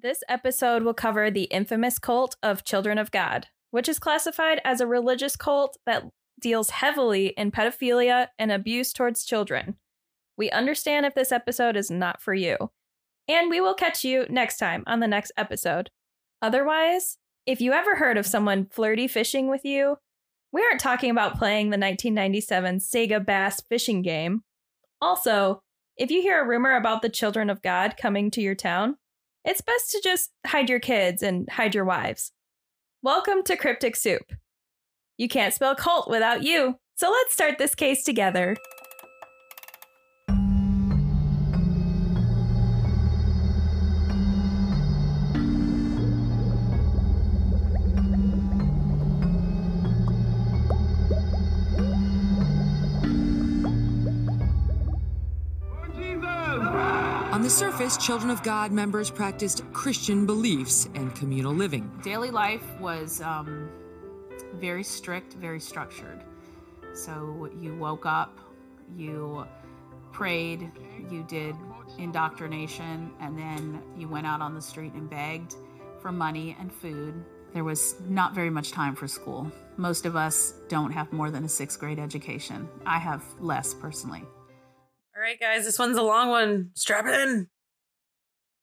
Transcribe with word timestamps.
This 0.00 0.22
episode 0.28 0.84
will 0.84 0.94
cover 0.94 1.28
the 1.28 1.44
infamous 1.44 1.98
cult 1.98 2.36
of 2.40 2.62
Children 2.62 2.98
of 2.98 3.10
God, 3.10 3.48
which 3.72 3.88
is 3.88 3.98
classified 3.98 4.60
as 4.64 4.80
a 4.80 4.86
religious 4.86 5.34
cult 5.34 5.76
that 5.86 6.04
deals 6.40 6.70
heavily 6.70 7.28
in 7.36 7.50
pedophilia 7.50 8.28
and 8.38 8.52
abuse 8.52 8.92
towards 8.92 9.24
children. 9.24 9.74
We 10.36 10.50
understand 10.50 11.04
if 11.04 11.16
this 11.16 11.32
episode 11.32 11.76
is 11.76 11.90
not 11.90 12.22
for 12.22 12.32
you. 12.32 12.70
And 13.26 13.50
we 13.50 13.60
will 13.60 13.74
catch 13.74 14.04
you 14.04 14.24
next 14.30 14.58
time 14.58 14.84
on 14.86 15.00
the 15.00 15.08
next 15.08 15.32
episode. 15.36 15.90
Otherwise, 16.40 17.18
if 17.44 17.60
you 17.60 17.72
ever 17.72 17.96
heard 17.96 18.16
of 18.16 18.26
someone 18.26 18.68
flirty 18.70 19.08
fishing 19.08 19.48
with 19.48 19.64
you, 19.64 19.96
we 20.52 20.62
aren't 20.62 20.78
talking 20.78 21.10
about 21.10 21.38
playing 21.38 21.70
the 21.70 21.78
1997 21.78 22.76
Sega 22.78 23.26
Bass 23.26 23.60
fishing 23.68 24.02
game. 24.02 24.44
Also, 25.02 25.60
if 25.96 26.12
you 26.12 26.22
hear 26.22 26.40
a 26.40 26.46
rumor 26.46 26.76
about 26.76 27.02
the 27.02 27.08
children 27.08 27.50
of 27.50 27.62
God 27.62 27.96
coming 27.96 28.30
to 28.30 28.40
your 28.40 28.54
town, 28.54 28.96
it's 29.48 29.62
best 29.62 29.90
to 29.90 30.00
just 30.04 30.30
hide 30.46 30.68
your 30.68 30.78
kids 30.78 31.22
and 31.22 31.48
hide 31.48 31.74
your 31.74 31.86
wives. 31.86 32.32
Welcome 33.02 33.42
to 33.44 33.56
Cryptic 33.56 33.96
Soup. 33.96 34.30
You 35.16 35.26
can't 35.26 35.54
spell 35.54 35.74
cult 35.74 36.10
without 36.10 36.42
you, 36.42 36.78
so 36.96 37.10
let's 37.10 37.32
start 37.32 37.56
this 37.56 37.74
case 37.74 38.04
together. 38.04 38.58
On 57.88 57.98
Children 57.98 58.28
of 58.28 58.42
God 58.42 58.70
members 58.70 59.10
practiced 59.10 59.62
Christian 59.72 60.26
beliefs 60.26 60.90
and 60.94 61.14
communal 61.14 61.54
living. 61.54 61.90
Daily 62.02 62.30
life 62.30 62.62
was 62.78 63.22
um, 63.22 63.70
very 64.56 64.84
strict, 64.84 65.32
very 65.32 65.58
structured. 65.58 66.22
So 66.92 67.48
you 67.58 67.74
woke 67.74 68.04
up, 68.04 68.38
you 68.94 69.46
prayed, 70.12 70.70
you 71.10 71.22
did 71.22 71.56
indoctrination, 71.96 73.10
and 73.20 73.38
then 73.38 73.80
you 73.96 74.06
went 74.06 74.26
out 74.26 74.42
on 74.42 74.54
the 74.54 74.60
street 74.60 74.92
and 74.92 75.08
begged 75.08 75.54
for 76.02 76.12
money 76.12 76.54
and 76.60 76.70
food. 76.70 77.24
There 77.54 77.64
was 77.64 77.94
not 78.06 78.34
very 78.34 78.50
much 78.50 78.70
time 78.70 78.96
for 78.96 79.08
school. 79.08 79.50
Most 79.78 80.04
of 80.04 80.14
us 80.14 80.52
don't 80.68 80.90
have 80.90 81.10
more 81.10 81.30
than 81.30 81.42
a 81.42 81.48
sixth 81.48 81.80
grade 81.80 81.98
education. 81.98 82.68
I 82.84 82.98
have 82.98 83.24
less 83.40 83.72
personally. 83.72 84.24
All 85.16 85.22
right, 85.22 85.40
guys, 85.40 85.64
this 85.64 85.78
one's 85.78 85.96
a 85.96 86.02
long 86.02 86.28
one. 86.28 86.70
Strap 86.74 87.06
in. 87.06 87.48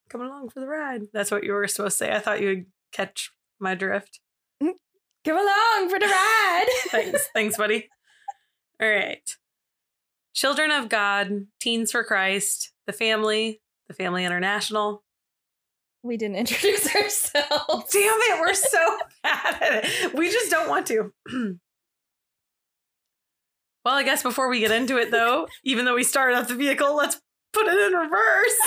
Coming 0.09 0.27
along 0.27 0.49
for 0.49 0.59
the 0.59 0.67
ride. 0.67 1.03
That's 1.13 1.31
what 1.31 1.43
you 1.43 1.53
were 1.53 1.67
supposed 1.67 1.97
to 1.97 2.05
say. 2.05 2.11
I 2.11 2.19
thought 2.19 2.41
you 2.41 2.47
would 2.47 2.65
catch 2.91 3.31
my 3.59 3.73
drift. 3.75 4.19
Mm-hmm. 4.61 4.73
Come 5.25 5.37
along 5.37 5.89
for 5.89 5.99
the 5.99 6.05
ride. 6.05 6.65
Thanks. 6.89 7.27
Thanks, 7.33 7.57
buddy. 7.57 7.89
All 8.81 8.87
right. 8.89 9.27
Children 10.33 10.71
of 10.71 10.89
God, 10.89 11.47
Teens 11.59 11.91
for 11.91 12.03
Christ, 12.03 12.71
the 12.87 12.93
family, 12.93 13.61
the 13.87 13.93
Family 13.93 14.25
International. 14.25 15.03
we 16.03 16.17
didn't 16.17 16.35
introduce 16.45 16.93
ourselves. 16.93 17.91
Damn 17.91 18.19
it, 18.19 18.39
we're 18.41 18.53
so 18.53 18.97
bad 19.23 19.61
at 19.61 19.85
it. 19.85 20.13
We 20.13 20.29
just 20.29 20.51
don't 20.51 20.69
want 20.69 20.85
to. 20.87 21.13
well, 23.85 23.95
I 23.95 24.03
guess 24.03 24.21
before 24.23 24.49
we 24.49 24.59
get 24.59 24.71
into 24.71 24.97
it, 24.97 25.09
though, 25.09 25.47
even 25.63 25.85
though 25.85 25.95
we 25.95 26.03
started 26.03 26.35
off 26.37 26.47
the 26.49 26.55
vehicle, 26.55 26.95
let's 26.95 27.19
put 27.53 27.67
it 27.67 27.79
in 27.79 27.93
reverse. 27.97 28.57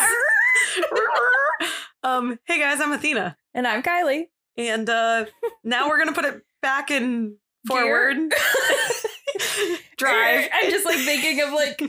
um, 2.02 2.38
hey 2.46 2.58
guys, 2.58 2.80
I'm 2.80 2.92
Athena, 2.92 3.36
And 3.54 3.66
I'm 3.66 3.82
Kylie. 3.82 4.24
and 4.56 4.88
uh, 4.88 5.26
now 5.64 5.88
we're 5.88 5.98
gonna 5.98 6.12
put 6.12 6.24
it 6.24 6.42
back 6.62 6.90
in 6.90 7.36
forward. 7.66 8.16
Drive. 9.96 10.48
I'm 10.52 10.70
just 10.70 10.84
like 10.84 10.98
thinking 10.98 11.40
of 11.40 11.52
like 11.52 11.82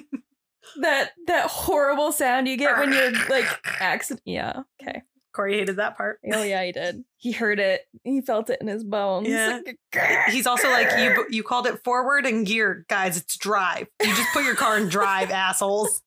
that 0.81 1.11
that 1.27 1.47
horrible 1.47 2.11
sound 2.11 2.47
you 2.47 2.57
get 2.57 2.77
when 2.77 2.91
you're 2.93 3.11
like 3.29 3.45
accident. 3.79 4.21
Yeah. 4.25 4.61
Okay. 4.81 5.01
Corey 5.33 5.57
hated 5.59 5.77
that 5.77 5.95
part. 5.95 6.19
Oh 6.33 6.43
yeah, 6.43 6.63
he 6.63 6.71
did. 6.71 7.03
He 7.17 7.31
heard 7.31 7.59
it. 7.59 7.81
He 8.03 8.21
felt 8.21 8.49
it 8.49 8.59
in 8.61 8.67
his 8.67 8.83
bones. 8.83 9.27
Yeah. 9.27 9.61
He's 10.27 10.47
also 10.47 10.69
like 10.69 10.89
you. 10.99 11.25
You 11.29 11.43
called 11.43 11.67
it 11.67 11.83
forward 11.83 12.25
and 12.25 12.45
gear, 12.45 12.85
guys. 12.89 13.15
It's 13.17 13.37
drive. 13.37 13.87
You 14.01 14.07
just 14.15 14.33
put 14.33 14.43
your 14.43 14.55
car 14.55 14.77
in 14.77 14.89
drive, 14.89 15.29
assholes. 15.31 16.01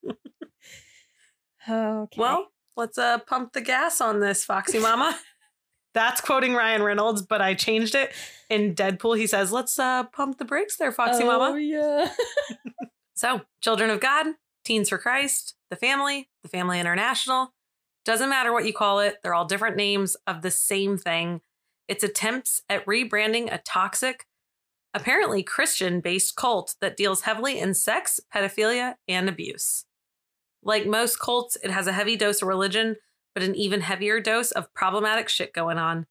Okay. 1.68 2.20
Well, 2.20 2.48
let's 2.76 2.98
uh 2.98 3.18
pump 3.18 3.52
the 3.52 3.60
gas 3.60 4.00
on 4.00 4.20
this, 4.20 4.44
Foxy 4.44 4.78
Mama. 4.78 5.18
That's 5.94 6.22
quoting 6.22 6.54
Ryan 6.54 6.82
Reynolds, 6.82 7.20
but 7.20 7.42
I 7.42 7.52
changed 7.52 7.94
it. 7.94 8.12
In 8.48 8.74
Deadpool, 8.74 9.18
he 9.18 9.26
says, 9.26 9.52
"Let's 9.52 9.78
uh 9.78 10.04
pump 10.04 10.38
the 10.38 10.44
brakes 10.44 10.76
there, 10.76 10.92
Foxy 10.92 11.24
oh, 11.24 11.26
Mama." 11.26 11.58
yeah. 11.60 12.08
So, 13.14 13.42
Children 13.60 13.90
of 13.90 14.00
God, 14.00 14.26
Teens 14.64 14.88
for 14.88 14.98
Christ, 14.98 15.54
the 15.70 15.76
Family, 15.76 16.28
the 16.42 16.48
Family 16.48 16.80
International. 16.80 17.52
Doesn't 18.04 18.30
matter 18.30 18.52
what 18.52 18.66
you 18.66 18.72
call 18.72 18.98
it, 18.98 19.18
they're 19.22 19.34
all 19.34 19.44
different 19.44 19.76
names 19.76 20.16
of 20.26 20.42
the 20.42 20.50
same 20.50 20.98
thing. 20.98 21.40
It's 21.86 22.02
attempts 22.02 22.62
at 22.68 22.84
rebranding 22.84 23.52
a 23.52 23.58
toxic, 23.58 24.26
apparently 24.92 25.44
Christian 25.44 26.00
based 26.00 26.34
cult 26.34 26.74
that 26.80 26.96
deals 26.96 27.22
heavily 27.22 27.60
in 27.60 27.74
sex, 27.74 28.18
pedophilia, 28.34 28.94
and 29.06 29.28
abuse. 29.28 29.84
Like 30.62 30.86
most 30.86 31.18
cults, 31.18 31.56
it 31.62 31.70
has 31.70 31.86
a 31.86 31.92
heavy 31.92 32.16
dose 32.16 32.42
of 32.42 32.48
religion, 32.48 32.96
but 33.34 33.42
an 33.42 33.54
even 33.54 33.80
heavier 33.80 34.20
dose 34.20 34.52
of 34.52 34.72
problematic 34.74 35.28
shit 35.28 35.52
going 35.52 35.78
on. 35.78 36.06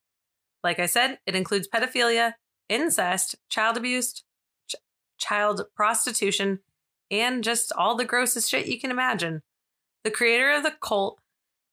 Like 0.63 0.79
I 0.79 0.85
said, 0.85 1.19
it 1.25 1.35
includes 1.35 1.67
pedophilia, 1.67 2.33
incest, 2.69 3.35
child 3.49 3.77
abuse, 3.77 4.23
ch- 4.67 4.75
child 5.17 5.63
prostitution, 5.75 6.59
and 7.09 7.43
just 7.43 7.71
all 7.73 7.95
the 7.95 8.05
grossest 8.05 8.49
shit 8.49 8.67
you 8.67 8.79
can 8.79 8.91
imagine. 8.91 9.41
The 10.03 10.11
creator 10.11 10.51
of 10.51 10.63
the 10.63 10.73
cult 10.81 11.19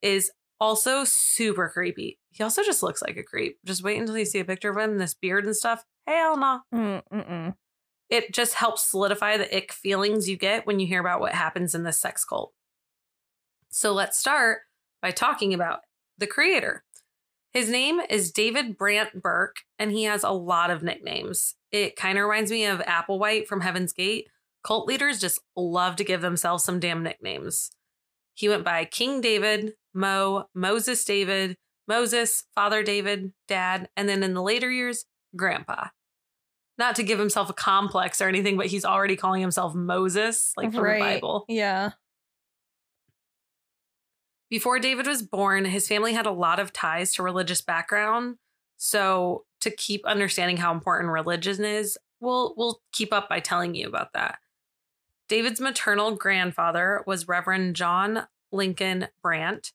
is 0.03 0.31
also 0.61 1.05
super 1.05 1.69
creepy. 1.69 2.19
He 2.31 2.43
also 2.43 2.63
just 2.63 2.83
looks 2.83 3.03
like 3.03 3.17
a 3.17 3.23
creep. 3.23 3.59
Just 3.65 3.83
wait 3.83 3.99
until 3.99 4.19
you 4.19 4.25
see 4.25 4.41
a 4.41 4.45
picture 4.45 4.71
of 4.71 4.77
him, 4.77 4.99
this 4.99 5.15
beard 5.15 5.45
and 5.45 5.57
stuff. 5.57 5.85
Hell 6.07 6.37
no. 6.37 6.61
Mm, 6.75 7.03
mm-mm. 7.13 7.55
It 8.11 8.33
just 8.33 8.55
helps 8.55 8.91
solidify 8.91 9.37
the 9.37 9.55
ick 9.55 9.73
feelings 9.73 10.29
you 10.29 10.37
get 10.37 10.67
when 10.67 10.81
you 10.81 10.87
hear 10.87 11.01
about 11.01 11.21
what 11.21 11.35
happens 11.35 11.75
in 11.75 11.83
this 11.83 12.01
sex 12.01 12.25
cult. 12.25 12.53
So 13.71 13.93
let's 13.93 14.19
start 14.19 14.61
by 15.03 15.11
talking 15.11 15.53
about 15.55 15.81
the 16.17 16.27
creator. 16.27 16.85
His 17.53 17.69
name 17.69 18.01
is 18.11 18.33
David 18.33 18.77
Brandt 18.77 19.23
Berg, 19.23 19.53
and 19.79 19.91
he 19.91 20.05
has 20.05 20.23
a 20.23 20.31
lot 20.31 20.71
of 20.71 20.83
nicknames. 20.83 21.55
It 21.71 21.97
kind 21.97 22.19
of 22.19 22.25
reminds 22.25 22.51
me 22.51 22.65
of 22.67 22.81
Applewhite 22.81 23.47
from 23.47 23.61
Heaven's 23.61 23.93
Gate. 23.93 24.29
Cult 24.65 24.87
leaders 24.87 25.21
just 25.21 25.41
love 25.57 25.97
to 25.97 26.05
give 26.05 26.21
themselves 26.21 26.65
some 26.65 26.81
damn 26.81 27.03
nicknames. 27.03 27.71
He 28.35 28.49
went 28.49 28.65
by 28.65 28.85
King 28.85 29.21
David, 29.21 29.75
Mo, 29.95 30.47
Moses 30.55 31.05
David, 31.05 31.57
Moses, 31.87 32.45
Father 32.55 32.83
David, 32.83 33.33
Dad, 33.49 33.89
and 33.97 34.09
then 34.09 34.23
in 34.23 34.35
the 34.35 34.43
later 34.43 34.71
years, 34.71 35.05
Grandpa. 35.35 35.89
Not 36.77 36.95
to 36.97 37.03
give 37.03 37.19
himself 37.19 37.51
a 37.51 37.55
complex 37.55 38.21
or 38.21 38.29
anything, 38.29 38.57
but 38.57 38.67
he's 38.67 38.85
already 38.85 39.17
calling 39.17 39.41
himself 39.41 39.75
Moses, 39.75 40.53
like 40.57 40.73
from 40.73 40.85
right. 40.85 40.99
the 40.99 41.01
Bible. 41.01 41.45
Yeah. 41.49 41.93
Before 44.51 44.79
David 44.79 45.07
was 45.07 45.23
born, 45.23 45.67
his 45.67 45.89
family 45.89 46.15
had 46.15 46.27
a 46.27 46.31
lot 46.31 46.59
of 46.59 46.73
ties 46.73 47.13
to 47.15 47.23
religious 47.23 47.61
background. 47.61 48.39
So 48.77 49.45
to 49.61 49.71
keep 49.71 50.07
understanding 50.07 50.57
how 50.57 50.73
important 50.73 51.11
religion 51.13 51.65
is, 51.65 51.99
we'll 52.21 52.55
we'll 52.57 52.81
keep 52.93 53.13
up 53.13 53.29
by 53.29 53.41
telling 53.41 53.75
you 53.75 53.87
about 53.87 54.13
that. 54.15 54.39
David's 55.29 55.61
maternal 55.61 56.17
grandfather 56.17 57.03
was 57.07 57.29
Reverend 57.29 57.77
John 57.77 58.27
Lincoln 58.51 59.09
Brandt, 59.23 59.73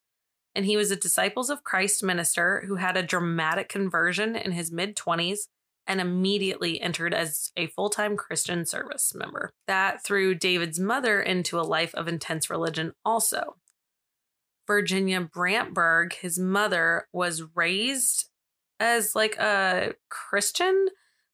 and 0.55 0.65
he 0.65 0.75
was 0.75 0.89
a 0.89 0.95
Disciples 0.95 1.49
of 1.51 1.63
Christ 1.63 2.03
minister 2.03 2.63
who 2.67 2.75
had 2.75 2.97
a 2.97 3.03
dramatic 3.03 3.69
conversion 3.69 4.35
in 4.35 4.53
his 4.53 4.71
mid 4.71 4.95
20s 4.95 5.47
and 5.85 5.99
immediately 5.99 6.81
entered 6.81 7.13
as 7.13 7.51
a 7.57 7.67
full 7.67 7.89
time 7.89 8.17
Christian 8.17 8.65
service 8.65 9.13
member. 9.13 9.51
That 9.67 10.03
threw 10.03 10.33
David's 10.33 10.79
mother 10.79 11.21
into 11.21 11.59
a 11.59 11.61
life 11.61 11.93
of 11.93 12.07
intense 12.07 12.49
religion, 12.49 12.93
also. 13.05 13.57
Virginia 14.67 15.21
Brandt 15.21 15.73
Berg, 15.73 16.13
his 16.13 16.39
mother, 16.39 17.07
was 17.11 17.43
raised 17.55 18.29
as 18.79 19.15
like 19.15 19.37
a 19.37 19.93
Christian, 20.09 20.87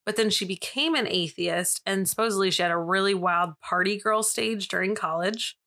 but 0.05 0.15
then 0.15 0.29
she 0.29 0.45
became 0.45 0.95
an 0.95 1.07
atheist, 1.07 1.81
and 1.85 2.07
supposedly 2.07 2.51
she 2.51 2.61
had 2.61 2.71
a 2.71 2.77
really 2.77 3.13
wild 3.13 3.59
party 3.61 3.97
girl 3.97 4.23
stage 4.23 4.67
during 4.67 4.95
college. 4.95 5.57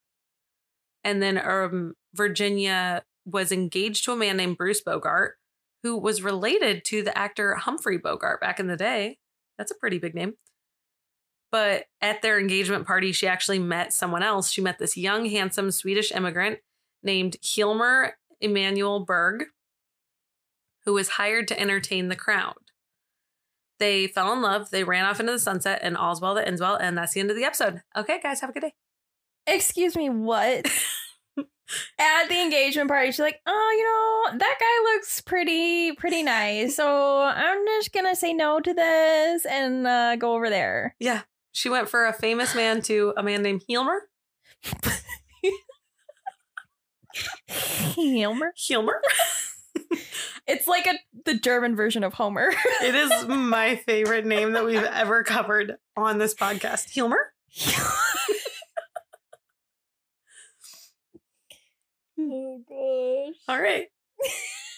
And 1.05 1.23
then 1.23 1.39
um, 1.39 1.95
Virginia 2.15 3.05
was 3.25 3.53
engaged 3.53 4.05
to 4.05 4.13
a 4.13 4.17
man 4.17 4.37
named 4.37 4.57
Bruce 4.57 4.81
Bogart, 4.81 5.37
who 5.83 5.97
was 5.97 6.23
related 6.23 6.85
to 6.87 7.03
the 7.03 7.17
actor 7.17 7.55
Humphrey 7.55 7.99
Bogart 7.99 8.41
back 8.41 8.61
in 8.61 8.67
the 8.67 8.77
day. 8.77 9.19
That's 9.59 9.73
a 9.73 9.77
pretty 9.77 9.99
big 9.99 10.15
name. 10.15 10.35
But 11.51 11.85
at 12.01 12.23
their 12.23 12.41
engagement 12.41 12.87
party, 12.87 13.13
she 13.13 13.27
actually 13.27 13.59
met 13.59 13.93
someone 13.93 14.23
else. 14.23 14.51
She 14.51 14.63
met 14.63 14.79
this 14.79 14.97
young, 14.97 15.27
handsome 15.27 15.71
Swedish 15.71 16.11
immigrant 16.11 16.61
named 17.03 17.37
Hilmer 17.43 18.13
Emanuel 18.41 19.01
Berg. 19.05 19.45
who 20.85 20.93
was 20.95 21.11
hired 21.11 21.47
to 21.49 21.61
entertain 21.61 22.09
the 22.09 22.17
crowd. 22.17 22.55
They 23.79 24.07
fell 24.09 24.33
in 24.33 24.43
love, 24.43 24.71
they 24.71 24.83
ran 24.85 25.05
off 25.05 25.21
into 25.21 25.33
the 25.33 25.39
sunset, 25.39 25.81
and 25.83 25.97
all's 25.97 26.21
well 26.21 26.35
that 26.35 26.47
ends 26.49 26.61
well. 26.61 26.75
And 26.77 26.97
that's 26.99 27.15
the 27.15 27.21
end 27.21 27.31
of 27.31 27.37
the 27.37 27.45
episode. 27.45 27.83
Okay, 27.97 28.21
guys, 28.21 28.41
have 28.41 28.51
a 28.51 28.53
good 28.53 28.63
day. 28.63 28.75
Excuse 29.47 29.97
me, 29.97 30.09
what? 30.11 30.67
At 31.99 32.29
the 32.29 32.41
engagement 32.41 32.89
party, 32.89 33.07
she's 33.09 33.19
like, 33.19 33.41
"Oh, 33.47 33.75
you 33.77 34.33
know, 34.33 34.39
that 34.39 34.57
guy 34.61 34.93
looks 34.93 35.21
pretty, 35.21 35.93
pretty 35.93 36.23
nice. 36.23 36.77
So 36.77 37.23
I'm 37.23 37.65
just 37.67 37.93
gonna 37.93 38.15
say 38.15 38.33
no 38.35 38.61
to 38.61 38.75
this 38.75 39.47
and 39.47 39.87
uh, 39.87 40.17
go 40.17 40.35
over 40.35 40.51
there." 40.51 40.95
Yeah. 41.01 41.23
She 41.53 41.69
went 41.69 41.89
for 41.89 42.07
a 42.07 42.13
famous 42.13 42.55
man 42.55 42.83
to 42.83 43.13
a 43.17 43.23
man 43.23 43.43
named 43.43 43.63
Hilmer. 43.69 43.99
Hilmer. 47.49 48.51
Hilmer. 48.57 49.01
It's 50.47 50.67
like 50.67 50.87
a 50.87 50.95
the 51.25 51.39
German 51.39 51.77
version 51.77 52.03
of 52.03 52.15
Homer. 52.15 52.53
it 52.83 52.95
is 52.95 53.27
my 53.29 53.77
favorite 53.77 54.27
name 54.27 54.53
that 54.53 54.65
we've 54.65 54.83
ever 54.83 55.23
covered 55.23 55.77
on 55.97 56.19
this 56.19 56.35
podcast. 56.35 56.91
Hilmer. 56.91 57.31
oh 62.19 62.61
gosh. 62.69 63.37
All 63.49 63.61
right. 63.63 63.87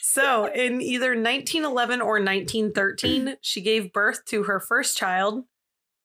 So, 0.02 0.46
in 0.46 0.80
either 0.80 1.10
1911 1.10 2.00
or 2.00 2.20
1913, 2.20 3.36
she 3.40 3.60
gave 3.60 3.92
birth 3.92 4.24
to 4.26 4.44
her 4.44 4.60
first 4.60 4.96
child. 4.96 5.44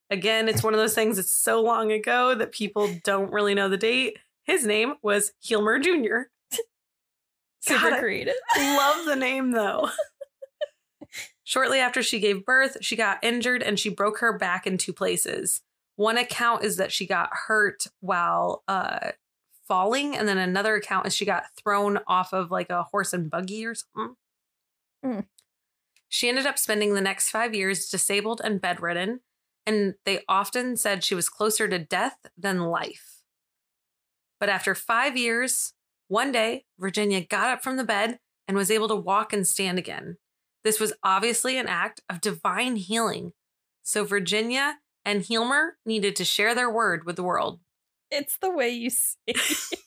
Again, 0.10 0.50
it's 0.50 0.64
one 0.64 0.74
of 0.74 0.80
those 0.80 0.96
things, 0.96 1.20
it's 1.20 1.32
so 1.32 1.62
long 1.62 1.92
ago 1.92 2.34
that 2.34 2.52
people 2.52 2.90
don't 3.04 3.32
really 3.32 3.54
know 3.54 3.70
the 3.70 3.78
date. 3.78 4.18
His 4.50 4.66
name 4.66 4.96
was 5.04 5.34
Hilmer 5.46 5.80
Jr. 5.80 6.32
Super 7.62 7.92
God, 7.92 8.00
creative. 8.00 8.34
Love 8.58 9.06
the 9.06 9.16
name 9.16 9.52
though. 9.52 9.90
Shortly 11.44 11.78
after 11.78 12.02
she 12.02 12.20
gave 12.20 12.46
birth, 12.46 12.78
she 12.82 12.96
got 12.96 13.24
injured 13.24 13.62
and 13.62 13.78
she 13.78 13.90
broke 13.90 14.18
her 14.20 14.36
back 14.36 14.66
in 14.66 14.80
two 14.80 14.92
places. 14.92 15.62
One 15.98 16.18
account 16.18 16.64
is 16.64 16.78
that 16.78 16.92
she 16.92 17.06
got 17.06 17.30
hurt 17.46 17.86
while 18.00 18.64
uh, 18.68 19.12
falling, 19.68 20.18
and 20.18 20.28
then 20.28 20.40
another 20.40 20.74
account 20.74 21.06
is 21.06 21.16
she 21.16 21.26
got 21.26 21.44
thrown 21.56 22.00
off 22.08 22.34
of 22.34 22.50
like 22.50 22.72
a 22.72 22.84
horse 22.84 23.14
and 23.14 23.30
buggy 23.30 23.68
or 23.68 23.76
something. 23.76 24.16
Mm. 25.06 25.26
She 26.08 26.28
ended 26.28 26.48
up 26.48 26.58
spending 26.58 26.96
the 26.96 27.02
next 27.02 27.30
five 27.30 27.54
years 27.54 27.88
disabled 27.88 28.42
and 28.44 28.60
bedridden, 28.60 29.20
and 29.68 29.94
they 30.06 30.22
often 30.28 30.76
said 30.76 31.04
she 31.04 31.14
was 31.14 31.30
closer 31.30 31.68
to 31.68 31.78
death 31.78 32.18
than 32.36 32.62
life. 32.62 33.19
But 34.40 34.50
after 34.50 34.74
five 34.76 35.18
years, 35.18 35.74
one 36.08 36.32
day, 36.32 36.66
Virginia 36.80 37.22
got 37.22 37.50
up 37.50 37.64
from 37.64 37.78
the 37.78 37.84
bed 37.84 38.20
and 38.48 38.58
was 38.58 38.72
able 38.72 38.88
to 38.88 38.96
walk 38.96 39.34
and 39.34 39.46
stand 39.46 39.78
again. 39.78 40.18
This 40.64 40.80
was 40.80 40.94
obviously 41.04 41.58
an 41.58 41.68
act 41.68 42.02
of 42.10 42.22
divine 42.22 42.76
healing. 42.76 43.34
So 43.84 44.04
Virginia 44.04 44.78
and 45.06 45.22
Hilmer 45.22 45.72
needed 45.86 46.16
to 46.18 46.26
share 46.26 46.54
their 46.56 46.70
word 46.70 47.06
with 47.06 47.16
the 47.16 47.24
world. 47.24 47.60
It's 48.12 48.38
the 48.38 48.52
way 48.52 48.70
you 48.70 48.90
say 48.90 49.16
it. 49.28 49.80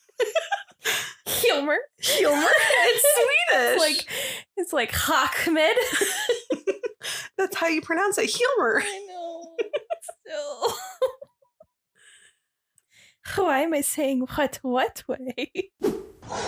Hilmer. 1.27 1.75
Hilmer? 2.01 2.47
It's 2.51 3.05
Swedish. 3.15 3.73
It's 3.75 3.79
like 3.79 4.07
it's 4.57 4.73
like 4.73 4.91
Hakmed. 4.91 5.73
That's 7.37 7.55
how 7.55 7.67
you 7.67 7.81
pronounce 7.81 8.17
it. 8.17 8.29
Hilmer. 8.29 8.81
I 8.81 9.05
know. 9.09 9.55
Still. 10.25 10.73
Why 13.35 13.59
am 13.61 13.73
I 13.73 13.81
saying 13.81 14.21
what 14.35 14.59
what 14.61 15.03
way? 15.07 15.71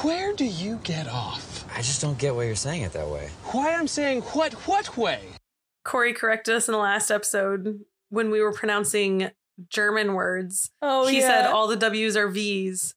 Where 0.01 0.33
do 0.33 0.45
you 0.45 0.79
get 0.83 1.07
off? 1.07 1.65
I 1.75 1.77
just 1.81 2.01
don't 2.01 2.17
get 2.17 2.35
why 2.35 2.43
you're 2.45 2.55
saying 2.55 2.83
it 2.83 2.93
that 2.93 3.07
way. 3.07 3.29
Why 3.51 3.73
I'm 3.73 3.87
saying 3.87 4.21
what 4.21 4.53
what 4.67 4.97
way? 4.97 5.19
Corey 5.83 6.13
corrected 6.13 6.55
us 6.55 6.67
in 6.67 6.71
the 6.73 6.77
last 6.79 7.11
episode 7.11 7.81
when 8.09 8.31
we 8.31 8.41
were 8.41 8.53
pronouncing 8.53 9.31
German 9.69 10.13
words. 10.13 10.71
Oh 10.81 11.07
he 11.07 11.19
yeah. 11.19 11.27
said 11.27 11.45
all 11.47 11.67
the 11.67 11.75
W's 11.75 12.17
are 12.17 12.27
V's. 12.29 12.95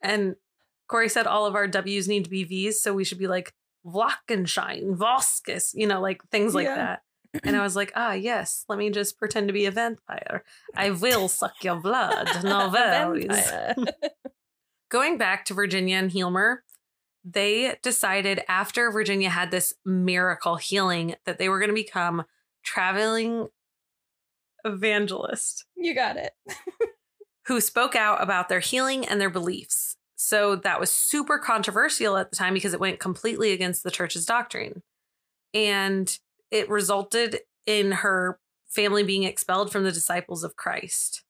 And 0.00 0.36
Corey 0.88 1.08
said 1.08 1.26
all 1.26 1.46
of 1.46 1.54
our 1.54 1.66
W's 1.68 2.08
need 2.08 2.24
to 2.24 2.30
be 2.30 2.44
V's. 2.44 2.80
So 2.80 2.92
we 2.94 3.04
should 3.04 3.18
be 3.18 3.26
like 3.28 3.52
Wackenschein, 3.84 4.96
Voskis, 4.96 5.72
you 5.74 5.86
know, 5.86 6.00
like 6.00 6.22
things 6.30 6.54
like 6.54 6.66
Yeah. 6.66 6.76
that. 6.76 7.02
And 7.44 7.56
I 7.56 7.62
was 7.62 7.76
like, 7.76 7.92
ah, 7.94 8.12
yes, 8.12 8.64
let 8.68 8.78
me 8.78 8.90
just 8.90 9.18
pretend 9.18 9.48
to 9.48 9.54
be 9.54 9.66
a 9.66 9.70
vampire. 9.70 10.44
I 10.74 10.90
will 10.90 11.28
suck 11.28 11.62
your 11.62 11.76
blood. 11.76 12.28
No 12.44 12.68
worries. 12.68 13.52
Going 14.90 15.16
back 15.16 15.46
to 15.46 15.54
Virginia 15.54 15.96
and 15.96 16.10
Hilmer, 16.10 16.58
they 17.24 17.76
decided 17.82 18.42
after 18.48 18.90
Virginia 18.90 19.30
had 19.30 19.50
this 19.50 19.72
miracle 19.86 20.56
healing 20.56 21.14
that 21.24 21.38
they 21.38 21.48
were 21.48 21.58
going 21.58 21.70
to 21.70 21.74
become 21.74 22.24
traveling 22.62 23.48
evangelist 24.64 25.64
you 25.76 25.94
got 25.94 26.16
it. 26.16 26.32
who 27.46 27.60
spoke 27.60 27.96
out 27.96 28.22
about 28.22 28.48
their 28.48 28.60
healing 28.60 29.06
and 29.06 29.20
their 29.20 29.30
beliefs. 29.30 29.96
So 30.14 30.54
that 30.56 30.78
was 30.78 30.90
super 30.90 31.38
controversial 31.38 32.16
at 32.16 32.30
the 32.30 32.36
time 32.36 32.54
because 32.54 32.72
it 32.72 32.80
went 32.80 33.00
completely 33.00 33.52
against 33.52 33.82
the 33.82 33.90
church's 33.90 34.24
doctrine. 34.24 34.82
And 35.52 36.16
it 36.52 36.68
resulted 36.68 37.40
in 37.66 37.90
her 37.90 38.38
family 38.68 39.02
being 39.02 39.24
expelled 39.24 39.72
from 39.72 39.82
the 39.82 39.90
disciples 39.90 40.44
of 40.44 40.54
Christ. 40.54 41.24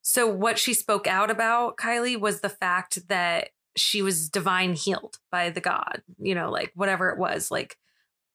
So, 0.00 0.26
what 0.26 0.58
she 0.58 0.72
spoke 0.72 1.06
out 1.06 1.30
about, 1.30 1.76
Kylie, 1.76 2.18
was 2.18 2.40
the 2.40 2.48
fact 2.48 3.08
that 3.08 3.50
she 3.76 4.00
was 4.00 4.30
divine 4.30 4.74
healed 4.74 5.18
by 5.30 5.50
the 5.50 5.60
God, 5.60 6.02
you 6.18 6.34
know, 6.34 6.50
like 6.50 6.72
whatever 6.74 7.10
it 7.10 7.18
was, 7.18 7.50
like 7.50 7.76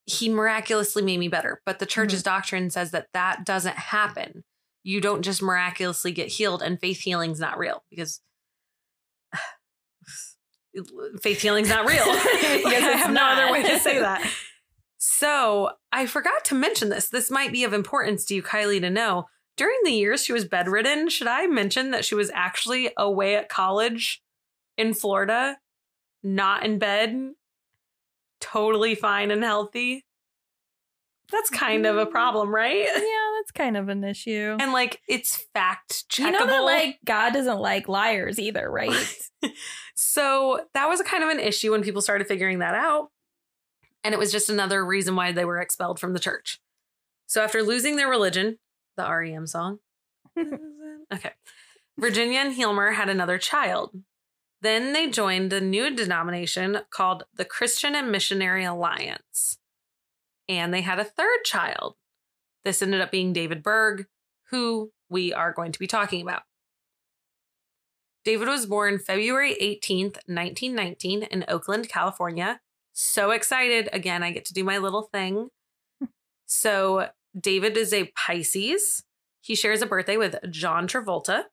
he 0.05 0.29
miraculously 0.29 1.01
made 1.01 1.17
me 1.17 1.27
better. 1.27 1.61
But 1.65 1.79
the 1.79 1.85
church's 1.85 2.21
mm-hmm. 2.21 2.35
doctrine 2.35 2.69
says 2.69 2.91
that 2.91 3.07
that 3.13 3.45
doesn't 3.45 3.77
happen. 3.77 4.43
You 4.83 5.01
don't 5.01 5.23
just 5.23 5.41
miraculously 5.41 6.11
get 6.11 6.27
healed, 6.27 6.61
and 6.61 6.79
faith 6.79 6.99
healing's 6.99 7.39
not 7.39 7.57
real 7.57 7.83
because 7.89 8.21
faith 11.21 11.41
healing's 11.41 11.69
not 11.69 11.87
real. 11.87 12.05
Because 12.55 12.83
I 12.83 12.91
it's 12.93 13.01
have 13.01 13.11
no 13.11 13.23
other 13.23 13.51
way 13.51 13.63
to 13.63 13.79
say 13.79 13.99
that. 13.99 14.31
So 15.07 15.69
I 15.91 16.07
forgot 16.07 16.43
to 16.45 16.55
mention 16.55 16.89
this. 16.89 17.09
This 17.09 17.29
might 17.29 17.51
be 17.51 17.63
of 17.63 17.73
importance 17.73 18.25
to 18.25 18.35
you, 18.35 18.41
Kylie, 18.41 18.81
to 18.81 18.89
know. 18.89 19.25
During 19.55 19.77
the 19.85 19.91
years 19.91 20.25
she 20.25 20.33
was 20.33 20.45
bedridden, 20.45 21.09
should 21.09 21.27
I 21.27 21.45
mention 21.45 21.91
that 21.91 22.03
she 22.03 22.15
was 22.15 22.31
actually 22.33 22.89
away 22.97 23.35
at 23.35 23.47
college 23.47 24.23
in 24.77 24.95
Florida, 24.95 25.57
not 26.23 26.65
in 26.65 26.79
bed, 26.79 27.33
totally 28.41 28.95
fine 28.95 29.29
and 29.29 29.43
healthy? 29.43 30.05
That's 31.31 31.51
kind 31.51 31.85
of 31.85 31.97
a 31.97 32.03
mm-hmm. 32.03 32.11
problem, 32.11 32.53
right? 32.53 32.85
Yeah, 32.95 33.39
that's 33.39 33.51
kind 33.51 33.77
of 33.77 33.89
an 33.89 34.03
issue. 34.03 34.57
And 34.59 34.73
like 34.73 35.01
it's 35.07 35.45
fact 35.53 36.09
checkable. 36.09 36.25
you 36.25 36.31
know 36.31 36.47
that 36.47 36.63
like 36.63 36.97
God 37.05 37.33
doesn't 37.33 37.59
like 37.59 37.87
liars 37.87 38.39
either, 38.39 38.69
right? 38.69 39.19
so 39.95 40.61
that 40.73 40.89
was 40.89 40.99
a 40.99 41.03
kind 41.03 41.23
of 41.23 41.29
an 41.29 41.39
issue 41.39 41.71
when 41.71 41.83
people 41.83 42.01
started 42.01 42.27
figuring 42.27 42.59
that 42.59 42.73
out. 42.73 43.11
And 44.05 44.13
it 44.13 44.19
was 44.19 44.31
just 44.31 44.51
another 44.51 44.85
reason 44.85 45.15
why 45.15 45.31
they 45.31 45.45
were 45.45 45.57
expelled 45.57 45.99
from 45.99 46.13
the 46.13 46.19
church. 46.19 46.61
So 47.25 47.43
after 47.43 47.63
losing 47.63 47.95
their 47.95 48.07
religion, 48.07 48.59
the 48.97 49.11
REM 49.11 49.47
song, 49.47 49.79
okay, 51.11 51.31
Virginia 51.97 52.37
and 52.37 52.55
Hilmer 52.55 52.93
had 52.93 53.09
another 53.09 53.39
child. 53.39 53.95
Then 54.61 54.93
they 54.93 55.09
joined 55.09 55.51
a 55.53 55.59
new 55.59 55.89
denomination 55.95 56.81
called 56.91 57.23
the 57.33 57.45
Christian 57.45 57.95
and 57.95 58.11
Missionary 58.11 58.63
Alliance. 58.63 59.57
And 60.47 60.71
they 60.71 60.81
had 60.81 60.99
a 60.99 61.03
third 61.03 61.43
child. 61.43 61.95
This 62.63 62.83
ended 62.83 63.01
up 63.01 63.09
being 63.09 63.33
David 63.33 63.63
Berg, 63.63 64.05
who 64.51 64.91
we 65.09 65.33
are 65.33 65.51
going 65.51 65.71
to 65.71 65.79
be 65.79 65.87
talking 65.87 66.21
about. 66.21 66.43
David 68.23 68.47
was 68.49 68.67
born 68.67 68.99
February 68.99 69.55
18th, 69.59 70.17
1919, 70.27 71.23
in 71.23 71.43
Oakland, 71.47 71.89
California. 71.89 72.59
So 72.97 73.31
excited. 73.31 73.89
Again, 73.91 74.23
I 74.23 74.31
get 74.31 74.45
to 74.45 74.53
do 74.53 74.63
my 74.63 74.77
little 74.77 75.03
thing. 75.03 75.49
Hmm. 75.99 76.05
So, 76.45 77.09
David 77.37 77.75
is 77.75 77.93
a 77.93 78.09
Pisces. 78.15 79.03
He 79.41 79.53
shares 79.53 79.81
a 79.81 79.85
birthday 79.85 80.15
with 80.15 80.37
John 80.49 80.87
Travolta. 80.87 81.43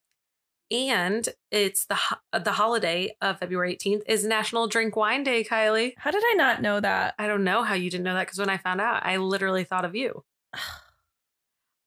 And 0.70 1.28
it's 1.50 1.84
the 1.84 1.98
the 2.32 2.52
holiday 2.52 3.16
of 3.20 3.40
February 3.40 3.76
18th 3.76 4.02
is 4.06 4.24
National 4.24 4.68
Drink 4.68 4.94
Wine 4.94 5.24
Day, 5.24 5.42
Kylie. 5.42 5.94
How 5.98 6.12
did 6.12 6.22
I 6.24 6.34
not 6.34 6.62
know 6.62 6.78
that? 6.78 7.14
I 7.18 7.26
don't 7.26 7.44
know 7.44 7.64
how 7.64 7.74
you 7.74 7.90
didn't 7.90 8.04
know 8.04 8.14
that 8.14 8.26
because 8.26 8.38
when 8.38 8.48
I 8.48 8.56
found 8.56 8.80
out, 8.80 9.04
I 9.04 9.16
literally 9.16 9.64
thought 9.64 9.84
of 9.84 9.94
you. 9.94 10.24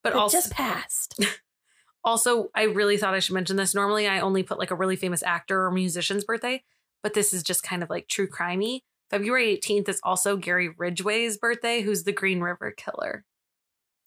But 0.03 0.13
it 0.13 0.19
also, 0.19 0.37
just 0.37 0.51
passed. 0.51 1.19
also, 2.03 2.51
I 2.53 2.65
really 2.65 2.95
thought 2.95 3.15
I 3.15 3.19
should 3.19 3.33
mention 3.33 3.55
this. 3.55 3.73
Normally, 3.73 4.07
I 4.07 4.19
only 4.19 4.43
put 4.43 4.59
like 4.59 4.69
a 4.69 4.75
really 4.75 4.95
famous 4.95 5.23
actor 5.23 5.65
or 5.65 5.71
musician's 5.71 6.23
birthday, 6.23 6.63
but 7.01 7.15
this 7.15 7.33
is 7.33 7.41
just 7.41 7.63
kind 7.63 7.81
of 7.81 7.89
like 7.89 8.07
true 8.07 8.27
crimey. 8.27 8.81
February 9.09 9.55
18th 9.57 9.89
is 9.89 9.99
also 10.03 10.35
Gary 10.37 10.69
Ridgway's 10.69 11.37
birthday, 11.37 11.81
who's 11.81 12.03
the 12.03 12.11
Green 12.11 12.41
River 12.41 12.71
Killer. 12.75 13.23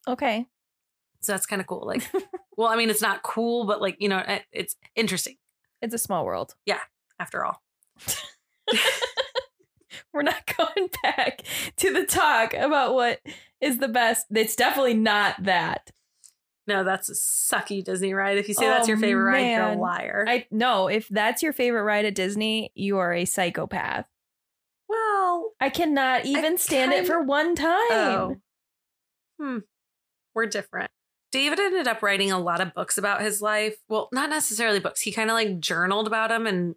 Okay. 0.06 0.46
So 1.20 1.32
that's 1.32 1.46
kind 1.46 1.60
of 1.60 1.66
cool. 1.66 1.86
Like, 1.86 2.02
well, 2.56 2.68
I 2.68 2.76
mean, 2.76 2.90
it's 2.90 3.02
not 3.02 3.22
cool, 3.22 3.64
but 3.66 3.80
like, 3.80 3.96
you 4.00 4.08
know, 4.08 4.22
it's 4.52 4.76
interesting 4.94 5.36
It's 5.82 5.94
a 5.94 5.98
small 5.98 6.24
world. 6.24 6.54
Yeah, 6.66 6.80
after 7.18 7.44
all. 7.44 7.62
We're 10.12 10.22
not 10.22 10.52
going 10.56 10.88
back 11.02 11.42
to 11.76 11.92
the 11.92 12.04
talk 12.04 12.54
about 12.54 12.94
what 12.94 13.20
is 13.60 13.78
the 13.78 13.88
best. 13.88 14.26
It's 14.30 14.56
definitely 14.56 14.94
not 14.94 15.42
that. 15.44 15.90
No, 16.66 16.84
that's 16.84 17.08
a 17.08 17.14
sucky 17.14 17.82
Disney 17.82 18.12
ride. 18.14 18.36
If 18.38 18.46
you 18.48 18.54
say 18.54 18.66
that's 18.66 18.86
Oh, 18.86 18.88
your 18.90 18.98
favorite 18.98 19.24
ride, 19.24 19.40
you're 19.50 19.62
a 19.62 19.68
man. 19.70 19.78
liar. 19.78 20.24
I 20.28 20.46
no, 20.50 20.88
if 20.88 21.08
that's 21.08 21.42
your 21.42 21.52
favorite 21.54 21.82
ride 21.84 22.04
at 22.04 22.14
Disney, 22.14 22.70
you 22.74 22.98
are 22.98 23.12
a 23.14 23.24
psychopath. 23.24 24.06
Well, 24.88 25.52
I 25.60 25.70
cannot 25.70 26.24
even 26.24 26.58
stand 26.58 26.92
it 26.92 27.06
for 27.06 27.22
one 27.22 27.54
time. 27.54 27.90
oh. 27.90 28.36
Hmm. 29.40 29.58
We're 30.34 30.46
different. 30.46 30.90
David 31.30 31.60
ended 31.60 31.86
up 31.86 32.02
writing 32.02 32.32
a 32.32 32.38
lot 32.38 32.60
of 32.60 32.74
books 32.74 32.96
about 32.96 33.20
his 33.20 33.42
life. 33.42 33.76
Well, 33.88 34.08
not 34.12 34.30
necessarily 34.30 34.80
books. 34.80 35.02
He 35.02 35.12
kind 35.12 35.30
of 35.30 35.34
like 35.34 35.60
journaled 35.60 36.06
about 36.06 36.30
them 36.30 36.46
and 36.46 36.74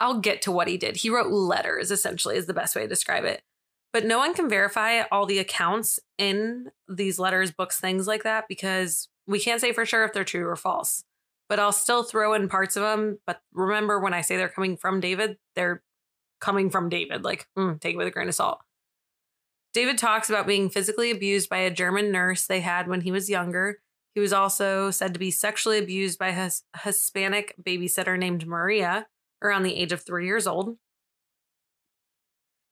I'll 0.00 0.20
get 0.20 0.42
to 0.42 0.52
what 0.52 0.68
he 0.68 0.76
did. 0.76 0.96
He 0.96 1.10
wrote 1.10 1.30
letters, 1.30 1.90
essentially, 1.90 2.36
is 2.36 2.46
the 2.46 2.54
best 2.54 2.76
way 2.76 2.82
to 2.82 2.88
describe 2.88 3.24
it. 3.24 3.42
But 3.92 4.04
no 4.06 4.18
one 4.18 4.34
can 4.34 4.48
verify 4.48 5.02
all 5.10 5.26
the 5.26 5.38
accounts 5.38 5.98
in 6.18 6.70
these 6.88 7.18
letters, 7.18 7.50
books, 7.50 7.78
things 7.80 8.06
like 8.06 8.22
that, 8.22 8.46
because 8.48 9.08
we 9.26 9.40
can't 9.40 9.60
say 9.60 9.72
for 9.72 9.84
sure 9.84 10.04
if 10.04 10.12
they're 10.12 10.24
true 10.24 10.46
or 10.46 10.56
false. 10.56 11.04
But 11.48 11.58
I'll 11.58 11.72
still 11.72 12.02
throw 12.02 12.32
in 12.32 12.48
parts 12.48 12.76
of 12.76 12.82
them. 12.82 13.18
But 13.26 13.42
remember, 13.52 13.98
when 13.98 14.14
I 14.14 14.22
say 14.22 14.36
they're 14.36 14.48
coming 14.48 14.76
from 14.76 15.00
David, 15.00 15.36
they're 15.56 15.82
coming 16.42 16.68
from 16.68 16.90
David. 16.90 17.24
Like, 17.24 17.46
mm, 17.56 17.80
take 17.80 17.94
it 17.94 17.96
with 17.96 18.08
a 18.08 18.10
grain 18.10 18.28
of 18.28 18.34
salt. 18.34 18.58
David 19.72 19.96
talks 19.96 20.28
about 20.28 20.46
being 20.46 20.68
physically 20.68 21.10
abused 21.10 21.48
by 21.48 21.58
a 21.58 21.70
German 21.70 22.12
nurse 22.12 22.46
they 22.46 22.60
had 22.60 22.88
when 22.88 23.00
he 23.00 23.10
was 23.10 23.30
younger. 23.30 23.80
He 24.14 24.20
was 24.20 24.34
also 24.34 24.90
said 24.90 25.14
to 25.14 25.20
be 25.20 25.30
sexually 25.30 25.78
abused 25.78 26.18
by 26.18 26.28
a 26.28 26.32
His- 26.32 26.64
Hispanic 26.82 27.54
babysitter 27.62 28.18
named 28.18 28.46
Maria 28.46 29.06
around 29.40 29.62
the 29.62 29.76
age 29.76 29.92
of 29.92 30.02
three 30.02 30.26
years 30.26 30.46
old. 30.46 30.76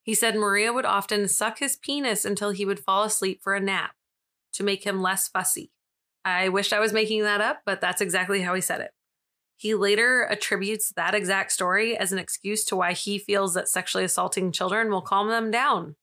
He 0.03 0.15
said 0.15 0.35
Maria 0.35 0.73
would 0.73 0.85
often 0.85 1.29
suck 1.29 1.61
his 1.61 1.77
penis 1.77 2.25
until 2.25 2.51
he 2.51 2.67
would 2.67 2.81
fall 2.81 3.05
asleep 3.05 3.41
for 3.43 3.55
a 3.55 3.61
nap 3.61 3.93
to 4.55 4.63
make 4.63 4.85
him 4.85 5.01
less 5.01 5.29
fussy. 5.29 5.71
I 6.25 6.49
wished 6.49 6.73
I 6.73 6.81
was 6.81 6.93
making 6.93 7.23
that 7.23 7.41
up, 7.41 7.61
but 7.65 7.81
that's 7.81 8.01
exactly 8.01 8.43
how 8.43 8.55
he 8.55 8.61
said 8.61 8.81
it. 8.81 8.91
He 9.61 9.75
later 9.75 10.27
attributes 10.31 10.91
that 10.97 11.15
exact 11.15 11.53
story 11.53 11.95
as 11.95 12.13
an 12.13 12.19
excuse 12.19 12.65
to 12.65 12.77
why 12.77 12.95
he 12.95 13.19
feels 13.19 13.53
that 13.53 13.69
sexually 13.69 14.05
assaulting 14.05 14.53
children 14.53 14.91
will 14.91 15.03
calm 15.03 15.29
them 15.29 15.51
down. 15.51 15.97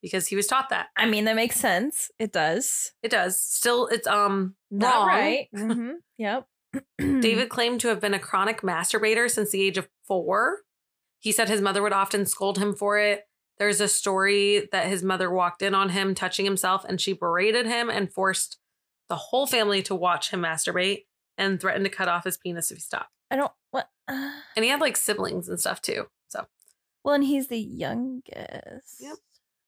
Because 0.00 0.28
he 0.28 0.36
was 0.36 0.46
taught 0.46 0.68
that. 0.68 0.90
I 0.96 1.06
mean, 1.06 1.24
that 1.24 1.34
makes 1.34 1.56
sense. 1.56 2.08
It 2.20 2.30
does. 2.32 2.92
It 3.02 3.10
does. 3.10 3.42
Still, 3.42 3.88
it's 3.88 4.06
um 4.06 4.54
Not 4.70 4.98
wrong. 4.98 5.08
right. 5.08 5.48
hmm 5.56 5.90
Yep. 6.18 6.46
David 7.00 7.48
claimed 7.48 7.80
to 7.80 7.88
have 7.88 8.00
been 8.00 8.14
a 8.14 8.20
chronic 8.20 8.60
masturbator 8.60 9.28
since 9.28 9.50
the 9.50 9.62
age 9.62 9.76
of 9.76 9.88
four. 10.06 10.60
He 11.18 11.32
said 11.32 11.48
his 11.48 11.60
mother 11.60 11.82
would 11.82 11.92
often 11.92 12.26
scold 12.26 12.58
him 12.58 12.76
for 12.76 12.96
it. 13.00 13.24
There's 13.58 13.80
a 13.80 13.88
story 13.88 14.68
that 14.70 14.86
his 14.86 15.02
mother 15.02 15.32
walked 15.32 15.62
in 15.62 15.74
on 15.74 15.88
him 15.88 16.14
touching 16.14 16.44
himself 16.44 16.84
and 16.84 17.00
she 17.00 17.12
berated 17.12 17.66
him 17.66 17.90
and 17.90 18.12
forced 18.12 18.58
the 19.08 19.16
whole 19.16 19.48
family 19.48 19.82
to 19.82 19.96
watch 19.96 20.30
him 20.30 20.42
masturbate 20.42 21.06
and 21.38 21.58
threatened 21.60 21.84
to 21.86 21.90
cut 21.90 22.08
off 22.08 22.24
his 22.24 22.36
penis 22.36 22.70
if 22.70 22.76
he 22.76 22.82
stopped. 22.82 23.10
I 23.30 23.36
don't 23.36 23.52
what. 23.70 23.88
Uh, 24.06 24.32
And 24.56 24.64
he 24.64 24.70
had 24.70 24.80
like 24.80 24.96
siblings 24.96 25.48
and 25.48 25.58
stuff 25.58 25.80
too. 25.80 26.06
So, 26.28 26.46
well, 27.04 27.14
and 27.14 27.24
he's 27.24 27.48
the 27.48 27.58
youngest. 27.58 29.00
Yep. 29.00 29.16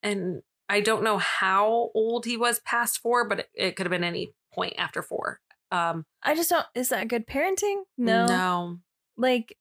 and 0.02 0.42
I 0.68 0.80
don't 0.80 1.02
know 1.02 1.18
how 1.18 1.90
old 1.94 2.26
he 2.26 2.36
was 2.36 2.60
past 2.60 2.98
four, 2.98 3.26
but 3.28 3.40
it, 3.40 3.50
it 3.54 3.76
could 3.76 3.86
have 3.86 3.90
been 3.90 4.04
any 4.04 4.34
point 4.52 4.74
after 4.78 5.02
four. 5.02 5.40
Um, 5.72 6.04
I 6.22 6.34
just 6.34 6.50
don't. 6.50 6.66
Is 6.74 6.88
that 6.90 7.08
good 7.08 7.26
parenting? 7.26 7.82
No. 7.96 8.26
no, 8.26 8.78
Like 9.16 9.56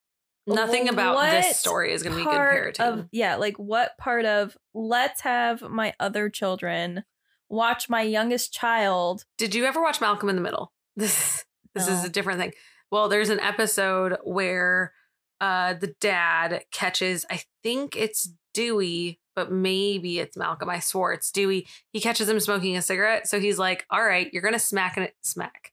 nothing 0.47 0.89
about 0.89 1.19
this 1.29 1.57
story 1.57 1.93
is 1.93 2.03
going 2.03 2.13
to 2.13 2.19
be 2.19 2.25
good 2.25 2.33
parenting. 2.33 2.79
Of, 2.79 3.07
yeah, 3.11 3.35
like 3.35 3.57
what 3.57 3.97
part 3.97 4.25
of 4.25 4.57
let's 4.73 5.21
have 5.21 5.61
my 5.61 5.93
other 5.99 6.29
children 6.29 7.03
watch 7.49 7.89
my 7.89 8.01
youngest 8.01 8.53
child? 8.53 9.25
Did 9.37 9.53
you 9.55 9.65
ever 9.65 9.81
watch 9.81 9.99
Malcolm 10.01 10.29
in 10.29 10.35
the 10.35 10.41
Middle? 10.41 10.71
This 10.95 11.45
this 11.75 11.87
is 11.87 12.03
a 12.03 12.09
different 12.09 12.39
thing. 12.39 12.53
Well, 12.91 13.09
there's 13.09 13.29
an 13.29 13.39
episode 13.39 14.17
where 14.23 14.93
uh 15.41 15.73
the 15.73 15.95
dad 15.99 16.63
catches, 16.71 17.25
I 17.29 17.41
think 17.63 17.95
it's 17.95 18.31
Dewey, 18.53 19.19
but 19.35 19.51
maybe 19.51 20.19
it's 20.19 20.35
Malcolm. 20.37 20.69
I 20.69 20.79
swore 20.79 21.13
it's 21.13 21.31
Dewey. 21.31 21.67
He 21.91 22.01
catches 22.01 22.27
him 22.27 22.39
smoking 22.39 22.75
a 22.75 22.81
cigarette. 22.81 23.27
So 23.27 23.39
he's 23.39 23.59
like, 23.59 23.85
All 23.89 24.03
right, 24.03 24.29
you're 24.33 24.41
gonna 24.41 24.59
smack 24.59 24.97
it 24.97 25.15
smack. 25.21 25.71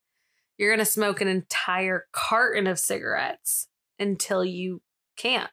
You're 0.59 0.73
gonna 0.73 0.85
smoke 0.85 1.21
an 1.21 1.29
entire 1.29 2.07
carton 2.13 2.67
of 2.67 2.79
cigarettes 2.79 3.69
until 3.99 4.45
you 4.45 4.83
can't. 5.17 5.51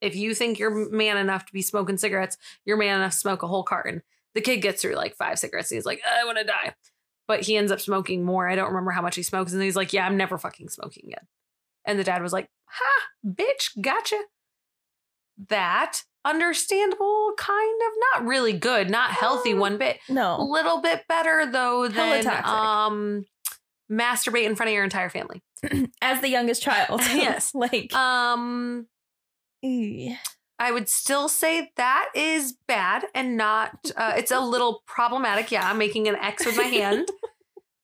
If 0.00 0.16
you 0.16 0.34
think 0.34 0.58
you're 0.58 0.90
man 0.90 1.16
enough 1.16 1.46
to 1.46 1.52
be 1.52 1.62
smoking 1.62 1.96
cigarettes, 1.96 2.36
you're 2.64 2.76
man 2.76 2.96
enough 2.98 3.12
to 3.12 3.18
smoke 3.18 3.42
a 3.42 3.48
whole 3.48 3.62
carton. 3.62 4.02
The 4.34 4.40
kid 4.40 4.58
gets 4.58 4.82
through 4.82 4.94
like 4.94 5.14
five 5.14 5.38
cigarettes 5.38 5.70
and 5.70 5.76
he's 5.76 5.86
like, 5.86 6.00
I 6.08 6.24
want 6.24 6.38
to 6.38 6.44
die 6.44 6.74
but 7.32 7.46
he 7.46 7.56
ends 7.56 7.72
up 7.72 7.80
smoking 7.80 8.26
more. 8.26 8.46
I 8.46 8.54
don't 8.54 8.68
remember 8.68 8.90
how 8.90 9.00
much 9.00 9.16
he 9.16 9.22
smokes. 9.22 9.54
And 9.54 9.62
he's 9.62 9.74
like, 9.74 9.94
Yeah, 9.94 10.04
I'm 10.04 10.18
never 10.18 10.36
fucking 10.36 10.68
smoking 10.68 11.04
again. 11.06 11.26
And 11.86 11.98
the 11.98 12.04
dad 12.04 12.20
was 12.20 12.30
like, 12.30 12.50
Ha, 12.66 13.08
bitch, 13.26 13.70
gotcha. 13.80 14.20
That 15.48 16.02
understandable, 16.26 17.32
kind 17.38 17.80
of 17.86 17.92
not 18.20 18.28
really 18.28 18.52
good, 18.52 18.90
not 18.90 19.12
healthy 19.12 19.54
one 19.54 19.78
bit. 19.78 19.98
No. 20.10 20.36
A 20.38 20.44
little 20.44 20.82
bit 20.82 21.04
better 21.08 21.50
though 21.50 21.88
than 21.88 22.26
um 22.44 23.24
masturbate 23.90 24.44
in 24.44 24.54
front 24.54 24.68
of 24.68 24.74
your 24.74 24.84
entire 24.84 25.08
family. 25.08 25.42
As 26.02 26.20
the 26.20 26.28
youngest 26.28 26.60
child. 26.60 27.00
Yes. 27.14 27.52
like 27.54 27.94
Um 27.94 28.88
ew. 29.62 30.16
I 30.58 30.70
would 30.70 30.88
still 30.88 31.28
say 31.28 31.72
that 31.76 32.10
is 32.14 32.56
bad 32.68 33.06
and 33.16 33.36
not, 33.36 33.72
uh, 33.96 34.12
it's 34.16 34.30
a 34.30 34.38
little 34.38 34.84
problematic. 34.86 35.50
Yeah, 35.50 35.68
I'm 35.68 35.76
making 35.76 36.06
an 36.06 36.14
X 36.14 36.46
with 36.46 36.56
my 36.56 36.62
hand. 36.80 37.08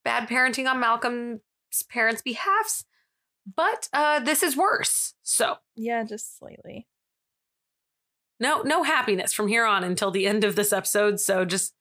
Bad 0.09 0.27
parenting 0.27 0.67
on 0.67 0.81
Malcolm's 0.81 1.41
parents' 1.91 2.23
behalfs. 2.23 2.87
But 3.57 3.91
uh, 3.93 4.21
this 4.21 4.43
is 4.43 4.57
worse. 4.57 5.13
So 5.23 5.57
yeah, 5.77 6.03
just 6.05 6.39
slightly. 6.39 6.87
no, 8.41 8.63
no 8.63 8.85
happiness 8.85 9.35
from 9.35 9.49
here 9.49 9.67
on 9.67 9.85
until 9.85 10.11
the 10.11 10.27
end 10.27 10.45
of 10.45 10.57
this 10.57 10.73
episode. 10.73 11.21
So 11.21 11.45
just, 11.45 11.75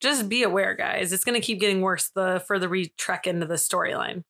just 0.00 0.28
be 0.28 0.42
aware, 0.42 0.74
guys. 0.74 1.12
It's 1.12 1.24
going 1.24 1.40
to 1.40 1.46
keep 1.46 1.58
getting 1.58 1.80
worse 1.80 2.10
the 2.14 2.42
further 2.46 2.68
we 2.68 2.92
trek 2.98 3.26
into 3.26 3.46
the 3.46 3.54
storyline. 3.54 4.24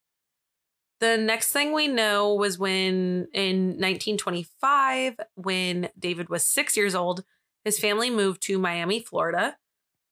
The 1.01 1.17
next 1.17 1.51
thing 1.51 1.73
we 1.73 1.89
know 1.89 2.33
was 2.33 2.57
when 2.57 3.27
in 3.33 3.67
1925, 3.79 5.19
when 5.35 5.89
David 5.99 6.29
was 6.29 6.45
six 6.45 6.77
years 6.77 6.95
old, 6.95 7.25
his 7.65 7.79
family 7.79 8.09
moved 8.09 8.41
to 8.43 8.57
Miami, 8.57 9.01
Florida. 9.01 9.57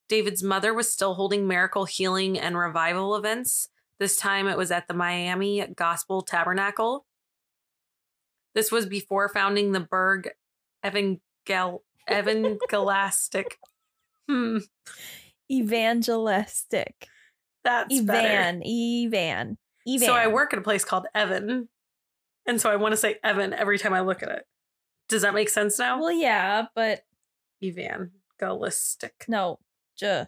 David's 0.10 0.44
mother 0.44 0.74
was 0.74 0.92
still 0.92 1.14
holding 1.16 1.48
miracle 1.48 1.86
healing 1.86 2.38
and 2.40 2.58
revival 2.58 3.16
events. 3.16 3.70
This 4.00 4.16
time 4.18 4.48
it 4.48 4.58
was 4.58 4.72
at 4.72 4.88
the 4.88 4.94
Miami 4.94 5.66
Gospel 5.76 6.22
Tabernacle. 6.22 7.06
This 8.56 8.72
was 8.72 8.86
before 8.86 9.30
founding 9.30 9.72
the 9.72 9.80
Berg 9.80 10.30
Evangel- 10.86 11.84
Evangelistic. 12.12 13.58
Hmm, 14.30 14.58
Evangelistic. 15.52 17.08
that's 17.64 18.02
better. 18.02 18.28
Evan. 18.28 18.62
Evan. 18.66 19.58
Evan. 19.88 20.06
So 20.08 20.14
I 20.14 20.28
work 20.28 20.54
at 20.54 20.60
a 20.60 20.64
place 20.64 20.84
called 20.86 21.08
Evan. 21.16 21.70
And 22.46 22.60
so 22.60 22.70
I 22.70 22.76
want 22.76 22.92
to 22.94 22.98
say 22.98 23.16
Evan 23.24 23.54
every 23.54 23.78
time 23.80 23.94
I 23.94 24.02
look 24.02 24.22
at 24.24 24.30
it. 24.30 24.46
Does 25.10 25.22
that 25.22 25.34
make 25.34 25.50
sense 25.50 25.80
now? 25.80 26.00
Well, 26.00 26.12
yeah, 26.12 26.66
but 26.76 27.04
Evangelistic. 27.62 29.26
no. 29.28 29.60
J. 29.98 30.26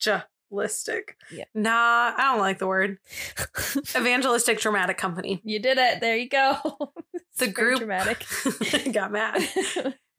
Jalistic. 0.00 1.16
Yeah. 1.30 1.44
Nah, 1.54 2.12
I 2.16 2.22
don't 2.30 2.40
like 2.40 2.58
the 2.58 2.66
word. 2.66 2.98
Evangelistic 3.96 4.60
Dramatic 4.60 4.96
Company. 4.98 5.40
you 5.44 5.58
did 5.58 5.78
it. 5.78 6.00
There 6.00 6.16
you 6.16 6.28
go. 6.28 6.56
The 7.38 7.46
group 7.46 7.78
dramatic. 7.78 8.26
Got 8.92 9.12
mad. 9.12 9.40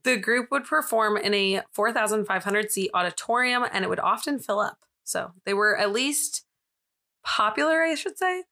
The 0.04 0.16
group 0.16 0.52
would 0.52 0.64
perform 0.64 1.18
in 1.18 1.34
a 1.34 1.64
4,500 1.74 2.72
seat 2.72 2.92
auditorium 2.94 3.66
and 3.74 3.84
it 3.84 3.90
would 3.90 4.00
often 4.00 4.40
fill 4.40 4.62
up. 4.62 4.78
So 5.04 5.34
they 5.44 5.54
were 5.54 5.78
at 5.78 5.92
least 5.92 6.46
popular, 7.26 7.84
I 7.84 7.96
should 7.96 8.18
say. 8.18 8.46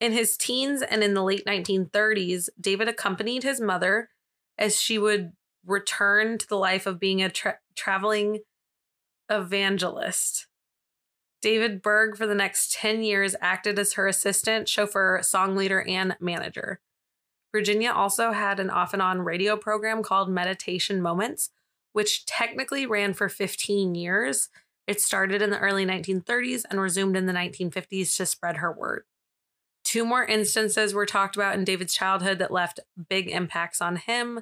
In 0.00 0.12
his 0.12 0.36
teens 0.36 0.82
and 0.82 1.02
in 1.02 1.14
the 1.14 1.24
late 1.24 1.46
1930s, 1.46 2.50
David 2.60 2.88
accompanied 2.88 3.42
his 3.42 3.58
mother 3.58 4.10
as 4.58 4.78
she 4.78 4.98
would 4.98 5.32
return 5.64 6.36
to 6.36 6.46
the 6.46 6.56
life 6.58 6.86
of 6.86 7.00
being 7.00 7.22
a 7.22 7.30
tra- 7.30 7.58
traveling 7.74 8.40
evangelist. 9.30 10.46
David 11.40 11.82
Berg, 11.82 12.16
for 12.16 12.26
the 12.26 12.34
next 12.34 12.72
10 12.72 13.02
years, 13.02 13.36
acted 13.40 13.78
as 13.78 13.92
her 13.92 14.08
assistant, 14.08 14.68
chauffeur, 14.68 15.20
song 15.22 15.54
leader, 15.54 15.82
and 15.82 16.16
manager. 16.20 16.80
Virginia 17.52 17.90
also 17.90 18.32
had 18.32 18.60
an 18.60 18.70
off 18.70 18.92
and 18.92 19.02
on 19.02 19.22
radio 19.22 19.56
program 19.56 20.02
called 20.02 20.28
Meditation 20.28 21.00
Moments, 21.00 21.50
which 21.92 22.26
technically 22.26 22.86
ran 22.86 23.14
for 23.14 23.28
15 23.28 23.94
years. 23.94 24.48
It 24.86 25.00
started 25.00 25.40
in 25.40 25.50
the 25.50 25.58
early 25.58 25.86
1930s 25.86 26.64
and 26.68 26.80
resumed 26.80 27.16
in 27.16 27.26
the 27.26 27.32
1950s 27.32 28.16
to 28.16 28.26
spread 28.26 28.56
her 28.56 28.72
word. 28.72 29.04
Two 29.84 30.04
more 30.04 30.24
instances 30.24 30.92
were 30.92 31.06
talked 31.06 31.36
about 31.36 31.54
in 31.54 31.64
David's 31.64 31.94
childhood 31.94 32.38
that 32.38 32.50
left 32.50 32.80
big 33.08 33.28
impacts 33.28 33.80
on 33.80 33.96
him. 33.96 34.40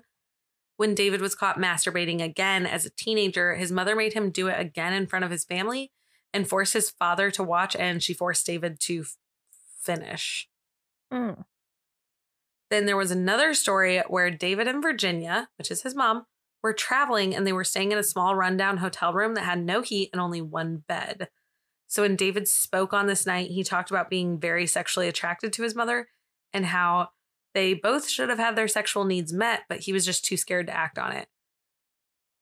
When 0.76 0.94
David 0.94 1.20
was 1.20 1.34
caught 1.34 1.58
masturbating 1.58 2.22
again 2.22 2.66
as 2.66 2.84
a 2.84 2.90
teenager, 2.90 3.54
his 3.54 3.72
mother 3.72 3.96
made 3.96 4.12
him 4.12 4.30
do 4.30 4.48
it 4.48 4.60
again 4.60 4.92
in 4.92 5.06
front 5.06 5.24
of 5.24 5.30
his 5.30 5.44
family 5.44 5.90
and 6.34 6.48
forced 6.48 6.74
his 6.74 6.90
father 6.90 7.30
to 7.30 7.42
watch, 7.42 7.74
and 7.74 8.02
she 8.02 8.12
forced 8.12 8.44
David 8.44 8.78
to 8.80 9.00
f- 9.00 9.16
finish. 9.80 10.48
Mm. 11.12 11.44
Then 12.70 12.84
there 12.86 12.96
was 12.96 13.10
another 13.10 13.54
story 13.54 14.02
where 14.08 14.30
David 14.30 14.68
and 14.68 14.82
Virginia, 14.82 15.48
which 15.56 15.70
is 15.70 15.82
his 15.82 15.94
mom, 15.94 16.26
were 16.62 16.72
traveling 16.72 17.34
and 17.34 17.46
they 17.46 17.52
were 17.52 17.64
staying 17.64 17.92
in 17.92 17.98
a 17.98 18.02
small 18.02 18.34
rundown 18.34 18.78
hotel 18.78 19.12
room 19.12 19.34
that 19.34 19.44
had 19.44 19.64
no 19.64 19.82
heat 19.82 20.10
and 20.12 20.20
only 20.20 20.42
one 20.42 20.82
bed. 20.88 21.28
So 21.86 22.02
when 22.02 22.16
David 22.16 22.48
spoke 22.48 22.92
on 22.92 23.06
this 23.06 23.24
night, 23.24 23.50
he 23.50 23.62
talked 23.62 23.90
about 23.90 24.10
being 24.10 24.40
very 24.40 24.66
sexually 24.66 25.06
attracted 25.08 25.52
to 25.52 25.62
his 25.62 25.76
mother 25.76 26.08
and 26.52 26.66
how 26.66 27.10
they 27.56 27.72
both 27.72 28.06
should 28.06 28.28
have 28.28 28.38
had 28.38 28.54
their 28.54 28.68
sexual 28.68 29.06
needs 29.06 29.32
met, 29.32 29.62
but 29.66 29.80
he 29.80 29.92
was 29.94 30.04
just 30.04 30.26
too 30.26 30.36
scared 30.36 30.66
to 30.66 30.76
act 30.76 30.98
on 30.98 31.12
it. 31.12 31.26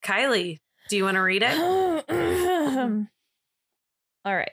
Kylie, 0.03 0.59
do 0.89 0.97
you 0.97 1.05
want 1.05 1.15
to 1.15 1.21
read 1.21 1.41
it? 1.41 1.57
All 4.25 4.35
right. 4.35 4.49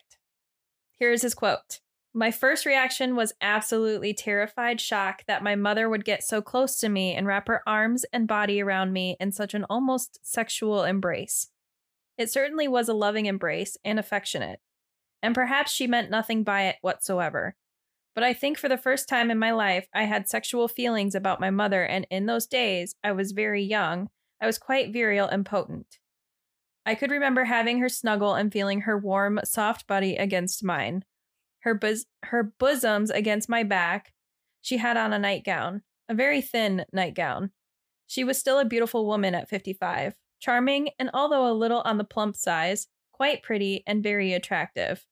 Here's 1.00 1.22
his 1.22 1.34
quote. 1.34 1.80
My 2.14 2.30
first 2.30 2.64
reaction 2.64 3.16
was 3.16 3.32
absolutely 3.40 4.14
terrified 4.14 4.80
shock 4.80 5.24
that 5.26 5.42
my 5.42 5.56
mother 5.56 5.88
would 5.88 6.04
get 6.04 6.22
so 6.22 6.40
close 6.40 6.76
to 6.76 6.88
me 6.88 7.12
and 7.12 7.26
wrap 7.26 7.48
her 7.48 7.62
arms 7.66 8.04
and 8.12 8.28
body 8.28 8.62
around 8.62 8.92
me 8.92 9.16
in 9.18 9.32
such 9.32 9.54
an 9.54 9.64
almost 9.68 10.20
sexual 10.22 10.84
embrace. 10.84 11.48
It 12.16 12.30
certainly 12.30 12.68
was 12.68 12.88
a 12.88 12.94
loving 12.94 13.26
embrace 13.26 13.76
and 13.84 13.98
affectionate, 13.98 14.60
and 15.24 15.34
perhaps 15.34 15.72
she 15.72 15.88
meant 15.88 16.08
nothing 16.08 16.44
by 16.44 16.66
it 16.66 16.76
whatsoever. 16.82 17.56
But 18.14 18.24
I 18.24 18.34
think 18.34 18.58
for 18.58 18.68
the 18.68 18.76
first 18.76 19.08
time 19.08 19.30
in 19.30 19.38
my 19.38 19.52
life, 19.52 19.88
I 19.94 20.04
had 20.04 20.28
sexual 20.28 20.68
feelings 20.68 21.14
about 21.14 21.40
my 21.40 21.50
mother, 21.50 21.82
and 21.82 22.06
in 22.10 22.26
those 22.26 22.46
days, 22.46 22.94
I 23.02 23.12
was 23.12 23.32
very 23.32 23.62
young. 23.62 24.08
I 24.40 24.46
was 24.46 24.58
quite 24.58 24.92
virile 24.92 25.28
and 25.28 25.46
potent. 25.46 25.98
I 26.84 26.94
could 26.94 27.10
remember 27.10 27.44
having 27.44 27.78
her 27.78 27.88
snuggle 27.88 28.34
and 28.34 28.52
feeling 28.52 28.82
her 28.82 28.98
warm, 28.98 29.40
soft 29.44 29.86
body 29.86 30.16
against 30.16 30.64
mine 30.64 31.04
her 31.62 31.74
bos- 31.74 32.06
her 32.24 32.52
bosoms 32.58 33.10
against 33.10 33.48
my 33.48 33.62
back. 33.62 34.12
She 34.60 34.76
had 34.76 34.96
on 34.96 35.12
a 35.12 35.18
nightgown, 35.18 35.82
a 36.08 36.14
very 36.14 36.40
thin 36.40 36.84
nightgown. 36.92 37.50
She 38.06 38.24
was 38.24 38.38
still 38.38 38.58
a 38.58 38.64
beautiful 38.64 39.06
woman 39.06 39.34
at 39.34 39.48
55, 39.48 40.14
charming 40.40 40.90
and 40.98 41.10
although 41.14 41.50
a 41.50 41.54
little 41.54 41.80
on 41.84 41.98
the 41.98 42.04
plump 42.04 42.36
size, 42.36 42.88
quite 43.12 43.42
pretty 43.42 43.82
and 43.86 44.02
very 44.02 44.32
attractive. 44.32 45.06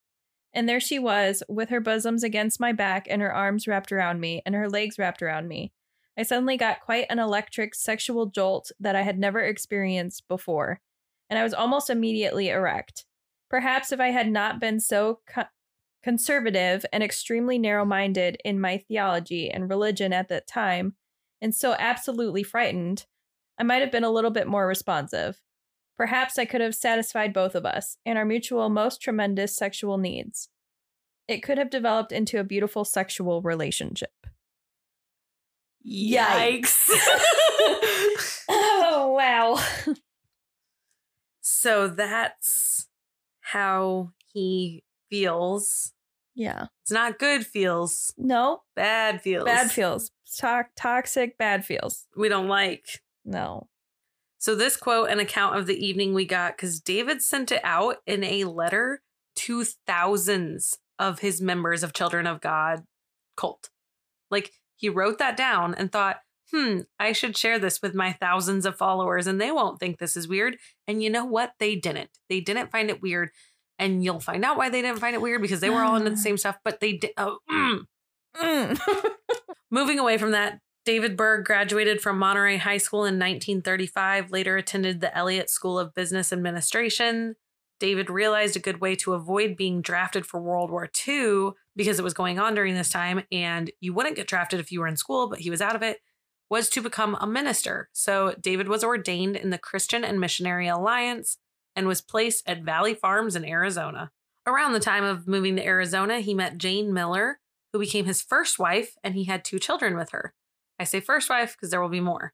And 0.53 0.69
there 0.69 0.81
she 0.81 0.99
was, 0.99 1.43
with 1.49 1.69
her 1.69 1.81
bosoms 1.81 2.25
against 2.25 2.61
my 2.61 2.73
back 2.73 3.07
and 3.09 3.23
her 3.23 3.33
arms 3.33 3.69
wrapped 3.69 3.93
around 3.93 4.21
me 4.21 4.43
and 4.45 4.55
her 4.55 4.69
legs 4.69 4.99
wrapped 4.99 5.23
around 5.23 5.49
me. 5.49 5.73
I 6.19 6.23
suddenly 6.23 6.57
got 6.57 6.81
quite 6.81 7.07
an 7.09 7.19
electric 7.19 7.75
sexual 7.75 8.27
jolt 8.27 8.71
that 8.81 8.97
I 8.97 9.03
had 9.03 9.19
never 9.19 9.41
experienced 9.41 10.27
before, 10.29 10.81
and 11.31 11.39
I 11.39 11.45
was 11.45 11.55
almost 11.55 11.89
immediately 11.89 12.49
erect. 12.49 13.07
Perhaps 13.49 13.93
if 13.93 14.01
I 14.01 14.09
had 14.09 14.31
not 14.31 14.61
been 14.61 14.81
so 14.81 15.21
co- 15.27 15.45
conservative 16.03 16.85
and 16.93 17.03
extremely 17.03 17.59
narrow 17.59 17.85
minded 17.85 18.39
in 18.45 18.61
my 18.61 18.79
theology 18.79 19.51
and 19.51 19.71
religion 19.71 20.13
at 20.13 20.29
that 20.29 20.47
time, 20.47 20.95
and 21.41 21.55
so 21.55 21.75
absolutely 21.79 22.43
frightened, 22.43 23.07
I 23.59 23.63
might 23.63 23.83
have 23.83 23.93
been 23.93 24.05
a 24.05 24.11
little 24.11 24.31
bit 24.31 24.47
more 24.47 24.67
responsive. 24.67 25.41
Perhaps 26.01 26.39
I 26.39 26.47
could 26.47 26.63
have 26.63 26.75
satisfied 26.75 27.35
both 27.35 27.55
of 27.55 27.67
us 27.67 27.99
and 28.07 28.17
our 28.17 28.25
mutual 28.25 28.71
most 28.71 29.03
tremendous 29.03 29.55
sexual 29.55 29.99
needs. 29.99 30.49
It 31.29 31.43
could 31.43 31.59
have 31.59 31.69
developed 31.69 32.11
into 32.11 32.41
a 32.41 32.43
beautiful 32.43 32.87
sexual 32.87 33.43
relationship. 33.43 34.15
Yikes. 35.87 36.89
oh, 38.49 39.15
wow. 39.15 39.63
so 41.43 41.87
that's 41.89 42.89
how 43.41 44.13
he 44.33 44.83
feels. 45.11 45.93
Yeah. 46.35 46.69
It's 46.81 46.93
not 46.93 47.19
good 47.19 47.45
feels, 47.45 48.15
No, 48.17 48.63
bad 48.75 49.21
feels. 49.21 49.45
bad 49.45 49.71
feels. 49.71 50.13
To- 50.39 50.65
toxic 50.77 51.37
bad 51.37 51.67
feels. 51.67 52.07
We 52.17 52.31
don't 52.31 52.49
like. 52.49 53.03
No. 53.27 53.69
So 54.41 54.55
this 54.55 54.77
quote, 54.77 55.11
an 55.11 55.21
account 55.21 55.59
of 55.59 55.67
the 55.67 55.87
evening 55.87 56.15
we 56.15 56.25
got, 56.25 56.57
because 56.57 56.81
David 56.81 57.21
sent 57.21 57.53
it 57.53 57.61
out 57.63 57.99
in 58.07 58.25
a 58.25 58.45
letter 58.45 59.03
to 59.37 59.65
thousands 59.87 60.79
of 60.99 61.19
his 61.19 61.43
members 61.43 61.83
of 61.83 61.93
Children 61.93 62.27
of 62.27 62.41
God 62.41 62.85
cult. 63.37 63.69
Like 64.31 64.53
he 64.77 64.89
wrote 64.89 65.19
that 65.19 65.37
down 65.37 65.75
and 65.75 65.93
thought, 65.93 66.21
hmm, 66.51 66.81
I 66.99 67.13
should 67.13 67.37
share 67.37 67.59
this 67.59 67.83
with 67.83 67.95
my 67.95 68.15
thousands 68.15 68.65
of 68.65 68.79
followers 68.79 69.27
and 69.27 69.39
they 69.39 69.53
won't 69.53 69.79
think 69.79 69.99
this 69.99 70.17
is 70.17 70.27
weird. 70.27 70.57
And 70.89 71.03
you 71.03 71.11
know 71.11 71.27
what? 71.27 71.53
They 71.59 71.77
didn't. 71.77 72.11
They 72.31 72.41
didn't 72.41 72.73
find 72.73 72.89
it 72.89 73.03
weird. 73.03 73.31
And 73.79 74.03
you'll 74.03 74.21
find 74.21 74.43
out 74.43 74.57
why 74.57 74.71
they 74.71 74.81
didn't 74.81 75.01
find 75.01 75.15
it 75.15 75.21
weird 75.21 75.43
because 75.43 75.61
they 75.61 75.71
were 75.71 75.83
all 75.83 75.97
into 75.97 76.11
the 76.11 76.17
same 76.17 76.39
stuff, 76.39 76.59
but 76.65 76.81
they 76.81 76.95
did. 76.95 77.11
Oh, 77.19 77.39
mm. 77.51 77.81
Mm. 78.37 78.79
Moving 79.71 79.99
away 79.99 80.17
from 80.17 80.31
that, 80.33 80.61
David 80.85 81.17
Berg 81.17 81.45
graduated 81.45 82.01
from 82.01 82.19
Monterey 82.19 82.57
High 82.57 82.79
School 82.79 83.01
in 83.01 83.19
1935, 83.19 84.31
later 84.31 84.57
attended 84.57 85.01
the 85.01 85.15
Elliott 85.17 85.51
School 85.51 85.79
of 85.79 85.95
Business 85.95 86.33
Administration. 86.33 87.37
David 87.79 88.09
realized 88.09 88.57
a 88.57 88.61
good 88.61 88.81
way 88.81 88.95
to 88.97 89.13
avoid 89.13 89.57
being 89.57 89.83
drafted 89.83 90.25
for 90.27 90.41
World 90.41 90.71
War 90.71 90.89
II 91.07 91.51
because 91.77 91.99
it 91.99 92.03
was 92.03 92.15
going 92.15 92.39
on 92.39 92.55
during 92.55 92.75
this 92.75 92.91
time 92.91 93.23
and 93.31 93.71
you 93.81 93.93
wouldn't 93.93 94.17
get 94.17 94.27
drafted 94.27 94.61
if 94.61 94.73
you 94.73 94.81
were 94.81 94.87
in 94.87 94.97
school, 94.97 95.29
but 95.29 95.41
he 95.41 95.51
was 95.51 95.63
out 95.63 95.77
of 95.77 95.83
it, 95.83 95.99
was 96.51 96.69
to 96.71 96.83
become 96.83 97.17
a 97.21 97.27
minister. 97.27 97.89
So 97.93 98.35
David 98.41 98.69
was 98.69 98.85
ordained 98.85 99.37
in 99.37 99.51
the 99.51 99.59
Christian 99.59 100.05
and 100.05 100.21
Missionary 100.21 100.69
Alliance 100.69 101.39
and 101.77 101.87
was 101.87 102.03
placed 102.03 102.47
at 102.49 102.63
Valley 102.63 102.95
Farms 102.95 103.37
in 103.37 103.45
Arizona. 103.45 104.11
Around 104.47 104.73
the 104.73 104.81
time 104.81 105.05
of 105.05 105.29
moving 105.29 105.57
to 105.57 105.65
Arizona, 105.65 106.21
he 106.21 106.35
met 106.35 106.59
Jane 106.59 106.93
Miller, 106.93 107.39
who 107.73 107.79
became 107.79 108.07
his 108.07 108.23
first 108.23 108.59
wife, 108.59 108.95
and 109.05 109.15
he 109.15 109.25
had 109.25 109.45
two 109.45 109.59
children 109.59 109.97
with 109.97 110.11
her. 110.11 110.35
I 110.81 110.85
say 110.85 111.01
first 111.01 111.29
wife 111.29 111.53
because 111.53 111.71
there 111.71 111.83
will 111.83 111.91
be 111.91 112.01
more. 112.01 112.33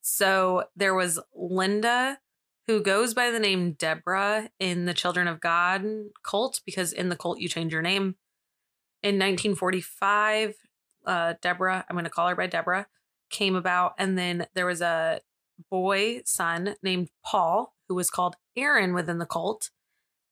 So 0.00 0.64
there 0.74 0.94
was 0.94 1.20
Linda, 1.34 2.18
who 2.66 2.82
goes 2.82 3.12
by 3.12 3.30
the 3.30 3.38
name 3.38 3.72
Deborah 3.72 4.48
in 4.58 4.86
the 4.86 4.94
Children 4.94 5.28
of 5.28 5.40
God 5.40 5.84
cult, 6.24 6.62
because 6.64 6.94
in 6.94 7.10
the 7.10 7.16
cult 7.16 7.38
you 7.38 7.48
change 7.48 7.74
your 7.74 7.82
name. 7.82 8.16
In 9.02 9.16
1945, 9.16 10.54
uh, 11.06 11.34
Deborah, 11.42 11.84
I'm 11.88 11.94
going 11.94 12.04
to 12.04 12.10
call 12.10 12.28
her 12.28 12.34
by 12.34 12.46
Deborah, 12.46 12.86
came 13.30 13.54
about. 13.54 13.92
And 13.98 14.16
then 14.16 14.46
there 14.54 14.66
was 14.66 14.80
a 14.80 15.20
boy 15.70 16.22
son 16.24 16.76
named 16.82 17.10
Paul, 17.22 17.74
who 17.86 17.94
was 17.94 18.08
called 18.08 18.36
Aaron 18.56 18.94
within 18.94 19.18
the 19.18 19.26
cult 19.26 19.68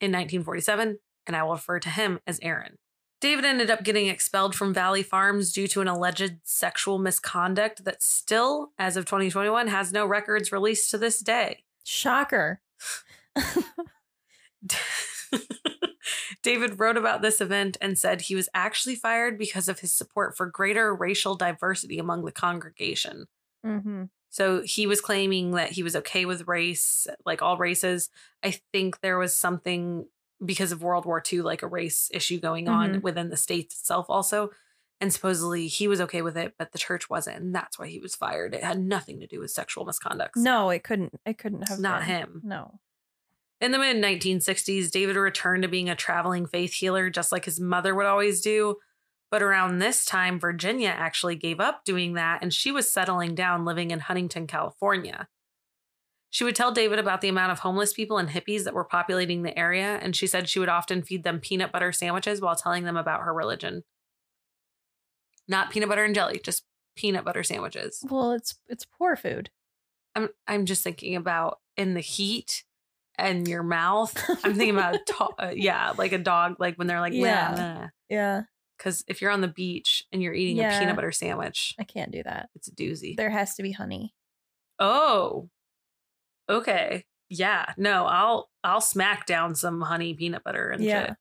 in 0.01 0.11
1947, 0.11 0.99
and 1.27 1.37
I 1.37 1.43
will 1.43 1.53
refer 1.53 1.81
to 1.81 1.91
him 1.91 2.21
as 2.27 2.41
Aaron. 2.41 2.79
David 3.25 3.47
ended 3.47 3.71
up 3.71 3.83
getting 3.83 4.09
expelled 4.09 4.55
from 4.55 4.75
Valley 4.75 5.03
Farms 5.03 5.51
due 5.51 5.67
to 5.69 5.81
an 5.81 5.89
alleged 5.89 6.41
sexual 6.43 6.99
misconduct 6.99 7.87
that 7.87 8.03
still, 8.03 8.73
as 8.79 8.99
of 8.99 9.07
2021, 9.07 9.69
has 9.69 9.95
no 9.95 10.05
records 10.05 10.53
released 10.53 10.91
to 10.91 10.99
this 10.99 11.21
day. 11.21 11.65
Shocker. 11.85 12.61
David 16.43 16.79
wrote 16.79 16.99
about 16.99 17.23
this 17.23 17.41
event 17.41 17.79
and 17.81 17.99
said 17.99 18.21
he 18.21 18.35
was 18.35 18.51
actually 18.53 18.97
fired 18.97 19.39
because 19.39 19.71
of 19.71 19.79
his 19.79 19.91
support 19.91 20.37
for 20.37 20.45
greater 20.45 20.95
racial 20.95 21.35
diversity 21.35 21.99
among 21.99 22.27
the 22.27 22.31
congregation. 22.31 23.25
Mm-hmm. 23.65 24.03
So 24.29 24.61
he 24.61 24.87
was 24.87 25.01
claiming 25.01 25.53
that 25.53 25.71
he 25.71 25.83
was 25.83 25.97
okay 25.97 26.27
with 26.27 26.47
race, 26.47 27.07
like 27.25 27.41
all 27.41 27.57
races. 27.57 28.11
I 28.43 28.59
think 28.71 29.01
there 29.01 29.17
was 29.17 29.35
something 29.35 30.09
because 30.45 30.73
of 30.73 30.83
World 30.83 31.05
War 31.05 31.23
II, 31.31 31.43
like 31.43 31.63
a 31.63 31.67
race 31.67 32.11
issue 32.13 32.39
going 32.41 32.69
on 32.69 32.95
Mhm. 32.97 33.03
within 33.03 33.31
the 33.31 33.37
states 33.37 33.75
itself, 33.79 34.07
also. 34.09 34.51
And 35.01 35.13
supposedly 35.13 35.67
he 35.67 35.89
was 35.89 36.01
okay 36.01 36.23
with 36.23 36.37
it, 36.37 36.55
but 36.59 36.73
the 36.73 36.79
church 36.79 37.11
wasn't. 37.11 37.39
And 37.43 37.55
that's 37.55 37.79
why 37.79 37.89
he 37.89 37.99
was 37.99 38.15
fired. 38.15 38.55
It 38.55 38.63
had 38.65 38.79
nothing 38.79 39.21
to 39.21 39.27
do 39.27 39.41
with 39.41 39.51
sexual 39.51 39.85
misconduct. 39.85 40.37
No, 40.37 40.71
it 40.71 40.85
couldn't. 40.85 41.13
It 41.27 41.37
couldn't 41.39 41.69
have 41.69 41.81
not 41.81 42.01
been. 42.01 42.09
him. 42.09 42.41
No. 42.45 42.79
In 43.61 43.73
the 43.73 43.79
mid 43.79 43.97
1960s, 43.97 44.91
David 44.91 45.17
returned 45.17 45.63
to 45.63 45.69
being 45.69 45.89
a 45.91 45.97
traveling 45.97 46.47
faith 46.47 46.75
healer, 46.75 47.11
just 47.11 47.33
like 47.33 47.45
his 47.45 47.61
mother 47.61 47.95
would 47.95 48.07
always 48.07 48.41
do. 48.41 48.77
But 49.31 49.43
around 49.43 49.79
this 49.79 50.05
time, 50.05 50.39
Virginia 50.39 50.91
actually 50.91 51.37
gave 51.37 51.61
up 51.61 51.85
doing 51.85 52.15
that 52.15 52.41
and 52.43 52.53
she 52.55 52.71
was 52.71 52.93
settling 52.93 53.35
down 53.35 53.65
living 53.65 53.91
in 53.91 54.01
Huntington, 54.01 54.47
California. 54.47 55.29
She 56.35 56.43
would 56.43 56.57
tell 56.57 56.73
David 56.73 56.99
about 56.99 57.21
the 57.21 57.29
amount 57.29 57.53
of 57.53 57.61
homeless 57.61 57.93
people 57.93 58.19
and 58.19 58.29
hippies 58.29 58.65
that 58.65 58.75
were 58.75 58.83
populating 58.83 59.43
the 59.43 59.57
area, 59.57 60.01
and 60.03 60.17
she 60.17 60.27
said 60.27 60.49
she 60.49 60.59
would 60.59 60.69
often 60.69 61.01
feed 61.05 61.23
them 61.23 61.39
peanut 61.39 61.71
butter 61.71 61.93
sandwiches 61.93 62.41
while 62.41 62.57
telling 62.57 62.83
them 62.83 62.97
about 62.97 63.21
her 63.21 63.33
religion. 63.33 63.85
Not 65.47 65.71
peanut 65.71 65.89
butter 65.89 66.03
and 66.03 66.13
jelly, 66.13 66.41
just 66.43 66.65
peanut 66.97 67.25
butter 67.25 67.45
sandwiches. 67.45 68.05
Well, 68.11 68.33
it's 68.33 68.57
it's 68.67 68.85
poor 68.85 69.15
food. 69.15 69.51
I'm 70.17 70.29
I'm 70.49 70.67
just 70.67 70.83
thinking 70.83 71.15
about 71.15 71.61
in 71.77 71.95
the 71.95 72.01
heat 72.01 72.65
and 73.17 73.47
your 73.47 73.63
mouth. 73.63 74.13
I'm 74.43 74.55
thinking 74.55 74.71
about 74.77 74.97
a 74.97 74.99
to- 75.07 75.29
uh, 75.39 75.53
yeah, 75.55 75.93
like 75.97 76.11
a 76.11 76.19
dog, 76.19 76.57
like 76.59 76.75
when 76.77 76.89
they're 76.89 76.99
like 77.01 77.13
Yeah. 77.13 77.55
yeah. 77.57 77.89
Yeah, 78.09 78.43
Because 78.77 79.05
if 79.07 79.23
you're 79.23 79.31
on 79.31 79.41
the 79.41 79.47
beach 79.47 80.03
and 80.13 80.21
you're 80.21 80.35
eating 80.35 80.57
Yeah. 80.57 80.77
a 80.77 80.81
peanut 80.81 80.97
butter 80.97 81.13
sandwich, 81.13 81.75
I 81.79 81.85
can't 81.85 82.11
do 82.11 82.25
that. 82.25 82.49
it's 82.57 82.67
a 82.67 82.73
doozy. 82.73 83.17
There 83.17 83.31
has 83.31 83.55
to 83.55 83.63
be 83.63 83.71
honey. 83.71 84.15
Oh. 84.81 85.49
Okay. 86.49 87.05
Yeah. 87.29 87.73
No, 87.77 88.07
I'll 88.07 88.51
I'll 88.63 88.81
smack 88.81 89.27
down 89.27 89.55
some 89.55 89.81
honey 89.81 90.15
peanut 90.15 90.45
butter 90.45 90.71
and 90.71 90.83
yeah. 90.83 91.07
shit. 91.07 91.17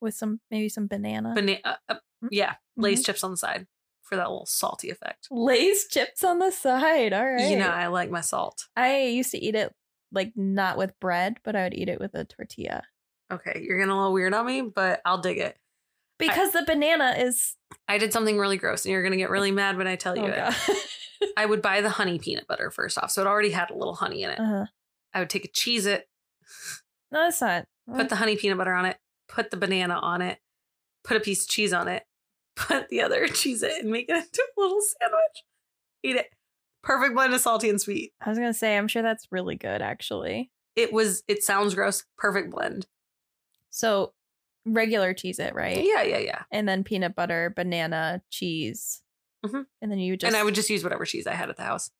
With 0.00 0.14
some 0.14 0.40
maybe 0.50 0.68
some 0.68 0.86
banana. 0.86 1.32
Bana- 1.34 1.60
uh, 1.64 1.74
uh, 1.88 1.94
Mm, 2.24 2.28
yeah, 2.30 2.54
Lay's 2.76 3.00
mhm. 3.00 3.06
chips 3.06 3.24
on 3.24 3.30
the 3.30 3.36
side 3.36 3.66
for 4.02 4.16
that 4.16 4.28
little 4.28 4.46
salty 4.46 4.90
effect. 4.90 5.28
Lay's 5.30 5.86
chips 5.88 6.24
on 6.24 6.38
the 6.38 6.50
side. 6.50 7.12
All 7.12 7.24
right. 7.24 7.50
You 7.50 7.56
know, 7.56 7.68
I 7.68 7.86
like 7.86 8.10
my 8.10 8.20
salt. 8.20 8.68
I 8.76 9.02
used 9.04 9.30
to 9.32 9.38
eat 9.38 9.54
it 9.54 9.74
like 10.12 10.32
not 10.36 10.76
with 10.76 10.98
bread, 11.00 11.38
but 11.44 11.56
I 11.56 11.64
would 11.64 11.74
eat 11.74 11.88
it 11.88 12.00
with 12.00 12.14
a 12.14 12.24
tortilla. 12.24 12.82
Okay, 13.32 13.64
you're 13.64 13.78
getting 13.78 13.92
a 13.92 13.96
little 13.96 14.12
weird 14.12 14.34
on 14.34 14.44
me, 14.44 14.62
but 14.62 15.00
I'll 15.04 15.18
dig 15.20 15.38
it. 15.38 15.56
Because 16.18 16.52
the 16.52 16.64
banana 16.66 17.14
is 17.16 17.56
I 17.88 17.96
did 17.96 18.12
something 18.12 18.36
really 18.36 18.58
gross, 18.58 18.84
and 18.84 18.92
you're 18.92 19.02
gonna 19.02 19.16
get 19.16 19.30
really 19.30 19.52
mad 19.52 19.78
when 19.78 19.86
I 19.86 19.96
tell 19.96 20.16
you 20.16 20.24
oh 20.24 20.50
it. 20.68 20.76
I 21.36 21.46
would 21.46 21.62
buy 21.62 21.80
the 21.80 21.90
honey 21.90 22.18
peanut 22.18 22.46
butter 22.46 22.70
first 22.70 22.98
off, 22.98 23.10
so 23.10 23.20
it 23.22 23.26
already 23.26 23.50
had 23.50 23.70
a 23.70 23.74
little 23.76 23.94
honey 23.94 24.22
in 24.22 24.30
it. 24.30 24.38
uh-huh. 24.40 24.66
I 25.12 25.18
would 25.20 25.30
take 25.30 25.44
a 25.44 25.48
cheese 25.48 25.86
it, 25.86 26.08
No, 27.10 27.26
it's 27.28 27.40
not. 27.40 27.66
put 27.92 28.08
the 28.08 28.16
honey 28.16 28.36
peanut 28.36 28.58
butter 28.58 28.72
on 28.74 28.84
it, 28.86 28.96
put 29.28 29.50
the 29.50 29.56
banana 29.56 29.94
on 29.94 30.22
it, 30.22 30.38
put 31.04 31.16
a 31.16 31.20
piece 31.20 31.42
of 31.44 31.48
cheese 31.50 31.72
on 31.72 31.88
it, 31.88 32.04
put 32.56 32.88
the 32.88 33.00
other 33.02 33.26
cheese 33.26 33.62
it, 33.62 33.82
and 33.82 33.90
make 33.90 34.08
it 34.08 34.16
into 34.16 34.42
a 34.56 34.60
little 34.60 34.80
sandwich. 34.80 35.44
Eat 36.02 36.16
it. 36.16 36.26
Perfect 36.82 37.14
blend 37.14 37.34
of 37.34 37.40
salty 37.40 37.68
and 37.68 37.80
sweet. 37.80 38.12
I 38.24 38.30
was 38.30 38.38
gonna 38.38 38.54
say, 38.54 38.76
I'm 38.78 38.88
sure 38.88 39.02
that's 39.02 39.26
really 39.30 39.56
good 39.56 39.82
actually. 39.82 40.50
It 40.76 40.92
was. 40.92 41.22
It 41.28 41.42
sounds 41.42 41.74
gross. 41.74 42.04
Perfect 42.16 42.50
blend. 42.52 42.86
So 43.70 44.12
regular 44.64 45.12
cheese 45.12 45.38
it, 45.38 45.54
right? 45.54 45.84
Yeah, 45.84 46.02
yeah, 46.02 46.18
yeah. 46.18 46.42
And 46.50 46.66
then 46.68 46.84
peanut 46.84 47.14
butter, 47.14 47.52
banana, 47.54 48.22
cheese. 48.30 49.02
Mhm. 49.44 49.64
And 49.80 49.90
then 49.90 49.98
you 49.98 50.16
just 50.16 50.28
and 50.32 50.36
I 50.38 50.44
would 50.44 50.54
just 50.54 50.70
use 50.70 50.82
whatever 50.82 51.04
cheese 51.04 51.26
I 51.26 51.34
had 51.34 51.48
at 51.50 51.56
the 51.56 51.62
house. 51.64 51.90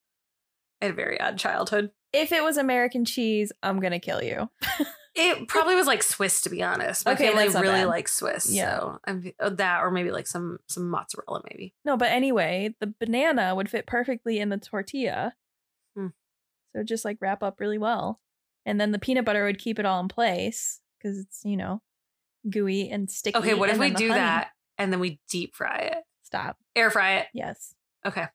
I 0.80 0.86
had 0.86 0.92
a 0.92 0.96
very 0.96 1.20
odd 1.20 1.38
childhood. 1.38 1.90
if 2.12 2.32
it 2.32 2.42
was 2.42 2.56
American 2.56 3.04
cheese, 3.04 3.52
I'm 3.62 3.80
gonna 3.80 4.00
kill 4.00 4.22
you. 4.22 4.48
It 5.16 5.48
probably 5.48 5.74
was 5.74 5.88
like 5.88 6.04
Swiss, 6.04 6.40
to 6.42 6.50
be 6.50 6.62
honest. 6.62 7.04
My 7.04 7.14
Okay, 7.14 7.26
family 7.32 7.48
really 7.48 7.80
bad. 7.80 7.88
likes 7.88 8.12
Swiss, 8.14 8.48
Yeah. 8.48 8.78
so 8.78 8.98
I'm 9.04 9.32
uh, 9.40 9.50
that, 9.50 9.80
or 9.80 9.90
maybe 9.90 10.12
like 10.12 10.28
some 10.28 10.58
some 10.68 10.88
mozzarella, 10.88 11.42
maybe. 11.50 11.74
No, 11.84 11.96
but 11.96 12.10
anyway, 12.12 12.76
the 12.78 12.86
banana 13.00 13.56
would 13.56 13.68
fit 13.68 13.86
perfectly 13.88 14.38
in 14.38 14.50
the 14.50 14.56
tortilla. 14.56 15.34
Hmm. 15.96 16.08
So 16.76 16.84
just 16.84 17.04
like 17.04 17.18
wrap 17.20 17.42
up 17.42 17.58
really 17.58 17.76
well. 17.76 18.20
And 18.64 18.80
then 18.80 18.92
the 18.92 19.00
peanut 19.00 19.24
butter 19.24 19.44
would 19.44 19.58
keep 19.58 19.80
it 19.80 19.84
all 19.84 19.98
in 20.00 20.06
place 20.06 20.80
because 20.98 21.18
it's, 21.18 21.40
you 21.44 21.56
know, 21.56 21.82
gooey 22.48 22.88
and 22.88 23.10
sticky. 23.10 23.36
Okay, 23.36 23.54
what 23.54 23.68
if 23.68 23.78
we 23.78 23.90
do 23.90 24.08
honey- 24.10 24.20
that 24.20 24.50
and 24.78 24.92
then 24.92 25.00
we 25.00 25.18
deep 25.28 25.56
fry 25.56 25.78
it, 25.92 26.04
Stop. 26.30 26.56
air 26.76 26.90
fry 26.90 27.16
it? 27.18 27.26
Yes. 27.34 27.74
Okay, 28.06 28.26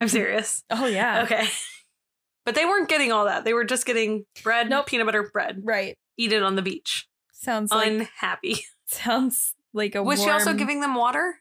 I'm 0.00 0.08
serious. 0.08 0.62
Oh, 0.70 0.86
yeah. 0.86 1.22
Okay, 1.24 1.46
but 2.46 2.54
they 2.54 2.64
weren't 2.64 2.88
getting 2.88 3.12
all 3.12 3.24
that. 3.26 3.44
They 3.44 3.52
were 3.54 3.64
just 3.64 3.86
getting 3.86 4.24
bread, 4.42 4.70
Nope. 4.70 4.86
peanut 4.86 5.06
butter 5.06 5.28
bread. 5.32 5.60
Right. 5.64 5.96
Eat 6.16 6.32
it 6.32 6.42
on 6.42 6.56
the 6.56 6.62
beach. 6.62 7.06
Sounds 7.32 7.70
like 7.70 7.90
Unhappy. 7.90 8.64
sounds 8.86 9.54
like 9.72 9.94
a 9.94 10.02
Was 10.02 10.22
she 10.22 10.28
also 10.30 10.52
giving 10.54 10.80
them 10.80 10.94
water? 10.94 11.36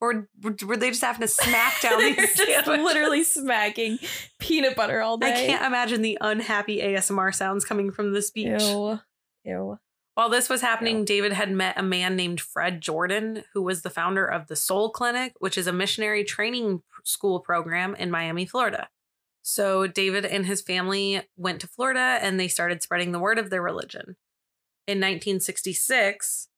Or 0.00 0.28
were 0.42 0.76
they 0.76 0.90
just 0.90 1.02
having 1.02 1.22
to 1.22 1.26
smack 1.28 1.80
down 1.82 1.98
these 1.98 2.14
just 2.14 2.36
sandwiches? 2.36 2.84
literally 2.84 3.24
smacking 3.24 3.98
peanut 4.38 4.76
butter 4.76 5.00
all 5.00 5.18
day? 5.18 5.32
I 5.32 5.46
can't 5.46 5.64
imagine 5.64 6.02
the 6.02 6.16
unhappy 6.20 6.80
ASMR 6.80 7.34
sounds 7.34 7.64
coming 7.64 7.90
from 7.90 8.12
this 8.12 8.30
beach. 8.30 8.62
Ew. 8.62 9.00
Ew. 9.44 9.78
While 10.18 10.30
this 10.30 10.48
was 10.48 10.62
happening, 10.62 10.98
Ew. 10.98 11.04
David 11.04 11.32
had 11.32 11.52
met 11.52 11.78
a 11.78 11.82
man 11.84 12.16
named 12.16 12.40
Fred 12.40 12.80
Jordan, 12.80 13.44
who 13.52 13.62
was 13.62 13.82
the 13.82 13.88
founder 13.88 14.26
of 14.26 14.48
the 14.48 14.56
Soul 14.56 14.90
Clinic, 14.90 15.34
which 15.38 15.56
is 15.56 15.68
a 15.68 15.72
missionary 15.72 16.24
training 16.24 16.82
school 17.04 17.38
program 17.38 17.94
in 17.94 18.10
Miami, 18.10 18.44
Florida. 18.44 18.88
So 19.42 19.86
David 19.86 20.24
and 20.24 20.44
his 20.44 20.60
family 20.60 21.22
went 21.36 21.60
to 21.60 21.68
Florida 21.68 22.18
and 22.20 22.40
they 22.40 22.48
started 22.48 22.82
spreading 22.82 23.12
the 23.12 23.20
word 23.20 23.38
of 23.38 23.48
their 23.48 23.62
religion. 23.62 24.16
In 24.88 24.98
1966, 24.98 26.48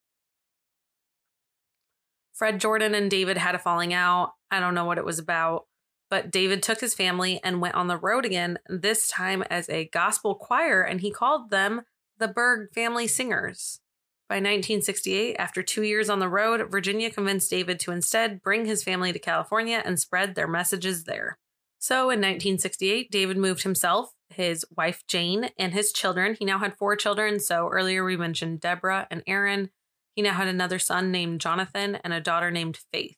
Fred 2.32 2.60
Jordan 2.60 2.94
and 2.94 3.10
David 3.10 3.36
had 3.36 3.54
a 3.54 3.58
falling 3.58 3.92
out. 3.92 4.32
I 4.50 4.58
don't 4.60 4.74
know 4.74 4.86
what 4.86 4.96
it 4.96 5.04
was 5.04 5.18
about, 5.18 5.66
but 6.08 6.30
David 6.30 6.62
took 6.62 6.80
his 6.80 6.94
family 6.94 7.40
and 7.44 7.60
went 7.60 7.74
on 7.74 7.88
the 7.88 7.98
road 7.98 8.24
again, 8.24 8.58
this 8.70 9.06
time 9.06 9.42
as 9.50 9.68
a 9.68 9.84
gospel 9.84 10.34
choir, 10.34 10.80
and 10.80 11.02
he 11.02 11.10
called 11.10 11.50
them 11.50 11.82
the 12.20 12.28
Berg 12.28 12.72
Family 12.74 13.06
Singers. 13.06 13.80
By 14.28 14.36
1968, 14.36 15.36
after 15.38 15.62
two 15.62 15.82
years 15.82 16.08
on 16.08 16.20
the 16.20 16.28
road, 16.28 16.70
Virginia 16.70 17.10
convinced 17.10 17.50
David 17.50 17.80
to 17.80 17.90
instead 17.90 18.42
bring 18.42 18.66
his 18.66 18.84
family 18.84 19.12
to 19.12 19.18
California 19.18 19.82
and 19.84 19.98
spread 19.98 20.34
their 20.34 20.46
messages 20.46 21.04
there. 21.04 21.38
So 21.78 22.02
in 22.10 22.20
1968, 22.20 23.10
David 23.10 23.38
moved 23.38 23.62
himself, 23.62 24.12
his 24.28 24.66
wife 24.76 25.02
Jane, 25.08 25.48
and 25.58 25.72
his 25.72 25.92
children. 25.92 26.36
He 26.38 26.44
now 26.44 26.58
had 26.58 26.76
four 26.76 26.94
children. 26.94 27.40
So 27.40 27.68
earlier 27.68 28.04
we 28.04 28.18
mentioned 28.18 28.60
Deborah 28.60 29.08
and 29.10 29.22
Aaron. 29.26 29.70
He 30.14 30.22
now 30.22 30.34
had 30.34 30.46
another 30.46 30.78
son 30.78 31.10
named 31.10 31.40
Jonathan 31.40 31.96
and 32.04 32.12
a 32.12 32.20
daughter 32.20 32.50
named 32.50 32.78
Faith. 32.92 33.16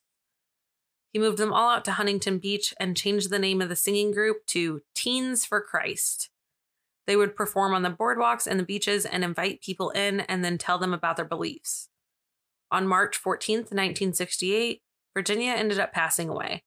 He 1.12 1.18
moved 1.18 1.38
them 1.38 1.52
all 1.52 1.70
out 1.70 1.84
to 1.86 1.92
Huntington 1.92 2.38
Beach 2.38 2.72
and 2.78 2.96
changed 2.96 3.30
the 3.30 3.38
name 3.38 3.60
of 3.60 3.68
the 3.68 3.76
singing 3.76 4.12
group 4.12 4.46
to 4.46 4.80
Teens 4.94 5.44
for 5.44 5.60
Christ. 5.60 6.30
They 7.12 7.16
would 7.16 7.36
perform 7.36 7.74
on 7.74 7.82
the 7.82 7.90
boardwalks 7.90 8.46
and 8.46 8.58
the 8.58 8.64
beaches 8.64 9.04
and 9.04 9.22
invite 9.22 9.60
people 9.60 9.90
in 9.90 10.20
and 10.20 10.42
then 10.42 10.56
tell 10.56 10.78
them 10.78 10.94
about 10.94 11.16
their 11.16 11.26
beliefs. 11.26 11.90
On 12.70 12.86
March 12.86 13.22
14th, 13.22 13.68
1968, 13.70 14.80
Virginia 15.12 15.52
ended 15.52 15.78
up 15.78 15.92
passing 15.92 16.30
away, 16.30 16.64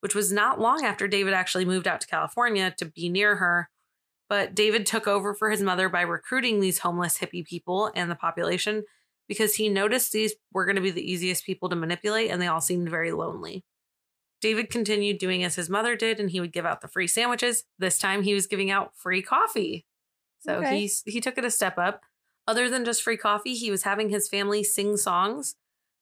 which 0.00 0.14
was 0.14 0.32
not 0.32 0.58
long 0.58 0.86
after 0.86 1.06
David 1.06 1.34
actually 1.34 1.66
moved 1.66 1.86
out 1.86 2.00
to 2.00 2.06
California 2.06 2.74
to 2.78 2.86
be 2.86 3.10
near 3.10 3.36
her. 3.36 3.68
But 4.30 4.54
David 4.54 4.86
took 4.86 5.06
over 5.06 5.34
for 5.34 5.50
his 5.50 5.60
mother 5.60 5.90
by 5.90 6.00
recruiting 6.00 6.60
these 6.60 6.78
homeless 6.78 7.18
hippie 7.18 7.44
people 7.44 7.92
and 7.94 8.10
the 8.10 8.14
population 8.14 8.84
because 9.28 9.56
he 9.56 9.68
noticed 9.68 10.12
these 10.12 10.32
were 10.54 10.64
going 10.64 10.76
to 10.76 10.80
be 10.80 10.92
the 10.92 11.12
easiest 11.12 11.44
people 11.44 11.68
to 11.68 11.76
manipulate 11.76 12.30
and 12.30 12.40
they 12.40 12.46
all 12.46 12.62
seemed 12.62 12.88
very 12.88 13.12
lonely. 13.12 13.66
David 14.44 14.68
continued 14.68 15.16
doing 15.16 15.42
as 15.42 15.54
his 15.54 15.70
mother 15.70 15.96
did, 15.96 16.20
and 16.20 16.28
he 16.28 16.38
would 16.38 16.52
give 16.52 16.66
out 16.66 16.82
the 16.82 16.88
free 16.88 17.06
sandwiches. 17.06 17.64
This 17.78 17.96
time 17.96 18.24
he 18.24 18.34
was 18.34 18.46
giving 18.46 18.70
out 18.70 18.94
free 18.94 19.22
coffee. 19.22 19.86
So 20.40 20.56
Okay. 20.56 20.80
he's 20.80 21.02
he 21.06 21.18
took 21.22 21.38
it 21.38 21.46
a 21.46 21.50
step 21.50 21.78
up. 21.78 22.02
Other 22.46 22.68
than 22.68 22.84
just 22.84 23.02
free 23.02 23.16
coffee, 23.16 23.54
he 23.54 23.70
was 23.70 23.84
having 23.84 24.10
his 24.10 24.28
family 24.28 24.62
sing 24.62 24.98
songs 24.98 25.54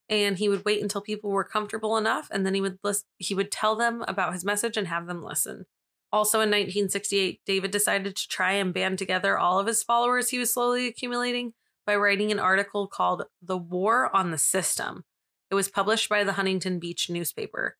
and 0.08 0.38
he 0.38 0.48
would 0.48 0.64
wait 0.64 0.82
until 0.82 1.00
people 1.00 1.30
were 1.30 1.44
comfortable 1.44 1.96
enough 1.96 2.26
and 2.32 2.44
then 2.44 2.52
he 2.54 2.60
would 2.60 2.80
list, 2.82 3.06
he 3.16 3.32
would 3.32 3.52
tell 3.52 3.76
them 3.76 4.04
about 4.08 4.32
his 4.32 4.44
message 4.44 4.76
and 4.76 4.88
have 4.88 5.06
them 5.06 5.22
listen. 5.22 5.66
Also 6.10 6.38
in 6.38 6.50
1968, 6.50 7.42
David 7.46 7.70
decided 7.70 8.16
to 8.16 8.26
try 8.26 8.54
and 8.54 8.74
band 8.74 8.98
together 8.98 9.38
all 9.38 9.60
of 9.60 9.68
his 9.68 9.84
followers 9.84 10.30
he 10.30 10.40
was 10.40 10.52
slowly 10.52 10.88
accumulating 10.88 11.52
by 11.86 11.94
writing 11.94 12.32
an 12.32 12.40
article 12.40 12.88
called 12.88 13.22
The 13.40 13.56
War 13.56 14.10
on 14.12 14.32
the 14.32 14.36
System. 14.38 15.04
It 15.48 15.54
was 15.54 15.68
published 15.68 16.08
by 16.08 16.24
the 16.24 16.32
Huntington 16.32 16.80
Beach 16.80 17.08
newspaper. 17.08 17.76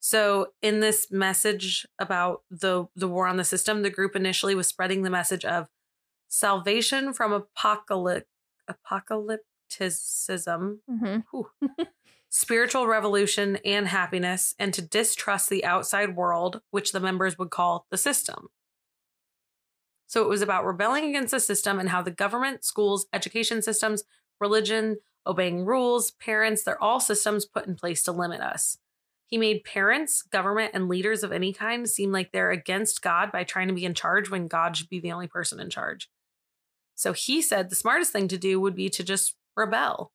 So, 0.00 0.52
in 0.62 0.80
this 0.80 1.10
message 1.10 1.86
about 1.98 2.42
the 2.50 2.86
the 2.94 3.08
war 3.08 3.26
on 3.26 3.36
the 3.36 3.44
system, 3.44 3.82
the 3.82 3.90
group 3.90 4.14
initially 4.14 4.54
was 4.54 4.68
spreading 4.68 5.02
the 5.02 5.10
message 5.10 5.44
of 5.44 5.68
salvation 6.28 7.12
from 7.12 7.32
apocalypticism, 8.70 10.80
Mhm. 10.88 11.24
spiritual 12.28 12.86
revolution, 12.86 13.56
and 13.64 13.88
happiness, 13.88 14.54
and 14.58 14.72
to 14.74 14.82
distrust 14.82 15.48
the 15.50 15.64
outside 15.64 16.16
world, 16.16 16.62
which 16.70 16.92
the 16.92 17.00
members 17.00 17.38
would 17.38 17.50
call 17.50 17.86
the 17.90 17.96
system. 17.96 18.48
So 20.06 20.22
it 20.22 20.28
was 20.28 20.42
about 20.42 20.64
rebelling 20.64 21.04
against 21.04 21.32
the 21.32 21.40
system 21.40 21.78
and 21.78 21.90
how 21.90 22.02
the 22.02 22.10
government, 22.10 22.64
schools, 22.64 23.06
education 23.12 23.60
systems, 23.62 24.04
religion, 24.40 24.98
obeying 25.26 25.66
rules, 25.66 26.12
parents, 26.12 26.62
they're 26.62 26.82
all 26.82 27.00
systems 27.00 27.44
put 27.44 27.66
in 27.66 27.74
place 27.74 28.02
to 28.04 28.12
limit 28.12 28.40
us. 28.40 28.78
He 29.28 29.36
made 29.36 29.62
parents, 29.62 30.22
government, 30.22 30.70
and 30.72 30.88
leaders 30.88 31.22
of 31.22 31.32
any 31.32 31.52
kind 31.52 31.86
seem 31.88 32.10
like 32.12 32.32
they're 32.32 32.50
against 32.50 33.02
God 33.02 33.30
by 33.30 33.44
trying 33.44 33.68
to 33.68 33.74
be 33.74 33.84
in 33.84 33.92
charge 33.92 34.30
when 34.30 34.48
God 34.48 34.74
should 34.76 34.88
be 34.88 35.00
the 35.00 35.12
only 35.12 35.26
person 35.28 35.60
in 35.60 35.68
charge. 35.68 36.08
So 36.94 37.12
he 37.12 37.42
said 37.42 37.68
the 37.68 37.76
smartest 37.76 38.10
thing 38.10 38.26
to 38.28 38.38
do 38.38 38.58
would 38.58 38.74
be 38.74 38.88
to 38.88 39.04
just 39.04 39.36
rebel. 39.54 40.12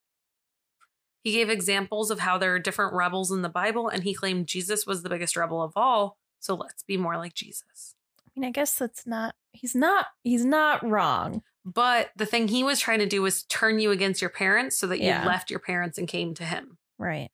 He 1.23 1.31
gave 1.31 1.47
examples 1.49 2.09
of 2.11 2.19
how 2.21 2.37
there 2.39 2.55
are 2.55 2.59
different 2.59 2.93
rebels 2.93 3.31
in 3.31 3.43
the 3.43 3.49
Bible, 3.49 3.87
and 3.87 4.03
he 4.03 4.15
claimed 4.15 4.47
Jesus 4.47 4.85
was 4.87 5.03
the 5.03 5.09
biggest 5.09 5.37
rebel 5.37 5.61
of 5.61 5.73
all. 5.75 6.17
So 6.39 6.55
let's 6.55 6.81
be 6.83 6.97
more 6.97 7.15
like 7.15 7.35
Jesus. 7.35 7.95
I 8.25 8.39
mean, 8.39 8.49
I 8.49 8.51
guess 8.51 8.77
that's 8.77 9.05
not. 9.05 9.35
He's 9.53 9.75
not. 9.75 10.07
He's 10.23 10.43
not 10.43 10.83
wrong. 10.83 11.43
But 11.63 12.09
the 12.17 12.25
thing 12.25 12.47
he 12.47 12.63
was 12.63 12.79
trying 12.79 12.99
to 12.99 13.05
do 13.05 13.21
was 13.21 13.43
turn 13.43 13.79
you 13.79 13.91
against 13.91 14.21
your 14.21 14.31
parents 14.31 14.75
so 14.75 14.87
that 14.87 14.99
you 14.99 15.05
Yeah. 15.05 15.25
left 15.25 15.49
your 15.51 15.59
parents 15.59 15.97
and 15.97 16.07
came 16.07 16.33
to 16.33 16.43
him. 16.43 16.77
Right. 16.97 17.29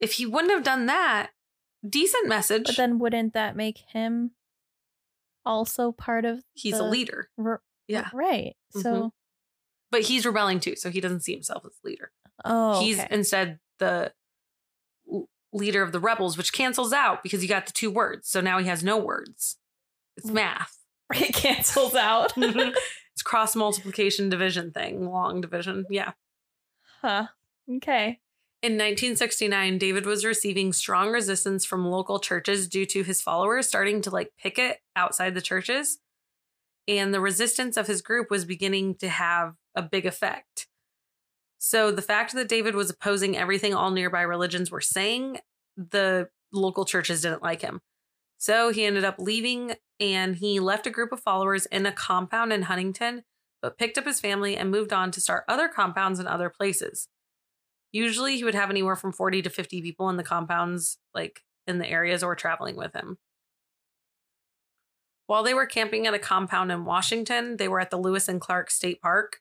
If 0.00 0.12
he 0.14 0.26
wouldn't 0.26 0.52
have 0.52 0.62
done 0.62 0.86
that, 0.86 1.30
decent 1.88 2.28
message. 2.28 2.66
But 2.66 2.76
then, 2.76 2.98
wouldn't 2.98 3.32
that 3.34 3.56
make 3.56 3.78
him 3.92 4.32
also 5.44 5.92
part 5.92 6.24
of? 6.24 6.40
he's 6.54 6.78
a 6.78 6.84
leader. 6.84 7.30
r- 7.38 7.62
Yeah. 7.88 8.08
Right. 8.12 8.56
Mm-hmm. 8.74 8.80
So. 8.80 9.12
But 9.90 10.02
he's 10.02 10.26
rebelling 10.26 10.60
too, 10.60 10.76
so 10.76 10.90
he 10.90 11.00
doesn't 11.00 11.20
see 11.20 11.32
himself 11.32 11.64
as 11.64 11.72
leader. 11.84 12.10
Oh. 12.44 12.80
he's 12.80 12.98
okay. 12.98 13.08
instead 13.10 13.60
the 13.78 14.12
leader 15.52 15.82
of 15.82 15.92
the 15.92 16.00
rebels, 16.00 16.36
which 16.36 16.52
cancels 16.52 16.92
out 16.92 17.22
because 17.22 17.42
you 17.42 17.48
got 17.48 17.66
the 17.66 17.72
two 17.72 17.90
words. 17.90 18.28
So 18.28 18.40
now 18.40 18.58
he 18.58 18.66
has 18.66 18.82
no 18.84 18.98
words. 18.98 19.56
It's 20.16 20.30
math. 20.30 20.72
It 21.14 21.32
cancels 21.34 21.94
out. 21.94 22.34
Mm-hmm. 22.34 22.58
it's 23.14 23.22
cross 23.22 23.54
multiplication 23.54 24.28
division 24.28 24.72
thing, 24.72 25.08
long 25.08 25.40
division. 25.40 25.84
Yeah. 25.88 26.12
huh. 27.00 27.28
Okay. 27.76 28.18
In 28.62 28.72
1969, 28.72 29.78
David 29.78 30.06
was 30.06 30.24
receiving 30.24 30.72
strong 30.72 31.10
resistance 31.10 31.64
from 31.64 31.86
local 31.86 32.18
churches 32.18 32.68
due 32.68 32.86
to 32.86 33.02
his 33.02 33.20
followers 33.20 33.68
starting 33.68 34.00
to 34.02 34.10
like 34.10 34.32
picket 34.38 34.78
outside 34.96 35.34
the 35.34 35.42
churches. 35.42 35.98
And 36.88 37.12
the 37.12 37.20
resistance 37.20 37.76
of 37.76 37.86
his 37.86 38.02
group 38.02 38.30
was 38.30 38.44
beginning 38.44 38.94
to 38.96 39.08
have 39.08 39.54
a 39.74 39.82
big 39.82 40.06
effect. 40.06 40.66
So 41.58 41.90
the 41.90 42.02
fact 42.02 42.32
that 42.34 42.48
David 42.48 42.74
was 42.74 42.90
opposing 42.90 43.36
everything 43.36 43.74
all 43.74 43.90
nearby 43.90 44.22
religions 44.22 44.70
were 44.70 44.80
saying, 44.80 45.38
the 45.76 46.28
local 46.52 46.84
churches 46.84 47.22
didn't 47.22 47.42
like 47.42 47.62
him. 47.62 47.80
So 48.38 48.70
he 48.70 48.84
ended 48.84 49.04
up 49.04 49.16
leaving 49.18 49.74
and 50.00 50.36
he 50.36 50.60
left 50.60 50.86
a 50.86 50.90
group 50.90 51.12
of 51.12 51.20
followers 51.20 51.66
in 51.66 51.86
a 51.86 51.92
compound 51.92 52.52
in 52.52 52.62
Huntington, 52.62 53.24
but 53.62 53.78
picked 53.78 53.98
up 53.98 54.06
his 54.06 54.20
family 54.20 54.56
and 54.56 54.70
moved 54.70 54.92
on 54.92 55.10
to 55.12 55.20
start 55.20 55.44
other 55.48 55.68
compounds 55.68 56.20
in 56.20 56.26
other 56.26 56.50
places. 56.50 57.08
Usually 57.96 58.36
he 58.36 58.44
would 58.44 58.54
have 58.54 58.68
anywhere 58.68 58.94
from 58.94 59.10
40 59.10 59.40
to 59.40 59.48
50 59.48 59.80
people 59.80 60.10
in 60.10 60.18
the 60.18 60.22
compounds, 60.22 60.98
like 61.14 61.40
in 61.66 61.78
the 61.78 61.88
areas 61.88 62.22
or 62.22 62.34
traveling 62.34 62.76
with 62.76 62.92
him. 62.92 63.16
While 65.26 65.42
they 65.42 65.54
were 65.54 65.64
camping 65.64 66.06
at 66.06 66.12
a 66.12 66.18
compound 66.18 66.70
in 66.70 66.84
Washington, 66.84 67.56
they 67.56 67.68
were 67.68 67.80
at 67.80 67.88
the 67.88 67.96
Lewis 67.96 68.28
and 68.28 68.38
Clark 68.38 68.70
State 68.70 69.00
Park, 69.00 69.40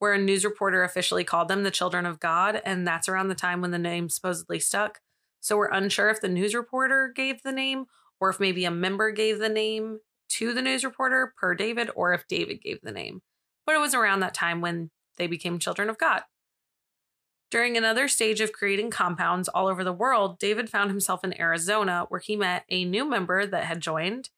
where 0.00 0.12
a 0.12 0.18
news 0.18 0.44
reporter 0.44 0.82
officially 0.82 1.22
called 1.22 1.46
them 1.46 1.62
the 1.62 1.70
Children 1.70 2.04
of 2.04 2.18
God, 2.18 2.60
and 2.64 2.84
that's 2.84 3.08
around 3.08 3.28
the 3.28 3.36
time 3.36 3.60
when 3.60 3.70
the 3.70 3.78
name 3.78 4.08
supposedly 4.08 4.58
stuck. 4.58 4.98
So 5.38 5.56
we're 5.56 5.70
unsure 5.70 6.10
if 6.10 6.20
the 6.20 6.28
news 6.28 6.52
reporter 6.52 7.12
gave 7.14 7.44
the 7.44 7.52
name 7.52 7.84
or 8.20 8.28
if 8.28 8.40
maybe 8.40 8.64
a 8.64 8.72
member 8.72 9.12
gave 9.12 9.38
the 9.38 9.48
name 9.48 10.00
to 10.30 10.52
the 10.52 10.62
news 10.62 10.84
reporter 10.84 11.32
per 11.38 11.54
David 11.54 11.90
or 11.94 12.12
if 12.12 12.26
David 12.26 12.60
gave 12.60 12.80
the 12.82 12.90
name. 12.90 13.22
But 13.64 13.76
it 13.76 13.80
was 13.80 13.94
around 13.94 14.18
that 14.20 14.34
time 14.34 14.60
when 14.60 14.90
they 15.16 15.28
became 15.28 15.60
children 15.60 15.88
of 15.88 15.96
God. 15.96 16.22
During 17.54 17.76
another 17.76 18.08
stage 18.08 18.40
of 18.40 18.50
creating 18.52 18.90
compounds 18.90 19.46
all 19.46 19.68
over 19.68 19.84
the 19.84 19.92
world, 19.92 20.40
David 20.40 20.68
found 20.68 20.90
himself 20.90 21.22
in 21.22 21.40
Arizona 21.40 22.04
where 22.08 22.18
he 22.18 22.34
met 22.34 22.64
a 22.68 22.84
new 22.84 23.08
member 23.08 23.46
that 23.46 23.62
had 23.62 23.78
joined 23.78 24.30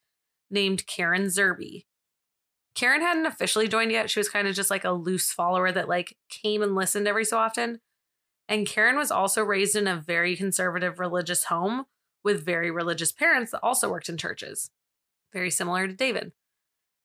named 0.51 0.87
Karen 0.87 1.29
Zerby. 1.29 1.87
Karen 2.75 3.01
hadn't 3.01 3.25
officially 3.25 3.69
joined 3.69 3.91
yet. 3.91 4.11
She 4.11 4.21
was 4.21 4.29
kind 4.29 4.47
of 4.47 4.55
just 4.55 4.71
like 4.71 4.85
a 4.85 4.91
loose 4.91 5.33
follower 5.33 5.73
that 5.73 5.89
like 5.89 6.19
came 6.29 6.61
and 6.61 6.75
listened 6.75 7.09
every 7.09 7.25
so 7.25 7.39
often. 7.39 7.81
And 8.51 8.67
Karen 8.67 8.97
was 8.97 9.11
also 9.11 9.43
raised 9.43 9.77
in 9.77 9.87
a 9.87 9.97
very 9.97 10.37
conservative 10.37 10.99
religious 10.99 11.45
home 11.45 11.87
with 12.23 12.45
very 12.45 12.71
religious 12.71 13.13
parents 13.13 13.51
that 13.53 13.63
also 13.63 13.89
worked 13.89 14.11
in 14.11 14.19
churches. 14.19 14.71
Very 15.33 15.51
similar 15.51 15.89
to 15.89 15.95
David. 15.95 16.33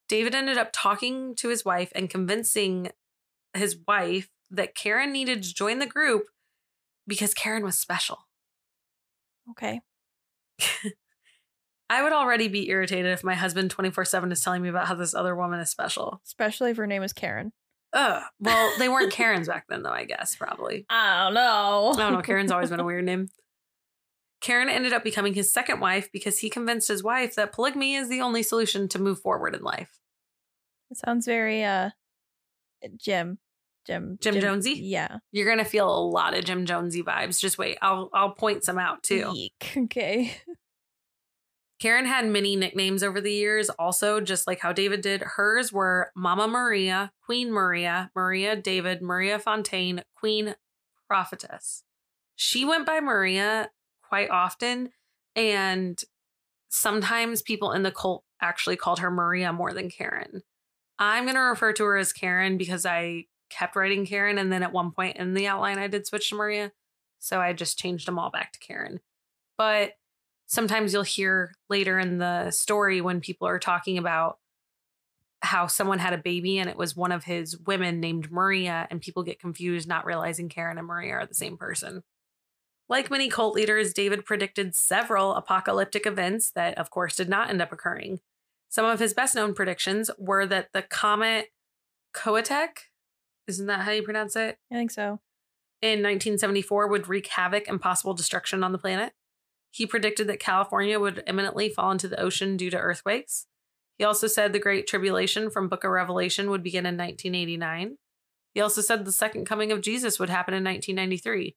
David 0.09 0.35
ended 0.35 0.57
up 0.57 0.71
talking 0.73 1.35
to 1.35 1.47
his 1.47 1.63
wife 1.63 1.93
and 1.95 2.09
convincing 2.09 2.91
his 3.53 3.77
wife 3.87 4.27
that 4.51 4.75
Karen 4.75 5.11
needed 5.11 5.43
to 5.43 5.53
join 5.53 5.79
the 5.79 5.87
group 5.87 6.25
because 7.07 7.33
Karen 7.33 7.63
was 7.63 7.79
special. 7.79 8.27
Okay. 9.51 9.81
I 11.89 12.03
would 12.03 12.13
already 12.13 12.47
be 12.47 12.69
irritated 12.69 13.11
if 13.11 13.23
my 13.23 13.35
husband 13.35 13.71
24 13.71 14.05
7 14.05 14.31
is 14.31 14.41
telling 14.41 14.61
me 14.61 14.69
about 14.69 14.87
how 14.87 14.95
this 14.95 15.13
other 15.13 15.35
woman 15.35 15.59
is 15.59 15.69
special. 15.69 16.21
Especially 16.25 16.71
if 16.71 16.77
her 16.77 16.87
name 16.87 17.03
is 17.03 17.11
Karen. 17.11 17.51
Ugh. 17.93 18.23
Well, 18.39 18.73
they 18.79 18.87
weren't 18.87 19.11
Karens 19.11 19.47
back 19.47 19.65
then, 19.67 19.83
though, 19.83 19.91
I 19.91 20.05
guess, 20.05 20.35
probably. 20.35 20.85
I 20.89 21.25
don't 21.25 21.33
know. 21.33 21.91
I 21.93 21.97
don't 21.97 22.13
know. 22.13 22.21
Karen's 22.21 22.51
always 22.51 22.69
been 22.69 22.79
a 22.79 22.85
weird 22.85 23.03
name. 23.05 23.27
Karen 24.39 24.69
ended 24.69 24.93
up 24.93 25.03
becoming 25.03 25.33
his 25.33 25.51
second 25.53 25.79
wife 25.81 26.09
because 26.11 26.39
he 26.39 26.49
convinced 26.49 26.87
his 26.87 27.03
wife 27.03 27.35
that 27.35 27.51
polygamy 27.51 27.95
is 27.95 28.09
the 28.09 28.21
only 28.21 28.41
solution 28.41 28.87
to 28.87 28.97
move 28.99 29.19
forward 29.19 29.53
in 29.53 29.61
life. 29.61 29.99
It 30.89 30.97
sounds 30.97 31.25
very 31.25 31.63
uh 31.63 31.91
Jim. 32.97 33.37
Jim. 33.85 34.17
Jim 34.21 34.39
Jonesy? 34.39 34.79
Yeah. 34.83 35.17
You're 35.31 35.49
gonna 35.49 35.65
feel 35.65 35.87
a 35.87 35.99
lot 35.99 36.35
of 36.35 36.45
Jim 36.45 36.65
Jonesy 36.65 37.03
vibes. 37.03 37.39
Just 37.39 37.57
wait. 37.57 37.77
I'll 37.81 38.09
I'll 38.13 38.31
point 38.31 38.63
some 38.63 38.77
out 38.77 39.03
too. 39.03 39.31
Eek. 39.35 39.73
Okay. 39.77 40.33
Karen 41.81 42.05
had 42.05 42.27
many 42.27 42.55
nicknames 42.55 43.01
over 43.01 43.19
the 43.19 43.33
years, 43.33 43.67
also, 43.71 44.21
just 44.21 44.45
like 44.45 44.59
how 44.59 44.71
David 44.71 45.01
did. 45.01 45.23
Hers 45.23 45.73
were 45.73 46.11
Mama 46.15 46.47
Maria, 46.47 47.11
Queen 47.25 47.51
Maria, 47.51 48.11
Maria 48.15 48.55
David, 48.55 49.01
Maria 49.01 49.39
Fontaine, 49.39 50.03
Queen 50.15 50.53
Prophetess. 51.07 51.83
She 52.35 52.65
went 52.65 52.85
by 52.85 52.99
Maria 52.99 53.71
quite 54.07 54.29
often, 54.29 54.91
and 55.35 55.99
sometimes 56.69 57.41
people 57.41 57.71
in 57.71 57.81
the 57.81 57.91
cult 57.91 58.23
actually 58.39 58.75
called 58.75 58.99
her 58.99 59.09
Maria 59.09 59.51
more 59.51 59.73
than 59.73 59.89
Karen. 59.89 60.43
I'm 60.99 61.23
going 61.23 61.35
to 61.35 61.41
refer 61.41 61.73
to 61.73 61.83
her 61.85 61.97
as 61.97 62.13
Karen 62.13 62.57
because 62.57 62.85
I 62.85 63.25
kept 63.51 63.75
writing 63.75 64.05
Karen, 64.05 64.37
and 64.37 64.51
then 64.51 64.63
at 64.63 64.73
one 64.73 64.91
point 64.91 65.17
in 65.17 65.33
the 65.33 65.47
outline, 65.47 65.77
I 65.77 65.87
did 65.87 66.07
switch 66.07 66.29
to 66.29 66.35
Maria. 66.35 66.71
So 67.19 67.39
I 67.39 67.53
just 67.53 67.77
changed 67.77 68.07
them 68.07 68.17
all 68.17 68.31
back 68.31 68.51
to 68.53 68.59
Karen. 68.59 68.99
But 69.57 69.93
sometimes 70.47 70.91
you'll 70.91 71.03
hear 71.03 71.53
later 71.69 71.99
in 71.99 72.17
the 72.17 72.49
story 72.49 72.99
when 72.99 73.21
people 73.21 73.47
are 73.47 73.59
talking 73.59 73.97
about 73.97 74.39
how 75.43 75.67
someone 75.67 75.99
had 75.99 76.13
a 76.13 76.17
baby 76.17 76.59
and 76.59 76.69
it 76.69 76.77
was 76.77 76.95
one 76.95 77.11
of 77.11 77.23
his 77.23 77.57
women 77.57 77.99
named 77.99 78.31
Maria, 78.31 78.87
and 78.89 79.01
people 79.01 79.23
get 79.23 79.39
confused, 79.39 79.87
not 79.87 80.05
realizing 80.05 80.49
Karen 80.49 80.77
and 80.77 80.87
Maria 80.87 81.13
are 81.13 81.25
the 81.25 81.33
same 81.33 81.57
person. 81.57 82.03
Like 82.89 83.09
many 83.09 83.29
cult 83.29 83.55
leaders, 83.55 83.93
David 83.93 84.25
predicted 84.25 84.75
several 84.75 85.35
apocalyptic 85.35 86.05
events 86.05 86.51
that, 86.51 86.77
of 86.77 86.89
course, 86.89 87.15
did 87.15 87.29
not 87.29 87.49
end 87.49 87.61
up 87.61 87.71
occurring. 87.71 88.19
Some 88.67 88.85
of 88.85 88.99
his 88.99 89.13
best 89.13 89.35
known 89.35 89.53
predictions 89.53 90.09
were 90.17 90.45
that 90.47 90.69
the 90.73 90.81
comet 90.81 91.47
Kohoutek, 92.13 92.90
isn't 93.47 93.67
that 93.67 93.81
how 93.81 93.91
you 93.91 94.03
pronounce 94.03 94.35
it? 94.35 94.57
I 94.71 94.75
think 94.75 94.91
so. 94.91 95.19
In 95.81 95.99
1974 95.99 96.87
would 96.87 97.07
wreak 97.07 97.27
havoc 97.27 97.67
and 97.67 97.81
possible 97.81 98.13
destruction 98.13 98.63
on 98.63 98.71
the 98.71 98.77
planet. 98.77 99.13
He 99.71 99.87
predicted 99.87 100.27
that 100.27 100.39
California 100.39 100.99
would 100.99 101.23
imminently 101.25 101.69
fall 101.69 101.91
into 101.91 102.07
the 102.07 102.19
ocean 102.19 102.57
due 102.57 102.69
to 102.69 102.77
earthquakes. 102.77 103.47
He 103.97 104.03
also 104.03 104.27
said 104.27 104.51
the 104.51 104.59
Great 104.59 104.87
Tribulation 104.87 105.49
from 105.49 105.69
Book 105.69 105.83
of 105.83 105.91
Revelation 105.91 106.49
would 106.49 106.63
begin 106.63 106.85
in 106.85 106.97
1989. 106.97 107.97
He 108.53 108.61
also 108.61 108.81
said 108.81 109.05
the 109.05 109.11
second 109.11 109.45
coming 109.45 109.71
of 109.71 109.81
Jesus 109.81 110.19
would 110.19 110.29
happen 110.29 110.53
in 110.53 110.63
1993. 110.63 111.55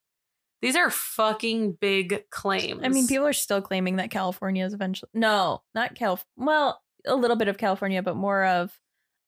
These 0.63 0.77
are 0.77 0.91
fucking 0.91 1.73
big 1.73 2.25
claims. 2.31 2.81
I 2.85 2.89
mean, 2.89 3.07
people 3.07 3.27
are 3.27 3.33
still 3.33 3.61
claiming 3.61 3.97
that 3.97 4.11
California 4.11 4.65
is 4.65 4.73
eventually 4.73 5.11
no, 5.13 5.63
not 5.75 5.95
Calif. 5.95 6.25
Well, 6.37 6.81
a 7.05 7.17
little 7.17 7.37
bit 7.37 7.49
of 7.49 7.59
California, 7.59 8.03
but 8.03 8.17
more 8.17 8.45
of 8.45 8.79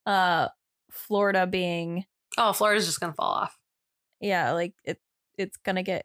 uh 0.06 0.48
Florida 0.90 1.46
being 1.46 2.06
oh, 2.36 2.52
Florida's 2.52 2.86
just 2.86 3.00
gonna 3.00 3.12
fall 3.12 3.32
off. 3.32 3.58
yeah, 4.20 4.52
like 4.52 4.74
it 4.84 5.00
it's 5.38 5.56
gonna 5.58 5.82
get 5.82 6.04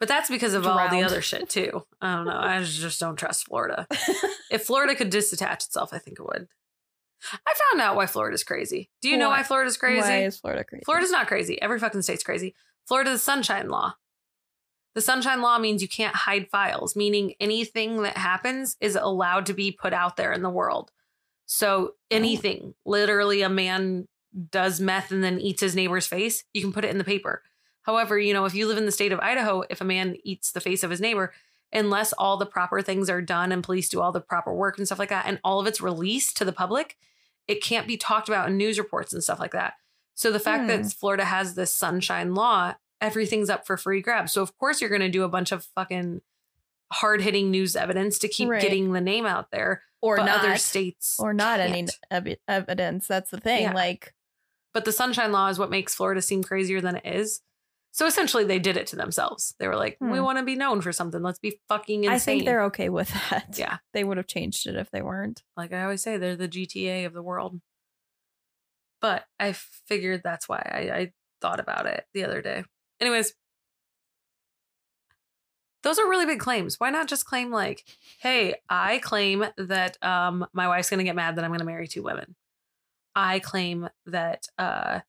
But 0.00 0.08
that's 0.08 0.30
because 0.30 0.54
of 0.54 0.66
all 0.66 0.88
the 0.88 1.02
other 1.02 1.20
shit 1.20 1.48
too. 1.48 1.84
I 2.00 2.16
don't 2.16 2.26
know. 2.26 2.38
I 2.38 2.62
just 2.62 3.00
don't 3.00 3.16
trust 3.16 3.46
Florida. 3.46 3.86
if 4.50 4.64
Florida 4.64 4.94
could 4.94 5.12
disattach 5.12 5.66
itself, 5.66 5.90
I 5.92 5.98
think 5.98 6.18
it 6.18 6.24
would. 6.24 6.48
I 7.46 7.54
found 7.54 7.80
out 7.80 7.96
why 7.96 8.06
Florida's 8.06 8.44
crazy. 8.44 8.90
Do 9.00 9.08
you 9.08 9.16
know 9.16 9.28
Why? 9.28 9.38
why 9.38 9.42
Florida's 9.44 9.76
crazy? 9.76 10.00
Why 10.00 10.24
is 10.24 10.38
Florida 10.38 10.64
crazy? 10.64 10.84
Florida's 10.84 11.10
not 11.10 11.28
crazy. 11.28 11.60
Every 11.60 11.78
fucking 11.78 12.02
state's 12.02 12.24
crazy. 12.24 12.54
Florida's 12.86 13.22
sunshine 13.22 13.68
law. 13.68 13.94
The 14.94 15.00
sunshine 15.00 15.40
law 15.40 15.58
means 15.58 15.82
you 15.82 15.88
can't 15.88 16.14
hide 16.14 16.48
files, 16.50 16.96
meaning 16.96 17.34
anything 17.40 18.02
that 18.02 18.16
happens 18.16 18.76
is 18.80 18.96
allowed 18.96 19.46
to 19.46 19.54
be 19.54 19.70
put 19.70 19.92
out 19.92 20.16
there 20.16 20.32
in 20.32 20.42
the 20.42 20.50
world. 20.50 20.90
So 21.46 21.92
oh. 21.92 21.94
anything, 22.10 22.74
literally 22.84 23.42
a 23.42 23.48
man 23.48 24.08
does 24.50 24.80
meth 24.80 25.10
and 25.10 25.22
then 25.22 25.40
eats 25.40 25.60
his 25.60 25.74
neighbor's 25.76 26.06
face, 26.06 26.44
you 26.52 26.60
can 26.62 26.72
put 26.72 26.84
it 26.84 26.90
in 26.90 26.98
the 26.98 27.04
paper. 27.04 27.42
However, 27.82 28.18
you 28.18 28.32
know, 28.32 28.44
if 28.44 28.54
you 28.54 28.66
live 28.68 28.78
in 28.78 28.86
the 28.86 28.92
state 28.92 29.12
of 29.12 29.20
Idaho, 29.20 29.64
if 29.68 29.80
a 29.80 29.84
man 29.84 30.16
eats 30.24 30.52
the 30.52 30.60
face 30.60 30.82
of 30.82 30.90
his 30.90 31.00
neighbor, 31.00 31.32
unless 31.72 32.12
all 32.12 32.36
the 32.36 32.46
proper 32.46 32.80
things 32.82 33.10
are 33.10 33.20
done 33.22 33.50
and 33.50 33.64
police 33.64 33.88
do 33.88 34.00
all 34.00 34.12
the 34.12 34.20
proper 34.20 34.52
work 34.54 34.78
and 34.78 34.86
stuff 34.86 34.98
like 34.98 35.08
that, 35.08 35.26
and 35.26 35.40
all 35.42 35.58
of 35.60 35.66
it's 35.66 35.80
released 35.80 36.36
to 36.36 36.44
the 36.44 36.52
public, 36.52 36.96
it 37.48 37.62
can't 37.62 37.88
be 37.88 37.96
talked 37.96 38.28
about 38.28 38.48
in 38.48 38.56
news 38.56 38.78
reports 38.78 39.12
and 39.12 39.22
stuff 39.24 39.40
like 39.40 39.52
that. 39.52 39.74
So 40.14 40.30
the 40.30 40.38
fact 40.38 40.62
Hmm. 40.62 40.68
that 40.68 40.92
Florida 40.92 41.24
has 41.24 41.54
this 41.54 41.74
sunshine 41.74 42.34
law, 42.34 42.74
everything's 43.00 43.50
up 43.50 43.66
for 43.66 43.76
free 43.76 44.00
grab. 44.00 44.28
So 44.28 44.42
of 44.42 44.56
course 44.58 44.80
you're 44.80 44.90
going 44.90 45.00
to 45.02 45.08
do 45.08 45.24
a 45.24 45.28
bunch 45.28 45.50
of 45.50 45.64
fucking 45.74 46.20
hard 46.92 47.22
hitting 47.22 47.50
news 47.50 47.74
evidence 47.74 48.18
to 48.20 48.28
keep 48.28 48.48
Right. 48.48 48.60
getting 48.62 48.92
the 48.92 49.00
name 49.00 49.26
out 49.26 49.50
there. 49.50 49.82
or 50.04 50.16
not 50.16 50.40
other 50.40 50.56
states 50.56 51.14
or 51.20 51.32
not 51.32 51.60
any 51.60 51.84
can't. 51.84 51.98
ev- 52.10 52.36
evidence. 52.48 53.06
That's 53.06 53.30
the 53.30 53.38
thing. 53.38 53.62
Yeah. 53.62 53.72
Like 53.72 54.12
But 54.74 54.84
the 54.84 54.92
sunshine 54.92 55.32
law 55.32 55.48
is 55.48 55.58
what 55.58 55.70
makes 55.70 55.94
Florida 55.94 56.22
seem 56.22 56.42
crazier 56.42 56.80
than 56.80 56.96
it 56.96 57.04
is. 57.06 57.40
So 57.94 58.06
essentially 58.06 58.44
they 58.44 58.58
did 58.58 58.78
it 58.78 58.86
to 58.88 58.96
themselves. 58.96 59.54
They 59.58 59.68
were 59.68 59.76
like, 59.76 59.98
we 60.00 60.16
Hmm. 60.18 60.24
want 60.24 60.38
to 60.38 60.44
be 60.44 60.56
known 60.56 60.80
for 60.80 60.92
something. 60.92 61.22
Let's 61.22 61.38
be 61.38 61.60
fucking 61.68 62.04
insane. 62.04 62.14
I 62.14 62.18
think 62.18 62.44
they're 62.46 62.64
okay 62.64 62.88
with 62.88 63.08
that. 63.30 63.56
Yeah. 63.58 63.78
They 63.92 64.02
would 64.02 64.16
have 64.16 64.26
changed 64.26 64.66
it 64.66 64.76
if 64.76 64.90
they 64.90 65.02
weren't. 65.02 65.42
like 65.58 65.74
I 65.74 65.82
always 65.82 66.00
say, 66.02 66.16
they're 66.16 66.36
the 66.36 66.48
GTA 66.48 67.04
of 67.06 67.12
the 67.12 67.22
world. 67.22 67.60
But 69.02 69.24
I 69.38 69.52
figured 69.52 70.22
that's 70.24 70.48
why 70.48 70.62
I, 70.64 70.96
I 70.98 71.12
thought 71.42 71.60
about 71.60 71.86
it 71.86 72.04
the 72.14 72.24
other 72.24 72.40
day. 72.40 72.64
Anyways, 73.00 73.34
Those 75.82 75.98
are 75.98 76.08
really 76.08 76.26
big 76.26 76.38
claims. 76.40 76.78
Why 76.78 76.90
not 76.90 77.08
just 77.08 77.26
claim 77.26 77.50
like, 77.50 77.84
hey, 78.20 78.54
I 78.70 78.98
claim 78.98 79.44
that 79.58 79.98
um 80.02 80.46
my 80.52 80.68
wife's 80.68 80.88
gonna 80.88 81.02
get 81.04 81.16
mad 81.16 81.36
that 81.36 81.44
I'm 81.44 81.50
gonna 81.50 81.64
marry 81.64 81.88
two 81.88 82.02
women. 82.04 82.36
I 83.14 83.38
claim 83.40 83.88
that 84.06 84.46
uh 84.58 85.00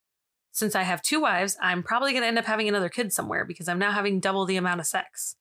since 0.51 0.75
I 0.75 0.83
have 0.83 1.01
two 1.01 1.19
wives, 1.21 1.57
I'm 1.61 1.81
probably 1.83 2.13
gonna 2.13 2.27
end 2.27 2.37
up 2.37 2.45
having 2.45 2.67
another 2.67 2.89
kid 2.89 3.11
somewhere 3.11 3.43
because 3.45 3.67
I'm 3.67 3.79
now 3.79 3.91
having 3.91 4.19
double 4.19 4.45
the 4.45 4.57
amount 4.57 4.79
of 4.81 4.85
sex. 4.87 5.35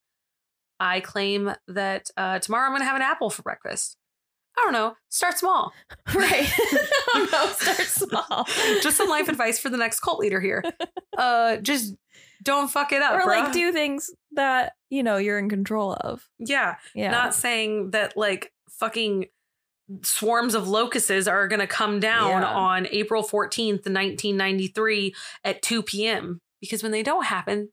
I 0.80 1.00
claim 1.00 1.52
that 1.68 2.10
uh 2.16 2.38
tomorrow 2.38 2.66
I'm 2.66 2.72
gonna 2.72 2.84
have 2.84 2.96
an 2.96 3.02
apple 3.02 3.30
for 3.30 3.42
breakfast. 3.42 3.96
I 4.58 4.62
don't 4.64 4.72
know. 4.74 4.96
Start 5.08 5.38
small. 5.38 5.72
Right. 6.14 6.50
no, 7.14 7.46
start 7.48 7.86
small. 7.86 8.44
just 8.82 8.96
some 8.96 9.08
life 9.08 9.28
advice 9.28 9.58
for 9.58 9.68
the 9.70 9.76
next 9.78 10.00
cult 10.00 10.18
leader 10.18 10.40
here. 10.40 10.62
Uh 11.16 11.56
just 11.58 11.94
don't 12.42 12.68
fuck 12.68 12.92
it 12.92 13.02
up. 13.02 13.14
or 13.14 13.26
like 13.26 13.52
do 13.52 13.70
things 13.72 14.10
that, 14.32 14.72
you 14.90 15.02
know, 15.02 15.16
you're 15.16 15.38
in 15.38 15.48
control 15.48 15.92
of. 15.94 16.28
yeah. 16.38 16.76
Yeah. 16.94 17.10
Not 17.12 17.34
saying 17.34 17.92
that 17.92 18.16
like 18.16 18.52
fucking 18.68 19.26
swarms 20.02 20.54
of 20.54 20.68
locusts 20.68 21.10
are 21.28 21.48
going 21.48 21.60
to 21.60 21.66
come 21.66 22.00
down 22.00 22.42
Yeah. 22.42 22.48
on 22.54 22.86
April 22.90 23.22
14th, 23.22 23.86
1993 23.86 25.14
at 25.44 25.62
2 25.62 25.82
p.m. 25.82 26.40
Because 26.60 26.82
when 26.82 26.92
they 26.92 27.02
don't 27.02 27.24
happen, 27.26 27.68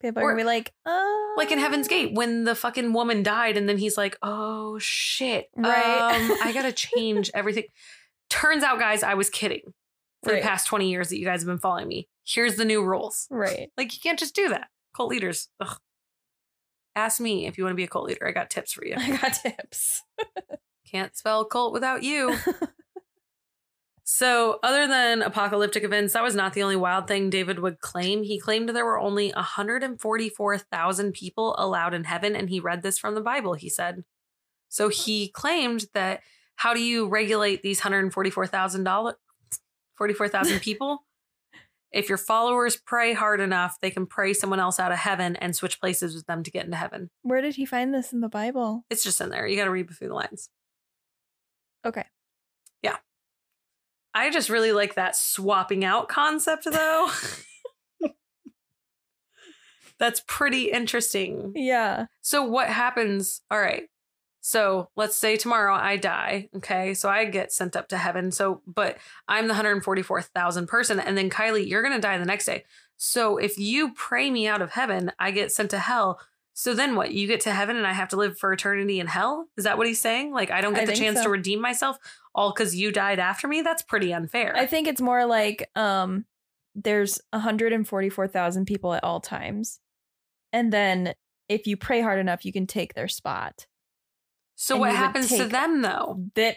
People 0.00 0.22
are 0.22 0.26
gonna 0.30 0.36
be 0.42 0.44
like, 0.44 0.72
uh 0.86 1.14
like 1.36 1.50
in 1.50 1.58
Heaven's 1.58 1.88
Gate, 1.88 2.14
when 2.14 2.44
the 2.44 2.54
fucking 2.54 2.92
woman 2.92 3.22
died, 3.24 3.56
and 3.56 3.68
then 3.68 3.78
he's 3.78 3.96
like, 3.96 4.16
oh 4.22 4.78
shit. 4.78 5.48
Right. 5.56 6.14
Um, 6.30 6.38
I 6.42 6.52
got 6.54 6.62
to 6.62 6.72
change 6.72 7.30
everything. 7.34 7.64
Turns 8.30 8.62
out, 8.62 8.78
guys, 8.78 9.02
I 9.02 9.14
was 9.14 9.28
kidding 9.30 9.62
for 10.22 10.32
Right. 10.32 10.42
the 10.42 10.46
past 10.48 10.66
20 10.68 10.88
years 10.90 11.08
that 11.08 11.18
you 11.18 11.24
guys 11.24 11.40
have 11.40 11.46
been 11.48 11.58
following 11.58 11.88
me. 11.88 12.06
Here's 12.24 12.56
the 12.56 12.64
new 12.64 12.82
rules. 12.84 13.26
Right. 13.30 13.70
Like, 13.78 13.92
you 13.94 14.00
can't 14.02 14.18
just 14.18 14.34
do 14.36 14.48
that. 14.50 14.68
Cult 14.96 15.10
leaders. 15.10 15.48
Ugh. 15.60 15.78
Ask 16.94 17.20
me 17.20 17.46
if 17.46 17.56
you 17.58 17.64
want 17.64 17.72
to 17.72 17.76
be 17.76 17.84
a 17.84 17.88
cult 17.88 18.06
leader. 18.06 18.26
I 18.26 18.32
got 18.32 18.50
tips 18.50 18.72
for 18.72 18.84
you. 18.84 18.94
I 18.98 19.16
got 19.16 19.32
tips. 19.34 20.02
Can't 20.90 21.16
spell 21.16 21.44
cult 21.44 21.72
without 21.72 22.02
you. 22.02 22.36
so, 24.04 24.58
other 24.62 24.86
than 24.86 25.22
apocalyptic 25.22 25.84
events, 25.84 26.14
that 26.14 26.22
was 26.22 26.34
not 26.34 26.54
the 26.54 26.62
only 26.62 26.76
wild 26.76 27.06
thing 27.06 27.30
David 27.30 27.58
would 27.58 27.80
claim. 27.80 28.22
He 28.22 28.38
claimed 28.38 28.68
there 28.68 28.84
were 28.84 28.98
only 28.98 29.32
144,000 29.32 31.12
people 31.12 31.54
allowed 31.58 31.94
in 31.94 32.04
heaven, 32.04 32.34
and 32.34 32.48
he 32.48 32.60
read 32.60 32.82
this 32.82 32.98
from 32.98 33.14
the 33.14 33.20
Bible, 33.20 33.54
he 33.54 33.68
said. 33.68 34.04
So, 34.68 34.88
he 34.88 35.28
claimed 35.28 35.86
that 35.94 36.20
how 36.56 36.74
do 36.74 36.80
you 36.80 37.06
regulate 37.08 37.62
these 37.62 37.80
144,000 37.80 38.84
dollars 38.84 39.14
44,000 39.96 40.60
people? 40.60 41.04
if 41.92 42.08
your 42.08 42.18
followers 42.18 42.76
pray 42.76 43.12
hard 43.12 43.40
enough, 43.40 43.78
they 43.80 43.90
can 43.90 44.06
pray 44.06 44.32
someone 44.32 44.60
else 44.60 44.78
out 44.78 44.92
of 44.92 44.98
heaven 44.98 45.36
and 45.36 45.56
switch 45.56 45.80
places 45.80 46.14
with 46.14 46.26
them 46.26 46.42
to 46.42 46.50
get 46.50 46.64
into 46.64 46.76
heaven. 46.76 47.10
Where 47.22 47.40
did 47.40 47.56
he 47.56 47.64
find 47.64 47.94
this 47.94 48.12
in 48.12 48.20
the 48.20 48.28
Bible? 48.28 48.84
It's 48.90 49.02
just 49.02 49.20
in 49.20 49.30
there. 49.30 49.46
You 49.46 49.56
got 49.56 49.64
to 49.64 49.70
read 49.70 49.86
between 49.86 50.10
the 50.10 50.16
lines. 50.16 50.50
Okay. 51.84 52.04
Yeah. 52.82 52.96
I 54.14 54.30
just 54.30 54.48
really 54.48 54.72
like 54.72 54.94
that 54.94 55.16
swapping 55.16 55.84
out 55.84 56.08
concept 56.08 56.64
though. 56.64 57.10
That's 59.98 60.22
pretty 60.26 60.70
interesting. 60.70 61.52
Yeah. 61.56 62.06
So 62.22 62.44
what 62.44 62.68
happens? 62.68 63.42
All 63.50 63.60
right. 63.60 63.88
So 64.40 64.88
let's 64.96 65.16
say 65.16 65.36
tomorrow 65.36 65.74
I 65.74 65.96
die. 65.96 66.48
Okay. 66.56 66.94
So 66.94 67.08
I 67.08 67.24
get 67.24 67.52
sent 67.52 67.76
up 67.76 67.88
to 67.88 67.98
heaven. 67.98 68.30
So, 68.30 68.62
but 68.66 68.96
I'm 69.26 69.46
the 69.46 69.52
144,000 69.52 70.66
person. 70.68 71.00
And 71.00 71.18
then 71.18 71.28
Kylie, 71.28 71.68
you're 71.68 71.82
going 71.82 71.94
to 71.94 72.00
die 72.00 72.16
the 72.16 72.24
next 72.24 72.46
day. 72.46 72.64
So 72.96 73.36
if 73.36 73.58
you 73.58 73.92
pray 73.92 74.30
me 74.30 74.46
out 74.46 74.62
of 74.62 74.72
heaven, 74.72 75.12
I 75.18 75.32
get 75.32 75.52
sent 75.52 75.70
to 75.70 75.78
hell. 75.78 76.20
So 76.58 76.74
then 76.74 76.96
what? 76.96 77.12
You 77.12 77.28
get 77.28 77.42
to 77.42 77.52
heaven 77.52 77.76
and 77.76 77.86
I 77.86 77.92
have 77.92 78.08
to 78.08 78.16
live 78.16 78.36
for 78.36 78.52
eternity 78.52 78.98
in 78.98 79.06
hell? 79.06 79.46
Is 79.56 79.62
that 79.62 79.78
what 79.78 79.86
he's 79.86 80.00
saying? 80.00 80.32
Like 80.32 80.50
I 80.50 80.60
don't 80.60 80.74
I 80.74 80.80
get 80.80 80.86
the 80.88 80.96
chance 80.96 81.18
so. 81.18 81.22
to 81.22 81.30
redeem 81.30 81.60
myself 81.60 81.98
all 82.34 82.52
because 82.52 82.74
you 82.74 82.90
died 82.90 83.20
after 83.20 83.46
me? 83.46 83.62
That's 83.62 83.82
pretty 83.82 84.12
unfair. 84.12 84.56
I 84.56 84.66
think 84.66 84.88
it's 84.88 85.00
more 85.00 85.24
like 85.24 85.70
um 85.76 86.24
there's 86.74 87.20
144,000 87.30 88.64
people 88.64 88.92
at 88.92 89.04
all 89.04 89.20
times. 89.20 89.78
And 90.52 90.72
then 90.72 91.14
if 91.48 91.68
you 91.68 91.76
pray 91.76 92.00
hard 92.00 92.18
enough, 92.18 92.44
you 92.44 92.52
can 92.52 92.66
take 92.66 92.94
their 92.94 93.06
spot. 93.06 93.68
so 94.56 94.74
and 94.74 94.80
what 94.80 94.96
happens 94.96 95.28
to 95.28 95.44
them 95.44 95.80
though? 95.82 96.24
That 96.34 96.56